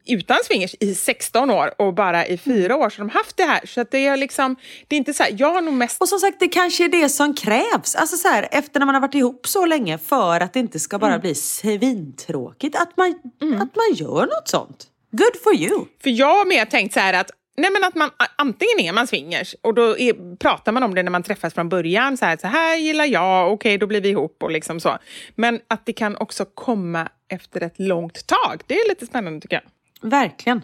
utan 0.06 0.36
swingers 0.44 0.74
i 0.80 0.94
16 0.94 1.50
år 1.50 1.74
och 1.78 1.94
bara 1.94 2.26
i 2.26 2.38
fyra 2.38 2.76
år 2.76 2.90
så 2.90 2.98
de 2.98 3.10
har 3.10 3.18
haft 3.18 3.36
det 3.36 3.44
här. 3.44 3.60
Så 3.66 3.80
att 3.80 3.90
det 3.90 4.06
är 4.06 4.16
liksom, 4.16 4.56
det 4.88 4.96
är 4.96 4.98
inte 4.98 5.14
så 5.14 5.22
här, 5.22 5.34
jag 5.38 5.54
har 5.54 5.60
nog 5.60 5.74
mest... 5.74 6.00
Och 6.00 6.08
som 6.08 6.18
sagt, 6.18 6.40
det 6.40 6.48
kanske 6.48 6.84
är 6.84 6.88
det 6.88 7.08
som 7.08 7.34
krävs. 7.34 7.94
Alltså 7.94 8.16
så 8.16 8.28
här, 8.28 8.48
efter 8.50 8.80
när 8.80 8.86
man 8.86 8.94
har 8.94 9.02
varit 9.02 9.14
ihop 9.14 9.46
så 9.46 9.66
länge 9.66 9.98
för 9.98 10.40
att 10.40 10.52
det 10.52 10.60
inte 10.60 10.80
ska 10.80 10.98
bara 10.98 11.18
bli 11.18 11.34
svintråkigt. 11.34 12.76
Att 12.76 12.96
man, 12.96 13.14
att 13.40 13.76
man 13.76 13.94
gör 13.94 14.26
något 14.26 14.48
sånt. 14.48 14.86
Good 15.10 15.42
for 15.44 15.54
you. 15.54 15.84
För 16.02 16.10
jag 16.10 16.36
har 16.36 16.44
mer 16.44 16.64
tänkt 16.64 16.94
så 16.94 17.00
här 17.00 17.14
att 17.14 17.30
Nej, 17.56 17.70
men 17.70 17.84
att 17.84 17.94
man, 17.94 18.10
antingen 18.36 18.80
är 18.80 18.92
man 18.92 19.06
swingers 19.06 19.54
och 19.62 19.74
då 19.74 19.98
är, 19.98 20.36
pratar 20.36 20.72
man 20.72 20.82
om 20.82 20.94
det 20.94 21.02
när 21.02 21.10
man 21.10 21.22
träffas 21.22 21.54
från 21.54 21.68
början. 21.68 22.16
Så 22.16 22.24
här, 22.24 22.36
så 22.36 22.46
här 22.46 22.76
gillar 22.76 23.04
jag, 23.04 23.52
okej 23.52 23.54
okay, 23.54 23.78
då 23.78 23.86
blir 23.86 24.00
vi 24.00 24.08
ihop 24.08 24.42
och 24.42 24.50
liksom 24.50 24.80
så. 24.80 24.98
Men 25.34 25.60
att 25.68 25.86
det 25.86 25.92
kan 25.92 26.16
också 26.16 26.44
komma 26.44 27.08
efter 27.34 27.60
ett 27.60 27.78
långt 27.78 28.26
tag. 28.26 28.62
Det 28.66 28.74
är 28.74 28.88
lite 28.88 29.06
spännande 29.06 29.40
tycker 29.40 29.56
jag. 29.56 30.10
Verkligen. 30.10 30.62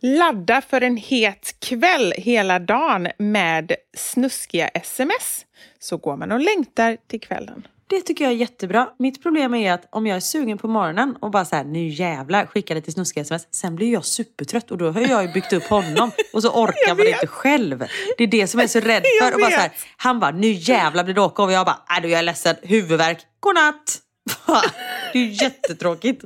Ladda 0.00 0.60
för 0.60 0.80
en 0.80 0.96
het 0.96 1.56
kväll 1.60 2.14
hela 2.16 2.58
dagen 2.58 3.08
med 3.18 3.72
snuskiga 3.96 4.68
sms. 4.68 5.46
Så 5.78 5.96
går 5.96 6.16
man 6.16 6.32
och 6.32 6.40
längtar 6.40 6.96
till 7.06 7.20
kvällen. 7.20 7.66
Det 7.88 8.00
tycker 8.00 8.24
jag 8.24 8.32
är 8.32 8.36
jättebra. 8.36 8.88
Mitt 8.98 9.22
problem 9.22 9.54
är 9.54 9.72
att 9.72 9.88
om 9.90 10.06
jag 10.06 10.16
är 10.16 10.20
sugen 10.20 10.58
på 10.58 10.68
morgonen 10.68 11.16
och 11.20 11.30
bara 11.30 11.44
så 11.44 11.56
här, 11.56 11.64
nu 11.64 11.88
jävlar, 11.88 12.46
skickar 12.46 12.74
lite 12.74 12.92
snuskiga 12.92 13.22
sms. 13.22 13.46
Sen 13.50 13.76
blir 13.76 13.92
jag 13.92 14.04
supertrött 14.04 14.70
och 14.70 14.78
då 14.78 14.90
har 14.90 15.00
jag 15.00 15.22
ju 15.22 15.32
byggt 15.32 15.52
upp 15.52 15.64
honom 15.64 16.10
och 16.32 16.42
så 16.42 16.48
orkar 16.62 16.94
man 16.94 17.06
inte 17.06 17.26
själv. 17.26 17.84
Det 18.18 18.24
är 18.24 18.28
det 18.28 18.46
som 18.46 18.60
jag 18.60 18.64
är 18.64 18.68
så 18.68 18.80
rädd 18.80 19.02
för. 19.22 19.34
Och 19.34 19.40
bara 19.40 19.50
så 19.50 19.60
här, 19.60 19.72
han 19.96 20.20
bara, 20.20 20.30
nu 20.30 20.50
jävlar 20.52 21.04
blir 21.04 21.14
det 21.14 21.20
åka 21.20 21.42
och 21.42 21.52
jag 21.52 21.66
bara, 21.66 22.00
du 22.02 22.08
jag 22.08 22.18
är 22.18 22.22
ledsen, 22.22 22.56
huvudvärk, 22.62 23.18
godnatt. 23.40 23.98
Det 25.12 25.18
är 25.18 25.22
ju 25.22 25.30
jättetråkigt. 25.32 26.20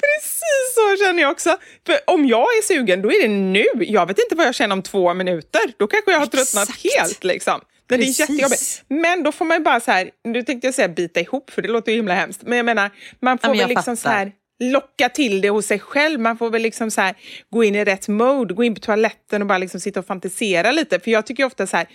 Precis 0.00 0.74
så 0.74 1.04
känner 1.04 1.22
jag 1.22 1.32
också. 1.32 1.56
För 1.86 1.96
om 2.06 2.26
jag 2.26 2.40
är 2.42 2.62
sugen, 2.62 3.02
då 3.02 3.12
är 3.12 3.22
det 3.22 3.28
nu. 3.28 3.64
Jag 3.78 4.06
vet 4.06 4.18
inte 4.18 4.34
vad 4.34 4.46
jag 4.46 4.54
känner 4.54 4.72
om 4.72 4.82
två 4.82 5.14
minuter. 5.14 5.60
Då 5.78 5.86
kanske 5.86 6.12
jag 6.12 6.18
har 6.18 6.26
tröttnat 6.26 6.68
Exakt. 6.68 6.94
helt. 7.00 7.24
Liksom. 7.24 7.60
Det 7.86 7.94
är 7.94 8.20
jättejobbigt. 8.20 8.82
Men 8.88 9.22
då 9.22 9.32
får 9.32 9.44
man 9.44 9.56
ju 9.56 9.62
bara 9.64 9.80
så 9.80 9.90
här, 9.90 10.10
nu 10.24 10.42
tänkte 10.42 10.66
jag 10.66 10.74
säga 10.74 10.88
bita 10.88 11.20
ihop 11.20 11.50
för 11.50 11.62
det 11.62 11.68
låter 11.68 11.92
ju 11.92 11.96
himla 11.98 12.14
hemskt. 12.14 12.42
Men 12.42 12.56
jag 12.56 12.64
menar, 12.66 12.90
man 13.20 13.38
får 13.38 13.48
Ja, 13.50 13.54
men 13.54 13.58
väl 13.58 13.68
liksom 13.68 13.96
så 13.96 14.02
fattar. 14.02 14.16
här 14.18 14.32
locka 14.60 15.08
till 15.08 15.40
det 15.40 15.50
hos 15.50 15.66
sig 15.66 15.78
själv. 15.78 16.20
Man 16.20 16.38
får 16.38 16.50
väl 16.50 16.62
liksom 16.62 16.90
så 16.90 17.00
här, 17.00 17.14
gå 17.50 17.64
in 17.64 17.74
i 17.74 17.84
rätt 17.84 18.08
mode, 18.08 18.54
gå 18.54 18.64
in 18.64 18.74
på 18.74 18.80
toaletten 18.80 19.42
och 19.42 19.48
bara 19.48 19.58
liksom 19.58 19.80
sitta 19.80 20.00
och 20.00 20.06
fantisera 20.06 20.72
lite. 20.72 21.00
För 21.00 21.10
jag 21.10 21.26
tycker 21.26 21.44
ofta 21.44 21.66
så 21.66 21.76
här, 21.76 21.86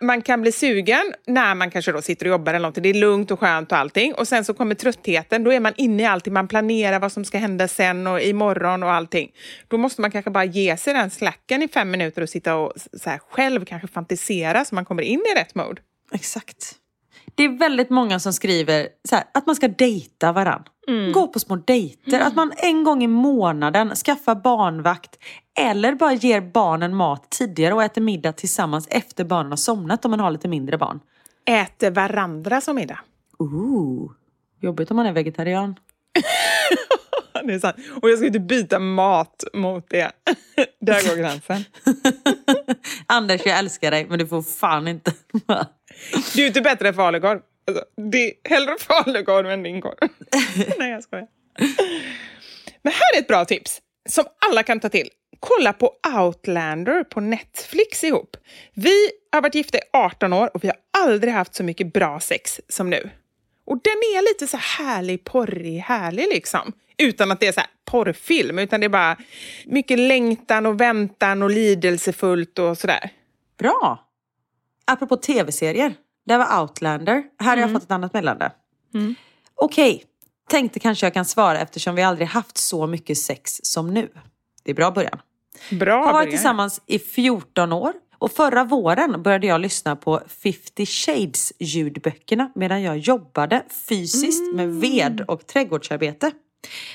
man 0.00 0.22
kan 0.22 0.42
bli 0.42 0.52
sugen 0.52 1.14
när 1.26 1.54
man 1.54 1.70
kanske 1.70 1.92
då 1.92 2.02
sitter 2.02 2.26
och 2.26 2.30
jobbar 2.30 2.52
eller 2.52 2.62
någonting. 2.62 2.82
Det 2.82 2.88
är 2.88 2.94
lugnt 2.94 3.30
och 3.30 3.40
skönt 3.40 3.72
och 3.72 3.78
allting. 3.78 4.14
Och 4.14 4.28
sen 4.28 4.44
så 4.44 4.54
kommer 4.54 4.74
tröttheten, 4.74 5.44
då 5.44 5.52
är 5.52 5.60
man 5.60 5.72
inne 5.76 6.02
i 6.02 6.06
allting. 6.06 6.32
Man 6.32 6.48
planerar 6.48 6.98
vad 7.00 7.12
som 7.12 7.24
ska 7.24 7.38
hända 7.38 7.68
sen 7.68 8.06
och 8.06 8.20
imorgon 8.20 8.82
och 8.82 8.92
allting. 8.92 9.30
Då 9.68 9.76
måste 9.76 10.00
man 10.00 10.10
kanske 10.10 10.30
bara 10.30 10.44
ge 10.44 10.76
sig 10.76 10.94
den 10.94 11.10
slacken 11.10 11.62
i 11.62 11.68
fem 11.68 11.90
minuter 11.90 12.22
och 12.22 12.28
sitta 12.28 12.56
och 12.56 12.72
så 12.92 13.10
här, 13.10 13.18
själv 13.18 13.64
kanske 13.64 13.88
fantisera 13.88 14.64
så 14.64 14.74
man 14.74 14.84
kommer 14.84 15.02
in 15.02 15.22
i 15.34 15.38
rätt 15.38 15.54
mode. 15.54 15.82
Exakt. 16.12 16.79
Det 17.34 17.44
är 17.44 17.58
väldigt 17.58 17.90
många 17.90 18.18
som 18.18 18.32
skriver 18.32 18.88
här, 19.10 19.24
att 19.34 19.46
man 19.46 19.56
ska 19.56 19.68
dejta 19.68 20.32
varann. 20.32 20.62
Gå 21.12 21.26
på 21.26 21.38
små 21.38 21.56
dejter. 21.56 22.20
Att 22.20 22.34
man 22.34 22.52
en 22.56 22.84
gång 22.84 23.02
i 23.02 23.06
månaden 23.06 23.94
skaffar 23.94 24.34
barnvakt. 24.34 25.18
Eller 25.58 25.94
bara 25.94 26.12
ger 26.12 26.40
barnen 26.40 26.96
mat 26.96 27.30
tidigare 27.30 27.74
och 27.74 27.82
äter 27.82 28.00
middag 28.00 28.32
tillsammans 28.32 28.88
efter 28.90 29.24
barnen 29.24 29.52
har 29.52 29.56
somnat 29.56 30.04
om 30.04 30.10
man 30.10 30.20
har 30.20 30.30
lite 30.30 30.48
mindre 30.48 30.78
barn. 30.78 31.00
Äter 31.44 31.90
varandra 31.90 32.60
som 32.60 32.76
middag. 32.76 32.98
Ooh. 33.38 34.10
Jobbigt 34.60 34.90
om 34.90 34.96
man 34.96 35.06
är 35.06 35.12
vegetarian. 35.12 35.76
Det 37.44 37.54
är 37.54 37.58
sant. 37.58 37.76
Och 38.02 38.10
jag 38.10 38.18
ska 38.18 38.26
inte 38.26 38.40
byta 38.40 38.78
mat 38.78 39.44
mot 39.54 39.90
det. 39.90 40.10
Där 40.80 41.08
går 41.08 41.16
gränsen. 41.16 41.64
Anders, 43.10 43.40
jag 43.44 43.58
älskar 43.58 43.90
dig 43.90 44.06
men 44.08 44.18
du 44.18 44.26
får 44.26 44.42
fan 44.42 44.88
inte. 44.88 45.12
Du 46.34 46.42
är 46.42 46.46
inte 46.46 46.60
bättre 46.60 46.88
än 46.88 46.94
falukorv. 46.94 47.40
Alltså, 47.66 47.84
det 48.10 48.24
är 48.24 48.32
hellre 48.44 48.76
falukorv 48.78 49.50
än 49.50 49.62
din 49.62 49.80
korv. 49.80 50.08
Nej, 50.78 50.90
jag 50.90 51.02
skojar. 51.02 51.26
Men 52.82 52.92
här 52.92 53.16
är 53.16 53.18
ett 53.18 53.26
bra 53.26 53.44
tips 53.44 53.80
som 54.08 54.24
alla 54.48 54.62
kan 54.62 54.80
ta 54.80 54.88
till. 54.88 55.08
Kolla 55.40 55.72
på 55.72 55.92
Outlander 56.18 57.04
på 57.04 57.20
Netflix 57.20 58.04
ihop. 58.04 58.36
Vi 58.74 59.10
har 59.32 59.42
varit 59.42 59.54
gifta 59.54 59.78
i 59.78 59.82
18 59.92 60.32
år 60.32 60.50
och 60.54 60.64
vi 60.64 60.68
har 60.68 60.76
aldrig 61.04 61.32
haft 61.32 61.54
så 61.54 61.62
mycket 61.62 61.92
bra 61.92 62.20
sex 62.20 62.60
som 62.68 62.90
nu. 62.90 63.10
Och 63.64 63.80
den 63.84 63.92
är 63.92 64.22
lite 64.22 64.46
så 64.46 64.56
härlig, 64.56 65.24
porrig, 65.24 65.78
härlig 65.78 66.28
liksom. 66.28 66.72
Utan 67.00 67.30
att 67.30 67.40
det 67.40 67.46
är 67.46 67.52
så 67.52 67.60
här 67.60 67.68
porrfilm, 67.84 68.58
utan 68.58 68.80
det 68.80 68.86
är 68.86 68.88
bara 68.88 69.16
mycket 69.66 69.98
längtan 69.98 70.66
och 70.66 70.80
väntan 70.80 71.42
och 71.42 71.50
lidelsefullt 71.50 72.58
och 72.58 72.78
sådär. 72.78 73.10
Bra! 73.58 74.06
Apropå 74.84 75.16
tv-serier. 75.16 75.94
Det 76.26 76.36
var 76.36 76.60
Outlander. 76.60 77.22
Här 77.38 77.56
har 77.56 77.62
jag 77.62 77.72
fått 77.72 77.82
ett 77.82 77.90
annat 77.90 78.14
meddelande. 78.14 78.52
Okej, 79.54 80.04
tänkte 80.48 80.80
kanske 80.80 81.06
jag 81.06 81.14
kan 81.14 81.24
svara 81.24 81.60
eftersom 81.60 81.94
vi 81.94 82.02
aldrig 82.02 82.28
haft 82.28 82.56
så 82.58 82.86
mycket 82.86 83.18
sex 83.18 83.60
som 83.62 83.94
nu. 83.94 84.08
Det 84.62 84.70
är 84.70 84.74
bra 84.74 84.90
början. 84.90 85.20
Bra 85.70 85.96
Har 85.96 86.12
varit 86.12 86.14
början. 86.14 86.30
tillsammans 86.30 86.80
i 86.86 86.98
14 86.98 87.72
år. 87.72 87.92
Och 88.18 88.32
förra 88.32 88.64
våren 88.64 89.22
började 89.22 89.46
jag 89.46 89.60
lyssna 89.60 89.96
på 89.96 90.20
50 90.42 90.86
Shades 90.86 91.52
ljudböckerna 91.58 92.52
medan 92.54 92.82
jag 92.82 92.98
jobbade 92.98 93.62
fysiskt 93.88 94.54
med 94.54 94.74
ved 94.74 95.24
och 95.28 95.46
trädgårdsarbete. 95.46 96.30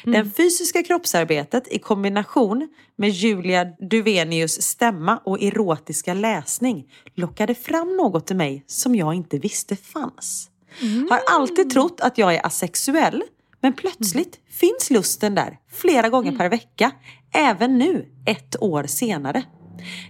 Den 0.04 0.32
fysiska 0.32 0.84
kroppsarbetet 0.84 1.68
i 1.72 1.80
kombination 1.80 2.70
med 2.96 3.10
Julia 3.10 3.66
Duvenius 3.66 4.62
stämma 4.62 5.18
och 5.18 5.42
erotiska 5.42 6.14
läsning 6.14 6.86
lockade 7.16 7.56
fram 7.56 7.98
något 7.98 8.32
i 8.32 8.34
mig 8.34 8.64
som 8.68 8.96
jag 8.96 9.14
inte 9.14 9.38
visste 9.38 9.76
fanns. 9.76 10.50
Har 11.10 11.20
alltid 11.32 11.70
trott 11.70 12.02
att 12.02 12.18
jag 12.18 12.36
är 12.36 12.46
asexuell 12.46 13.24
men 13.62 13.74
plötsligt 13.74 14.40
finns 14.50 14.90
lusten 14.90 15.36
där 15.36 15.58
flera 15.72 16.10
gånger 16.10 16.38
per 16.38 16.50
vecka. 16.50 16.92
Även 17.34 17.78
nu, 17.78 18.06
ett 18.26 18.62
år 18.62 18.84
senare. 18.84 19.44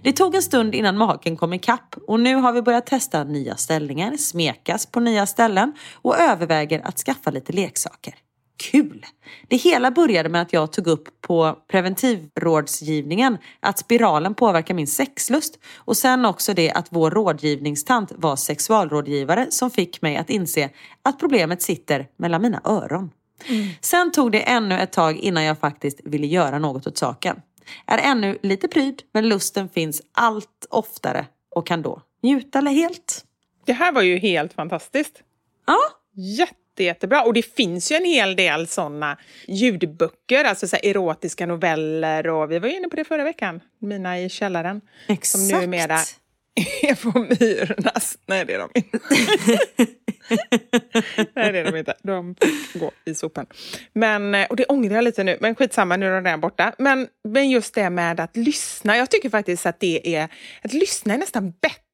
Det 0.04 0.14
tog 0.14 0.36
en 0.36 0.42
stund 0.42 0.76
innan 0.76 0.98
maken 0.98 1.38
kom 1.38 1.54
ikapp 1.54 1.96
och 2.08 2.20
nu 2.20 2.36
har 2.36 2.54
vi 2.54 2.62
börjat 2.62 2.86
testa 2.86 3.24
nya 3.24 3.56
ställningar, 3.56 4.18
smekas 4.18 4.86
på 4.86 5.00
nya 5.00 5.26
ställen 5.26 5.74
och 5.94 6.18
överväger 6.18 6.88
att 6.88 6.98
skaffa 6.98 7.32
lite 7.32 7.54
leksaker. 7.54 8.16
Kul! 8.58 9.06
Det 9.48 9.56
hela 9.56 9.92
började 9.92 10.30
med 10.30 10.42
att 10.42 10.54
jag 10.54 10.72
tog 10.72 10.88
upp 10.88 11.22
på 11.22 11.58
preventivrådsgivningen 11.68 13.38
att 13.60 13.80
spiralen 13.80 14.36
påverkar 14.36 14.74
min 14.74 14.88
sexlust 14.88 15.60
och 15.76 15.98
sen 15.98 16.26
också 16.26 16.54
det 16.54 16.72
att 16.72 16.88
vår 16.90 17.12
rådgivningstant 17.12 18.12
var 18.16 18.36
sexualrådgivare 18.36 19.48
som 19.50 19.72
fick 19.72 20.02
mig 20.02 20.18
att 20.18 20.30
inse 20.30 20.70
att 21.02 21.20
problemet 21.20 21.62
sitter 21.62 22.08
mellan 22.18 22.42
mina 22.42 22.62
öron. 22.64 23.12
Sen 23.82 24.12
tog 24.12 24.32
det 24.32 24.42
ännu 24.42 24.80
ett 24.80 24.92
tag 24.92 25.18
innan 25.18 25.44
jag 25.44 25.60
faktiskt 25.60 26.02
ville 26.04 26.28
göra 26.28 26.60
något 26.60 26.88
åt 26.88 26.98
saken. 26.98 27.42
Är 27.86 27.98
ännu 27.98 28.38
lite 28.42 28.68
pryd 28.68 29.02
men 29.12 29.30
lusten 29.30 29.70
finns 29.70 30.02
allt 30.12 30.66
oftare 30.70 31.26
och 31.56 31.68
kan 31.68 31.82
då 31.82 32.02
njuta 32.22 32.60
helt. 32.60 33.26
Det 33.66 33.74
här 33.74 33.92
var 33.92 34.02
ju 34.02 34.18
helt 34.18 34.54
fantastiskt. 34.54 35.24
Ja, 35.66 35.78
Jätte, 36.18 36.56
jättebra. 36.84 37.24
Och 37.24 37.34
det 37.34 37.56
finns 37.56 37.92
ju 37.92 37.96
en 37.96 38.06
hel 38.06 38.36
del 38.36 38.68
såna 38.68 39.18
ljudböcker, 39.48 40.44
alltså 40.44 40.68
så 40.68 40.78
erotiska 40.84 41.46
noveller. 41.46 42.28
Och 42.28 42.52
vi 42.52 42.60
var 42.60 42.68
ju 42.68 42.76
inne 42.76 42.88
på 42.88 42.96
det 42.96 43.04
förra 43.04 43.24
veckan, 43.24 43.62
mina 43.80 44.20
i 44.20 44.30
källaren. 44.30 44.82
exakt. 45.08 45.48
Som 45.48 45.48
numera 45.62 46.00
är 46.82 46.96
på 46.96 47.20
Myrornas. 47.20 48.18
Nej, 48.26 48.46
det 48.46 48.54
är 48.54 48.60
de 48.60 48.70
inte. 48.76 49.00
Nej, 51.34 51.52
det 51.52 51.60
är 51.60 51.72
de 51.72 51.78
inte. 51.78 51.96
De 52.04 52.36
får 52.72 52.80
gå 52.80 52.92
i 53.06 53.16
sopen. 53.16 53.46
Men, 53.94 54.36
eh, 54.36 54.48
och 54.48 54.56
det 54.56 54.66
ångrar 54.66 54.96
jag 54.96 55.04
lite 55.04 55.24
nu, 55.24 55.38
men 55.42 55.56
skitsamma, 55.56 55.98
nu 55.98 56.06
är 56.06 56.12
de 56.12 56.24
redan 56.24 56.42
borta. 56.42 56.76
Men, 56.78 57.08
men 57.24 57.50
just 57.50 57.76
det 57.76 57.90
med 57.90 58.20
att 58.20 58.38
lyssna, 58.38 58.98
jag 58.98 59.12
tycker 59.12 59.30
faktiskt 59.30 59.66
att 59.66 59.80
det 59.80 60.16
är... 60.16 60.30
Att 60.62 60.74
lyssna 60.74 61.14
är 61.14 61.18
nästan 61.18 61.52
bättre 61.52 61.85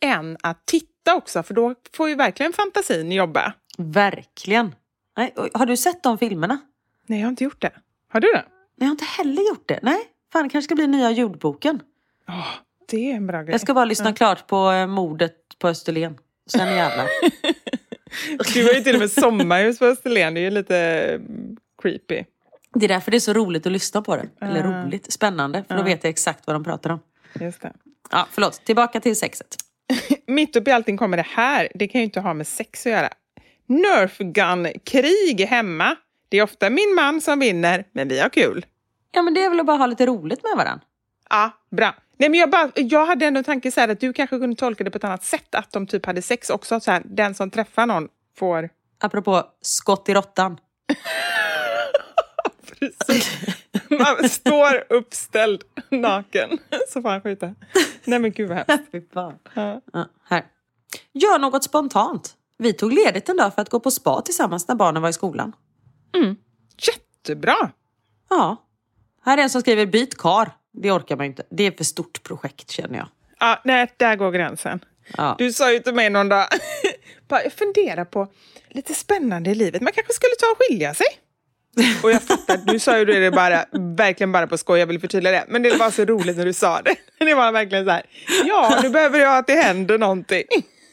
än 0.00 0.36
att 0.42 0.66
titta 0.66 1.14
också, 1.14 1.42
för 1.42 1.54
då 1.54 1.74
får 1.96 2.08
ju 2.08 2.14
verkligen 2.14 2.52
fantasin 2.52 3.12
jobba. 3.12 3.52
Verkligen. 3.78 4.74
Nej, 5.16 5.34
har 5.54 5.66
du 5.66 5.76
sett 5.76 6.02
de 6.02 6.18
filmerna? 6.18 6.58
Nej, 7.06 7.18
jag 7.18 7.26
har 7.26 7.30
inte 7.30 7.44
gjort 7.44 7.60
det. 7.60 7.72
Har 8.08 8.20
du 8.20 8.26
det? 8.26 8.44
Nej, 8.44 8.44
jag 8.76 8.86
har 8.86 8.90
inte 8.90 9.04
heller 9.04 9.48
gjort 9.48 9.68
det. 9.68 9.78
Nej, 9.82 9.98
fan 10.32 10.42
det 10.42 10.48
kanske 10.48 10.66
ska 10.66 10.74
bli 10.74 10.86
nya 10.86 11.10
ljudboken. 11.10 11.82
Åh, 12.28 12.46
det 12.88 13.10
är 13.10 13.16
en 13.16 13.26
bra 13.26 13.42
grej. 13.42 13.52
Jag 13.52 13.60
ska 13.60 13.74
bara 13.74 13.84
lyssna 13.84 14.12
klart 14.12 14.46
på 14.46 14.70
eh, 14.70 14.86
mordet 14.86 15.36
på 15.58 15.68
Österlen. 15.68 16.18
Sen 16.46 16.76
jävlar. 16.76 17.06
Du 18.54 18.64
har 18.64 18.72
ju 18.72 18.80
till 18.80 18.94
och 18.94 19.00
med 19.00 19.10
sommarhus 19.10 19.78
på 19.78 19.84
Österlen, 19.84 20.34
det 20.34 20.40
är 20.40 20.42
ju 20.42 20.50
lite 20.50 20.76
mm, 20.76 21.56
creepy. 21.82 22.24
Det 22.74 22.84
är 22.86 22.88
därför 22.88 23.10
det 23.10 23.16
är 23.16 23.20
så 23.20 23.32
roligt 23.32 23.66
att 23.66 23.72
lyssna 23.72 24.02
på 24.02 24.16
det. 24.16 24.28
Eller 24.40 24.62
roligt, 24.62 25.12
spännande. 25.12 25.64
För 25.68 25.76
då 25.76 25.82
vet 25.82 26.04
jag 26.04 26.10
exakt 26.10 26.46
vad 26.46 26.56
de 26.56 26.64
pratar 26.64 26.90
om. 26.90 27.00
Just 27.40 27.62
det. 27.62 27.72
Ja, 28.10 28.28
förlåt. 28.30 28.64
Tillbaka 28.64 29.00
till 29.00 29.16
sexet. 29.16 29.56
Mitt 30.26 30.56
uppe 30.56 30.70
i 30.70 30.72
allting 30.72 30.96
kommer 30.96 31.16
det 31.16 31.26
här. 31.28 31.68
Det 31.74 31.88
kan 31.88 32.00
ju 32.00 32.04
inte 32.04 32.20
ha 32.20 32.34
med 32.34 32.46
sex 32.46 32.86
att 32.86 32.92
göra. 32.92 33.08
Nerf 33.66 34.18
gun-krig 34.18 35.40
hemma. 35.40 35.96
Det 36.28 36.38
är 36.38 36.42
ofta 36.42 36.70
min 36.70 36.94
man 36.94 37.20
som 37.20 37.38
vinner, 37.38 37.84
men 37.92 38.08
vi 38.08 38.20
har 38.20 38.28
kul. 38.28 38.66
Ja, 39.12 39.22
men 39.22 39.34
det 39.34 39.44
är 39.44 39.50
väl 39.50 39.60
att 39.60 39.66
bara 39.66 39.76
ha 39.76 39.86
lite 39.86 40.06
roligt 40.06 40.42
med 40.42 40.56
varandra. 40.56 40.86
Ja, 41.30 41.50
bra. 41.70 41.94
Nej, 42.16 42.28
men 42.28 42.40
jag, 42.40 42.50
bara, 42.50 42.70
jag 42.74 43.06
hade 43.06 43.26
ändå 43.26 43.38
en 43.38 43.44
tanke 43.44 43.72
så 43.72 43.80
här 43.80 43.88
att 43.88 44.00
du 44.00 44.12
kanske 44.12 44.38
kunde 44.38 44.56
tolka 44.56 44.84
det 44.84 44.90
på 44.90 44.98
ett 44.98 45.04
annat 45.04 45.24
sätt. 45.24 45.54
Att 45.54 45.72
de 45.72 45.86
typ 45.86 46.06
hade 46.06 46.22
sex 46.22 46.50
också. 46.50 46.80
Så 46.80 46.90
här, 46.90 47.02
den 47.04 47.34
som 47.34 47.50
träffar 47.50 47.86
någon 47.86 48.08
får... 48.38 48.68
Apropå 49.02 49.44
skott 49.60 50.08
i 50.08 50.14
råttan. 50.14 50.58
Precis. 52.78 53.38
Man 53.90 54.28
står 54.28 54.84
uppställd 54.88 55.62
naken 55.90 56.58
så 56.88 57.02
får 57.02 57.08
han 57.08 57.20
skjuta. 57.20 57.54
Nej 58.04 58.18
men 58.18 58.32
gud 58.32 58.48
vad 58.48 58.58
hemskt. 58.58 58.92
Ja. 59.54 59.80
Ja, 59.92 60.08
här. 60.24 60.44
Gör 61.12 61.38
något 61.38 61.64
spontant. 61.64 62.36
Vi 62.58 62.72
tog 62.72 62.92
ledigt 62.92 63.28
en 63.28 63.36
dag 63.36 63.54
för 63.54 63.62
att 63.62 63.68
gå 63.68 63.80
på 63.80 63.90
spa 63.90 64.22
tillsammans 64.22 64.68
när 64.68 64.74
barnen 64.74 65.02
var 65.02 65.08
i 65.08 65.12
skolan. 65.12 65.52
Jättebra! 66.78 67.70
Ja. 68.30 68.56
Här 69.24 69.38
är 69.38 69.42
en 69.42 69.50
som 69.50 69.60
skriver 69.60 69.86
byt 69.86 70.18
kar. 70.18 70.50
Det 70.72 70.92
orkar 70.92 71.16
man 71.16 71.26
inte. 71.26 71.42
Det 71.50 71.66
är 71.66 71.70
för 71.72 71.84
stort 71.84 72.22
projekt 72.22 72.70
känner 72.70 72.98
jag. 72.98 73.08
Ja, 73.38 73.60
nej, 73.64 73.94
där 73.96 74.16
går 74.16 74.30
gränsen. 74.30 74.84
Ja. 75.16 75.34
Du 75.38 75.52
sa 75.52 75.72
ju 75.72 75.78
till 75.78 75.94
mig 75.94 76.10
någon 76.10 76.28
dag, 76.28 76.46
jag 77.28 77.52
funderar 77.52 78.04
på 78.04 78.28
lite 78.68 78.94
spännande 78.94 79.50
i 79.50 79.54
livet, 79.54 79.82
man 79.82 79.92
kanske 79.92 80.12
skulle 80.12 80.34
ta 80.40 80.46
och 80.46 80.58
skilja 80.58 80.94
sig. 80.94 81.06
Och 82.02 82.10
jag 82.10 82.22
fattar, 82.22 82.56
du 82.56 82.78
sa 82.78 82.98
ju 82.98 83.04
det 83.04 83.30
bara, 83.30 83.64
verkligen 83.96 84.32
bara 84.32 84.46
på 84.46 84.58
skoj, 84.58 84.78
jag 84.78 84.86
vill 84.86 85.00
förtydliga 85.00 85.32
det. 85.32 85.44
Men 85.48 85.62
det 85.62 85.76
var 85.76 85.90
så 85.90 86.04
roligt 86.04 86.36
när 86.36 86.44
du 86.44 86.52
sa 86.52 86.82
det. 86.82 86.96
Det 87.24 87.34
var 87.34 87.52
verkligen 87.52 87.84
så 87.84 87.90
här, 87.90 88.02
ja 88.46 88.80
nu 88.82 88.90
behöver 88.90 89.18
jag 89.18 89.38
att 89.38 89.46
det 89.46 89.54
händer 89.54 89.98
någonting. 89.98 90.44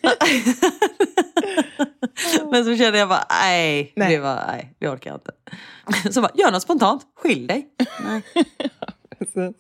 Men 2.52 2.66
så 2.66 2.78
kände 2.78 3.00
jag 3.00 3.10
bara, 3.10 3.26
nej, 3.30 3.94
Nej. 3.96 4.10
Det, 4.16 4.20
var, 4.20 4.36
nej 4.48 4.74
det 4.80 4.90
orkar 4.90 5.12
jag 5.12 5.18
inte. 5.18 5.32
Så 6.14 6.22
bara, 6.22 6.32
gör 6.36 6.52
något 6.52 6.62
spontant. 6.62 7.02
Skilj 7.16 7.48
dig. 7.48 7.68
Precis. 9.20 9.56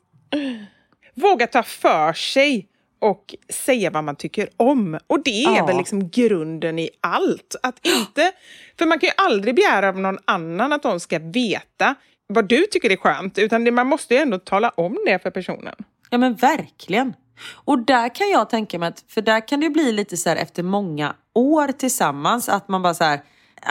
Våga 1.16 1.48
ta 1.48 1.64
för 1.64 2.14
sig 2.14 2.68
och 3.00 3.36
säga 3.50 3.90
vad 3.90 4.04
man 4.04 4.16
tycker 4.16 4.50
om. 4.58 5.00
Och 5.08 5.24
det 5.24 5.44
är 5.44 5.56
Ja. 5.58 5.66
väl 5.66 5.78
liksom 5.78 6.10
grunden 6.10 6.80
i 6.80 6.90
allt. 7.02 7.56
Att 7.64 7.86
inte, 7.86 8.32
för 8.80 8.86
man 8.86 9.00
kan 9.00 9.08
ju 9.08 9.14
aldrig 9.18 9.56
begära 9.56 9.90
av 9.90 10.00
någon 10.00 10.18
annan 10.26 10.74
att 10.74 10.84
de 10.84 11.00
ska 11.00 11.20
veta 11.20 11.96
vad 12.28 12.48
du 12.48 12.66
tycker 12.66 12.92
är 12.92 12.98
skönt, 12.98 13.38
utan 13.38 13.64
det, 13.64 13.72
man 13.72 13.88
måste 13.88 14.14
ju 14.16 14.20
ändå 14.20 14.40
tala 14.40 14.70
om 14.70 14.98
det 15.06 15.20
för 15.24 15.32
personen. 15.32 15.76
Ja 16.10 16.18
men 16.18 16.36
verkligen. 16.36 17.14
Och 17.54 17.80
där 17.80 18.16
kan 18.16 18.30
jag 18.30 18.50
tänka 18.50 18.80
mig 18.80 18.90
att, 18.90 19.04
för 19.08 19.22
där 19.22 19.48
kan 19.48 19.60
det 19.60 19.70
bli 19.70 19.92
lite 19.92 20.18
så 20.18 20.30
här 20.30 20.36
efter 20.36 20.64
många 20.64 21.16
år 21.34 21.68
tillsammans, 21.68 22.50
att 22.50 22.68
man 22.68 22.82
bara 22.82 22.94
så 22.94 23.04
här, 23.04 23.22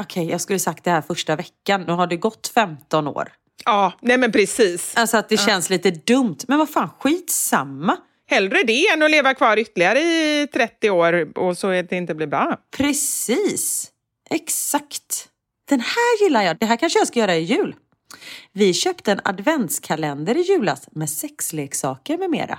okej 0.00 0.30
jag 0.30 0.40
skulle 0.40 0.58
sagt 0.58 0.84
det 0.84 0.90
här 0.90 1.02
första 1.02 1.36
veckan, 1.36 1.82
nu 1.82 1.92
har 1.92 2.06
det 2.06 2.16
gått 2.16 2.52
15 2.54 3.08
år. 3.08 3.32
Ja, 3.64 3.92
nej 4.00 4.18
men 4.18 4.32
precis. 4.32 4.96
Alltså 4.96 5.16
att 5.16 5.28
det 5.28 5.36
känns 5.36 5.70
lite 5.70 5.90
dumt, 5.90 6.38
men 6.48 6.58
vad 6.58 6.70
fan 6.70 6.90
skitsamma. 7.00 7.96
Hellre 8.28 8.62
det 8.62 8.88
än 8.88 9.02
att 9.02 9.10
leva 9.10 9.34
kvar 9.34 9.58
ytterligare 9.58 10.00
i 10.00 10.48
30 10.52 10.90
år 10.90 11.38
och 11.38 11.58
så 11.58 11.70
att 11.70 11.90
det 11.90 11.96
inte 11.96 12.14
blir 12.14 12.26
bra. 12.26 12.56
Precis, 12.76 13.90
exakt. 14.30 15.28
Den 15.68 15.80
här 15.80 16.24
gillar 16.24 16.42
jag, 16.42 16.58
det 16.58 16.66
här 16.66 16.76
kanske 16.76 16.98
jag 16.98 17.08
ska 17.08 17.20
göra 17.20 17.36
i 17.36 17.42
jul. 17.42 17.74
Vi 18.52 18.74
köpte 18.74 19.12
en 19.12 19.20
adventskalender 19.24 20.36
i 20.36 20.40
julas 20.40 20.88
med 20.92 21.10
sexleksaker 21.10 22.18
med 22.18 22.30
mera. 22.30 22.58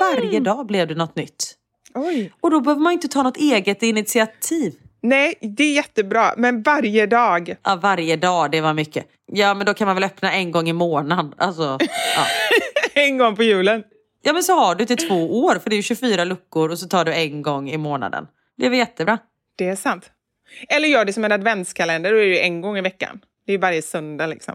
Varje 0.00 0.40
dag 0.40 0.66
blev 0.66 0.88
det 0.88 0.94
något 0.94 1.16
nytt. 1.16 1.54
Oj. 1.94 2.32
Och 2.40 2.50
då 2.50 2.60
behöver 2.60 2.82
man 2.82 2.92
inte 2.92 3.08
ta 3.08 3.22
något 3.22 3.36
eget 3.36 3.82
initiativ. 3.82 4.74
Nej, 5.02 5.34
det 5.40 5.64
är 5.64 5.72
jättebra, 5.74 6.34
men 6.36 6.62
varje 6.62 7.06
dag. 7.06 7.54
Ja, 7.62 7.76
varje 7.82 8.16
dag, 8.16 8.50
det 8.50 8.60
var 8.60 8.74
mycket. 8.74 9.06
Ja, 9.32 9.54
men 9.54 9.66
då 9.66 9.74
kan 9.74 9.86
man 9.86 9.96
väl 9.96 10.04
öppna 10.04 10.32
en 10.32 10.50
gång 10.50 10.68
i 10.68 10.72
månaden. 10.72 11.34
Alltså, 11.36 11.78
ja. 12.16 12.26
En 12.94 13.18
gång 13.18 13.36
på 13.36 13.42
julen. 13.42 13.82
ja, 14.22 14.32
men 14.32 14.42
så 14.42 14.52
har 14.54 14.74
du 14.74 14.84
till 14.84 14.96
två 15.08 15.44
år, 15.44 15.54
för 15.54 15.70
det 15.70 15.74
är 15.74 15.76
ju 15.76 15.82
24 15.82 16.24
luckor 16.24 16.70
och 16.70 16.78
så 16.78 16.88
tar 16.88 17.04
du 17.04 17.14
en 17.14 17.42
gång 17.42 17.70
i 17.70 17.76
månaden. 17.76 18.26
Det 18.56 18.66
är 18.66 18.70
väl 18.70 18.78
jättebra? 18.78 19.18
Det 19.56 19.68
är 19.68 19.76
sant. 19.76 20.10
Eller 20.68 20.88
gör 20.88 21.04
det 21.04 21.12
som 21.12 21.24
en 21.24 21.32
adventskalender, 21.32 22.12
då 22.12 22.16
är 22.16 22.20
det 22.22 22.28
ju 22.28 22.38
en 22.38 22.60
gång 22.60 22.78
i 22.78 22.80
veckan. 22.80 23.20
Det 23.46 23.52
är 23.52 23.54
ju 23.54 23.60
varje 23.60 23.82
söndag 23.82 24.26
liksom. 24.26 24.54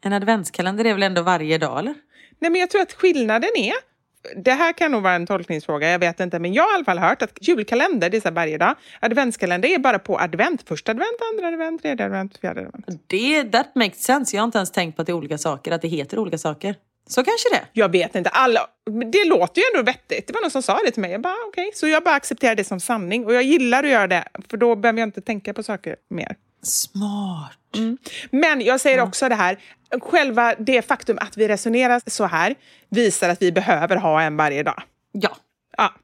En 0.00 0.12
adventskalender 0.12 0.84
är 0.84 0.94
väl 0.94 1.02
ändå 1.02 1.22
varje 1.22 1.58
dag, 1.58 1.78
eller? 1.78 1.94
Nej, 2.38 2.50
men 2.50 2.60
jag 2.60 2.70
tror 2.70 2.82
att 2.82 2.92
skillnaden 2.92 3.50
är, 3.56 3.74
det 4.36 4.52
här 4.52 4.72
kan 4.72 4.92
nog 4.92 5.02
vara 5.02 5.14
en 5.14 5.26
tolkningsfråga, 5.26 5.90
jag 5.90 5.98
vet 5.98 6.20
inte, 6.20 6.38
men 6.38 6.52
jag 6.52 6.62
har 6.62 6.72
i 6.72 6.74
alla 6.74 6.84
fall 6.84 6.98
hört 6.98 7.22
att 7.22 7.38
julkalender, 7.40 8.10
det 8.10 8.16
är 8.16 8.20
så 8.20 8.30
varje 8.30 8.58
dag. 8.58 8.74
Adventskalender 9.00 9.68
är 9.68 9.78
bara 9.78 9.98
på 9.98 10.18
advent. 10.18 10.68
Första 10.68 10.92
advent, 10.92 11.18
andra 11.32 11.48
advent, 11.48 11.82
tredje 11.82 12.06
advent, 12.06 12.38
fjärde 12.38 12.60
advent. 12.60 12.86
Det, 13.06 13.44
that 13.44 13.74
makes 13.74 14.02
sense. 14.02 14.36
Jag 14.36 14.42
har 14.42 14.44
inte 14.44 14.58
ens 14.58 14.70
tänkt 14.70 14.96
på 14.96 15.02
att 15.02 15.06
det 15.06 15.12
är 15.12 15.14
olika 15.14 15.38
saker, 15.38 15.72
att 15.72 15.82
det 15.82 15.88
heter 15.88 16.18
olika 16.18 16.38
saker. 16.38 16.74
Så 17.06 17.24
kanske 17.24 17.48
det. 17.52 17.64
Jag 17.72 17.92
vet 17.92 18.14
inte, 18.14 18.30
alla, 18.30 18.60
det 19.12 19.24
låter 19.24 19.60
ju 19.60 19.64
ändå 19.74 19.82
vettigt. 19.90 20.26
Det 20.26 20.32
var 20.32 20.40
någon 20.40 20.50
som 20.50 20.62
sa 20.62 20.80
det 20.84 20.90
till 20.90 21.02
mig. 21.02 21.10
Jag 21.10 21.20
bara, 21.20 21.34
okej. 21.48 21.70
Så 21.74 21.88
jag 21.88 22.04
bara 22.04 22.14
accepterar 22.14 22.54
det 22.54 22.64
som 22.64 22.80
sanning. 22.80 23.26
Och 23.26 23.34
jag 23.34 23.42
gillar 23.42 23.84
att 23.84 23.90
göra 23.90 24.06
det, 24.06 24.28
för 24.50 24.56
då 24.56 24.76
behöver 24.76 24.98
jag 24.98 25.06
inte 25.06 25.20
tänka 25.20 25.54
på 25.54 25.62
saker 25.62 25.96
mer. 26.10 26.36
Smart. 26.62 27.58
Men 28.30 28.60
jag 28.60 28.80
säger 28.80 29.00
också 29.00 29.28
det 29.28 29.34
här, 29.34 29.58
själva 30.00 30.54
det 30.58 30.82
faktum 30.82 31.18
att 31.20 31.36
vi 31.36 31.48
resonerar 31.48 32.00
så 32.06 32.24
här 32.24 32.54
visar 32.88 33.28
att 33.28 33.42
vi 33.42 33.52
behöver 33.52 33.96
ha 33.96 34.22
en 34.22 34.36
varje 34.36 34.62
dag. 34.62 34.82
Ja. 35.12 35.36
Ja. 35.76 35.94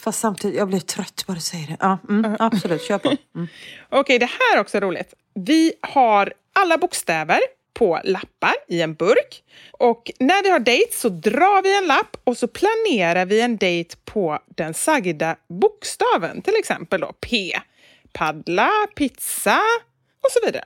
Fast 0.00 0.20
samtidigt, 0.20 0.56
jag 0.56 0.68
blir 0.68 0.80
trött 0.80 1.24
bara 1.26 1.34
du 1.34 1.40
säger 1.40 1.66
det. 1.66 1.76
Ja, 1.80 1.98
mm, 2.08 2.36
absolut, 2.38 2.82
kör 2.82 2.98
på. 2.98 3.16
Mm. 3.34 3.48
Okej, 3.88 4.18
det 4.18 4.26
här 4.26 4.56
är 4.56 4.60
också 4.60 4.80
roligt. 4.80 5.14
Vi 5.34 5.72
har 5.80 6.32
alla 6.52 6.78
bokstäver 6.78 7.40
på 7.74 8.00
lappar 8.04 8.54
i 8.68 8.82
en 8.82 8.94
burk. 8.94 9.42
Och 9.72 10.10
när 10.18 10.42
vi 10.42 10.50
har 10.50 10.58
dejt 10.58 10.92
så 10.92 11.08
drar 11.08 11.62
vi 11.62 11.78
en 11.78 11.86
lapp 11.86 12.16
och 12.24 12.36
så 12.36 12.48
planerar 12.48 13.26
vi 13.26 13.40
en 13.40 13.56
dejt 13.56 13.96
på 14.04 14.38
den 14.46 14.74
sagda 14.74 15.36
bokstaven. 15.48 16.42
Till 16.42 16.54
exempel 16.58 17.00
då 17.00 17.12
P. 17.12 17.52
Paddla, 18.12 18.70
pizza 18.96 19.60
och 20.24 20.30
så 20.30 20.46
vidare. 20.46 20.64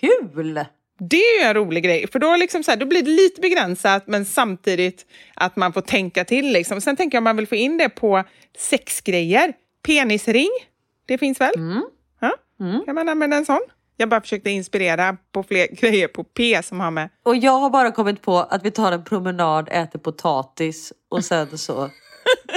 Kul! 0.00 0.64
Det 0.98 1.16
är 1.16 1.40
ju 1.40 1.48
en 1.48 1.54
rolig 1.54 1.84
grej, 1.84 2.06
för 2.12 2.18
då, 2.18 2.36
liksom 2.36 2.62
så 2.62 2.70
här, 2.70 2.78
då 2.78 2.86
blir 2.86 3.02
det 3.02 3.10
lite 3.10 3.40
begränsat 3.40 4.06
men 4.06 4.24
samtidigt 4.24 5.06
att 5.34 5.56
man 5.56 5.72
får 5.72 5.80
tänka 5.80 6.24
till. 6.24 6.52
Liksom. 6.52 6.80
Sen 6.80 6.96
tänker 6.96 7.16
jag 7.16 7.20
om 7.20 7.24
man 7.24 7.36
vill 7.36 7.46
få 7.46 7.54
in 7.54 7.78
det 7.78 7.88
på 7.88 8.24
sexgrejer. 8.58 9.52
Penisring, 9.86 10.50
det 11.06 11.18
finns 11.18 11.40
väl? 11.40 11.52
Ja? 12.20 12.34
Kan 12.84 12.94
man 12.94 13.08
använda 13.08 13.36
en 13.36 13.44
sån? 13.46 13.60
Jag 13.96 14.08
bara 14.08 14.20
försökte 14.20 14.50
inspirera 14.50 15.16
på 15.32 15.42
fler 15.42 15.66
grejer 15.80 16.08
på 16.08 16.24
P 16.24 16.62
som 16.62 16.80
har 16.80 16.90
med... 16.90 17.08
Och 17.22 17.36
jag 17.36 17.58
har 17.58 17.70
bara 17.70 17.92
kommit 17.92 18.22
på 18.22 18.38
att 18.38 18.64
vi 18.64 18.70
tar 18.70 18.92
en 18.92 19.04
promenad, 19.04 19.68
äter 19.72 19.98
potatis 19.98 20.92
och 21.10 21.24
sen 21.24 21.58
så 21.58 21.90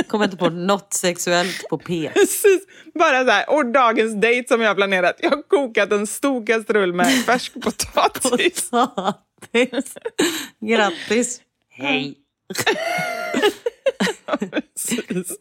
kommer 0.08 0.26
inte 0.26 0.38
på 0.38 0.50
något 0.50 0.94
sexuellt 0.94 1.70
på 1.70 1.78
P. 1.78 2.12
Precis, 2.14 2.62
bara 2.94 3.24
så 3.26 3.32
här. 3.32 3.50
Och 3.50 3.66
dagens 3.66 4.22
dejt 4.22 4.48
som 4.48 4.62
jag 4.62 4.68
har 4.70 4.76
planerat. 4.76 5.16
Jag 5.20 5.30
har 5.30 5.42
kokat 5.42 5.92
en 5.92 6.08
stor 6.08 6.46
kastrull 6.46 6.94
med 6.94 7.26
färsk 7.26 7.54
potatis. 7.62 8.70
Potatis. 8.70 9.94
Grattis. 10.62 11.42
Hej. 11.70 12.16
Precis. 14.40 15.38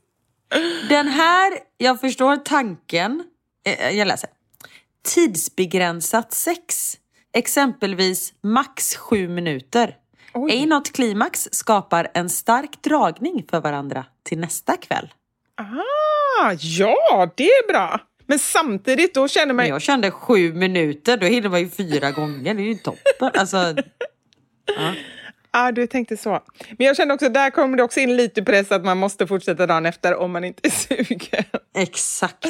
Den 0.89 1.09
här, 1.09 1.52
jag 1.78 2.01
förstår 2.01 2.36
tanken. 2.36 3.24
Eh, 3.66 3.90
Jag 3.90 4.09
läser. 4.09 4.31
Tidsbegränsat 5.06 6.32
sex. 6.35 6.94
Exempelvis 7.36 8.32
max 8.43 8.97
sju 8.97 9.28
minuter. 9.28 9.97
Ej 10.51 10.66
något 10.66 10.93
klimax 10.93 11.48
skapar 11.52 12.09
en 12.15 12.28
stark 12.31 12.82
dragning 12.82 13.44
för 13.51 13.61
varandra 13.61 14.05
till 14.23 14.39
nästa 14.39 14.77
kväll. 14.77 15.12
Ah, 15.56 16.52
ja, 16.61 17.31
det 17.36 17.48
är 17.48 17.69
bra. 17.73 18.01
Men 18.27 18.39
samtidigt, 18.39 19.15
då 19.15 19.28
känner 19.28 19.55
man... 19.55 19.69
Jag 19.69 19.82
kände 19.82 20.11
sju 20.11 20.52
minuter, 20.52 21.16
då 21.16 21.27
hinner 21.27 21.48
man 21.48 21.61
ju 21.61 21.69
fyra 21.70 22.11
gånger. 22.11 22.55
Det 22.55 22.62
är 22.62 22.66
ju 22.66 22.74
toppen. 22.74 23.31
Alltså, 23.35 23.74
Ja, 25.52 25.73
du 25.73 25.86
tänkte 25.86 26.16
så. 26.16 26.40
Men 26.78 26.86
jag 26.86 26.97
kände 26.97 27.15
också, 27.15 27.28
där 27.28 27.51
kommer 27.51 27.77
det 27.77 27.82
också 27.82 28.01
in 28.01 28.16
lite 28.16 28.43
press 28.43 28.73
att 28.73 28.85
man 28.85 28.98
måste 28.98 29.27
fortsätta 29.27 29.66
dagen 29.66 29.86
efter 29.86 30.16
om 30.16 30.32
man 30.32 30.44
inte 30.44 30.69
är 30.69 30.70
sugen. 30.70 31.44
exakt. 31.77 32.47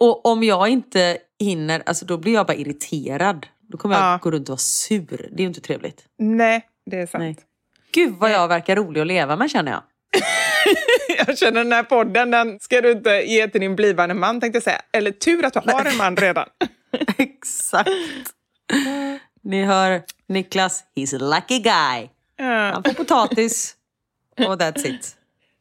Och 0.00 0.26
om 0.26 0.42
jag 0.42 0.68
inte 0.68 1.18
hinner, 1.40 1.82
alltså 1.86 2.04
då 2.06 2.18
blir 2.18 2.32
jag 2.34 2.46
bara 2.46 2.54
irriterad. 2.56 3.46
Då 3.68 3.78
kommer 3.78 3.94
jag 3.94 4.04
Ja. 4.04 4.18
gå 4.22 4.30
runt 4.30 4.48
och 4.48 4.52
vara 4.52 4.58
sur. 4.58 5.28
Det 5.30 5.36
är 5.36 5.40
ju 5.40 5.46
inte 5.46 5.60
trevligt. 5.60 6.04
Nej, 6.18 6.64
det 6.86 6.96
är 6.96 7.06
sant. 7.06 7.22
Nej. 7.22 7.36
Gud 7.92 8.12
vad 8.12 8.30
jag 8.30 8.48
verkar 8.48 8.76
rolig 8.76 9.00
att 9.00 9.06
leva 9.06 9.36
med 9.36 9.50
känner 9.50 9.72
jag. 9.72 9.82
Jag 11.26 11.38
känner 11.38 11.64
den 11.64 11.72
här 11.72 11.82
podden, 11.82 12.30
den 12.30 12.60
ska 12.60 12.80
du 12.80 12.92
inte 12.92 13.10
ge 13.10 13.48
till 13.48 13.60
din 13.60 13.76
blivande 13.76 14.14
man, 14.14 14.40
tänkte 14.40 14.56
jag 14.56 14.62
säga. 14.62 14.80
Eller 14.92 15.10
tur 15.10 15.44
att 15.44 15.52
du 15.52 15.60
har 15.60 15.84
en 15.84 15.96
man 15.96 16.16
redan. 16.16 16.48
Exakt. 17.18 17.90
Ni 19.42 19.64
hör 19.64 20.02
Niklas, 20.28 20.84
he's 20.96 21.16
a 21.16 21.34
lucky 21.36 21.58
guy. 21.58 22.08
Han 22.72 22.84
får 22.84 22.92
potatis 22.92 23.76
och 24.38 24.60
that's 24.60 24.86
it. 24.86 25.16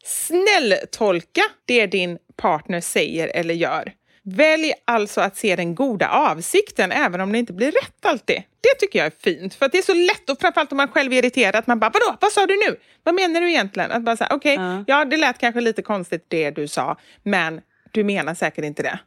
Snälltolka 0.06 1.42
det 1.66 1.88
din 1.88 2.18
partner 2.36 2.82
säger 2.82 3.28
eller 3.28 3.54
gör. 3.54 3.94
Välj 4.28 4.74
alltså 4.86 5.22
att 5.22 5.38
se 5.38 5.56
den 5.56 5.76
goda 5.76 6.10
avsikten 6.10 6.92
även 6.92 7.22
om 7.22 7.32
det 7.32 7.38
inte 7.38 7.54
blir 7.54 7.72
rätt 7.72 8.06
alltid. 8.06 8.44
Det 8.62 8.80
tycker 8.80 9.00
jag 9.00 9.06
är 9.06 9.14
fint, 9.20 9.54
för 9.54 9.66
att 9.66 9.72
det 9.72 9.78
är 9.78 9.82
så 9.82 9.94
lätt, 9.94 10.30
och 10.30 10.40
framförallt 10.40 10.72
om 10.72 10.78
man 10.78 10.88
själv 10.88 11.14
är 11.14 11.18
irriterad, 11.18 11.56
att 11.56 11.68
man 11.68 11.80
bara 11.80 11.92
“vadå, 11.94 12.18
vad 12.22 12.32
sa 12.32 12.46
du 12.46 12.56
nu? 12.56 12.76
Vad 13.04 13.16
menar 13.16 13.42
du 13.42 13.50
egentligen?” 13.50 13.92
Att 13.92 14.04
bara 14.04 14.18
säga 14.18 14.30
okej, 14.32 14.54
okay, 14.54 14.84
ja 14.88 15.06
det 15.06 15.18
lät 15.18 15.38
kanske 15.38 15.62
lite 15.62 15.82
konstigt 15.82 16.26
det 16.28 16.52
du 16.52 16.68
sa, 16.68 16.98
men 17.24 17.62
du 17.92 18.04
menar 18.04 18.34
säkert 18.34 18.66
inte 18.66 18.84
det. 18.84 19.00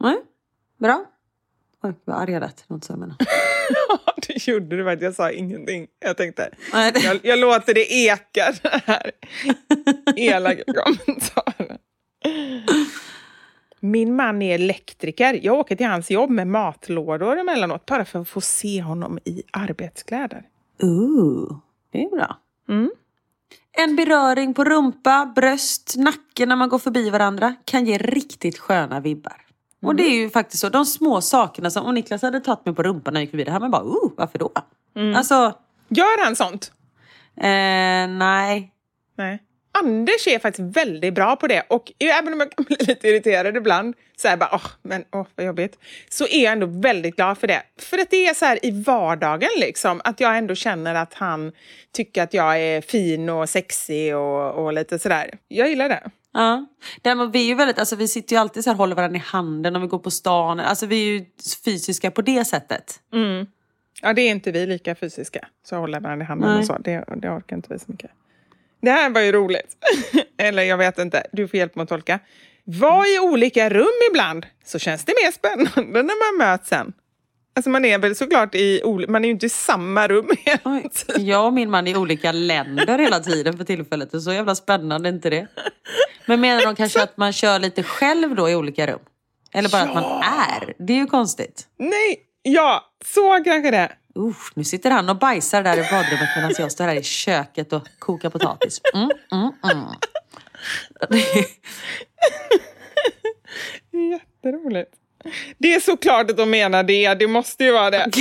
Nej, 0.00 0.16
bra. 0.78 1.04
Oj, 1.82 1.92
vad 2.04 2.16
arg 2.16 2.32
jag 2.32 2.40
lät. 2.40 2.64
Det 2.68 2.88
jag 2.88 2.98
menade. 2.98 3.16
Ja, 3.88 4.14
det 4.28 4.46
gjorde 4.46 4.76
du 4.76 4.84
faktiskt. 4.84 5.02
Jag 5.02 5.14
sa 5.14 5.30
ingenting. 5.30 5.86
Jag 6.00 6.16
tänkte, 6.16 6.50
jag, 7.04 7.20
jag 7.22 7.38
låter 7.38 7.74
det 7.74 7.92
eka, 7.92 8.54
den 8.62 8.80
här 8.86 9.10
elaka 10.16 10.62
kommentaren. 10.64 11.78
Min 13.86 14.16
man 14.16 14.42
är 14.42 14.54
elektriker. 14.54 15.40
Jag 15.42 15.54
åker 15.58 15.76
till 15.76 15.86
hans 15.86 16.10
jobb 16.10 16.30
med 16.30 16.46
matlådor 16.46 17.38
emellanåt 17.38 17.86
bara 17.86 18.04
för 18.04 18.18
att 18.20 18.28
få 18.28 18.40
se 18.40 18.82
honom 18.82 19.18
i 19.24 19.42
arbetskläder. 19.50 20.42
Ooh, 20.82 21.56
det 21.92 22.04
är 22.04 22.10
bra. 22.10 22.36
Mm. 22.68 22.90
En 23.72 23.96
beröring 23.96 24.54
på 24.54 24.64
rumpa, 24.64 25.32
bröst, 25.36 25.94
nacke 25.96 26.46
när 26.46 26.56
man 26.56 26.68
går 26.68 26.78
förbi 26.78 27.10
varandra 27.10 27.54
kan 27.64 27.86
ge 27.86 27.98
riktigt 27.98 28.58
sköna 28.58 29.00
vibbar. 29.00 29.36
Och 29.82 29.90
Mm. 29.92 29.96
det 29.96 30.02
är 30.02 30.14
ju 30.22 30.30
faktiskt 30.30 30.60
så, 30.60 30.68
de 30.68 30.84
små 30.84 31.20
sakerna 31.20 31.70
som 31.70 31.86
om 31.86 31.94
Niklas 31.94 32.22
hade 32.22 32.40
tagit 32.40 32.64
mig 32.66 32.74
på 32.74 32.82
rumpan 32.82 33.14
när 33.14 33.20
jag 33.20 33.24
gick 33.24 33.30
förbi, 33.30 33.44
det 33.44 33.50
här 33.50 33.60
man 33.60 33.70
bara, 33.70 33.82
oh, 33.82 34.12
varför 34.16 34.38
då? 34.38 34.50
Mm. 34.96 35.16
Alltså, 35.16 35.52
Gör 35.88 36.24
han 36.24 36.36
sånt? 36.36 36.72
eh, 37.36 38.08
nej. 38.18 38.72
Nej. 39.16 39.42
Anders 39.82 40.26
är 40.26 40.38
faktiskt 40.38 40.76
väldigt 40.76 41.14
bra 41.14 41.36
på 41.36 41.46
det. 41.46 41.62
Och 41.68 41.92
även 41.98 42.32
om 42.32 42.40
jag 42.40 42.52
kan 42.52 42.64
bli 42.64 42.76
lite 42.80 43.08
irriterad 43.08 43.56
ibland, 43.56 43.94
så 44.16 44.28
här 44.28 44.36
bara, 44.36 44.50
åh, 44.52 44.66
men 44.82 45.04
åh, 45.12 45.26
vad 45.34 45.46
jobbigt. 45.46 45.78
Så 46.08 46.26
är 46.26 46.44
jag 46.44 46.52
ändå 46.52 46.66
väldigt 46.66 47.16
glad 47.16 47.38
för 47.38 47.46
det. 47.46 47.62
För 47.78 47.98
att 47.98 48.10
det 48.10 48.26
är 48.26 48.34
så 48.34 48.44
här 48.44 48.66
i 48.66 48.82
vardagen, 48.82 49.50
liksom, 49.56 50.00
att 50.04 50.20
jag 50.20 50.38
ändå 50.38 50.54
känner 50.54 50.94
att 50.94 51.14
han 51.14 51.52
tycker 51.92 52.22
att 52.22 52.34
jag 52.34 52.60
är 52.60 52.80
fin 52.80 53.28
och 53.28 53.48
sexig 53.48 54.16
och, 54.16 54.64
och 54.64 54.72
lite 54.72 54.98
sådär. 54.98 55.30
Jag 55.48 55.68
gillar 55.68 55.88
det. 55.88 56.10
Ja. 56.32 56.66
Däremot, 57.02 57.34
vi 57.34 57.42
är 57.42 57.46
ju 57.46 57.54
väldigt, 57.54 57.78
alltså 57.78 57.96
vi 57.96 58.08
sitter 58.08 58.36
ju 58.36 58.40
alltid 58.40 58.64
så 58.64 58.70
här 58.70 58.76
håller 58.76 58.96
varandra 58.96 59.16
i 59.16 59.22
handen 59.26 59.76
om 59.76 59.82
vi 59.82 59.88
går 59.88 59.98
på 59.98 60.10
stan. 60.10 60.60
Alltså 60.60 60.86
vi 60.86 61.02
är 61.02 61.12
ju 61.12 61.24
fysiska 61.64 62.10
på 62.10 62.22
det 62.22 62.44
sättet. 62.44 63.00
Mm. 63.12 63.46
Ja, 64.02 64.12
det 64.12 64.22
är 64.22 64.30
inte 64.30 64.50
vi 64.50 64.66
lika 64.66 64.94
fysiska. 64.94 65.48
Så 65.64 65.76
håller 65.76 66.00
varandra 66.00 66.24
i 66.24 66.26
handen 66.26 66.50
Nej. 66.50 66.58
och 66.58 66.66
så. 66.66 66.78
Det, 66.78 67.04
det 67.16 67.30
orkar 67.30 67.56
inte 67.56 67.72
vi 67.72 67.78
så 67.78 67.84
mycket. 67.86 68.10
Det 68.84 68.90
här 68.90 69.10
var 69.10 69.20
ju 69.20 69.32
roligt. 69.32 69.76
Eller 70.38 70.62
jag 70.62 70.78
vet 70.78 70.98
inte, 70.98 71.26
du 71.32 71.48
får 71.48 71.58
hjälp 71.58 71.74
med 71.74 71.82
att 71.82 71.88
tolka. 71.88 72.18
Var 72.64 73.16
i 73.16 73.18
olika 73.18 73.70
rum 73.70 73.92
ibland 74.10 74.46
så 74.64 74.78
känns 74.78 75.04
det 75.04 75.14
mer 75.24 75.32
spännande 75.32 76.02
när 76.02 76.32
man 76.32 76.48
möts 76.48 76.68
sen. 76.68 76.92
Alltså 77.56 77.70
man 77.70 77.84
är 77.84 77.98
väl 77.98 78.16
såklart 78.16 78.54
i, 78.54 78.82
man 79.08 79.24
är 79.24 79.28
ju 79.28 79.32
inte 79.32 79.46
i 79.46 79.48
samma 79.48 80.08
rum 80.08 80.30
hela 80.38 80.80
tiden. 80.88 81.26
Jag 81.26 81.46
och 81.46 81.52
min 81.52 81.70
man 81.70 81.86
är 81.86 81.92
i 81.92 81.96
olika 81.96 82.32
länder 82.32 82.98
hela 82.98 83.20
tiden 83.20 83.56
för 83.58 83.64
tillfället. 83.64 84.14
Och 84.14 84.22
så 84.22 84.32
jävla 84.32 84.54
spännande 84.54 85.08
är 85.08 85.12
inte 85.12 85.30
det. 85.30 85.46
Men 86.26 86.40
menar 86.40 86.64
de 86.64 86.76
kanske 86.76 87.02
att 87.02 87.16
man 87.16 87.32
kör 87.32 87.58
lite 87.58 87.82
själv 87.82 88.34
då 88.34 88.50
i 88.50 88.54
olika 88.54 88.86
rum? 88.86 89.00
Eller 89.52 89.68
bara 89.68 89.82
att 89.82 89.94
man 89.94 90.22
är? 90.22 90.74
Det 90.78 90.92
är 90.92 90.96
ju 90.96 91.06
konstigt. 91.06 91.66
Nej, 91.78 92.20
ja, 92.42 92.84
så 93.04 93.44
kanske 93.44 93.70
det. 93.70 93.92
Usch, 94.18 94.52
nu 94.54 94.64
sitter 94.64 94.90
han 94.90 95.08
och 95.08 95.18
bajsar 95.18 95.62
där 95.62 95.76
i 95.76 95.90
badrummet 95.90 96.28
medan 96.36 96.52
jag 96.58 96.72
står 96.72 96.84
här 96.84 96.96
i 96.96 97.02
köket 97.02 97.72
och 97.72 97.88
kokar 97.98 98.30
potatis. 98.30 98.80
Mm, 98.94 99.10
mm, 99.32 99.52
mm. 99.72 99.86
Det 103.90 103.98
är 103.98 104.10
jätteroligt. 104.10 104.90
Det 105.58 105.74
är 105.74 105.80
såklart 105.80 106.30
att 106.30 106.36
de 106.36 106.50
menar 106.50 106.82
det, 106.82 107.14
det 107.14 107.26
måste 107.26 107.64
ju 107.64 107.72
vara 107.72 107.90
det. 107.90 108.06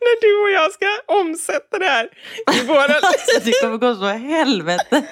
När 0.00 0.20
du 0.20 0.42
och 0.42 0.50
jag 0.50 0.72
ska 0.72 0.86
omsätta 1.06 1.78
det 1.78 1.84
här 1.84 2.08
i 2.54 2.66
våra 2.66 2.82
Alltså, 3.02 3.40
det 3.44 3.52
kommer 3.60 3.78
gå 3.78 3.94
så 3.94 4.06
helvete. 4.06 5.02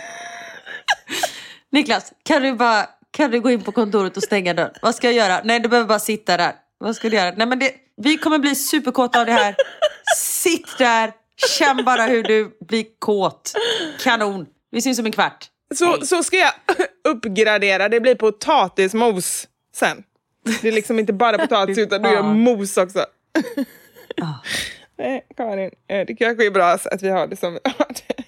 Niklas, 1.71 2.13
kan 2.23 2.43
du 2.43 2.53
bara 2.53 2.87
kan 3.11 3.31
du 3.31 3.41
gå 3.41 3.51
in 3.51 3.63
på 3.63 3.73
kontoret 3.73 4.17
och 4.17 4.23
stänga 4.23 4.55
dörren? 4.55 4.73
Vad 4.83 4.95
ska 4.95 5.07
jag 5.07 5.15
göra? 5.15 5.41
Nej, 5.45 5.61
du 5.61 5.69
behöver 5.69 5.89
bara 5.89 5.99
sitta 5.99 6.37
där. 6.37 6.55
Vad 6.81 6.97
ska 6.97 7.09
du 7.09 7.17
göra? 7.17 7.35
Nej, 7.37 7.47
men 7.47 7.59
det, 7.59 7.73
vi 7.97 8.19
kommer 8.19 8.39
bli 8.39 8.55
superkåta 8.55 9.21
av 9.21 9.27
det 9.27 9.33
här. 9.33 9.57
Sitt 10.17 10.79
där, 10.79 11.13
känn 11.59 11.85
bara 11.85 12.07
hur 12.07 12.23
du 12.23 12.57
blir 12.61 12.87
kåt. 12.99 13.53
Kanon. 14.01 14.47
Vi 14.71 14.83
syns 14.83 14.99
om 14.99 15.07
en 15.07 15.13
kvart. 15.13 15.47
Så, 15.75 16.07
så 16.07 16.23
ska 16.23 16.37
jag 16.37 16.53
uppgradera, 17.09 17.89
det 17.89 18.01
blir 18.01 18.15
potatismos 18.15 19.49
sen. 19.75 20.03
Det 20.63 20.69
är 20.69 20.73
liksom 20.73 20.99
inte 20.99 21.13
bara 21.13 21.39
potatis 21.39 21.79
utan 21.79 22.03
du 22.03 22.09
gör 22.09 22.23
mos 22.23 22.77
också. 22.77 23.07
Nej, 24.99 25.27
Karin, 25.37 25.71
eh, 25.89 26.07
det 26.07 26.15
kanske 26.15 26.47
är 26.47 26.51
bra 26.51 26.67
att 26.67 27.03
vi 27.03 27.09
har 27.09 27.27
det 27.27 27.37
som 27.37 27.53
vi 27.53 27.61
har 27.65 27.87
det. 27.89 28.25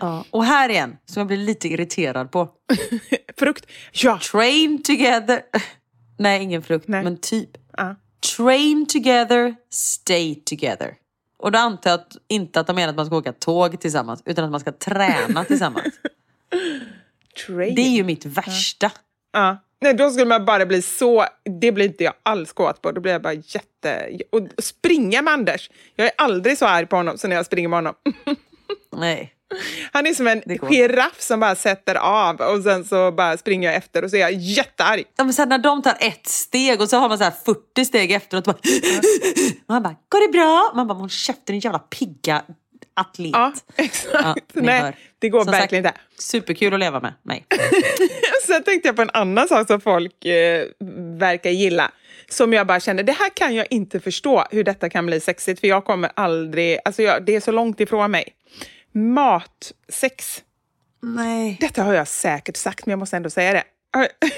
Ja. 0.00 0.24
Och 0.30 0.44
här 0.44 0.68
igen, 0.68 0.96
som 1.06 1.20
jag 1.20 1.26
blir 1.26 1.36
lite 1.36 1.68
irriterad 1.68 2.30
på. 2.30 2.48
Frukt, 3.38 3.66
ja. 3.92 4.18
Train 4.32 4.82
together. 4.82 5.42
Nej, 6.18 6.42
ingen 6.42 6.62
frukt, 6.62 6.88
Nej. 6.88 7.04
men 7.04 7.16
typ. 7.16 7.50
Train 8.36 8.86
together, 8.86 9.54
stay 9.70 10.34
together. 10.34 10.94
Och 11.38 11.52
då 11.52 11.58
antar 11.58 11.90
jag 11.90 12.00
att, 12.00 12.16
inte 12.28 12.60
att 12.60 12.66
de 12.66 12.76
menar 12.76 12.88
att 12.88 12.96
man 12.96 13.06
ska 13.06 13.16
åka 13.16 13.32
tåg 13.32 13.80
tillsammans, 13.80 14.22
utan 14.24 14.44
att 14.44 14.50
man 14.50 14.60
ska 14.60 14.72
träna 14.72 15.44
tillsammans. 15.48 15.94
Train. 17.46 17.74
Det 17.74 17.82
är 17.82 17.90
ju 17.90 18.04
mitt 18.04 18.24
värsta. 18.24 18.90
Ja. 19.32 19.58
Nej, 19.80 19.94
då 19.94 20.10
skulle 20.10 20.26
man 20.26 20.44
bara 20.44 20.66
bli 20.66 20.82
så... 20.82 21.24
Det 21.60 21.72
blir 21.72 21.86
inte 21.86 22.04
jag 22.04 22.14
alls 22.22 22.52
kåt 22.52 22.82
på. 22.82 22.92
Då 22.92 23.00
blir 23.00 23.12
jag 23.12 23.22
bara 23.22 23.32
jätte... 23.32 24.18
Och 24.30 24.48
springa 24.58 25.22
med 25.22 25.34
Anders. 25.34 25.70
Jag 25.94 26.06
är 26.06 26.12
aldrig 26.18 26.58
så 26.58 26.66
arg 26.66 26.86
på 26.86 26.96
honom 26.96 27.18
som 27.18 27.30
när 27.30 27.36
jag 27.36 27.46
springer 27.46 27.68
med 27.68 27.76
honom. 27.76 27.94
Nej. 28.96 29.34
Han 29.92 30.06
är 30.06 30.14
som 30.14 30.26
en 30.26 30.42
giraff 30.70 31.20
som 31.20 31.40
bara 31.40 31.54
sätter 31.54 31.94
av 31.94 32.40
och 32.40 32.62
sen 32.62 32.84
så 32.84 33.12
bara 33.12 33.36
springer 33.36 33.68
jag 33.68 33.76
efter 33.76 34.04
och 34.04 34.10
så 34.10 34.16
är 34.16 34.20
jag 34.20 34.32
jättearg. 34.32 35.04
Ja, 35.16 35.24
men 35.24 35.32
sen 35.32 35.48
när 35.48 35.58
de 35.58 35.82
tar 35.82 35.96
ett 36.00 36.26
steg 36.26 36.80
och 36.80 36.88
så 36.88 36.96
har 36.96 37.08
man 37.08 37.18
så 37.18 37.24
här 37.24 37.32
40 37.44 37.84
steg 37.84 38.12
efteråt. 38.12 38.44
Bara, 38.44 38.56
man 39.66 39.82
bara, 39.82 39.96
går 40.08 40.26
det 40.26 40.32
bra? 40.32 40.72
Man 40.74 40.88
bara, 40.88 40.98
håll 40.98 41.10
käften 41.10 41.52
din 41.52 41.60
jävla 41.60 41.78
pigga 41.78 42.42
atlet. 42.94 43.32
Ja, 43.32 43.52
exakt. 43.76 44.24
Ja, 44.24 44.34
Nej, 44.52 44.80
hör. 44.80 44.96
det 45.18 45.28
går 45.28 45.44
Som 45.44 45.50
verkligen 45.52 45.84
sagt, 45.84 45.98
inte. 45.98 46.22
Superkul 46.22 46.74
att 46.74 46.80
leva 46.80 47.00
med 47.00 47.12
mig. 47.22 47.46
Sen 48.46 48.62
tänkte 48.62 48.88
jag 48.88 48.96
på 48.96 49.02
en 49.02 49.10
annan 49.12 49.48
sak 49.48 49.66
som 49.66 49.80
folk 49.80 50.24
eh, 50.24 50.66
verkar 51.18 51.50
gilla. 51.50 51.90
Som 52.28 52.52
jag 52.52 52.66
bara 52.66 52.80
kände, 52.80 53.02
det 53.02 53.12
här 53.12 53.28
kan 53.28 53.54
jag 53.54 53.66
inte 53.70 54.00
förstå 54.00 54.44
hur 54.50 54.64
detta 54.64 54.90
kan 54.90 55.06
bli 55.06 55.20
sexigt. 55.20 55.60
För 55.60 55.68
jag 55.68 55.84
kommer 55.84 56.10
aldrig, 56.14 56.78
alltså 56.84 57.02
jag, 57.02 57.24
det 57.24 57.36
är 57.36 57.40
så 57.40 57.52
långt 57.52 57.80
ifrån 57.80 58.10
mig. 58.10 58.24
Matsex. 58.92 60.42
Nej. 61.02 61.56
Detta 61.60 61.82
har 61.82 61.94
jag 61.94 62.08
säkert 62.08 62.56
sagt, 62.56 62.86
men 62.86 62.90
jag 62.90 62.98
måste 62.98 63.16
ändå 63.16 63.30
säga 63.30 63.52
det. 63.52 63.64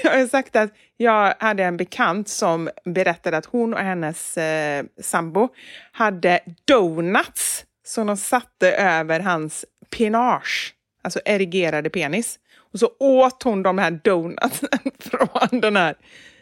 Jag 0.03 0.11
har 0.11 0.27
sagt 0.27 0.55
att 0.55 0.71
jag 0.97 1.33
hade 1.39 1.63
en 1.63 1.77
bekant 1.77 2.29
som 2.29 2.69
berättade 2.85 3.37
att 3.37 3.45
hon 3.45 3.73
och 3.73 3.79
hennes 3.79 4.37
eh, 4.37 4.85
sambo 5.01 5.49
hade 5.91 6.39
donuts 6.65 7.65
som 7.85 8.07
de 8.07 8.17
satte 8.17 8.71
över 8.71 9.19
hans 9.19 9.65
penage, 9.89 10.73
alltså 11.01 11.19
erigerade 11.25 11.89
penis. 11.89 12.39
Och 12.73 12.79
så 12.79 12.91
åt 12.99 13.43
hon 13.43 13.63
de 13.63 13.77
här 13.77 13.99
donutsen 14.03 14.69
från 14.99 15.61
den 15.61 15.75
här 15.75 15.95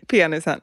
penisen. 0.07 0.61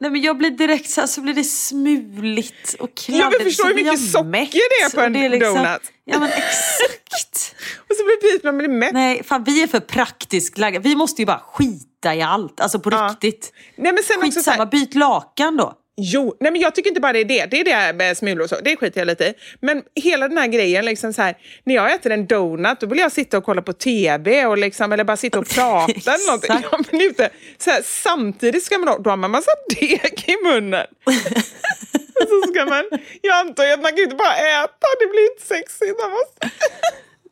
Nej 0.00 0.10
men 0.10 0.20
jag 0.20 0.38
blir 0.38 0.50
direkt 0.50 0.90
så 0.90 1.00
här, 1.00 1.08
så 1.08 1.20
blir 1.20 1.34
det 1.34 1.44
smuligt 1.44 2.74
och 2.80 2.94
kladdigt. 2.96 3.24
Ja, 3.24 3.30
men 3.38 3.46
förstår 3.46 3.66
hur 3.68 3.74
mycket 3.74 4.10
socker 4.10 4.50
det 4.52 4.84
är 4.84 4.90
på 4.94 5.00
en 5.00 5.16
är 5.16 5.28
liksom- 5.28 5.54
donut. 5.54 5.82
Ja 6.04 6.18
men 6.18 6.28
exakt. 6.28 7.54
Och 7.90 7.96
så 7.96 8.04
blir 8.04 8.20
precis 8.20 8.44
man 8.44 8.58
blir 8.58 8.68
mätt. 8.68 8.92
Nej, 8.92 9.22
fan 9.24 9.44
vi 9.44 9.62
är 9.62 9.66
för 9.66 9.80
praktiskt 9.80 10.58
lagda. 10.58 10.80
Vi 10.80 10.96
måste 10.96 11.22
ju 11.22 11.26
bara 11.26 11.38
skita 11.46 12.14
i 12.14 12.22
allt, 12.22 12.60
alltså 12.60 12.78
på 12.80 12.90
Ja. 12.92 13.08
riktigt. 13.10 13.52
Nej, 13.76 13.92
men 13.92 14.02
sen 14.02 14.16
också 14.16 14.30
så 14.30 14.36
Skitsamma, 14.38 14.56
här, 14.56 14.70
byt 14.70 14.94
lakan 14.94 15.56
då. 15.56 15.74
Jo, 15.98 16.36
nej 16.40 16.52
men 16.52 16.60
jag 16.60 16.74
tycker 16.74 16.88
inte 16.90 17.00
bara 17.00 17.12
det 17.12 17.18
är 17.20 17.24
det. 17.24 17.46
Det 17.46 17.60
är 17.60 17.64
det 17.64 17.92
med 17.92 18.16
smulor 18.16 18.42
och 18.44 18.48
så. 18.48 18.56
Det 18.64 18.76
skiter 18.76 19.00
jag 19.00 19.06
lite 19.06 19.24
i. 19.24 19.34
Men 19.60 19.82
hela 19.94 20.28
den 20.28 20.38
här 20.38 20.46
grejen, 20.46 20.84
liksom 20.84 21.12
så 21.12 21.22
här, 21.22 21.36
när 21.64 21.74
jag 21.74 21.92
äter 21.94 22.12
en 22.12 22.26
donut 22.26 22.80
då 22.80 22.86
vill 22.86 22.98
jag 22.98 23.12
sitta 23.12 23.38
och 23.38 23.44
kolla 23.44 23.62
på 23.62 23.72
tv 23.72 24.46
och 24.46 24.58
liksom, 24.58 24.92
eller 24.92 25.04
bara 25.04 25.16
sitta 25.16 25.38
och 25.38 25.48
prata 25.54 25.92
eller 26.14 26.26
någonting. 26.26 26.50
Exakt. 26.56 26.68
Ja, 26.72 26.78
men 26.90 27.00
inte, 27.00 27.30
så 27.58 27.70
här, 27.70 27.82
samtidigt 27.84 28.64
ska 28.64 28.78
man, 28.78 28.88
ha- 28.88 28.98
då 28.98 29.10
har 29.10 29.16
man 29.16 29.30
massa 29.30 29.50
deg 29.80 30.24
i 30.26 30.36
munnen. 30.44 30.86
så 32.28 32.52
ska 32.52 32.64
man, 32.64 32.84
jag 33.22 33.36
antar 33.36 33.66
att 33.72 33.80
man 33.82 33.90
kan 33.90 34.00
inte 34.00 34.16
bara 34.16 34.36
äta, 34.36 34.86
det 35.00 35.06
blir 35.10 35.30
inte 35.32 35.46
sexigt. 35.46 36.00
Man 36.00 36.10
måste... 36.10 36.50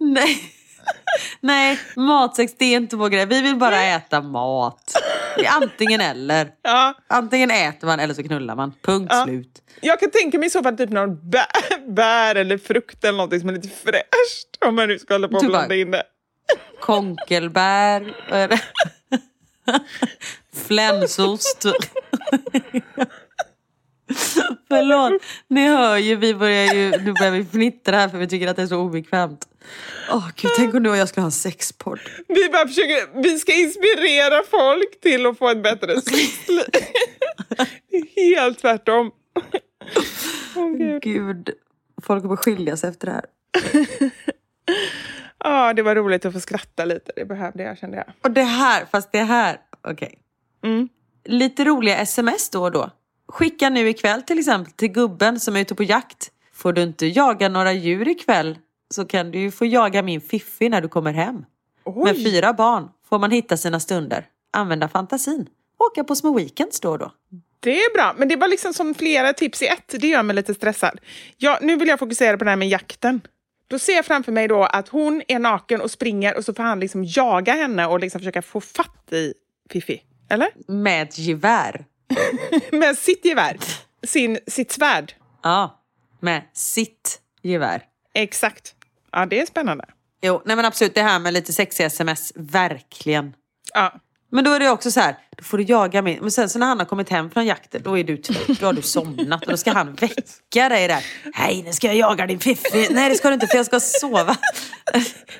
Nej. 0.00 0.42
Nej, 1.40 1.78
matsex 1.96 2.54
det 2.58 2.64
är 2.64 2.76
inte 2.76 2.96
vår 2.96 3.08
grej. 3.08 3.26
Vi 3.26 3.40
vill 3.40 3.56
bara 3.56 3.82
äta 3.82 4.20
mat. 4.20 4.92
Det 5.36 5.46
är 5.46 5.50
antingen 5.62 6.00
eller. 6.00 6.48
Ja. 6.62 6.94
Antingen 7.08 7.50
äter 7.50 7.86
man 7.86 8.00
eller 8.00 8.14
så 8.14 8.22
knullar 8.22 8.56
man. 8.56 8.72
Punkt 8.82 9.12
Ja. 9.14 9.24
slut. 9.24 9.62
Jag 9.80 10.00
kan 10.00 10.10
tänka 10.10 10.38
mig 10.38 10.46
i 10.46 10.50
så 10.50 10.62
fall 10.62 10.76
typ 10.76 10.90
någon 10.90 11.30
bär, 11.30 11.46
bär 11.94 12.34
eller 12.34 12.58
frukt 12.58 13.04
eller 13.04 13.16
någonting 13.16 13.40
som 13.40 13.48
är 13.48 13.52
lite 13.52 13.68
fräscht. 13.68 14.64
Om 14.66 14.74
man 14.76 14.88
nu 14.88 14.98
ska 14.98 15.14
hålla 15.14 15.28
på 15.28 15.36
och 15.36 15.42
bara- 15.42 15.48
blanda 15.50 15.74
in 15.74 15.90
det. 15.90 16.02
Konkelbär. 16.80 18.14
Flänsost. 20.66 21.64
Förlåt, 24.68 25.22
ni 25.48 25.68
hör 25.68 25.96
ju, 25.96 26.16
vi 26.16 26.34
börjar 26.34 26.74
ju, 26.74 26.90
nu 26.90 27.12
börjar 27.12 27.32
vi 27.32 27.44
fnittra 27.44 27.96
här 27.96 28.08
för 28.08 28.18
vi 28.18 28.26
tycker 28.26 28.48
att 28.48 28.56
det 28.56 28.62
är 28.62 28.66
så 28.66 28.78
obekvämt. 28.78 29.48
Åh 30.10 30.28
gud, 30.36 30.50
tänk 30.56 30.74
om 30.74 30.82
du 30.82 30.90
och 30.90 30.96
jag 30.96 31.08
skulle 31.08 31.22
ha 31.22 31.28
en 31.28 31.32
sexpodd. 31.32 32.00
Vi 32.28 32.48
bara 32.48 32.68
försöker, 32.68 33.22
vi 33.22 33.38
ska 33.38 33.52
inspirera 33.54 34.42
folk 34.50 35.00
till 35.00 35.26
att 35.26 35.38
få 35.38 35.48
ett 35.48 35.62
bättre 35.62 36.00
sexliv. 36.00 36.64
Det 37.90 37.96
är 37.96 38.36
helt 38.36 38.58
tvärtom. 38.58 39.10
Åh, 40.56 40.76
Gud. 40.76 41.02
Gud, 41.02 41.50
folk 42.02 42.22
kommer 42.22 42.36
skilja 42.36 42.76
sig 42.76 42.90
efter 42.90 43.06
det 43.06 43.12
här. 43.12 43.24
Ja, 45.38 45.72
det 45.74 45.82
var 45.82 45.94
roligt 45.94 46.24
att 46.24 46.32
få 46.32 46.40
skratta 46.40 46.84
lite. 46.84 47.12
Det 47.16 47.24
behövde 47.24 47.62
jag 47.62 47.78
kände 47.78 47.96
jag. 47.96 48.06
Och 48.22 48.30
det 48.30 48.42
här, 48.42 48.84
fast 48.84 49.12
det 49.12 49.22
här, 49.22 49.60
okej. 49.88 50.18
Mm. 50.64 50.88
Lite 51.24 51.64
roliga 51.64 51.96
sms 51.98 52.50
då 52.50 52.62
och 52.62 52.72
då. 52.72 52.90
Skicka 53.28 53.70
nu 53.70 53.88
ikväll 53.88 54.22
till 54.22 54.38
exempel 54.38 54.72
till 54.72 54.88
gubben 54.88 55.40
som 55.40 55.56
är 55.56 55.60
ute 55.60 55.74
på 55.74 55.82
jakt. 55.82 56.30
Får 56.52 56.72
du 56.72 56.82
inte 56.82 57.06
jaga 57.06 57.48
några 57.48 57.72
djur 57.72 58.08
ikväll 58.08 58.58
så 58.94 59.04
kan 59.04 59.30
du 59.30 59.38
ju 59.38 59.50
få 59.50 59.66
jaga 59.66 60.02
min 60.02 60.20
fiffi 60.20 60.68
när 60.68 60.80
du 60.80 60.88
kommer 60.88 61.12
hem. 61.12 61.44
Oj. 61.84 62.04
Med 62.04 62.16
fyra 62.16 62.52
barn 62.52 62.88
får 63.08 63.18
man 63.18 63.30
hitta 63.30 63.56
sina 63.56 63.80
stunder. 63.80 64.26
Använda 64.52 64.88
fantasin. 64.88 65.46
Åka 65.78 66.04
på 66.04 66.16
små 66.16 66.34
weekends 66.34 66.80
då 66.80 66.90
och 66.90 66.98
då. 66.98 67.12
Det 67.60 67.84
är 67.84 67.94
bra, 67.94 68.14
men 68.18 68.28
det 68.28 68.36
var 68.36 68.48
liksom 68.48 68.74
som 68.74 68.94
flera 68.94 69.32
tips 69.32 69.62
i 69.62 69.66
ett. 69.66 69.94
Det 70.00 70.08
gör 70.08 70.22
mig 70.22 70.36
lite 70.36 70.54
stressad. 70.54 71.00
Ja, 71.36 71.58
nu 71.62 71.76
vill 71.76 71.88
jag 71.88 71.98
fokusera 71.98 72.38
på 72.38 72.44
det 72.44 72.50
här 72.50 72.56
med 72.56 72.68
jakten. 72.68 73.20
Då 73.68 73.78
ser 73.78 73.92
jag 73.92 74.04
framför 74.04 74.32
mig 74.32 74.48
då 74.48 74.64
att 74.64 74.88
hon 74.88 75.22
är 75.28 75.38
naken 75.38 75.80
och 75.80 75.90
springer 75.90 76.36
och 76.36 76.44
så 76.44 76.54
får 76.54 76.62
han 76.62 76.80
liksom 76.80 77.04
jaga 77.04 77.52
henne 77.52 77.86
och 77.86 78.00
liksom 78.00 78.20
försöka 78.20 78.42
få 78.42 78.60
fatt 78.60 79.12
i 79.12 79.34
Fifi. 79.70 80.02
Eller? 80.30 80.48
Med 80.66 81.02
ett 81.02 81.18
gevär. 81.18 81.84
Med 82.72 82.98
sitt 82.98 83.24
gevär. 83.24 83.58
Sin, 84.02 84.38
sitt 84.46 84.72
svärd. 84.72 85.12
Ja, 85.42 85.80
med 86.20 86.42
sitt 86.52 87.20
gevär. 87.42 87.82
Exakt. 88.14 88.74
Ja, 89.12 89.26
det 89.26 89.40
är 89.40 89.46
spännande. 89.46 89.84
Jo, 90.22 90.42
nej 90.44 90.56
men 90.56 90.64
absolut 90.64 90.94
det 90.94 91.02
här 91.02 91.18
med 91.18 91.32
lite 91.32 91.52
sexiga 91.52 91.86
sms, 91.86 92.32
verkligen. 92.34 93.34
Ja. 93.74 93.92
Men 94.34 94.44
då 94.44 94.50
är 94.50 94.60
det 94.60 94.70
också 94.70 94.90
så 94.90 95.00
här, 95.00 95.16
då 95.36 95.44
får 95.44 95.58
du 95.58 95.64
jaga 95.64 96.02
min... 96.02 96.18
Men 96.20 96.30
sen 96.30 96.48
så 96.48 96.58
när 96.58 96.66
han 96.66 96.78
har 96.78 96.86
kommit 96.86 97.10
hem 97.10 97.30
från 97.30 97.46
jakten, 97.46 97.82
då 97.82 97.98
är 97.98 98.04
du 98.04 98.16
trött, 98.16 98.60
då 98.60 98.66
har 98.66 98.72
du 98.72 98.82
somnat 98.82 99.44
och 99.44 99.50
då 99.50 99.56
ska 99.56 99.72
han 99.72 99.94
väcka 99.94 100.68
dig 100.68 100.88
där. 100.88 101.04
Hej, 101.34 101.62
nu 101.62 101.72
ska 101.72 101.86
jag 101.86 101.96
jaga 101.96 102.26
din 102.26 102.40
fiffi. 102.40 102.88
Nej 102.90 103.10
det 103.10 103.16
ska 103.16 103.28
du 103.28 103.34
inte 103.34 103.46
för 103.46 103.56
jag 103.56 103.66
ska 103.66 103.80
sova. 103.80 104.36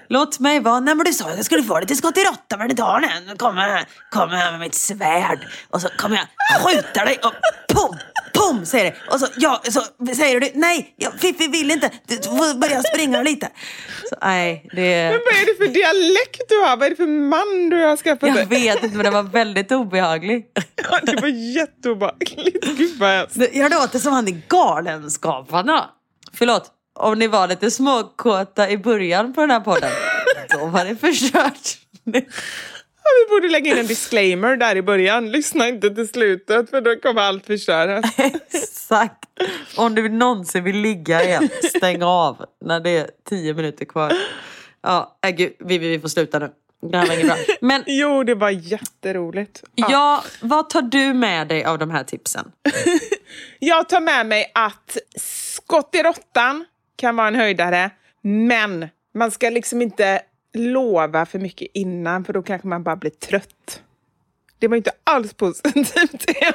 Låt 0.09 0.41
mig 0.41 0.61
vara. 0.61 0.81
Nej 0.81 0.95
men 0.95 1.07
du 1.07 1.13
sa 1.13 1.31
att 1.31 1.37
jag 1.37 1.45
skulle 1.45 1.63
få 1.63 1.79
dig 1.79 1.87
till 1.87 1.97
skottiråtta 1.97 2.57
men 2.57 2.69
det 2.69 2.75
tar 2.75 3.01
den. 3.01 3.25
Nu 3.27 3.37
kommer 3.37 3.69
jag, 3.69 3.85
kommer 4.11 4.37
jag 4.37 4.53
med 4.53 4.61
mitt 4.61 4.75
svärd 4.75 5.39
och 5.71 5.81
så 5.81 5.89
kommer 5.89 6.17
jag 6.17 6.61
skjuta 6.63 7.05
dig 7.05 7.19
och 7.23 7.33
pum, 7.75 7.99
pum 8.35 8.67
säger 8.67 8.85
det. 8.85 8.97
Och 9.15 9.21
så, 9.21 9.27
ja, 9.37 9.63
så 9.69 9.81
säger 10.15 10.41
du 10.41 10.51
nej, 10.55 10.95
jag, 10.97 11.13
Fiffi 11.21 11.49
vill 11.49 11.71
inte. 11.71 11.91
Du 12.07 12.17
får 12.17 12.59
börja 12.59 12.83
springa 12.83 13.23
lite. 13.23 13.49
Så, 14.09 14.17
nej, 14.23 14.69
det... 14.73 15.11
Men 15.11 15.21
vad 15.25 15.35
är 15.35 15.47
det 15.47 15.67
för 15.67 15.75
dialekt 15.75 16.43
du 16.49 16.55
har? 16.57 16.77
Vad 16.77 16.87
är 16.87 16.91
det 16.91 16.97
för 16.97 17.07
man 17.07 17.71
du 17.71 17.87
har 17.87 17.97
skaffat 17.97 18.29
Jag 18.29 18.47
vet 18.47 18.83
inte 18.83 18.97
men 18.97 19.05
det 19.05 19.11
var 19.11 19.23
väldigt 19.23 19.73
obehaglig. 19.73 20.47
Ja, 20.91 20.99
det 21.03 21.21
var 21.21 21.29
jätteobehagligt. 21.29 22.65
Gud 22.77 22.99
vad 22.99 23.11
hemskt. 23.11 23.37
Jag 23.53 23.73
låter 23.73 23.99
som 23.99 24.13
han 24.13 24.29
i 24.29 24.43
Galenskaparna. 24.49 25.91
Förlåt, 26.33 26.71
om 27.01 27.19
ni 27.19 27.27
var 27.27 27.49
lite 27.49 27.71
småkåta 27.71 28.71
i 28.71 28.79
början 28.79 29.33
på 29.33 29.41
den 29.41 29.51
här 29.51 29.61
podden. 29.61 29.91
Då 30.59 30.67
var 30.67 30.85
det 30.85 30.97
förstört. 30.97 31.79
Vi 33.05 33.31
borde 33.31 33.49
lägga 33.49 33.71
in 33.73 33.79
en 33.79 33.87
disclaimer 33.87 34.57
där 34.57 34.77
i 34.77 34.83
början. 34.83 35.31
Lyssna 35.31 35.69
inte 35.69 35.91
till 35.91 36.09
slutet 36.09 36.71
för 36.71 36.81
då 36.81 36.97
kommer 36.97 37.21
allt 37.21 37.47
förstöras. 37.47 38.05
Exakt. 38.19 39.25
Om 39.77 39.95
du 39.95 40.09
någonsin 40.09 40.65
vill 40.65 40.77
ligga 40.77 41.25
igen, 41.25 41.49
stäng 41.77 42.03
av 42.03 42.45
när 42.65 42.81
det 42.81 42.91
är 42.91 43.11
tio 43.29 43.55
minuter 43.55 43.85
kvar. 43.85 44.13
Ja, 44.83 45.19
äh, 45.27 45.31
gud, 45.31 45.53
vi, 45.59 45.79
vi, 45.79 45.89
vi 45.89 46.01
får 46.01 46.09
sluta 46.09 46.39
nu. 46.39 46.51
Det 46.91 46.99
här 46.99 47.07
var 47.07 47.15
inget 47.15 47.27
bra. 47.27 47.37
Men 47.61 47.85
Jo, 47.87 48.25
det 48.25 48.35
var 48.35 48.51
jätteroligt. 48.51 49.63
Ja. 49.75 49.87
ja, 49.91 50.25
vad 50.41 50.71
tar 50.71 50.83
du 50.83 51.15
med 51.15 51.49
dig 51.49 51.65
av 51.65 51.79
de 51.79 51.91
här 51.91 52.05
tipsen? 52.05 52.53
Jag 53.59 53.89
tar 53.89 54.01
med 54.01 54.27
mig 54.27 54.51
att 54.55 54.97
skott 55.17 55.95
i 55.95 56.03
råttan 56.03 56.65
kan 56.97 57.17
vara 57.17 57.29
en 57.29 57.35
höjdare, 57.35 57.91
men 58.23 58.89
man 59.15 59.31
ska 59.31 59.51
liksom 59.51 59.83
inte 59.83 60.23
lova 60.55 61.27
för 61.27 61.39
mycket 61.39 61.69
innan 61.75 62.25
för 62.25 62.33
då 62.33 62.43
kanske 62.43 62.69
man 62.69 62.83
bara 62.83 62.97
blir 62.97 63.11
trött. 63.11 63.83
Det 64.59 64.69
var 64.69 64.77
inte 64.77 64.93
alls 65.05 65.35
positivt. 65.35 65.97
Alltså. 65.97 66.15
Det 66.33 66.53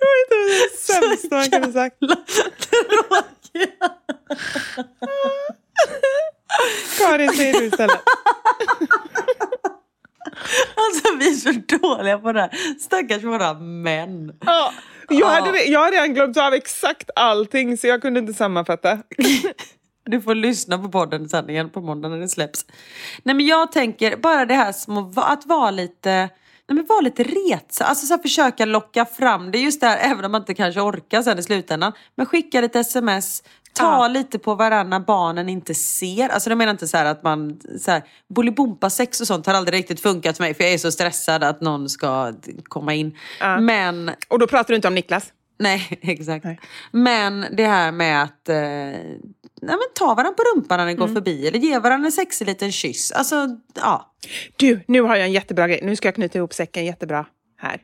var 0.00 0.16
inte 0.22 0.36
det 0.48 0.78
sämsta 0.78 1.36
man 1.36 1.50
kunde 1.50 1.72
sagt. 1.72 1.96
Karin, 6.98 7.32
säger 7.32 7.60
du 7.60 7.66
istället. 7.66 8.00
Alltså 10.76 11.16
vi 11.18 11.28
är 11.28 11.34
så 11.34 11.78
dåliga 11.78 12.18
på 12.18 12.32
det 12.32 12.40
här. 12.40 12.50
Stackars 12.80 13.22
våra 13.24 13.54
män. 13.54 14.32
Ja, 14.40 14.72
jag, 15.08 15.26
hade, 15.26 15.62
jag 15.62 15.80
har 15.80 15.90
redan 15.90 16.14
glömt 16.14 16.36
av 16.36 16.54
exakt 16.54 17.10
allting 17.16 17.76
så 17.76 17.86
jag 17.86 18.02
kunde 18.02 18.20
inte 18.20 18.34
sammanfatta. 18.34 18.98
Du 20.10 20.20
får 20.20 20.34
lyssna 20.34 20.78
på 20.78 20.88
podden 20.88 21.28
sen 21.28 21.50
igen 21.50 21.70
på 21.70 21.80
måndag 21.80 22.08
när 22.08 22.18
det 22.18 22.28
släpps. 22.28 22.66
Nej 23.22 23.34
men 23.34 23.46
jag 23.46 23.72
tänker 23.72 24.16
bara 24.16 24.46
det 24.46 24.54
här 24.54 24.72
små, 24.72 25.12
att 25.16 25.46
vara 25.46 25.70
lite, 25.70 26.10
nej 26.10 26.76
men 26.76 26.86
vara 26.86 27.00
lite 27.00 27.22
retsam. 27.22 27.86
Alltså 27.88 28.06
så 28.06 28.14
här, 28.14 28.22
försöka 28.22 28.64
locka 28.64 29.04
fram 29.04 29.50
det 29.50 29.58
just 29.58 29.80
där, 29.80 29.96
även 29.96 30.24
om 30.24 30.32
man 30.32 30.42
inte 30.42 30.54
kanske 30.54 30.80
orkar 30.80 31.22
sen 31.22 31.38
i 31.38 31.42
slutändan. 31.42 31.92
Men 32.14 32.26
skicka 32.26 32.60
lite 32.60 32.80
sms, 32.80 33.42
ta 33.78 33.84
Ja. 34.04 34.08
lite 34.08 34.38
på 34.38 34.54
varandra 34.54 35.00
barnen 35.00 35.48
inte 35.48 35.74
ser. 35.74 36.28
Alltså 36.28 36.50
jag 36.50 36.58
menar 36.58 36.70
inte 36.72 36.88
så 36.88 36.96
att 36.96 37.22
man, 37.22 37.60
så 37.80 37.90
här, 37.90 38.02
bolibompa-sex 38.28 39.20
och 39.20 39.26
sånt 39.26 39.46
har 39.46 39.54
aldrig 39.54 39.78
riktigt 39.78 40.00
funkat 40.00 40.36
för 40.36 40.44
mig 40.44 40.54
för 40.54 40.64
jag 40.64 40.72
är 40.72 40.78
så 40.78 40.92
stressad 40.92 41.44
att 41.44 41.60
någon 41.60 41.88
ska 41.88 42.32
komma 42.64 42.94
in. 42.94 43.16
Ja. 43.40 43.60
Men 43.60 44.10
Och 44.28 44.38
då 44.38 44.46
pratar 44.46 44.68
du 44.68 44.74
inte 44.76 44.88
om 44.88 44.94
Niklas? 44.94 45.32
Nej, 45.58 45.98
exakt. 46.02 46.44
Nej. 46.44 46.60
Men 46.92 47.46
det 47.52 47.66
här 47.66 47.92
med 47.92 48.22
att 48.22 48.48
eh, 48.48 48.56
nej, 48.56 48.96
men 49.62 49.78
ta 49.94 50.06
varandra 50.14 50.32
på 50.32 50.42
rumpan 50.54 50.78
när 50.78 50.86
ni 50.86 50.94
går 50.94 51.04
Mm. 51.04 51.14
förbi 51.14 51.48
eller 51.48 51.58
ge 51.58 51.78
varandra 51.78 52.06
en 52.06 52.12
sexig 52.12 52.46
liten 52.46 52.72
kyss. 52.72 53.12
Alltså, 53.12 53.48
ja. 53.74 54.12
Du, 54.56 54.80
nu 54.88 55.00
har 55.02 55.16
jag 55.16 55.26
en 55.26 55.32
jättebra 55.32 55.68
grej. 55.68 55.80
Nu 55.82 55.96
ska 55.96 56.08
jag 56.08 56.14
knyta 56.14 56.38
ihop 56.38 56.54
säcken 56.54 56.84
jättebra 56.84 57.26
här. 57.58 57.80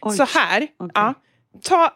Oj. 0.00 0.16
Så 0.16 0.24
här, 0.24 0.68
Okej. 0.78 0.90
ja. 0.94 1.14
Ta... 1.62 1.92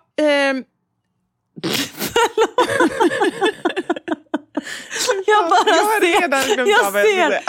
Jag 5.27 5.51
bara 5.51 5.61
jag 5.66 5.85
har 5.85 6.01
ser, 6.01 6.20
redan 6.20 6.43
glömt 6.44 6.69
jag 6.69 6.93
ser. 6.93 7.31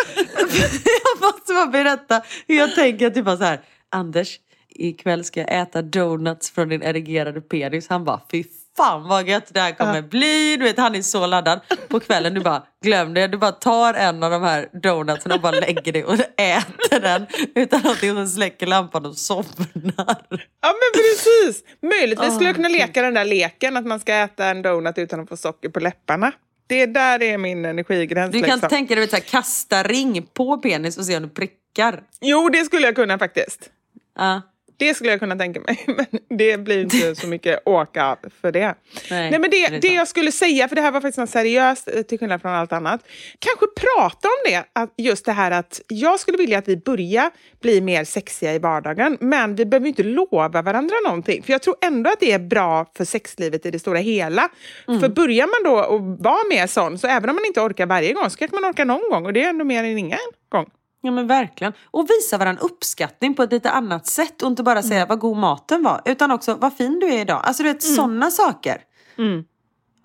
jag 0.86 1.22
måste 1.22 1.54
bara 1.54 1.66
berätta 1.66 2.22
hur 2.48 2.56
jag 2.56 2.76
tänker 2.76 3.10
typ 3.10 3.26
bara 3.26 3.38
så 3.38 3.44
här. 3.44 3.62
Anders, 3.90 4.40
ikväll 4.70 5.24
ska 5.24 5.40
jag 5.40 5.62
äta 5.62 5.82
donuts 5.82 6.52
från 6.52 6.70
din 6.70 6.84
erigerade 6.84 7.42
penis. 7.42 7.90
Han 7.90 8.04
bara, 8.04 8.22
fy 8.32 8.44
fan 8.78 9.08
vad 9.08 9.28
gött 9.28 9.54
det 9.54 9.60
här 9.60 9.72
kommer 9.72 10.02
bli. 10.02 10.58
Du 10.58 10.64
vet, 10.64 10.78
han 10.78 10.96
är 10.96 11.02
så 11.02 11.26
laddad. 11.26 11.60
På 11.88 12.00
kvällen 12.00 12.34
du 12.34 12.42
bara, 12.42 12.64
glöm 12.84 13.14
det. 13.14 13.28
Du 13.28 13.38
bara 13.38 13.52
tar 13.52 13.94
en 13.94 14.24
av 14.24 14.32
de 14.32 14.44
här 14.44 14.70
donutsen 14.84 15.32
och 15.32 15.42
bara 15.42 15.52
lägger 15.52 15.92
dig 15.92 16.04
och 16.04 16.14
äter 16.40 17.00
den. 17.00 17.28
Utan 17.56 17.82
någonting 17.82 18.10
som 18.10 18.28
släcker 18.28 18.68
lampan 18.68 19.06
och 19.06 19.18
somnar. 19.18 20.26
Ja, 20.62 20.74
men 20.74 20.92
precis! 20.94 21.64
Möjligtvis 21.82 22.34
skulle 22.34 22.50
jag 22.50 22.56
kunna 22.56 22.70
leka 22.70 23.02
den 23.02 23.14
där 23.14 23.26
leken 23.26 23.78
att 23.78 23.86
man 23.86 24.00
ska 24.00 24.14
äta 24.14 24.46
en 24.46 24.62
donut 24.62 24.98
utan 24.98 25.20
att 25.20 25.30
få 25.30 25.38
socker 25.38 25.70
på 25.70 25.80
läpparna. 25.80 26.32
Det 26.68 26.86
där 26.86 27.24
är 27.24 27.38
min 27.38 27.66
energigräns. 27.66 28.32
Du 28.32 28.40
kan 28.40 28.50
liksom. 28.50 28.70
tänka 28.70 28.96
dig 28.96 29.10
här, 29.12 29.20
kasta 29.20 29.84
ring 29.84 30.28
på 30.34 30.58
penis 30.58 30.98
och 30.98 31.06
se 31.06 31.18
om 31.18 31.24
du 31.24 31.30
prickar. 31.30 32.04
Jo, 32.22 32.50
det 32.50 32.66
skulle 32.66 32.86
jag 32.86 32.96
kunna 32.96 33.20
faktiskt. 33.20 33.70
Ja. 34.18 34.42
Det 34.78 34.94
skulle 34.94 35.10
jag 35.10 35.20
kunna 35.20 35.36
tänka 35.36 35.60
mig, 35.60 35.84
men 35.88 36.38
det 36.38 36.58
blir 36.58 36.82
inte 36.82 37.16
så 37.22 37.28
mycket 37.28 37.60
åka 37.66 38.18
för 38.42 38.52
det. 38.52 38.76
Nej, 39.10 39.32
Nej 39.32 39.40
men 39.40 39.50
det 39.50 39.82
det, 39.82 39.88
jag 39.88 40.08
skulle 40.08 40.32
säga, 40.32 40.68
för 40.68 40.76
det 40.76 40.82
här 40.82 40.92
var 40.92 41.02
faktiskt 41.02 41.18
något 41.18 41.30
seriöst 41.30 41.90
eh, 41.94 42.02
till 42.02 42.20
skillnad 42.20 42.42
från 42.42 42.52
allt 42.52 42.74
annat. 42.74 43.08
Kanske 43.40 43.66
prata 43.68 44.28
om 44.28 44.52
det, 44.52 44.66
att 44.74 44.94
just 44.98 45.26
det 45.26 45.32
här 45.32 45.52
att 45.52 45.82
jag 45.88 46.20
skulle 46.20 46.38
vilja 46.38 46.58
att 46.58 46.68
vi 46.68 46.78
börjar 46.78 47.32
bli 47.62 47.82
mer 47.82 48.04
sexiga 48.04 48.54
i 48.54 48.60
vardagen, 48.60 49.18
men 49.20 49.56
vi 49.56 49.66
behöver 49.66 49.88
inte 49.88 50.04
lova 50.04 50.62
varandra 50.62 50.96
någonting. 51.06 51.44
För 51.44 51.52
jag 51.52 51.62
tror 51.62 51.76
ändå 51.82 52.10
att 52.10 52.20
det 52.20 52.32
är 52.32 52.40
bra 52.40 52.92
för 52.98 53.06
sexlivet 53.06 53.66
i 53.66 53.72
det 53.72 53.80
stora 53.80 54.00
hela. 54.00 54.50
Mm. 54.88 55.00
För 55.00 55.10
börjar 55.10 55.48
man 55.48 55.74
då 55.74 55.80
att 55.80 56.24
vara 56.26 56.48
mer 56.50 56.68
sån, 56.68 56.98
så 57.00 57.08
även 57.08 57.30
om 57.30 57.36
man 57.36 57.46
inte 57.46 57.62
orkar 57.62 57.86
varje 57.86 58.14
gång, 58.14 58.30
så 58.30 58.38
kanske 58.38 58.60
man 58.60 58.72
orkar 58.72 58.86
någon 58.86 59.10
gång 59.10 59.26
och 59.26 59.34
det 59.34 59.44
är 59.44 59.50
ändå 59.50 59.66
mer 59.66 59.84
än 59.84 59.98
ingen 59.98 60.20
gång. 60.50 60.70
Ja 61.06 61.12
men 61.12 61.28
verkligen. 61.28 61.74
Och 61.92 62.10
visa 62.10 62.38
varandra 62.38 62.62
uppskattning 62.64 63.34
på 63.34 63.44
ett 63.44 63.52
lite 63.52 63.70
annat 63.72 64.08
sätt 64.08 64.42
och 64.42 64.48
inte 64.48 64.64
bara 64.64 64.84
säga 64.84 65.06
vad 65.06 65.20
god 65.20 65.38
maten 65.38 65.84
var. 65.84 66.02
Utan 66.06 66.32
också 66.32 66.56
vad 66.56 66.78
fin 66.78 67.00
du 67.00 67.08
är 67.08 67.20
idag. 67.22 67.42
Alltså 67.44 67.64
du 67.64 67.74
vet 67.74 67.84
sådana 67.84 68.32
saker. 68.32 68.82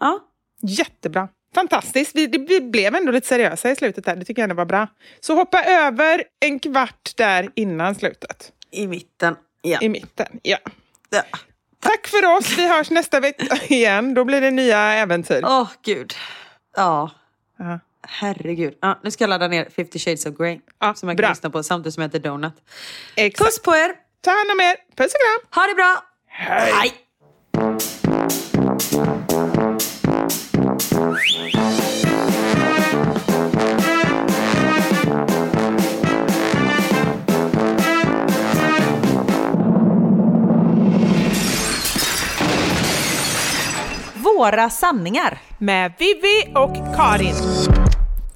Ja. 0.01 0.19
Jättebra. 0.63 1.29
Fantastiskt. 1.55 2.17
Vi, 2.17 2.27
vi 2.27 2.61
blev 2.61 2.95
ändå 2.95 3.13
lite 3.13 3.27
seriösa 3.27 3.71
i 3.71 3.77
slutet 3.77 4.05
där. 4.05 4.17
Det 4.17 4.25
tycker 4.25 4.43
jag 4.43 4.51
ändå 4.51 4.57
var 4.61 4.65
bra. 4.65 4.87
Så 5.21 5.35
hoppa 5.35 5.65
över 5.65 6.25
en 6.41 6.59
kvart 6.59 7.13
där 7.17 7.51
innan 7.55 7.95
slutet. 7.95 8.53
I 8.71 8.87
mitten. 8.87 9.37
Ja. 9.63 9.79
I 9.81 9.89
mitten. 9.89 10.41
Ja. 10.43 10.59
Ja. 11.11 11.23
Tack 11.81 12.07
för 12.07 12.37
oss. 12.37 12.59
Vi 12.59 12.69
hörs 12.69 12.91
nästa 12.91 13.21
vecka 13.21 13.57
igen. 13.69 14.15
Då 14.15 14.25
blir 14.25 14.41
det 14.41 14.51
nya 14.51 14.79
äventyr. 14.79 15.43
Åh 15.45 15.69
gud. 15.83 16.13
Ja. 16.77 17.11
Ja. 17.59 17.81
Herregud. 18.07 18.75
Ja, 18.81 18.99
nu 19.03 19.11
ska 19.11 19.25
jag 19.25 19.29
ladda 19.29 19.49
ner 19.49 19.69
50 19.77 19.99
shades 19.99 20.27
of 20.27 20.35
Grey. 20.37 20.59
Ja, 20.81 20.95
som 20.95 21.09
jag 21.09 21.17
bra. 21.17 21.27
kan 21.27 21.33
lyssna 21.33 21.51
på 21.51 21.63
samtidigt 21.63 21.95
som 21.95 22.03
jag 22.03 22.09
äter 22.09 22.19
donut. 22.19 22.53
Exakt. 23.17 23.47
Puss 23.51 23.63
på 23.63 23.77
er! 23.77 23.93
Ta 24.21 24.31
hand 24.31 24.51
om 24.51 24.61
er. 24.61 24.77
Puss 24.97 25.13
och 25.15 25.21
kram. 25.21 25.63
Ha 25.63 25.69
det 25.69 25.75
bra! 25.75 26.05
Hej. 26.29 26.93
Våra 44.15 44.71
sanningar. 44.71 45.39
Med 45.59 45.93
Vivi 45.99 46.53
och 46.55 46.97
Karin. 46.97 47.35